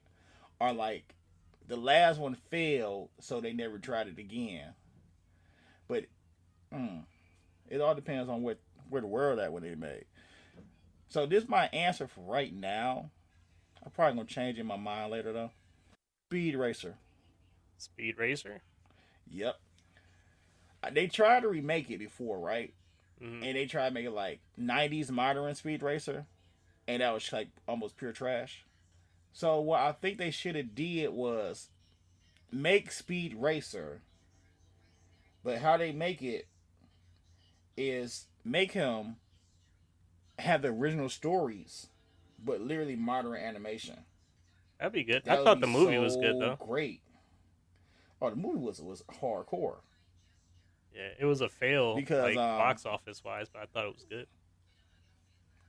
or 0.60 0.74
like 0.74 1.16
the 1.68 1.78
last 1.78 2.20
one 2.20 2.36
failed, 2.50 3.10
so 3.20 3.40
they 3.40 3.54
never 3.54 3.78
tried 3.78 4.08
it 4.08 4.20
again. 4.20 4.74
But 5.88 6.06
mm, 6.74 7.04
it 7.70 7.82
all 7.82 7.96
depends 7.96 8.30
on 8.30 8.44
what 8.44 8.60
where 8.90 9.02
the 9.02 9.08
world 9.08 9.40
at 9.40 9.54
when 9.54 9.64
they 9.64 9.76
made. 9.76 10.06
So 11.12 11.26
this 11.26 11.44
is 11.44 11.50
my 11.50 11.66
answer 11.74 12.08
for 12.08 12.22
right 12.22 12.54
now. 12.54 13.10
I'm 13.84 13.92
probably 13.92 14.16
gonna 14.16 14.28
change 14.30 14.58
in 14.58 14.66
my 14.66 14.78
mind 14.78 15.12
later 15.12 15.34
though. 15.34 15.52
Speed 16.30 16.56
Racer. 16.56 16.96
Speed 17.78 18.18
Racer. 18.18 18.62
Yep. 19.30 19.60
Uh, 20.82 20.90
They 20.92 21.08
tried 21.08 21.42
to 21.42 21.50
remake 21.50 21.92
it 21.92 21.98
before, 21.98 22.40
right? 22.40 22.74
hmm 23.20 23.44
And 23.44 23.58
they 23.58 23.66
tried 23.66 23.90
to 23.90 23.94
make 23.94 24.06
it 24.06 24.12
like 24.12 24.40
'90s 24.58 25.12
modern 25.12 25.54
Speed 25.54 25.84
Racer, 25.84 26.28
and 26.88 27.02
that 27.02 27.14
was 27.14 27.34
like 27.34 27.50
almost 27.68 27.98
pure 27.98 28.14
trash. 28.14 28.64
So 29.34 29.60
what 29.60 29.82
I 29.82 29.92
think 29.92 30.18
they 30.18 30.32
should 30.32 30.56
have 30.56 30.74
did 30.74 31.10
was 31.12 31.68
make 32.54 32.90
Speed 32.90 33.36
Racer, 33.36 34.02
but 35.44 35.58
how 35.58 35.76
they 35.76 35.92
make 35.92 36.22
it 36.22 36.48
is 37.76 38.28
make 38.46 38.72
him 38.72 39.18
have 40.42 40.62
the 40.62 40.70
original 40.70 41.10
stories, 41.10 41.88
but 42.44 42.62
literally 42.62 42.96
modern 42.96 43.36
animation. 43.36 44.00
That'd 44.80 44.94
be 44.94 45.04
good. 45.04 45.24
That 45.26 45.40
I 45.40 45.44
thought 45.44 45.60
the 45.60 45.68
movie 45.68 45.98
was 45.98 46.16
good 46.18 46.40
though. 46.40 46.58
Great. 46.60 47.02
Oh, 48.22 48.30
the 48.30 48.36
movie 48.36 48.60
was 48.60 48.82
was 48.82 49.04
hardcore. 49.22 49.78
Yeah, 50.96 51.10
it 51.20 51.26
was 51.26 51.42
a 51.42 51.50
fail 51.50 51.96
Because, 51.96 52.24
like 52.24 52.38
um, 52.38 52.58
box 52.58 52.86
office 52.86 53.24
wise, 53.24 53.48
but 53.52 53.62
I 53.62 53.66
thought 53.66 53.86
it 53.86 53.94
was 53.94 54.06
good. 54.10 54.28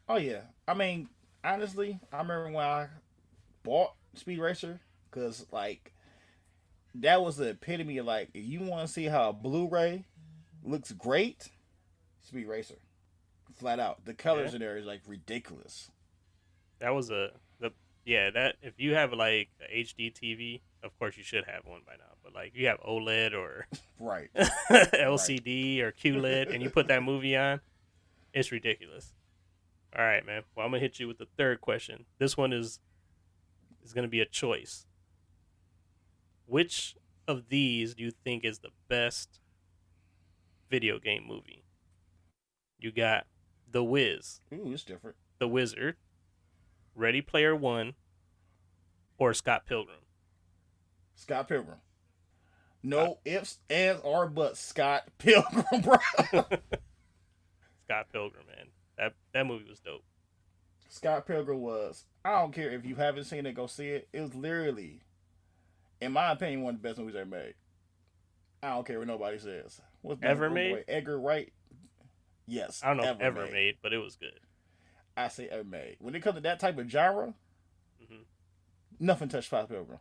Oh 0.08 0.16
yeah, 0.16 0.40
I 0.66 0.74
mean, 0.74 1.08
honestly, 1.44 1.98
I 2.12 2.18
remember 2.18 2.46
when 2.46 2.64
I 2.64 2.88
bought 3.62 3.92
Speed 4.14 4.38
Racer 4.38 4.80
because 5.10 5.46
like 5.52 5.92
that 6.96 7.22
was 7.22 7.36
the 7.36 7.50
epitome 7.50 7.98
of 7.98 8.06
like 8.06 8.30
if 8.34 8.44
you 8.44 8.60
want 8.60 8.86
to 8.86 8.92
see 8.92 9.04
how 9.04 9.30
a 9.30 9.32
Blu-ray 9.32 10.04
looks 10.64 10.92
great, 10.92 11.50
Speed 12.22 12.46
Racer, 12.46 12.78
flat 13.56 13.78
out. 13.80 14.04
The 14.04 14.14
colors 14.14 14.50
Yeah. 14.50 14.56
in 14.56 14.60
there 14.60 14.76
is 14.76 14.86
like 14.86 15.02
ridiculous. 15.06 15.90
That 16.78 16.94
was 16.94 17.10
a 17.10 17.30
the 17.60 17.72
yeah 18.04 18.30
that 18.30 18.56
if 18.62 18.74
you 18.78 18.94
have 18.94 19.12
like 19.12 19.48
a 19.68 19.80
HD 19.82 20.12
TV, 20.12 20.60
of 20.82 20.98
course 20.98 21.16
you 21.16 21.22
should 21.22 21.44
have 21.44 21.64
one 21.64 21.82
by 21.86 21.92
now. 21.94 22.14
But 22.22 22.34
like 22.34 22.52
you 22.54 22.66
have 22.68 22.80
OLED 22.80 23.34
or 23.34 23.66
Right. 23.98 24.30
LCD 24.36 25.80
or 25.80 25.92
QLED, 25.92 26.52
and 26.52 26.62
you 26.62 26.70
put 26.70 26.88
that 26.88 27.02
movie 27.02 27.36
on, 27.36 27.60
it's 28.32 28.50
ridiculous. 28.52 29.12
All 29.96 30.04
right, 30.04 30.24
man. 30.24 30.42
Well, 30.56 30.64
I'm 30.66 30.72
gonna 30.72 30.80
hit 30.80 30.98
you 30.98 31.06
with 31.08 31.18
the 31.18 31.28
third 31.36 31.60
question. 31.60 32.06
This 32.18 32.36
one 32.36 32.52
is 32.52 32.80
is 33.84 33.92
gonna 33.92 34.08
be 34.08 34.20
a 34.20 34.26
choice. 34.26 34.86
Which 36.46 36.96
of 37.28 37.48
these 37.48 37.94
do 37.94 38.02
you 38.04 38.10
think 38.10 38.44
is 38.44 38.58
the 38.60 38.70
best 38.88 39.40
video 40.70 40.98
game 40.98 41.24
movie? 41.26 41.64
You 42.78 42.90
got 42.90 43.26
The 43.72 43.82
Wiz, 43.82 44.40
Ooh, 44.52 44.72
it's 44.72 44.84
different. 44.84 45.16
The 45.38 45.48
Wizard, 45.48 45.96
Ready 46.94 47.22
Player 47.22 47.56
One, 47.56 47.94
or 49.18 49.34
Scott 49.34 49.66
Pilgrim. 49.66 49.98
Scott 51.14 51.48
Pilgrim. 51.48 51.78
No 52.82 53.12
uh, 53.12 53.14
ifs, 53.24 53.58
ands, 53.70 54.00
or 54.04 54.28
buts. 54.28 54.60
Scott 54.60 55.04
Pilgrim, 55.18 55.80
bro. 55.82 55.96
Scott 57.84 58.06
Pilgrim, 58.12 58.44
man. 58.46 58.66
That 58.98 59.14
that 59.32 59.46
movie 59.46 59.68
was 59.68 59.80
dope. 59.80 60.04
Scott 60.88 61.26
Pilgrim 61.26 61.60
was. 61.60 62.04
I 62.24 62.38
don't 62.40 62.52
care 62.52 62.70
if 62.70 62.84
you 62.84 62.96
haven't 62.96 63.24
seen 63.24 63.46
it, 63.46 63.54
go 63.54 63.66
see 63.66 63.88
it. 63.88 64.08
It 64.12 64.20
was 64.20 64.34
literally, 64.34 65.00
in 66.00 66.12
my 66.12 66.32
opinion, 66.32 66.62
one 66.62 66.74
of 66.74 66.82
the 66.82 66.88
best 66.88 66.98
movies 67.00 67.16
ever 67.16 67.24
made. 67.24 67.54
I 68.62 68.70
don't 68.70 68.86
care 68.86 68.98
what 68.98 69.08
nobody 69.08 69.38
says. 69.38 69.80
What's 70.02 70.22
Ever 70.22 70.48
boy, 70.48 70.54
made? 70.54 70.84
Edgar 70.86 71.18
Wright. 71.18 71.52
Yes. 72.46 72.82
I 72.82 72.88
don't 72.88 72.98
know 72.98 73.10
if 73.12 73.20
ever 73.20 73.46
made, 73.46 73.76
but 73.82 73.92
it 73.92 73.98
was 73.98 74.16
good. 74.16 74.40
I 75.16 75.28
say 75.28 75.48
ever 75.48 75.64
made. 75.64 75.96
When 76.00 76.14
it 76.14 76.20
comes 76.22 76.36
to 76.36 76.40
that 76.42 76.58
type 76.60 76.78
of 76.78 76.88
genre, 76.90 77.34
Mhm. 78.02 78.24
nothing 78.98 79.28
touched 79.28 79.48
Scott 79.48 79.68
Pilgrim. 79.68 79.98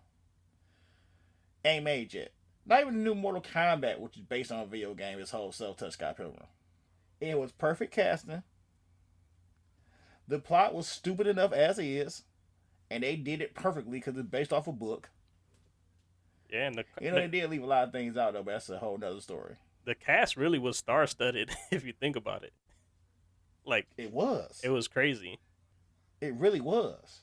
Ain't 1.64 1.84
made 1.86 2.14
yet. 2.14 2.32
Not 2.66 2.82
even 2.82 2.98
the 2.98 3.04
new 3.04 3.16
Mortal 3.16 3.42
Kombat, 3.42 4.00
which 4.00 4.16
is 4.18 4.24
based 4.24 4.52
on 4.52 4.62
a 4.62 4.66
video 4.66 4.94
game, 4.94 5.20
this 5.20 5.32
whole 5.32 5.52
self 5.52 5.78
touched 5.78 5.94
Scott 5.94 6.18
Pilgrim. 6.18 6.48
It 7.20 7.38
was 7.38 7.52
perfect 7.52 7.94
casting. 7.94 8.44
The 10.28 10.40
plot 10.40 10.74
was 10.74 10.88
stupid 10.88 11.28
enough 11.28 11.52
as 11.52 11.78
is, 11.78 12.24
and 12.90 13.04
they 13.04 13.16
did 13.16 13.42
it 13.42 13.54
perfectly 13.54 14.00
because 14.00 14.18
it's 14.18 14.30
based 14.30 14.54
off 14.54 14.68
a 14.68 14.72
book. 14.72 15.10
Yeah, 16.50 16.68
and 16.68 16.76
the 16.76 16.86
You 17.02 17.10
know, 17.10 17.16
the, 17.16 17.22
they 17.28 17.40
did 17.40 17.50
leave 17.50 17.64
a 17.64 17.66
lot 17.66 17.84
of 17.86 17.92
things 17.92 18.18
out 18.18 18.34
though, 18.34 18.44
but 18.44 18.52
that's 18.52 18.70
a 18.70 18.80
whole 18.80 18.98
nother 18.98 19.22
story. 19.22 19.56
The 19.86 19.96
cast 19.96 20.38
really 20.38 20.60
was 20.60 20.78
star 20.78 21.06
studded 21.08 21.52
if 21.72 21.86
you 21.86 21.94
think 21.94 22.16
about 22.16 22.44
it. 22.44 22.54
Like 23.66 23.88
It 23.98 24.12
was. 24.12 24.60
it 24.64 24.70
was 24.70 24.88
crazy. 24.88 25.40
It 26.20 26.34
really 26.36 26.62
was. 26.62 27.22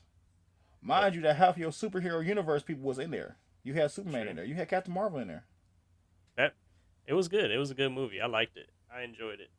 Mind 0.81 1.15
you, 1.15 1.21
that 1.21 1.35
half 1.35 1.57
your 1.57 1.71
superhero 1.71 2.25
universe 2.25 2.63
people 2.63 2.83
was 2.83 2.99
in 2.99 3.11
there. 3.11 3.37
You 3.63 3.73
had 3.73 3.91
Superman 3.91 4.21
True. 4.23 4.29
in 4.29 4.35
there. 4.37 4.45
You 4.45 4.55
had 4.55 4.69
Captain 4.69 4.93
Marvel 4.93 5.19
in 5.19 5.27
there. 5.27 5.43
That 6.37 6.53
it 7.05 7.13
was 7.13 7.27
good. 7.27 7.51
It 7.51 7.57
was 7.57 7.71
a 7.71 7.75
good 7.75 7.91
movie. 7.91 8.21
I 8.21 8.27
liked 8.27 8.55
it. 8.57 8.69
I 8.93 9.01
enjoyed 9.03 9.39
it. 9.41 9.49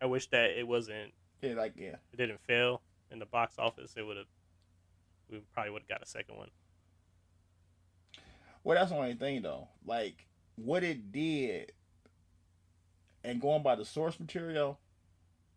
I 0.00 0.06
wish 0.06 0.28
that 0.28 0.58
it 0.58 0.66
wasn't 0.66 1.12
Yeah, 1.42 1.54
like 1.54 1.74
yeah. 1.76 1.96
it 2.12 2.16
didn't 2.16 2.40
fail 2.40 2.80
in 3.10 3.18
the 3.18 3.26
box 3.26 3.56
office. 3.58 3.94
It 3.96 4.02
would 4.06 4.16
have 4.16 4.26
we 5.30 5.40
probably 5.52 5.72
would 5.72 5.82
have 5.82 5.88
got 5.88 6.02
a 6.02 6.06
second 6.06 6.36
one. 6.36 6.48
Well, 8.64 8.78
that's 8.78 8.90
the 8.90 8.96
only 8.96 9.14
thing 9.14 9.42
though. 9.42 9.68
Like 9.84 10.26
what 10.56 10.82
it 10.82 11.12
did, 11.12 11.72
and 13.24 13.40
going 13.40 13.62
by 13.62 13.74
the 13.74 13.84
source 13.84 14.18
material, 14.18 14.78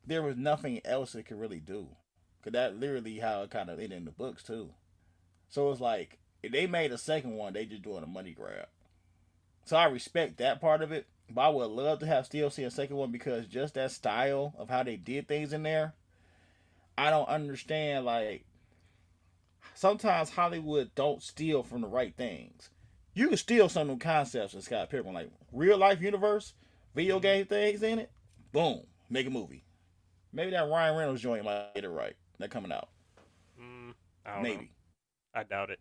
there 0.05 0.23
was 0.23 0.37
nothing 0.37 0.81
else 0.85 1.15
it 1.15 1.23
could 1.23 1.39
really 1.39 1.59
do. 1.59 1.87
Cause 2.43 2.53
that 2.53 2.77
literally 2.77 3.19
how 3.19 3.43
it 3.43 3.51
kind 3.51 3.69
of 3.69 3.79
ended 3.79 3.97
in 3.97 4.05
the 4.05 4.11
books 4.11 4.43
too. 4.43 4.71
So 5.49 5.71
it's 5.71 5.79
like 5.79 6.19
if 6.41 6.51
they 6.51 6.67
made 6.67 6.91
a 6.91 6.97
second 6.97 7.35
one, 7.35 7.53
they 7.53 7.65
just 7.65 7.83
doing 7.83 8.03
a 8.03 8.07
money 8.07 8.33
grab. 8.33 8.67
So 9.65 9.77
I 9.77 9.85
respect 9.85 10.37
that 10.37 10.59
part 10.59 10.81
of 10.81 10.91
it, 10.91 11.07
but 11.29 11.41
I 11.41 11.49
would 11.49 11.69
love 11.69 11.99
to 11.99 12.05
have 12.05 12.25
still 12.25 12.49
see 12.49 12.63
a 12.63 12.71
second 12.71 12.97
one 12.97 13.11
because 13.11 13.45
just 13.47 13.75
that 13.75 13.91
style 13.91 14.53
of 14.57 14.69
how 14.69 14.83
they 14.83 14.97
did 14.97 15.27
things 15.27 15.53
in 15.53 15.63
there, 15.63 15.93
I 16.97 17.09
don't 17.09 17.29
understand. 17.29 18.03
Like 18.03 18.43
sometimes 19.73 20.31
Hollywood 20.31 20.91
don't 20.95 21.23
steal 21.23 21.63
from 21.63 21.79
the 21.79 21.87
right 21.87 22.13
things 22.13 22.69
you 23.13 23.27
can 23.27 23.37
steal 23.37 23.69
some 23.69 23.83
of 23.83 23.87
them 23.89 23.99
concepts 23.99 24.53
in 24.53 24.61
Scott 24.61 24.89
Pilgrim, 24.89 25.13
like 25.13 25.29
real 25.51 25.77
life 25.77 26.01
universe, 26.01 26.53
video 26.95 27.19
game 27.19 27.45
things 27.45 27.83
in 27.83 27.99
it. 27.99 28.11
Boom, 28.51 28.81
make 29.09 29.27
a 29.27 29.29
movie. 29.29 29.63
Maybe 30.31 30.51
that 30.51 30.69
Ryan 30.69 30.97
Reynolds 30.97 31.21
joint 31.21 31.45
might 31.45 31.73
get 31.75 31.83
it 31.83 31.89
right. 31.89 32.15
They're 32.39 32.47
coming 32.47 32.71
out. 32.71 32.89
Mm, 33.59 33.93
I 34.25 34.33
don't 34.33 34.43
know. 34.43 34.49
Maybe. 34.49 34.71
I 35.33 35.43
doubt 35.43 35.69
it. 35.69 35.79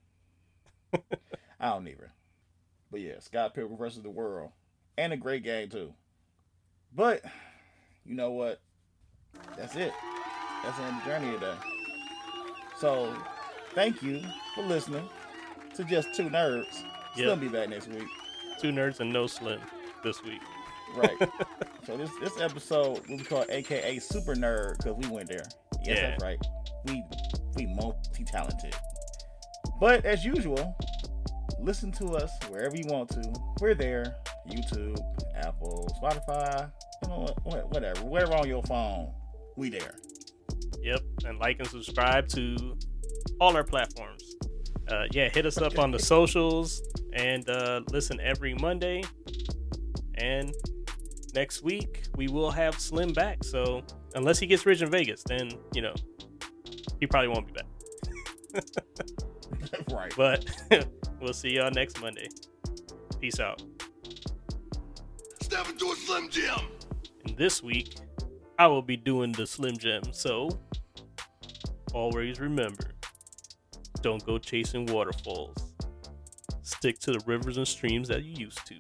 I 1.61 1.71
don't 1.71 1.89
either. 1.89 2.13
But 2.91 3.01
yeah, 3.01 3.19
Scott 3.21 3.55
Pilgrim 3.55 3.79
versus 3.79 4.03
the 4.03 4.11
World. 4.11 4.51
And 4.99 5.13
a 5.13 5.17
great 5.17 5.43
game 5.43 5.71
too. 5.71 5.95
But 6.95 7.23
you 8.05 8.15
know 8.15 8.33
what? 8.33 8.61
That's 9.57 9.77
it. 9.77 9.93
That's 10.63 10.77
the 10.77 10.85
end 10.85 10.97
of 10.99 11.05
the 11.05 11.11
journey 11.11 11.33
today. 11.33 11.55
So 12.79 13.15
thank 13.75 14.03
you 14.03 14.23
for 14.55 14.63
listening 14.63 15.09
to 15.75 15.85
just 15.85 16.15
two 16.15 16.29
nerds. 16.29 16.83
Yep. 17.17 17.17
Still 17.17 17.37
be 17.37 17.49
back 17.49 17.71
next 17.71 17.89
week. 17.89 18.09
Two 18.61 18.71
nerds 18.71 19.01
and 19.01 19.13
no 19.13 19.27
slim 19.27 19.61
this 20.05 20.23
week. 20.23 20.41
Right. 20.97 21.31
so 21.87 21.97
this 21.97 22.11
this 22.21 22.41
episode 22.41 23.07
will 23.09 23.19
be 23.19 23.25
called 23.25 23.47
AKA 23.49 23.99
Super 23.99 24.35
Nerd 24.35 24.79
because 24.79 24.95
we 24.97 25.07
went 25.09 25.29
there. 25.29 25.45
Yes, 25.85 25.99
Yeah. 25.99 26.11
that's 26.11 26.23
right. 26.23 26.39
We 26.87 27.03
we 27.57 27.67
multi 27.67 28.25
talented. 28.25 28.75
But 29.81 30.05
as 30.05 30.25
usual, 30.25 30.77
listen 31.61 31.91
to 31.93 32.07
us 32.15 32.31
wherever 32.49 32.77
you 32.77 32.85
want 32.87 33.11
to. 33.11 33.23
We're 33.61 33.75
there. 33.75 34.17
YouTube, 34.49 34.99
Apple, 35.37 35.89
Spotify, 36.03 36.71
you 37.03 37.09
know, 37.09 37.27
what- 37.45 37.69
whatever. 37.73 38.01
Whatever 38.05 38.35
on 38.35 38.49
your 38.49 38.63
phone, 38.65 39.13
we 39.57 39.71
there. 39.71 39.95
Yep, 40.83 41.01
and 41.27 41.39
like 41.39 41.59
and 41.61 41.69
subscribe 41.69 42.27
to 42.31 42.77
all 43.41 43.57
our 43.57 43.63
platforms. 43.65 44.35
Uh, 44.89 45.05
yeah, 45.13 45.29
hit 45.29 45.47
us 45.47 45.59
up 45.59 45.79
on 45.79 45.93
the 45.93 45.99
socials 45.99 46.83
and 47.13 47.49
uh, 47.49 47.81
listen 47.91 48.19
every 48.21 48.55
Monday. 48.55 49.03
And 50.17 50.53
next 51.35 51.63
week 51.63 52.05
we 52.17 52.29
will 52.29 52.51
have 52.51 52.79
Slim 52.79 53.13
back. 53.13 53.45
So 53.45 53.83
unless 54.15 54.39
he 54.39 54.47
gets 54.47 54.67
rich 54.67 54.83
in 54.83 54.91
Vegas, 54.91 55.23
then 55.25 55.51
you 55.75 55.83
know 55.83 55.95
he 57.01 57.07
probably 57.07 57.29
won't 57.29 57.47
be 57.47 57.53
back. 57.53 58.65
right. 59.93 60.13
But 60.17 60.47
we'll 61.21 61.33
see 61.33 61.57
y'all 61.57 61.71
next 61.71 62.01
Monday. 62.01 62.29
Peace 63.21 63.41
out. 63.41 63.63
Step 65.41 65.69
into 65.69 65.87
a 65.87 65.97
Slim 65.97 66.29
Jim. 66.29 66.59
And 67.27 67.37
this 67.37 67.63
week 67.63 67.97
I 68.59 68.67
will 68.67 68.83
be 68.83 68.97
doing 68.97 69.33
the 69.33 69.47
Slim 69.47 69.77
Jim. 69.77 70.03
So 70.13 70.49
always 71.93 72.41
remember 72.41 72.93
don't 74.03 74.25
go 74.27 74.37
chasing 74.37 74.87
waterfalls. 74.87 75.75
Stick 76.63 76.99
to 77.01 77.13
the 77.13 77.23
rivers 77.27 77.57
and 77.57 77.67
streams 77.67 78.09
that 78.09 78.25
you 78.25 78.35
used 78.47 78.67
to. 78.67 78.75